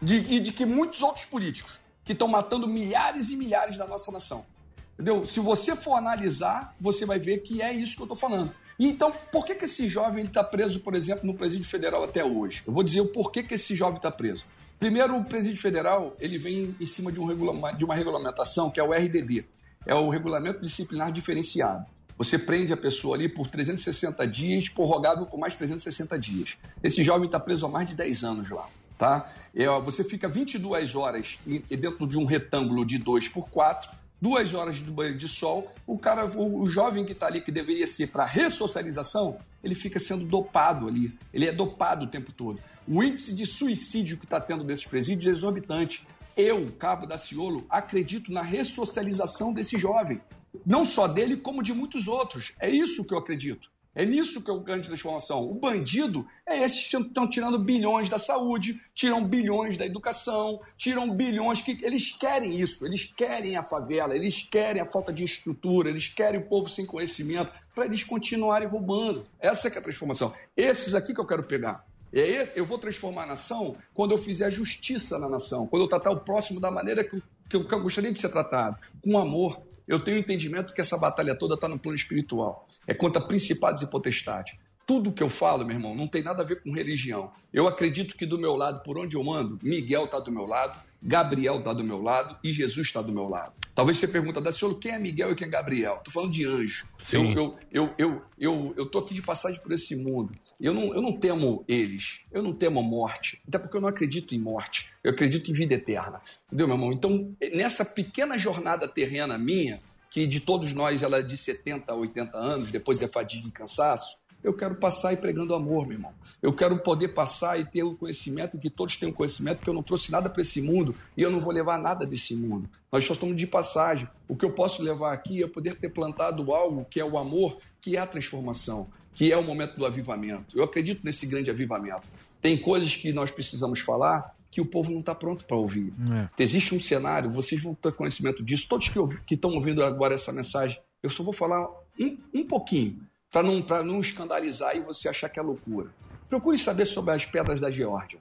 De- 0.00 0.34
e 0.34 0.40
de 0.40 0.52
que 0.52 0.64
muitos 0.64 1.02
outros 1.02 1.26
políticos 1.26 1.80
que 2.04 2.12
estão 2.12 2.28
matando 2.28 2.66
milhares 2.68 3.30
e 3.30 3.36
milhares 3.36 3.76
da 3.76 3.86
nossa 3.86 4.10
nação. 4.12 4.46
Entendeu? 4.94 5.24
Se 5.26 5.40
você 5.40 5.74
for 5.74 5.94
analisar, 5.94 6.74
você 6.80 7.04
vai 7.04 7.18
ver 7.18 7.38
que 7.38 7.60
é 7.60 7.72
isso 7.72 7.96
que 7.96 8.02
eu 8.02 8.04
estou 8.04 8.16
falando. 8.16 8.54
Então, 8.82 9.12
por 9.30 9.44
que, 9.44 9.54
que 9.54 9.66
esse 9.66 9.86
jovem 9.86 10.24
está 10.24 10.42
preso, 10.42 10.80
por 10.80 10.94
exemplo, 10.94 11.26
no 11.26 11.34
presídio 11.34 11.66
federal 11.66 12.02
até 12.02 12.24
hoje? 12.24 12.62
Eu 12.66 12.72
vou 12.72 12.82
dizer 12.82 13.02
o 13.02 13.06
porquê 13.08 13.42
que 13.42 13.52
esse 13.54 13.76
jovem 13.76 13.98
está 13.98 14.10
preso. 14.10 14.46
Primeiro, 14.78 15.14
o 15.18 15.24
presídio 15.24 15.60
federal 15.60 16.16
ele 16.18 16.38
vem 16.38 16.74
em 16.80 16.86
cima 16.86 17.12
de, 17.12 17.20
um 17.20 17.26
regula- 17.26 17.72
de 17.72 17.84
uma 17.84 17.94
regulamentação 17.94 18.70
que 18.70 18.80
é 18.80 18.82
o 18.82 18.92
RDD, 18.92 19.44
é 19.84 19.94
o 19.94 20.08
Regulamento 20.08 20.62
Disciplinar 20.62 21.12
Diferenciado. 21.12 21.84
Você 22.16 22.38
prende 22.38 22.72
a 22.72 22.76
pessoa 22.76 23.16
ali 23.16 23.28
por 23.28 23.48
360 23.48 24.26
dias, 24.26 24.68
prorrogável 24.70 25.26
por 25.26 25.38
mais 25.38 25.56
360 25.56 26.18
dias. 26.18 26.56
Esse 26.82 27.04
jovem 27.04 27.26
está 27.26 27.38
preso 27.38 27.66
há 27.66 27.68
mais 27.68 27.86
de 27.86 27.94
10 27.94 28.24
anos 28.24 28.50
lá. 28.50 28.66
Tá? 28.98 29.30
É, 29.54 29.66
você 29.80 30.04
fica 30.04 30.28
22 30.28 30.94
horas 30.94 31.38
dentro 31.68 32.06
de 32.06 32.18
um 32.18 32.24
retângulo 32.24 32.84
de 32.84 32.98
2 32.98 33.28
por 33.28 33.48
4 33.48 33.90
duas 34.20 34.54
horas 34.54 34.76
de 34.76 34.90
banho 34.90 35.16
de 35.16 35.26
sol, 35.26 35.72
o 35.86 35.98
cara, 35.98 36.26
o, 36.26 36.66
jovem 36.66 37.04
que 37.04 37.12
está 37.12 37.26
ali, 37.26 37.40
que 37.40 37.50
deveria 37.50 37.86
ser 37.86 38.08
para 38.08 38.26
ressocialização, 38.26 39.38
ele 39.64 39.74
fica 39.74 39.98
sendo 39.98 40.24
dopado 40.24 40.86
ali. 40.86 41.16
Ele 41.32 41.46
é 41.46 41.52
dopado 41.52 42.04
o 42.04 42.08
tempo 42.08 42.32
todo. 42.32 42.60
O 42.86 43.02
índice 43.02 43.34
de 43.34 43.46
suicídio 43.46 44.18
que 44.18 44.24
está 44.24 44.40
tendo 44.40 44.64
desses 44.64 44.86
presídios 44.86 45.26
é 45.26 45.30
exorbitante. 45.30 46.06
Eu, 46.36 46.70
Cabo 46.78 47.06
da 47.06 47.18
Ciolo, 47.18 47.64
acredito 47.68 48.32
na 48.32 48.42
ressocialização 48.42 49.52
desse 49.52 49.78
jovem. 49.78 50.20
Não 50.66 50.84
só 50.84 51.06
dele, 51.06 51.36
como 51.36 51.62
de 51.62 51.72
muitos 51.72 52.08
outros. 52.08 52.52
É 52.58 52.68
isso 52.68 53.04
que 53.04 53.14
eu 53.14 53.18
acredito. 53.18 53.70
É 53.94 54.04
nisso 54.04 54.40
que 54.42 54.50
eu 54.50 54.60
ganho 54.60 54.80
de 54.80 54.86
transformação. 54.88 55.50
O 55.50 55.54
bandido 55.54 56.24
é 56.46 56.62
esses 56.62 56.86
que 56.86 56.96
estão 56.96 57.28
tirando 57.28 57.58
bilhões 57.58 58.08
da 58.08 58.18
saúde, 58.18 58.80
tiram 58.94 59.24
bilhões 59.24 59.76
da 59.76 59.84
educação, 59.84 60.60
tiram 60.76 61.10
bilhões 61.14 61.60
que 61.60 61.76
eles 61.82 62.12
querem 62.12 62.58
isso, 62.60 62.86
eles 62.86 63.04
querem 63.04 63.56
a 63.56 63.62
favela, 63.64 64.14
eles 64.14 64.42
querem 64.44 64.80
a 64.80 64.86
falta 64.90 65.12
de 65.12 65.24
estrutura, 65.24 65.90
eles 65.90 66.06
querem 66.08 66.38
o 66.40 66.46
povo 66.46 66.68
sem 66.68 66.86
conhecimento 66.86 67.50
para 67.74 67.84
eles 67.84 68.04
continuarem 68.04 68.68
roubando. 68.68 69.24
Essa 69.40 69.66
é, 69.66 69.70
que 69.70 69.78
é 69.78 69.80
a 69.80 69.84
transformação. 69.84 70.32
Esses 70.56 70.94
aqui 70.94 71.12
que 71.12 71.20
eu 71.20 71.26
quero 71.26 71.42
pegar. 71.42 71.84
É 72.12 72.52
Eu 72.56 72.66
vou 72.66 72.76
transformar 72.78 73.22
a 73.22 73.26
nação 73.26 73.76
quando 73.94 74.10
eu 74.12 74.18
fizer 74.18 74.50
justiça 74.50 75.16
na 75.18 75.28
nação, 75.28 75.66
quando 75.68 75.82
eu 75.84 75.88
tratar 75.88 76.10
o 76.10 76.20
próximo 76.20 76.58
da 76.60 76.68
maneira 76.70 77.04
que 77.04 77.16
eu- 77.56 77.64
que 77.64 77.72
eu 77.74 77.80
gostaria 77.82 78.12
de 78.12 78.18
ser 78.20 78.28
tratado, 78.30 78.76
com 79.02 79.16
amor. 79.18 79.60
Eu 79.90 79.98
tenho 79.98 80.18
entendimento 80.18 80.72
que 80.72 80.80
essa 80.80 80.96
batalha 80.96 81.34
toda 81.34 81.56
está 81.56 81.66
no 81.66 81.76
plano 81.76 81.96
espiritual. 81.96 82.64
É 82.86 82.94
contra 82.94 83.20
principados 83.20 83.82
e 83.82 83.90
potestades. 83.90 84.56
Tudo 84.86 85.10
que 85.10 85.20
eu 85.20 85.28
falo, 85.28 85.66
meu 85.66 85.74
irmão, 85.74 85.96
não 85.96 86.06
tem 86.06 86.22
nada 86.22 86.44
a 86.44 86.46
ver 86.46 86.62
com 86.62 86.72
religião. 86.72 87.32
Eu 87.52 87.66
acredito 87.66 88.16
que 88.16 88.24
do 88.24 88.38
meu 88.38 88.54
lado, 88.54 88.84
por 88.84 88.96
onde 88.96 89.16
eu 89.16 89.24
mando, 89.24 89.58
Miguel 89.60 90.04
está 90.04 90.20
do 90.20 90.30
meu 90.30 90.46
lado, 90.46 90.78
Gabriel 91.02 91.58
está 91.58 91.72
do 91.72 91.82
meu 91.82 92.02
lado 92.02 92.36
e 92.44 92.52
Jesus 92.52 92.86
está 92.86 93.00
do 93.00 93.12
meu 93.12 93.28
lado. 93.28 93.58
Talvez 93.74 93.96
você 93.96 94.06
pergunta, 94.06 94.40
Daciolo, 94.40 94.78
quem 94.78 94.92
é 94.92 94.98
Miguel 94.98 95.32
e 95.32 95.34
quem 95.34 95.46
é 95.46 95.50
Gabriel? 95.50 95.96
Estou 95.96 96.12
falando 96.12 96.32
de 96.32 96.44
anjo. 96.44 96.86
Eu, 97.12 97.20
Sim. 97.22 97.34
eu, 97.34 97.58
eu, 97.72 97.94
eu, 97.96 98.22
eu, 98.38 98.74
eu 98.76 98.86
tô 98.86 98.98
aqui 98.98 99.14
de 99.14 99.22
passagem 99.22 99.60
por 99.60 99.72
esse 99.72 99.96
mundo. 99.96 100.32
Eu 100.60 100.74
não, 100.74 100.94
eu 100.94 101.00
não 101.00 101.16
temo 101.16 101.64
eles. 101.66 102.24
Eu 102.30 102.42
não 102.42 102.52
temo 102.52 102.80
a 102.80 102.82
morte. 102.82 103.40
Até 103.48 103.58
porque 103.58 103.76
eu 103.76 103.80
não 103.80 103.88
acredito 103.88 104.34
em 104.34 104.38
morte. 104.38 104.92
Eu 105.02 105.12
acredito 105.12 105.50
em 105.50 105.54
vida 105.54 105.74
eterna. 105.74 106.20
Entendeu, 106.46 106.66
meu 106.66 106.76
irmão? 106.76 106.92
Então, 106.92 107.34
nessa 107.54 107.84
pequena 107.84 108.36
jornada 108.36 108.86
terrena 108.86 109.38
minha, 109.38 109.80
que 110.10 110.26
de 110.26 110.40
todos 110.40 110.74
nós 110.74 111.02
ela 111.02 111.18
é 111.18 111.22
de 111.22 111.36
70 111.36 111.90
a 111.90 111.94
80 111.94 112.36
anos, 112.36 112.70
depois 112.70 113.00
é 113.00 113.08
fadiga 113.08 113.48
e 113.48 113.52
cansaço, 113.52 114.18
eu 114.42 114.52
quero 114.54 114.74
passar 114.74 115.12
e 115.12 115.16
pregando 115.16 115.54
amor, 115.54 115.86
meu 115.86 115.96
irmão. 115.96 116.12
Eu 116.42 116.52
quero 116.52 116.78
poder 116.78 117.08
passar 117.08 117.60
e 117.60 117.64
ter 117.64 117.82
o 117.82 117.94
conhecimento, 117.94 118.58
que 118.58 118.70
todos 118.70 118.96
tenham 118.96 119.12
conhecimento, 119.12 119.62
que 119.62 119.68
eu 119.68 119.74
não 119.74 119.82
trouxe 119.82 120.10
nada 120.10 120.30
para 120.30 120.40
esse 120.40 120.62
mundo 120.62 120.94
e 121.16 121.22
eu 121.22 121.30
não 121.30 121.40
vou 121.40 121.52
levar 121.52 121.78
nada 121.78 122.06
desse 122.06 122.34
mundo. 122.34 122.68
Nós 122.90 123.04
só 123.04 123.12
estamos 123.12 123.36
de 123.36 123.46
passagem. 123.46 124.08
O 124.26 124.34
que 124.34 124.44
eu 124.44 124.52
posso 124.52 124.82
levar 124.82 125.12
aqui 125.12 125.42
é 125.42 125.46
poder 125.46 125.76
ter 125.76 125.90
plantado 125.90 126.52
algo 126.52 126.86
que 126.88 126.98
é 126.98 127.04
o 127.04 127.18
amor, 127.18 127.58
que 127.80 127.96
é 127.96 128.00
a 128.00 128.06
transformação, 128.06 128.88
que 129.12 129.30
é 129.30 129.36
o 129.36 129.42
momento 129.42 129.76
do 129.76 129.84
avivamento. 129.84 130.56
Eu 130.56 130.64
acredito 130.64 131.04
nesse 131.04 131.26
grande 131.26 131.50
avivamento. 131.50 132.10
Tem 132.40 132.56
coisas 132.56 132.96
que 132.96 133.12
nós 133.12 133.30
precisamos 133.30 133.80
falar 133.80 134.34
que 134.50 134.60
o 134.60 134.66
povo 134.66 134.90
não 134.90 134.98
está 134.98 135.14
pronto 135.14 135.44
para 135.44 135.56
ouvir. 135.56 135.92
Existe 136.38 136.74
um 136.74 136.80
cenário, 136.80 137.30
vocês 137.30 137.62
vão 137.62 137.74
ter 137.74 137.92
conhecimento 137.92 138.42
disso. 138.42 138.66
Todos 138.68 138.90
que 139.26 139.34
estão 139.34 139.50
ouvindo 139.52 139.84
agora 139.84 140.14
essa 140.14 140.32
mensagem, 140.32 140.80
eu 141.02 141.10
só 141.10 141.22
vou 141.22 141.32
falar 141.32 141.68
um, 142.00 142.18
um 142.34 142.44
pouquinho, 142.44 142.98
para 143.30 143.42
não, 143.42 143.62
pra 143.62 143.82
não 143.82 144.00
escandalizar 144.00 144.76
e 144.76 144.80
você 144.80 145.08
achar 145.08 145.28
que 145.28 145.38
é 145.38 145.42
loucura. 145.42 145.90
Procure 146.28 146.58
saber 146.58 146.86
sobre 146.86 147.14
as 147.14 147.24
pedras 147.24 147.60
da 147.60 147.70
Geórgia. 147.70 148.18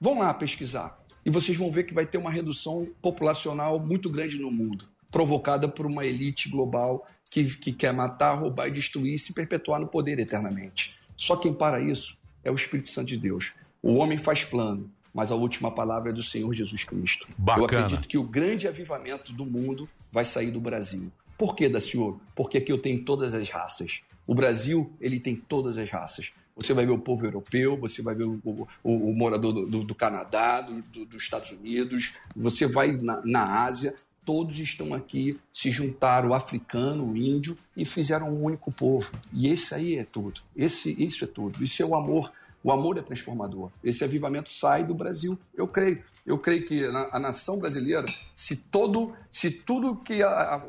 Vão 0.00 0.20
lá 0.20 0.32
pesquisar. 0.32 0.98
E 1.24 1.30
vocês 1.30 1.56
vão 1.56 1.70
ver 1.70 1.84
que 1.84 1.94
vai 1.94 2.06
ter 2.06 2.18
uma 2.18 2.30
redução 2.30 2.88
populacional 3.02 3.78
muito 3.78 4.08
grande 4.08 4.38
no 4.38 4.50
mundo, 4.50 4.86
provocada 5.10 5.68
por 5.68 5.84
uma 5.84 6.04
elite 6.06 6.48
global 6.48 7.06
que, 7.30 7.44
que 7.56 7.72
quer 7.72 7.92
matar, 7.92 8.34
roubar 8.34 8.68
e 8.68 8.70
destruir 8.70 9.14
e 9.14 9.18
se 9.18 9.34
perpetuar 9.34 9.80
no 9.80 9.86
poder 9.86 10.18
eternamente. 10.18 10.98
Só 11.16 11.36
quem 11.36 11.52
para 11.52 11.80
isso 11.80 12.18
é 12.42 12.50
o 12.50 12.54
Espírito 12.54 12.90
Santo 12.90 13.08
de 13.08 13.18
Deus. 13.18 13.52
O 13.82 13.94
homem 13.94 14.16
faz 14.16 14.44
plano, 14.44 14.90
mas 15.12 15.30
a 15.30 15.34
última 15.34 15.70
palavra 15.70 16.10
é 16.10 16.14
do 16.14 16.22
Senhor 16.22 16.52
Jesus 16.52 16.84
Cristo. 16.84 17.26
Eu 17.28 17.34
Bacana. 17.44 17.84
acredito 17.84 18.08
que 18.08 18.16
o 18.16 18.22
grande 18.22 18.66
avivamento 18.66 19.32
do 19.32 19.44
mundo 19.44 19.88
vai 20.10 20.24
sair 20.24 20.50
do 20.50 20.60
Brasil. 20.60 21.12
Por 21.36 21.54
que, 21.54 21.68
da 21.68 21.80
senhor? 21.80 22.18
Porque 22.34 22.58
aqui 22.58 22.72
eu 22.72 22.78
tenho 22.78 23.02
todas 23.04 23.34
as 23.34 23.48
raças. 23.48 24.02
O 24.26 24.34
Brasil, 24.34 24.92
ele 25.00 25.18
tem 25.18 25.34
todas 25.36 25.76
as 25.78 25.90
raças. 25.90 26.32
Você 26.56 26.74
vai 26.74 26.84
ver 26.84 26.92
o 26.92 26.98
povo 26.98 27.24
europeu, 27.26 27.76
você 27.76 28.02
vai 28.02 28.14
ver 28.14 28.24
o, 28.24 28.38
o- 28.44 28.68
o- 28.82 29.12
morador 29.14 29.52
do, 29.52 29.66
do- 29.66 29.84
do 29.84 29.94
Canadá, 29.94 30.60
do- 30.60 31.06
dos 31.06 31.22
Estados 31.22 31.50
Unidos, 31.52 32.14
você 32.36 32.66
vai 32.66 32.92
na, 33.00 33.20
na 33.24 33.64
Ásia, 33.64 33.94
todos 34.26 34.58
estão 34.58 34.92
aqui, 34.92 35.38
se 35.52 35.70
juntaram, 35.70 36.28
o 36.30 36.34
africano, 36.34 37.10
o 37.10 37.16
índio, 37.16 37.56
e 37.76 37.84
fizeram 37.84 38.28
um 38.30 38.44
único 38.44 38.70
povo. 38.70 39.10
E 39.32 39.48
esse 39.48 39.74
aí 39.74 39.96
é 39.96 40.04
tudo. 40.04 40.40
Esse, 40.54 40.94
isso 41.02 41.24
é 41.24 41.26
tudo. 41.26 41.62
Isso 41.64 41.82
é 41.82 41.86
o 41.86 41.94
amor. 41.94 42.30
O 42.62 42.70
amor 42.70 42.98
é 42.98 43.02
transformador. 43.02 43.70
Esse 43.82 44.04
avivamento 44.04 44.50
sai 44.50 44.84
do 44.84 44.94
Brasil. 44.94 45.38
Eu 45.54 45.66
creio. 45.66 46.02
Eu 46.26 46.36
creio 46.38 46.64
que 46.66 46.84
a 46.84 47.18
nação 47.18 47.58
brasileira, 47.58 48.04
se 48.34 48.54
todo, 48.54 49.12
se 49.32 49.50
tudo 49.50 49.96
que 49.96 50.22
a, 50.22 50.28
a- 50.28 50.54
a- 50.56 50.60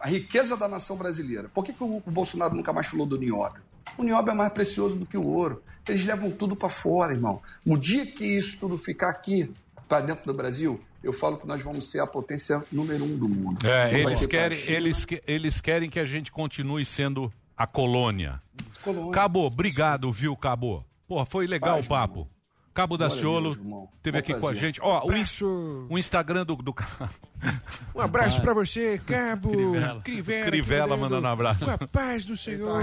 a 0.00 0.08
riqueza 0.08 0.56
da 0.56 0.66
nação 0.68 0.96
brasileira, 0.96 1.48
por 1.54 1.64
que, 1.64 1.72
que 1.72 1.82
o, 1.82 2.02
o 2.04 2.10
Bolsonaro 2.10 2.54
nunca 2.56 2.72
mais 2.72 2.86
falou 2.88 3.06
do 3.06 3.16
nióbio? 3.16 3.62
O 3.96 4.02
nióbio 4.02 4.32
é 4.32 4.34
mais 4.34 4.52
precioso 4.52 4.96
do 4.96 5.06
que 5.06 5.16
o 5.16 5.24
ouro. 5.24 5.62
Eles 5.88 6.04
levam 6.04 6.30
tudo 6.32 6.56
para 6.56 6.68
fora, 6.68 7.12
irmão. 7.12 7.40
O 7.64 7.76
dia 7.76 8.04
que 8.04 8.24
isso 8.26 8.58
tudo 8.58 8.76
ficar 8.76 9.10
aqui, 9.10 9.48
para 9.88 10.00
dentro 10.00 10.24
do 10.30 10.36
Brasil, 10.36 10.80
eu 11.02 11.12
falo 11.12 11.36
que 11.38 11.46
nós 11.46 11.62
vamos 11.62 11.88
ser 11.88 12.00
a 12.00 12.06
potência 12.06 12.62
número 12.72 13.04
um 13.04 13.16
do 13.16 13.28
mundo. 13.28 13.64
É, 13.66 14.00
eles 14.00 14.26
querem, 14.26 14.58
eles, 14.66 15.04
que- 15.04 15.22
eles 15.26 15.60
querem 15.60 15.88
que 15.88 16.00
a 16.00 16.04
gente 16.06 16.32
continue 16.32 16.84
sendo 16.84 17.32
a 17.56 17.66
colônia. 17.66 18.42
colônia. 18.82 19.12
Cabo, 19.12 19.40
obrigado, 19.46 20.10
viu, 20.10 20.36
Cabo? 20.36 20.84
Porra, 21.06 21.26
foi 21.26 21.46
legal 21.46 21.80
o 21.80 21.86
papo. 21.86 22.28
Cabo 22.74 22.96
da 22.98 23.06
Glória 23.06 23.16
a 23.20 23.22
Ciolo 23.22 23.42
Deus, 23.50 23.56
irmão. 23.56 23.88
teve 24.02 24.18
aqui 24.18 24.34
com 24.34 24.48
a 24.48 24.54
gente. 24.54 24.80
Ó, 24.82 25.06
o, 25.06 25.12
ins- 25.16 25.40
o 25.42 25.96
Instagram 25.96 26.44
do, 26.44 26.56
do 26.56 26.74
Um 27.94 28.00
abraço 28.00 28.40
pra 28.42 28.52
você, 28.52 28.98
Cabo. 29.06 29.52
Crivella. 30.02 30.46
Crivella. 30.46 30.96
Mandando 30.96 31.28
um 31.28 31.30
abraço. 31.30 31.64
Com 31.64 31.70
a 31.70 31.78
paz 31.78 32.24
do 32.24 32.36
Senhor. 32.36 32.82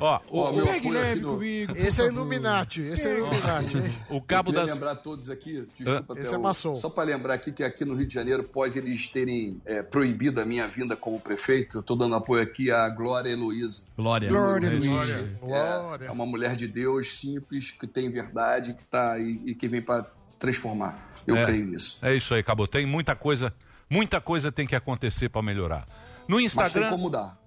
Ó, 0.00 0.20
o- 0.30 0.38
Ó, 0.40 0.52
meu 0.52 0.64
Pegue 0.66 0.90
leve 0.90 1.20
no- 1.20 1.34
comigo. 1.34 1.72
Esse 1.76 2.02
é. 2.02 2.06
Illuminati, 2.08 2.80
esse 2.80 3.06
é 3.06 3.16
Illuminati. 3.18 3.76
o 4.10 4.20
Cabo 4.20 4.50
das. 4.50 4.70
lembrar 4.72 4.96
todos 4.96 5.30
aqui, 5.30 5.64
desculpa, 5.78 6.18
Esse 6.18 6.34
é 6.34 6.38
o- 6.38 6.42
maçom. 6.42 6.74
só 6.74 6.88
para 6.90 7.04
lembrar 7.04 7.34
aqui 7.34 7.52
que 7.52 7.62
aqui 7.62 7.84
no 7.84 7.94
Rio 7.94 8.06
de 8.06 8.14
Janeiro, 8.14 8.40
após 8.42 8.74
eles 8.76 9.08
terem 9.08 9.60
é, 9.64 9.82
proibido 9.82 10.40
a 10.40 10.44
minha 10.44 10.66
vinda 10.66 10.96
como 10.96 11.20
prefeito, 11.20 11.76
eu 11.76 11.80
estou 11.80 11.96
dando 11.96 12.14
apoio 12.16 12.42
aqui 12.42 12.72
à 12.72 12.88
Glória 12.88 13.30
Heloísa. 13.30 13.84
Glória. 13.96 14.28
Glória, 14.28 14.66
É, 14.66 14.70
Luiz. 14.70 15.12
Glória. 15.40 16.06
É 16.06 16.10
uma 16.10 16.26
mulher 16.26 16.56
de 16.56 16.66
Deus 16.66 17.18
simples, 17.20 17.70
que 17.70 17.86
tem 17.86 18.10
verdade 18.10 18.72
que 18.74 18.84
tá, 18.84 19.18
e, 19.28 19.50
e 19.50 19.54
que 19.54 19.68
vem 19.68 19.82
para 19.82 20.06
transformar. 20.38 21.12
Eu 21.26 21.36
É. 21.36 21.42
creio 21.42 21.66
nisso. 21.66 21.98
É 22.02 22.14
isso 22.14 22.32
aí, 22.34 22.42
Cabo. 22.42 22.66
Tem 22.66 22.86
muita 22.86 23.14
coisa, 23.14 23.52
muita 23.90 24.20
coisa 24.20 24.50
tem 24.50 24.66
que 24.66 24.74
acontecer 24.74 25.28
pra 25.28 25.42
melhorar. 25.42 25.84
No 26.26 26.38
Instagram. 26.38 26.90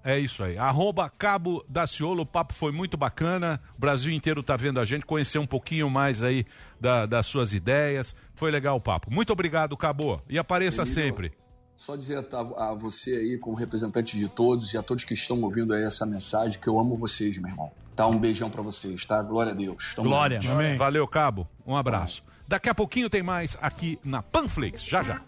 É 0.03 0.17
isso 0.17 0.43
aí. 0.43 0.57
Arroba 0.57 1.07
Cabo 1.07 1.63
da 1.69 1.85
Ciolo, 1.85 2.23
o 2.23 2.25
papo 2.25 2.51
foi 2.53 2.71
muito 2.71 2.97
bacana. 2.97 3.61
O 3.77 3.79
Brasil 3.79 4.11
inteiro 4.11 4.41
tá 4.41 4.55
vendo 4.55 4.79
a 4.79 4.85
gente, 4.85 5.05
conhecer 5.05 5.37
um 5.37 5.45
pouquinho 5.45 5.87
mais 5.87 6.23
aí 6.23 6.45
da- 6.79 7.05
das 7.05 7.27
suas 7.27 7.53
ideias. 7.53 8.15
Foi 8.33 8.49
legal 8.49 8.75
o 8.77 8.81
papo. 8.81 9.11
Muito 9.13 9.31
obrigado, 9.31 9.77
Cabo. 9.77 10.19
E 10.27 10.39
apareça 10.39 10.83
Querido, 10.83 10.93
sempre. 10.99 11.31
Só 11.77 11.95
dizer 11.95 12.25
a, 12.33 12.69
a 12.71 12.73
você 12.73 13.15
aí, 13.17 13.37
como 13.37 13.55
representante 13.55 14.17
de 14.17 14.27
todos, 14.27 14.73
e 14.73 14.77
a 14.77 14.83
todos 14.83 15.03
que 15.03 15.13
estão 15.13 15.39
ouvindo 15.43 15.73
aí 15.75 15.83
essa 15.83 16.05
mensagem, 16.05 16.59
que 16.59 16.67
eu 16.67 16.79
amo 16.79 16.95
vocês, 16.97 17.37
meu 17.37 17.49
irmão. 17.51 17.71
Tá? 18.01 18.07
Um 18.07 18.17
beijão 18.17 18.49
para 18.49 18.63
vocês, 18.63 19.05
tá? 19.05 19.21
Glória 19.21 19.51
a 19.51 19.55
Deus. 19.55 19.93
Tamo 19.95 20.09
Glória. 20.09 20.41
juntos. 20.41 20.75
Valeu, 20.79 21.07
Cabo. 21.07 21.47
Um 21.63 21.77
abraço. 21.77 22.23
Daqui 22.47 22.67
a 22.67 22.73
pouquinho 22.73 23.07
tem 23.11 23.21
mais 23.21 23.55
aqui 23.61 23.99
na 24.03 24.23
Panflix. 24.23 24.83
Já 24.83 25.03
já. 25.03 25.21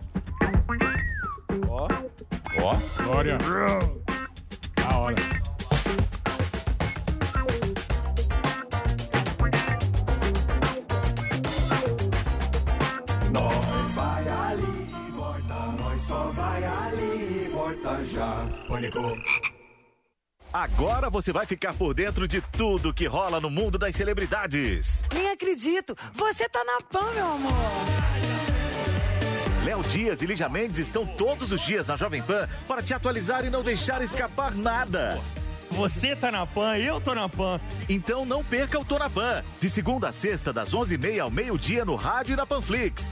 Ó. 1.70 1.88
Ó. 2.60 3.04
Glória. 3.04 3.38
Da 4.76 4.98
hora. 4.98 5.16
Nós 13.32 13.94
vai 13.94 14.28
ali, 14.28 15.12
volta, 15.12 15.54
nós 15.80 16.02
só 16.02 16.24
vai 16.32 16.64
ali, 16.64 17.50
volta 17.54 18.04
já. 18.04 18.50
Pânico. 18.68 19.43
Agora 20.54 21.10
você 21.10 21.34
vai 21.34 21.48
ficar 21.48 21.74
por 21.74 21.96
dentro 21.96 22.28
de 22.28 22.40
tudo 22.40 22.94
que 22.94 23.08
rola 23.08 23.42
no 23.42 23.50
mundo 23.50 23.76
das 23.76 23.96
celebridades. 23.96 25.04
Nem 25.12 25.32
acredito. 25.32 25.98
Você 26.14 26.48
tá 26.48 26.64
na 26.64 26.80
PAN, 26.80 27.12
meu 27.16 27.26
amor. 27.26 27.54
Léo 29.66 29.82
Dias 29.86 30.22
e 30.22 30.28
Lígia 30.28 30.48
Mendes 30.48 30.78
estão 30.78 31.08
todos 31.08 31.52
os 31.52 31.60
dias 31.62 31.88
na 31.88 31.96
Jovem 31.96 32.22
Pan 32.22 32.48
para 32.68 32.84
te 32.84 32.94
atualizar 32.94 33.44
e 33.44 33.50
não 33.50 33.64
deixar 33.64 34.04
escapar 34.04 34.54
nada. 34.54 35.20
Você 35.72 36.16
tá 36.16 36.32
na 36.32 36.46
PAN, 36.46 36.78
eu 36.78 37.02
tô 37.02 37.16
na 37.16 37.28
PAN. 37.28 37.60
Então 37.90 38.24
não 38.24 38.44
perca 38.44 38.80
o 38.80 38.86
Tô 38.86 39.00
na 39.00 39.10
Pan. 39.10 39.44
De 39.60 39.68
segunda 39.68 40.10
a 40.10 40.12
sexta, 40.12 40.54
das 40.54 40.72
11h30 40.72 41.20
ao 41.20 41.32
meio-dia 41.32 41.84
no 41.84 41.96
rádio 41.96 42.34
e 42.34 42.36
na 42.36 42.46
Panflix. 42.46 43.10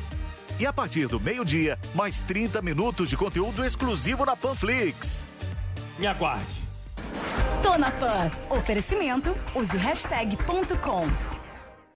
E 0.60 0.66
a 0.68 0.72
partir 0.72 1.08
do 1.08 1.20
meio-dia, 1.20 1.80
mais 1.96 2.22
30 2.22 2.62
minutos 2.62 3.10
de 3.10 3.18
conteúdo 3.18 3.66
exclusivo 3.66 4.24
na 4.26 4.36
Panflix. 4.36 5.26
Me 5.98 6.06
aguarde. 6.06 6.61
Tô 7.62 7.78
na 7.78 7.92
Pan. 7.92 8.32
Oferecimento, 8.50 9.36
use 9.56 9.78
hashtag 9.78 10.36
ponto 10.46 10.76
com. 10.80 11.02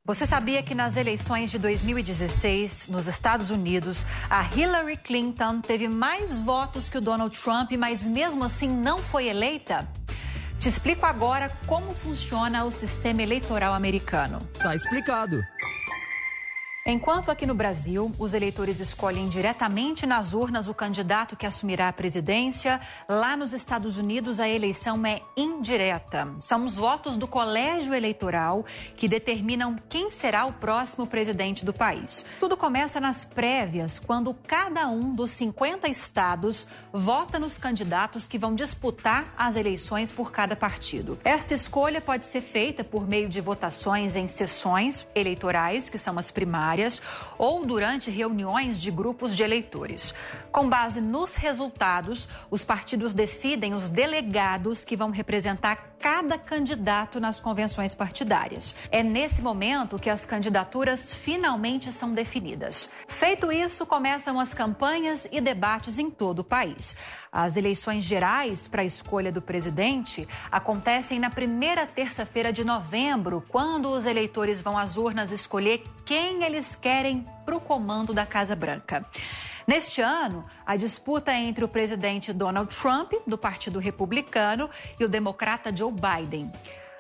Você 0.06 0.24
sabia 0.24 0.62
que 0.62 0.76
nas 0.76 0.96
eleições 0.96 1.50
de 1.50 1.58
2016, 1.58 2.88
nos 2.88 3.08
Estados 3.08 3.50
Unidos, 3.50 4.06
a 4.30 4.44
Hillary 4.44 4.98
Clinton 4.98 5.62
teve 5.62 5.88
mais 5.88 6.38
votos 6.40 6.88
que 6.88 7.00
o 7.00 7.02
Donald 7.02 7.36
Trump, 7.36 7.72
mas 7.80 8.04
mesmo 8.04 8.44
assim 8.44 8.70
não 8.70 9.00
foi 9.00 9.28
eleita? 9.28 9.88
Te 10.60 10.70
explico 10.70 11.06
agora 11.08 11.52
como 11.66 11.96
funciona 11.96 12.64
o 12.64 12.72
sistema 12.72 13.24
eleitoral 13.24 13.74
americano. 13.74 14.48
Tá 14.60 14.76
explicado. 14.76 15.42
Enquanto 16.88 17.32
aqui 17.32 17.48
no 17.48 17.56
Brasil, 17.56 18.12
os 18.20 18.36
eleitores 18.36 18.80
escolhem 18.80 19.28
diretamente 19.28 20.06
nas 20.06 20.34
urnas 20.34 20.68
o 20.68 20.74
candidato 20.74 21.36
que 21.36 21.48
assumirá 21.48 21.90
a 21.90 21.94
presidência, 21.94 22.80
lá 23.10 23.36
nos 23.36 23.54
Estados 23.54 23.98
Unidos 23.98 24.40
a 24.40 24.48
eleição 24.48 25.04
é 25.04 25.20
indireta. 25.36 26.32
São 26.40 26.64
os 26.64 26.76
votos 26.76 27.18
do 27.18 27.28
colégio 27.28 27.92
eleitoral 27.92 28.64
que 28.96 29.08
determinam 29.08 29.78
quem 29.90 30.12
será 30.12 30.46
o 30.46 30.54
próximo 30.54 31.08
presidente 31.08 31.66
do 31.66 31.74
país. 31.74 32.24
Tudo 32.40 32.56
começa 32.56 33.00
nas 33.00 33.26
prévias, 33.26 33.98
quando 33.98 34.32
cada 34.32 34.88
um 34.88 35.16
dos 35.16 35.32
50 35.32 35.90
estados 35.90 36.68
vota 36.94 37.40
nos 37.40 37.58
candidatos 37.58 38.28
que 38.28 38.38
vão 38.38 38.54
disputar 38.54 39.34
as 39.36 39.56
eleições 39.56 40.12
por 40.12 40.32
cada 40.32 40.56
partido. 40.56 41.18
Esta 41.24 41.56
escolha 41.56 42.00
pode 42.00 42.28
ser 42.28 42.42
feita 42.42 42.84
por 42.84 43.08
meio 43.08 43.28
de 43.28 43.42
votações 43.42 44.16
em 44.16 44.28
sessões 44.28 45.04
eleitorais, 45.16 45.90
que 45.90 45.98
são 45.98 46.20
as 46.20 46.30
primárias 46.30 46.75
ou 47.38 47.66
durante 47.66 48.12
reuniões 48.12 48.82
de 48.82 48.92
grupos 48.92 49.36
de 49.36 49.44
eleitores. 49.44 50.14
Com 50.52 50.70
base 50.70 51.02
nos 51.02 51.36
resultados, 51.36 52.28
os 52.50 52.64
partidos 52.64 53.14
decidem 53.14 53.76
os 53.76 53.90
delegados 53.90 54.86
que 54.86 54.96
vão 54.96 55.10
representar 55.10 55.96
cada 56.00 56.38
candidato 56.38 57.20
nas 57.20 57.40
convenções 57.40 57.96
partidárias. 57.96 58.76
É 58.92 59.02
nesse 59.02 59.42
momento 59.42 59.98
que 59.98 60.10
as 60.10 60.26
candidaturas 60.26 61.14
finalmente 61.14 61.92
são 61.92 62.14
definidas. 62.14 62.90
Feito 63.08 63.52
isso, 63.52 63.86
começam 63.86 64.40
as 64.40 64.54
campanhas 64.54 65.28
e 65.32 65.42
debates 65.42 65.98
em 65.98 66.12
todo 66.12 66.40
o 66.40 66.44
país. 66.44 66.96
As 67.38 67.58
eleições 67.58 68.06
gerais 68.06 68.66
para 68.66 68.82
a 68.82 68.86
escolha 68.86 69.30
do 69.30 69.42
presidente 69.42 70.26
acontecem 70.50 71.20
na 71.20 71.30
primeira 71.30 71.86
terça-feira 71.86 72.54
de 72.54 72.64
novembro, 72.64 73.44
quando 73.50 73.92
os 73.92 74.06
eleitores 74.06 74.62
vão 74.62 74.78
às 74.78 74.96
urnas 74.96 75.34
escolher 75.34 75.84
quem 76.06 76.46
eles 76.46 76.78
querem 76.78 77.28
para 77.46 77.54
o 77.54 77.60
comando 77.60 78.14
da 78.14 78.26
Casa 78.26 78.56
Branca. 78.56 79.06
Neste 79.68 80.00
ano, 80.00 80.46
a 80.66 80.78
disputa 80.78 81.34
entre 81.34 81.66
o 81.66 81.68
presidente 81.68 82.32
Donald 82.32 82.74
Trump, 82.74 83.12
do 83.28 83.38
Partido 83.38 83.80
Republicano, 83.80 84.70
e 84.98 85.04
o 85.04 85.10
democrata 85.10 85.76
Joe 85.76 85.92
Biden. 85.92 86.50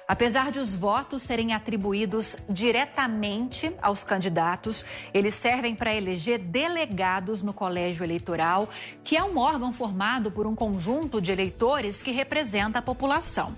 Apesar 0.07 0.51
de 0.51 0.59
os 0.59 0.73
votos 0.73 1.23
serem 1.23 1.53
atribuídos 1.53 2.35
diretamente 2.47 3.73
aos 3.81 4.03
candidatos, 4.03 4.85
eles 5.11 5.33
servem 5.33 5.75
para 5.75 5.95
eleger 5.95 6.37
delegados 6.37 7.41
no 7.41 7.51
colégio 7.51 8.03
eleitoral, 8.03 8.69
que 9.03 9.17
é 9.17 9.23
um 9.23 9.37
órgão 9.39 9.73
formado 9.73 10.29
por 10.29 10.45
um 10.45 10.53
conjunto 10.53 11.19
de 11.19 11.31
eleitores 11.31 12.03
que 12.03 12.11
representa 12.11 12.79
a 12.79 12.83
população. 12.83 13.55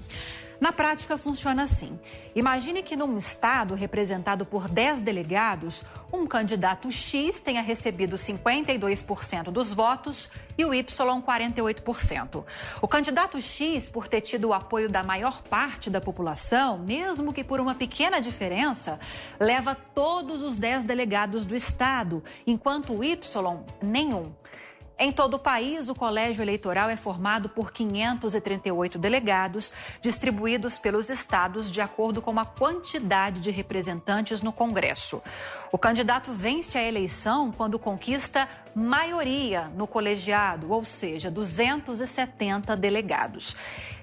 Na 0.60 0.72
prática, 0.72 1.18
funciona 1.18 1.64
assim. 1.64 2.00
Imagine 2.36 2.82
que 2.82 2.96
num 2.96 3.18
estado 3.18 3.76
representado 3.76 4.46
por 4.46 4.68
10 4.68 5.02
delegados, 5.04 5.84
um 6.12 6.26
candidato 6.26 6.90
X 6.92 7.40
tenha 7.40 7.62
recebido 7.62 8.16
52% 8.16 9.52
dos 9.52 9.72
votos 9.72 10.30
e 10.58 10.66
o 10.66 10.74
Y 10.74 11.22
48%. 11.22 12.44
O 12.82 12.88
candidato 12.88 13.40
X, 13.40 13.88
por 13.88 14.08
ter 14.08 14.22
tido 14.22 14.48
o 14.50 14.54
apoio 14.54 14.90
da 14.90 15.04
maior 15.04 15.44
parte 15.44 15.90
da 15.90 16.02
população, 16.02 16.80
mesmo 16.80 17.32
que 17.32 17.44
por 17.44 17.60
uma 17.60 17.76
pequena 17.76 18.20
diferença, 18.20 19.00
leva 19.40 19.76
todos 19.76 20.42
os 20.42 20.58
10 20.58 20.86
delegados 20.86 21.46
do 21.46 21.56
estado, 21.56 22.24
enquanto 22.48 22.94
o 22.94 23.04
Y 23.04 23.18
nenhum. 23.82 24.32
Em 25.00 25.12
todo 25.12 25.36
o 25.36 25.40
país, 25.40 25.90
o 25.90 25.94
colégio 25.94 26.42
eleitoral 26.42 26.90
é 26.90 26.98
formado 26.98 27.50
por 27.50 27.72
538 27.72 28.98
delegados, 28.98 29.72
distribuídos 30.02 30.80
pelos 30.80 31.12
estados 31.12 31.70
de 31.70 31.80
acordo 31.80 32.20
com 32.20 32.40
a 32.40 32.46
quantidade 32.46 33.40
de 33.40 33.52
representantes 33.52 34.42
no 34.42 34.52
Congresso. 34.52 35.22
O 35.72 35.78
candidato 35.78 36.32
vence 36.34 36.80
a 36.80 36.84
eleição 36.84 37.52
quando 37.52 37.78
conquista 37.78 38.50
maioria 38.74 39.72
no 39.76 39.86
colegiado, 39.86 40.72
ou 40.72 40.84
seja, 40.84 41.30
270 41.30 42.76
delegados. 42.76 43.56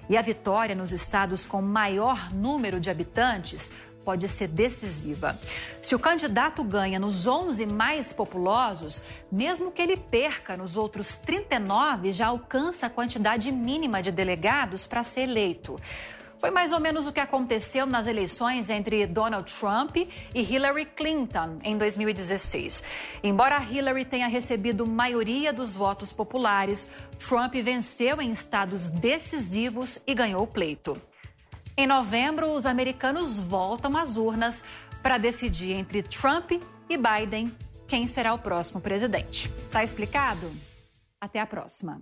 E 0.07 0.15
a 0.15 0.21
vitória 0.21 0.75
nos 0.75 0.93
estados 0.93 1.45
com 1.45 1.61
maior 1.61 2.31
número 2.31 2.79
de 2.79 2.89
habitantes 2.89 3.69
pode 4.05 4.27
ser 4.29 4.47
decisiva. 4.47 5.37
Se 5.81 5.95
o 5.95 5.99
candidato 5.99 6.63
ganha 6.63 6.99
nos 6.99 7.25
11 7.25 7.65
mais 7.65 8.13
populosos, 8.13 9.01
mesmo 9.31 9.71
que 9.71 9.81
ele 9.81 9.97
perca 9.97 10.55
nos 10.55 10.77
outros 10.77 11.17
39, 11.17 12.13
já 12.13 12.27
alcança 12.27 12.85
a 12.85 12.89
quantidade 12.89 13.51
mínima 13.51 14.03
de 14.03 14.11
delegados 14.11 14.85
para 14.85 15.03
ser 15.03 15.21
eleito. 15.21 15.77
Foi 16.37 16.51
mais 16.51 16.71
ou 16.71 16.79
menos 16.79 17.07
o 17.07 17.13
que 17.13 17.19
aconteceu 17.19 17.85
nas 17.85 18.07
eleições 18.07 18.69
entre 18.69 19.07
Donald 19.07 19.51
Trump 19.53 19.95
e 19.95 20.09
Hillary 20.35 20.85
Clinton 20.85 21.59
em 21.63 21.77
2016. 21.77 22.83
Embora 23.23 23.63
Hillary 23.63 24.05
tenha 24.05 24.27
recebido 24.27 24.85
maioria 24.85 25.53
dos 25.53 25.73
votos 25.73 26.11
populares, 26.11 26.89
Trump 27.17 27.55
venceu 27.55 28.21
em 28.21 28.31
estados 28.31 28.89
decisivos 28.89 29.97
e 30.05 30.13
ganhou 30.13 30.43
o 30.43 30.47
pleito. 30.47 31.01
Em 31.77 31.85
novembro, 31.85 32.53
os 32.53 32.65
americanos 32.65 33.37
voltam 33.37 33.97
às 33.97 34.15
urnas 34.15 34.63
para 35.03 35.17
decidir 35.17 35.73
entre 35.73 36.01
Trump 36.01 36.51
e 36.89 36.97
Biden 36.97 37.53
quem 37.85 38.07
será 38.07 38.33
o 38.33 38.39
próximo 38.39 38.79
presidente. 38.79 39.51
Tá 39.71 39.83
explicado? 39.83 40.49
Até 41.19 41.39
a 41.41 41.45
próxima. 41.45 42.01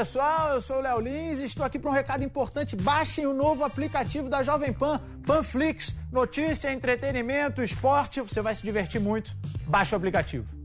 Pessoal, 0.00 0.54
eu 0.54 0.62
sou 0.62 0.78
o 0.78 0.80
Léo 0.80 0.98
Lins 0.98 1.40
e 1.40 1.44
estou 1.44 1.62
aqui 1.62 1.78
para 1.78 1.90
um 1.90 1.92
recado 1.92 2.24
importante. 2.24 2.74
Baixem 2.74 3.26
o 3.26 3.34
novo 3.34 3.62
aplicativo 3.64 4.30
da 4.30 4.42
Jovem 4.42 4.72
Pan, 4.72 4.98
Panflix. 5.26 5.94
Notícia, 6.10 6.72
entretenimento, 6.72 7.62
esporte, 7.62 8.18
você 8.22 8.40
vai 8.40 8.54
se 8.54 8.62
divertir 8.62 8.98
muito. 8.98 9.36
Baixe 9.66 9.94
o 9.94 9.98
aplicativo. 9.98 10.59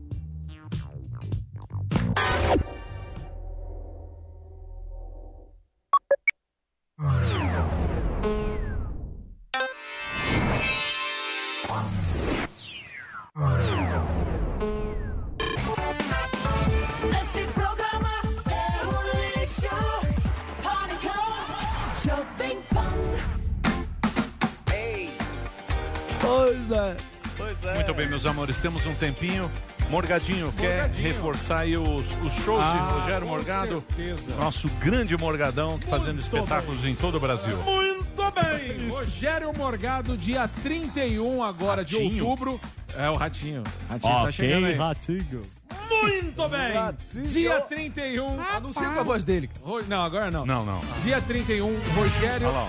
Temos 28.66 28.84
um 28.84 28.94
tempinho. 28.94 29.48
Morgadinho, 29.88 30.52
quer 30.58 30.78
Morgadinho. 30.82 31.06
reforçar 31.08 31.58
aí 31.60 31.76
os, 31.76 32.04
os 32.24 32.32
shows 32.42 32.64
de 32.64 32.70
Ah, 32.78 32.98
Rogério 33.00 33.20
com 33.28 33.32
Morgado? 33.34 33.68
certeza. 33.88 34.34
Nosso 34.34 34.68
grande 34.80 35.16
Morgadão, 35.16 35.78
que 35.78 35.86
fazendo 35.86 36.18
espetáculos 36.18 36.84
em 36.84 36.92
todo 36.96 37.16
o 37.16 37.20
Brasil. 37.20 37.56
Muito 37.58 38.22
bem! 38.32 38.88
Rogério 38.88 39.52
Morgado, 39.56 40.16
dia 40.16 40.48
31 40.48 41.44
agora 41.44 41.84
de 41.84 41.94
Ratinho. 41.94 42.26
outubro. 42.26 42.60
É 42.96 43.08
o 43.08 43.14
Ratinho. 43.14 43.62
Ratinho 43.88 44.12
tá 44.12 44.20
Ok, 44.22 44.32
chegando 44.32 44.66
aí. 44.66 44.74
ratinho. 44.74 45.42
Muito 45.88 46.48
bem! 46.48 46.72
Ratinho. 46.72 47.26
Dia 47.26 47.60
31. 47.60 48.42
Anuncia 48.42 48.90
com 48.90 48.98
a 48.98 49.02
voz 49.04 49.22
dele. 49.22 49.48
Ro- 49.62 49.84
Não, 49.86 50.02
agora 50.02 50.28
não. 50.32 50.44
Não, 50.44 50.64
não. 50.66 50.80
Dia 51.04 51.20
31, 51.22 51.78
Rogério. 51.94 52.48
Olha 52.48 52.56
lá, 52.58 52.68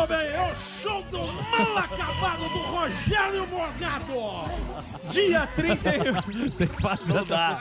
Muito 0.00 0.08
bem, 0.08 0.28
é 0.28 0.52
o 0.52 0.56
show 0.56 1.02
do 1.04 1.18
mal 1.18 1.78
acabado 1.78 2.38
do 2.48 2.58
Rogério 2.58 3.46
Morgado. 3.48 4.06
Dia 5.10 5.46
31. 5.48 6.50
Tem 6.56 6.66
que 6.68 6.80
fazer. 6.80 7.12
Não 7.14 7.24
dá. 7.24 7.60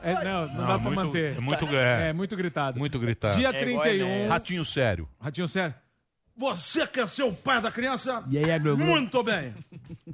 É, 0.00 0.14
não, 0.14 0.22
não, 0.46 0.54
Não, 0.54 0.60
dá 0.60 0.66
pra 0.66 0.78
muito- 0.78 0.94
manter. 1.06 1.36
é 1.36 1.40
muito- 1.40 1.66
é. 1.66 2.08
É, 2.10 2.12
muito 2.12 2.36
gritado. 2.36 2.78
muito 2.78 2.98
gritado. 3.00 3.36
Dia 3.36 3.48
É 3.48 3.62
igual 3.68 3.82
31. 3.82 4.06
Enéas. 4.06 4.30
Ratinho 4.30 4.64
sério. 4.64 5.08
Ratinho, 5.20 5.48
sério. 5.48 5.74
Você 6.36 6.86
quer 6.86 7.08
ser 7.08 7.24
o 7.24 7.32
pai 7.32 7.60
da 7.60 7.70
criança? 7.72 8.22
E 8.30 8.38
aí, 8.38 8.48
é 8.48 8.58
Globo? 8.60 8.82
Muito 8.82 9.22
bem. 9.24 9.52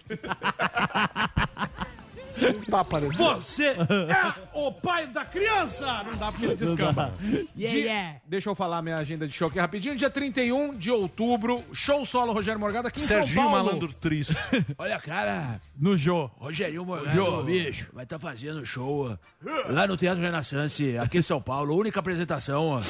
Tá 2.71 2.81
aparecendo. 2.81 3.35
Você 3.37 3.67
é 3.69 4.35
o 4.55 4.73
pai 4.73 5.07
da 5.07 5.25
criança! 5.25 6.03
Não 6.05 6.17
dá 6.17 6.31
porque 6.33 6.47
ele 6.47 6.57
descamba. 6.57 7.13
Dia- 7.55 8.21
Deixa 8.27 8.51
eu 8.51 8.55
falar 8.55 8.83
minha 8.83 8.97
agenda 8.97 9.27
de 9.27 9.33
show 9.35 9.49
aqui 9.49 9.59
rapidinho. 9.59 9.97
Dia 9.97 10.11
31 10.11 10.75
de 10.77 10.91
outubro, 10.91 11.63
show 11.73 12.05
solo 12.05 12.33
Rogério 12.33 12.61
Morgado 12.61 12.89
aqui 12.89 13.01
em 13.01 13.07
Serginho 13.07 13.35
São 13.43 13.51
Paulo. 13.51 13.65
Malandro 13.67 13.93
Triste. 13.93 14.35
Olha, 14.79 14.99
cara, 14.99 15.61
No 15.79 15.97
Jô. 15.97 16.31
Rogerinho 16.37 16.85
Morgado, 16.85 17.17
Jô. 17.17 17.43
bicho, 17.43 17.87
vai 17.93 18.05
estar 18.05 18.19
fazendo 18.19 18.65
show 18.65 19.11
ó, 19.11 19.73
lá 19.73 19.87
no 19.87 19.97
Teatro 19.97 20.23
Renaissance, 20.23 20.97
aqui 20.99 21.19
em 21.19 21.23
São 21.23 21.41
Paulo. 21.41 21.77
Única 21.77 22.01
apresentação, 22.01 22.67
ó. 22.67 22.81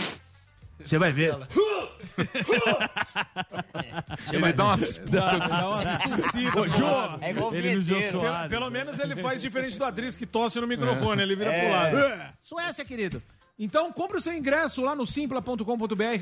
Você 0.85 0.99
vai 0.99 1.11
ver. 1.11 1.35
Você 4.27 4.37
Ele 4.37 4.41
vai 4.43 4.53
dá 4.53 4.65
uma... 4.65 4.77
ver. 4.77 4.99
Dá, 5.11 5.39
dá 5.39 5.69
uma 5.69 6.17
tossida. 6.17 6.61
Ô, 6.61 6.69
Jô. 6.69 6.87
É 7.21 7.31
igual 7.31 7.55
Ele 7.55 7.77
no 7.77 7.83
Jô. 7.83 7.99
Pelo, 7.99 8.11
Soares. 8.11 8.49
pelo 8.49 8.71
menos 8.71 8.99
ele 8.99 9.17
faz 9.17 9.41
diferente 9.43 9.79
do 9.79 9.85
Adris 9.85 10.17
que 10.17 10.27
tosse 10.27 10.61
no 10.61 10.67
microfone, 10.67 11.23
ele 11.23 11.37
vira 11.37 11.53
pro 11.53 11.71
lado. 11.71 11.97
Suécia, 12.43 12.85
querido. 12.85 13.23
Então, 13.59 13.93
compre 13.93 14.19
o 14.19 14.21
seu 14.21 14.33
ingresso 14.33 14.83
lá 14.83 14.95
no 14.95 15.05
simpla.com.br, 15.05 15.65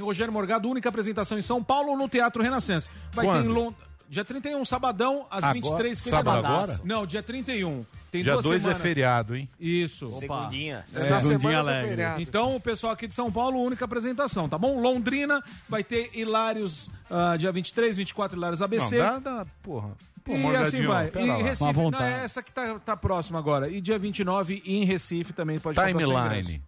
Rogério 0.00 0.32
Morgado, 0.32 0.70
única 0.70 0.88
apresentação 0.88 1.38
em 1.38 1.42
São 1.42 1.62
Paulo 1.62 1.94
no 1.94 2.08
Teatro 2.08 2.42
Renascença. 2.42 2.88
Vai 3.12 3.26
ter 3.26 3.30
em 3.30 3.34
Quando? 3.34 3.52
Londres. 3.52 3.85
Dia 4.08 4.24
31, 4.24 4.64
sabadão, 4.64 5.26
às 5.30 5.44
Agora? 5.44 5.84
23h50. 5.84 6.10
Sábado 6.10 6.46
agora? 6.46 6.80
Não, 6.84 7.06
dia 7.06 7.22
31. 7.22 7.84
Tem 8.10 8.22
Dia 8.22 8.32
duas 8.32 8.44
2 8.44 8.66
é 8.66 8.74
feriado, 8.74 9.36
hein? 9.36 9.48
Isso. 9.58 10.08
Segundinha. 10.18 10.84
É, 10.94 11.00
Segundinha 11.00 11.38
semana 11.38 11.38
do 11.38 11.58
alegre. 11.58 12.22
Então, 12.22 12.56
o 12.56 12.60
pessoal 12.60 12.92
aqui 12.92 13.06
de 13.06 13.14
São 13.14 13.30
Paulo, 13.30 13.62
única 13.62 13.84
apresentação, 13.84 14.48
tá 14.48 14.56
bom? 14.56 14.80
Londrina 14.80 15.42
vai 15.68 15.82
ter 15.82 16.10
Hilários, 16.14 16.88
ah, 17.10 17.36
dia 17.36 17.50
23, 17.50 17.96
24, 17.96 18.36
Hilários 18.36 18.62
ABC. 18.62 18.98
Não, 18.98 19.20
dá, 19.20 19.38
dá, 19.38 19.46
porra. 19.62 19.90
Pô, 20.26 20.32
e 20.34 20.56
assim 20.56 20.82
vai. 20.82 21.08
pera 21.08 21.24
E 21.24 21.28
lá. 21.28 21.36
Recife, 21.36 21.72
não, 21.72 22.02
é 22.02 22.24
essa 22.24 22.42
que 22.42 22.50
tá, 22.50 22.80
tá 22.80 22.96
próxima 22.96 23.38
agora. 23.38 23.68
E 23.68 23.80
dia 23.80 23.96
29 23.96 24.60
em 24.66 24.84
Recife 24.84 25.32
também 25.32 25.58
pode. 25.58 25.78
Timeline. 25.80 26.60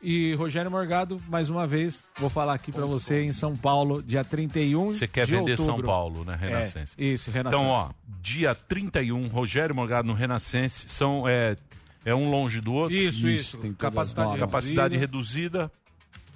E 0.00 0.34
Rogério 0.34 0.70
Morgado, 0.70 1.20
mais 1.28 1.50
uma 1.50 1.66
vez, 1.66 2.04
vou 2.18 2.30
falar 2.30 2.54
aqui 2.54 2.70
pra 2.70 2.84
você 2.84 3.22
em 3.24 3.32
São 3.32 3.56
Paulo, 3.56 4.00
dia 4.00 4.22
31 4.22 4.92
Você 4.92 5.08
quer 5.08 5.26
de 5.26 5.32
vender 5.32 5.56
São 5.56 5.66
outubro. 5.66 5.86
Paulo, 5.86 6.24
né, 6.24 6.36
Renascença? 6.40 6.94
É, 6.96 7.04
isso, 7.04 7.30
Renascença. 7.32 7.62
Então, 7.62 7.72
ó, 7.72 7.90
dia 8.20 8.54
31, 8.54 9.26
Rogério 9.26 9.74
Morgado 9.74 10.06
no 10.06 10.14
Renascense, 10.14 10.88
são, 10.88 11.28
é, 11.28 11.56
é 12.04 12.14
um 12.14 12.30
longe 12.30 12.60
do 12.60 12.72
outro. 12.72 12.94
Isso, 12.96 13.28
isso. 13.28 13.58
tem 13.58 13.72
todas 13.72 13.92
Capacidade, 13.92 14.32
as 14.34 14.38
Capacidade 14.38 14.96
reduzida. 14.96 15.58
reduzida, 15.62 15.72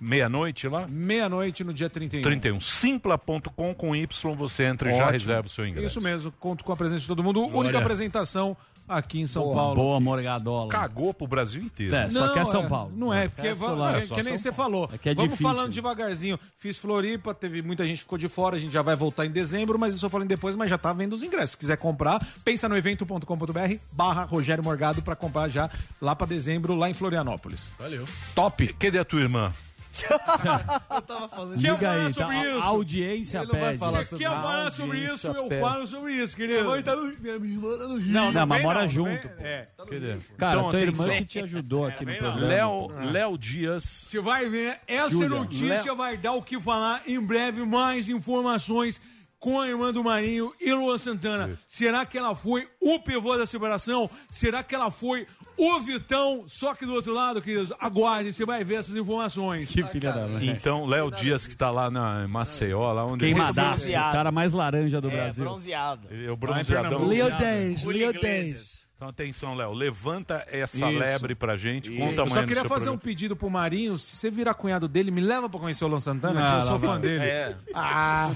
meia-noite 0.01 0.67
lá. 0.67 0.89
Meia-noite 0.89 1.63
no 1.63 1.73
dia 1.73 1.89
31. 1.89 2.23
31. 2.23 2.61
Simpla.com 2.61 3.73
com 3.73 3.95
Y, 3.95 4.35
você 4.35 4.65
entra 4.65 4.89
e 4.91 4.97
já 4.97 5.05
Ótimo. 5.05 5.13
reserva 5.13 5.47
o 5.47 5.51
seu 5.51 5.65
ingresso. 5.65 5.87
Isso 5.87 6.01
mesmo, 6.01 6.33
conto 6.33 6.65
com 6.65 6.73
a 6.73 6.77
presença 6.77 7.03
de 7.03 7.07
todo 7.07 7.23
mundo. 7.23 7.43
Única 7.43 7.77
Olha. 7.77 7.79
apresentação 7.79 8.57
aqui 8.97 9.21
em 9.21 9.27
São 9.27 9.43
Boa, 9.45 9.55
Paulo. 9.55 9.75
boa 9.75 10.01
Morgadola. 10.01 10.71
Cagou 10.71 11.13
pro 11.15 11.27
Brasil 11.27 11.63
inteiro. 11.63 11.95
É, 11.95 12.11
só 12.11 12.29
que 12.29 12.39
é 12.39 12.45
São 12.45 12.69
Paulo. 12.69 12.93
Não 12.97 13.13
é, 13.13 13.29
porque 13.29 13.49
É 13.49 13.55
vamos, 13.55 13.77
só 13.79 13.83
lá, 13.83 13.97
é, 13.97 13.99
é 14.01 14.07
que 14.07 14.23
nem 14.23 14.37
você 14.39 14.53
falou. 14.53 14.89
É 14.93 14.99
que 14.99 15.09
é 15.09 15.15
vamos 15.15 15.33
difícil. 15.33 15.53
falando 15.53 15.73
devagarzinho. 15.73 16.39
Fiz 16.59 16.79
Floripa, 16.79 17.35
teve 17.35 17.63
muita 17.63 17.87
gente 17.87 17.97
que 17.99 18.03
ficou 18.03 18.19
de 18.19 18.29
fora, 18.29 18.57
a 18.57 18.59
gente 18.59 18.73
já 18.73 18.83
vai 18.83 18.95
voltar 18.97 19.27
em 19.27 19.31
dezembro, 19.31 19.79
mas 19.79 19.95
isso 19.95 20.05
eu 20.07 20.11
falando 20.11 20.29
depois, 20.29 20.57
mas 20.57 20.71
já 20.71 20.79
tá 20.79 20.93
vendo 20.93 21.13
os 21.13 21.23
ingressos. 21.23 21.51
Se 21.51 21.57
quiser 21.57 21.77
comprar, 21.77 22.25
pensa 22.45 22.69
no 22.69 22.77
evento.com.br 22.77 23.75
barra 23.93 24.25
Rogério 24.25 24.63
Morgado 24.65 25.03
pra 25.03 25.15
comprar 25.17 25.49
já 25.49 25.69
lá 26.01 26.15
pra 26.15 26.27
dezembro, 26.27 26.75
lá 26.75 26.89
em 26.89 26.95
Florianópolis. 26.95 27.73
Valeu. 27.79 28.05
Top! 28.35 28.67
Cadê 28.75 28.99
a 28.99 29.05
tua 29.05 29.21
irmã? 29.21 29.53
Eu 30.95 31.03
tava 31.03 31.29
falando. 31.29 31.61
Quer 31.61 31.73
Liga 31.73 31.79
falar 31.79 32.07
aí, 32.07 32.13
sobre 32.13 32.37
tá? 32.37 32.47
isso? 32.49 32.59
A 32.59 32.65
audiência 32.65 33.39
Ele 33.39 33.47
não 33.47 33.61
vai 33.61 33.69
pede. 33.69 33.79
falar 33.79 34.05
Se 34.05 34.17
quer 34.17 34.29
falar 34.31 34.71
sobre 34.71 34.99
isso, 34.99 35.27
eu 35.29 35.49
pede. 35.49 35.61
falo 35.61 35.87
sobre 35.87 36.13
isso, 36.15 36.37
querido. 36.37 36.65
Mãe 36.65 36.83
tá 36.83 36.97
no, 36.97 37.03
minha 37.19 37.35
irmã 37.35 37.79
tá 37.79 37.85
no 37.89 37.97
Rio. 37.97 38.13
Não, 38.13 38.33
Não, 38.33 38.47
mas 38.47 38.59
vem 38.59 38.67
mora 38.67 38.83
não, 38.83 38.89
junto, 38.89 39.09
vem- 39.11 39.37
pô. 39.37 39.43
É. 39.43 39.69
Cadê? 39.77 40.17
Cara, 40.39 40.59
Então, 40.61 40.71
tua 40.71 40.81
irmã 40.81 41.09
que 41.09 41.25
te 41.25 41.39
ajudou 41.41 41.85
aqui 41.87 42.05
no 42.05 42.13
vem 42.13 42.21
não. 42.23 42.31
programa. 42.33 42.53
Léo, 42.55 42.89
Léo 43.13 43.39
Dias. 43.39 43.85
Você 44.07 44.21
vai 44.21 44.49
ver, 44.49 44.81
essa 44.87 45.11
Júlia, 45.11 45.29
notícia 45.29 45.85
Léo- 45.85 45.97
vai 45.97 46.17
dar 46.17 46.33
o 46.33 46.43
que 46.43 46.59
falar 46.61 47.03
em 47.07 47.21
breve, 47.21 47.65
mais 47.65 48.09
informações 48.09 49.01
com 49.39 49.61
a 49.61 49.69
irmã 49.69 49.93
do 49.93 50.05
Marinho 50.05 50.53
e 50.61 50.73
Luan 50.73 50.97
Santana. 50.99 51.59
Será 51.67 52.07
que 52.07 52.17
ela 52.17 52.35
foi 52.35 52.69
o 52.81 53.01
pivô 53.01 53.37
da 53.37 53.45
separação? 53.45 54.09
Será 54.31 54.63
que 54.63 54.73
ela 54.75 54.91
foi 54.91 55.27
o 55.57 55.81
Vitão? 55.81 56.45
Só 56.49 56.75
que 56.75 56.85
do 56.87 56.93
outro 56.95 57.13
lado, 57.13 57.41
queridos, 57.43 57.73
aguarde, 57.79 58.33
você 58.33 58.45
vai 58.45 58.65
ver 58.65 58.77
essas 58.77 58.97
informações. 58.97 59.67
Que 59.67 59.85
filha 59.85 60.13
da 60.13 60.27
mãe. 60.27 60.49
Então, 60.49 60.87
Léo 60.87 61.11
Dias, 61.11 61.47
que 61.47 61.57
tá 61.57 61.71
lá 61.71 61.91
na 61.91 62.27
Maceió, 62.29 62.93
lá 62.93 63.05
onde 63.05 63.25
ele 63.25 63.35
Queimadaço. 63.35 63.89
O 63.89 63.93
cara 63.93 64.31
mais 64.33 64.53
laranja 64.53 65.01
do 65.01 65.09
É, 65.09 65.11
Brasil. 65.11 65.45
bronzeado. 65.45 66.09
Ele 66.11 66.27
é 66.27 66.31
o 66.31 66.37
bronzeadão. 66.37 67.07
Leo 67.07 67.31
10, 67.37 67.81
Julio 67.81 68.01
Leo 68.01 68.11
Iglesias. 68.17 68.53
10. 68.73 68.82
Então, 69.03 69.11
atenção, 69.11 69.55
Léo. 69.57 69.73
Levanta 69.73 70.47
essa 70.49 70.77
Isso. 70.77 70.87
lebre 70.87 71.35
pra 71.35 71.57
gente. 71.57 71.91
Conta 71.91 72.23
Eu 72.23 72.29
só 72.31 72.45
queria 72.47 72.65
fazer 72.67 72.89
um 72.89 72.97
pedido 72.97 73.35
pro 73.35 73.51
Marinho. 73.51 73.99
Se 73.99 74.15
você 74.15 74.31
virar 74.31 74.55
cunhado 74.55 74.87
dele, 74.87 75.11
me 75.11 75.21
leva 75.21 75.49
pra 75.49 75.59
conhecer 75.59 75.85
o 75.85 75.89
Luan 75.89 75.99
Santana, 75.99 76.41
que 76.41 76.55
eu 76.59 76.63
sou 76.63 76.79
fã 76.79 77.01
dele. 77.01 77.25
É. 77.25 77.57
Ah, 77.75 78.31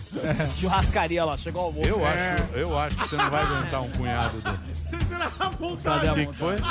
Churrascaria 0.59 1.25
lá, 1.25 1.37
chegou 1.37 1.61
ao 1.61 1.67
almoço. 1.69 1.89
Eu, 1.89 2.05
É. 2.05 2.33
acho, 2.33 2.43
eu 2.57 2.77
acho 2.81 2.97
que 2.97 3.09
você 3.09 3.17
não 3.17 3.31
vai 3.31 3.45
aguentar 3.45 3.81
um 3.81 3.91
cunhado 3.93 4.39
dele. 4.41 4.59
Você 4.75 4.99
será 5.05 5.27
a 5.27 5.31
Cadê 5.31 5.57
vontade. 5.57 6.09
a 6.09 6.13
O 6.13 6.17
que 6.17 6.33
foi? 6.33 6.57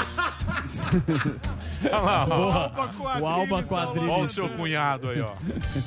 Olha 1.85 1.97
lá, 1.99 2.25
ó. 2.29 3.19
O 3.21 3.27
Alba 3.27 3.61
tá 3.61 3.67
Quadrilhos. 3.67 4.09
Olha 4.09 4.23
o 4.23 4.29
seu 4.29 4.49
cunhado 4.49 5.09
aí, 5.09 5.21
ó. 5.21 5.31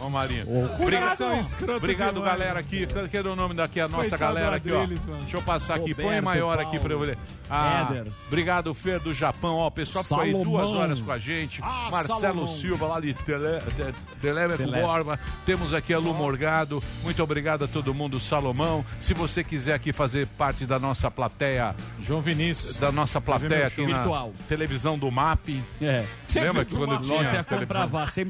Ó, 0.01 0.09
Marinho. 0.11 0.45
Coração 0.77 1.33
Obrigado, 1.41 1.77
obrigado 1.77 2.23
galera 2.23 2.61
aqui. 2.61 2.87
Cadê 2.87 3.29
o 3.29 3.35
nome 3.37 3.55
daqui? 3.55 3.81
A 3.81 3.89
nossa 3.89 4.11
Coitado 4.11 4.35
galera 4.35 4.57
aqui, 4.57 4.71
ó. 4.73 4.87
Deixa 4.87 5.37
eu 5.37 5.43
passar 5.43 5.77
aqui. 5.77 5.95
Põe 5.95 6.21
maior 6.21 6.59
aqui 6.59 6.79
pra 6.79 6.93
eu 6.93 7.01
ler. 7.01 7.19
Ah, 7.51 7.89
Obrigado, 8.29 8.73
Fer 8.75 9.01
do 9.01 9.13
Japão. 9.15 9.57
Ó, 9.57 9.67
o 9.67 9.71
pessoal 9.71 10.03
ficou 10.05 10.21
aí 10.21 10.33
duas 10.33 10.71
horas 10.71 11.01
com 11.01 11.11
a 11.13 11.19
gente. 11.19 11.61
Ah, 11.63 11.89
Marcelo 11.91 12.21
Salomão. 12.21 12.49
Silva, 12.49 12.87
lá 12.87 13.01
de 13.01 13.15
Tele, 13.15 13.61
Te- 13.77 14.17
Telemeco 14.21 14.59
Telesp. 14.59 14.81
Borba. 14.87 15.19
Temos 15.45 15.75
aqui 15.75 15.93
a 15.93 15.99
Lu 15.99 16.15
Morgado. 16.15 16.83
Muito 17.03 17.23
obrigado 17.23 17.65
a 17.65 17.69
todo 17.69 17.93
mundo, 17.95 18.19
Salomão. 18.21 18.85
Se 19.01 19.15
você 19.15 19.43
quiser 19.43 19.75
aqui 19.75 19.93
fazer 19.93 20.27
parte 20.27 20.67
da 20.67 20.79
nossa 20.79 21.11
plateia, 21.11 21.75
João 22.01 22.21
Vinícius. 22.21 22.77
da 22.77 22.93
nossa 22.93 23.21
plateia 23.21 23.67
aqui 23.67 23.87
na 23.87 23.99
Virtual. 23.99 24.33
televisão 24.49 24.99
do 24.99 25.11
MAP. 25.11 25.63
É. 25.81 26.05
Lembra 26.35 26.65
que 26.65 26.77
quando 26.77 26.99
tinha 27.03 27.23
Nossa, 27.23 27.37
ia 27.37 27.45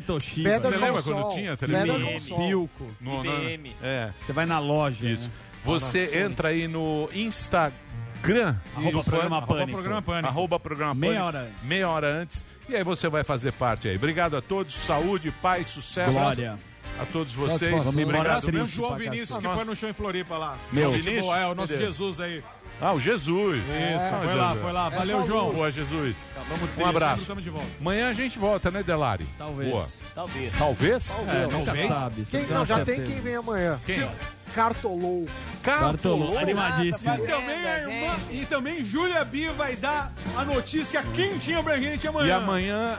Toshiba. 0.06 0.50
Pedra 0.50 0.70
Você 0.70 0.76
lembra 0.78 1.02
quando 1.02 1.34
tinha 1.34 1.56
televisão? 1.56 2.18
Filco. 2.18 2.86
IBM. 3.00 3.76
é. 3.82 4.10
Você 4.24 4.32
vai 4.32 4.46
na 4.46 4.58
loja. 4.58 5.08
Isso. 5.08 5.26
né? 5.26 5.32
Você 5.64 6.20
entra 6.20 6.48
aí 6.48 6.68
no 6.68 7.08
Instagram. 7.12 7.76
Arroba 8.76 8.98
do 8.98 9.04
programa 9.04 9.42
Pânico. 9.46 9.72
programa 9.72 10.02
Pânico. 10.02 10.28
Arroba 10.28 10.60
programa 10.60 10.94
Meia 10.94 11.12
Pânico. 11.14 11.26
hora 11.26 11.38
antes. 11.46 11.62
Meia 11.62 11.88
hora 11.88 12.12
antes. 12.12 12.44
E 12.68 12.76
aí 12.76 12.84
você 12.84 13.08
vai 13.08 13.24
fazer 13.24 13.52
parte 13.52 13.88
aí. 13.88 13.96
Obrigado 13.96 14.36
a 14.36 14.42
todos. 14.42 14.74
Saúde, 14.74 15.30
paz, 15.42 15.68
sucesso. 15.68 16.12
Glória. 16.12 16.58
A 17.00 17.04
todos 17.06 17.32
vocês. 17.32 17.70
Vamos 17.70 17.96
embora 17.98 18.18
Obrigado 18.18 18.40
triste 18.42 18.52
mesmo. 18.52 18.64
O 18.64 18.66
João 18.68 18.96
Vinícius, 18.96 19.38
que 19.38 19.48
foi 19.48 19.64
no 19.64 19.76
show 19.76 19.88
em 19.88 19.92
Floripa 19.92 20.36
lá. 20.36 20.58
Meu. 20.72 20.90
Vinícius? 20.90 21.20
boa, 21.20 21.38
é, 21.38 21.46
o 21.46 21.54
nosso? 21.54 21.76
Jesus 21.78 22.18
aí. 22.20 22.42
Ah, 22.80 22.92
o 22.92 23.00
Jesus. 23.00 23.58
Isso, 23.58 24.14
Ah, 24.14 24.18
foi 24.24 24.34
lá, 24.34 24.46
Jesus. 24.46 24.62
foi 24.62 24.72
lá. 24.72 24.86
Essa 24.88 24.96
Valeu, 24.98 25.26
João. 25.26 25.52
Boa, 25.52 25.70
Jesus. 25.70 26.16
Vamos 26.48 26.70
Um 26.78 26.86
abraço. 26.86 27.20
Estamos 27.22 27.42
de 27.44 27.50
volta. 27.50 27.66
Amanhã 27.80 28.08
a 28.10 28.12
gente 28.12 28.38
volta, 28.38 28.70
né, 28.70 28.82
Delari? 28.82 29.26
Talvez. 29.36 29.70
Boa. 29.70 29.86
Talvez. 30.14 30.52
Talvez? 30.56 31.10
É, 31.10 31.48
Talvez. 31.64 31.88
sabe. 31.88 32.24
Quem, 32.24 32.46
não, 32.46 32.64
já 32.66 32.84
tem 32.84 33.02
quem 33.02 33.20
vem 33.20 33.36
amanhã. 33.36 33.78
Quem? 33.84 34.08
Cartolou. 34.54 35.26
Bartolô, 35.64 36.38
animadíssimo. 36.38 37.14
E 37.14 37.26
também 37.26 37.66
a 37.66 37.78
irmã, 37.80 38.16
e 38.30 38.46
também 38.46 38.82
Júlia 38.84 39.24
Bia 39.24 39.52
vai 39.52 39.74
dar 39.76 40.12
a 40.36 40.44
notícia 40.44 41.02
quentinha 41.14 41.62
pra 41.62 41.78
gente 41.78 42.04
E 42.04 42.08
amanhã. 42.08 42.36
amanhã 42.36 42.98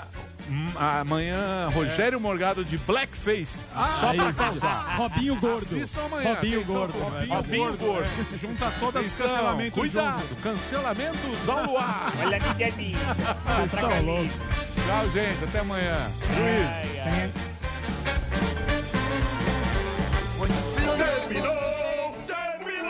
Hum, 0.52 0.72
Amanhã, 0.76 1.70
Rogério 1.72 2.20
Morgado 2.20 2.66
de 2.66 2.76
Blackface. 2.80 3.60
Ah, 3.76 3.98
só 4.00 4.12
pra 4.16 4.34
causar. 4.34 4.96
Robinho 4.98 5.36
Gordo. 5.36 5.58
Assistam 5.64 6.02
amanhã. 6.06 6.34
Robinho 6.34 6.58
Atenção, 6.62 6.76
Gordo. 6.76 6.98
Robinho 7.00 7.34
Robinho 7.36 7.64
Gordo. 7.66 7.86
Gordo. 7.86 8.10
Junta 8.38 8.74
todas 8.80 9.06
os 9.06 9.14
cancelamentos 9.14 9.74
Cuidado, 9.80 10.22
junto. 10.28 10.42
cancelamentos 10.42 11.50
ao 11.50 11.66
luar. 11.66 12.12
Olha 12.20 12.38
aqui, 12.38 12.54
Debbie. 12.56 12.98
Vocês 13.46 13.74
estão 13.76 14.02
loucos. 14.02 14.32
Tchau, 14.88 15.12
gente. 15.12 15.44
Até 15.44 15.60
amanhã. 15.60 15.98
Luiz. 16.40 18.49
Terminou, 21.30 22.12
terminou. 22.26 22.90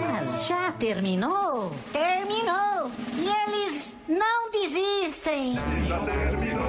Mas 0.00 0.46
já 0.48 0.72
terminou? 0.72 1.72
Terminou! 1.92 2.90
E 3.14 3.28
eles 3.28 3.94
não 4.08 4.50
desistem! 4.50 5.54
Já 5.86 6.00
terminou, 6.00 6.60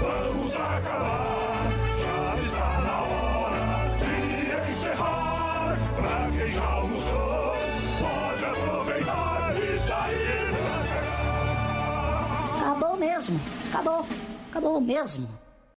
vamos 0.00 0.54
acabar. 0.54 1.70
Já 2.00 2.36
está 2.42 2.80
na 2.80 3.02
hora 3.02 3.84
de 3.98 4.70
encerrar. 4.72 5.76
Pra 5.94 6.30
quem 6.38 6.48
já 6.48 6.64
almoçou, 6.64 7.52
pode 8.00 8.44
aproveitar 8.46 9.54
e 9.58 9.78
sair 9.78 10.54
pra 10.56 10.78
cá. 10.88 12.70
Acabou 12.70 12.96
mesmo! 12.96 13.38
Acabou! 13.70 14.06
Acabou 14.50 14.80
mesmo! 14.80 15.43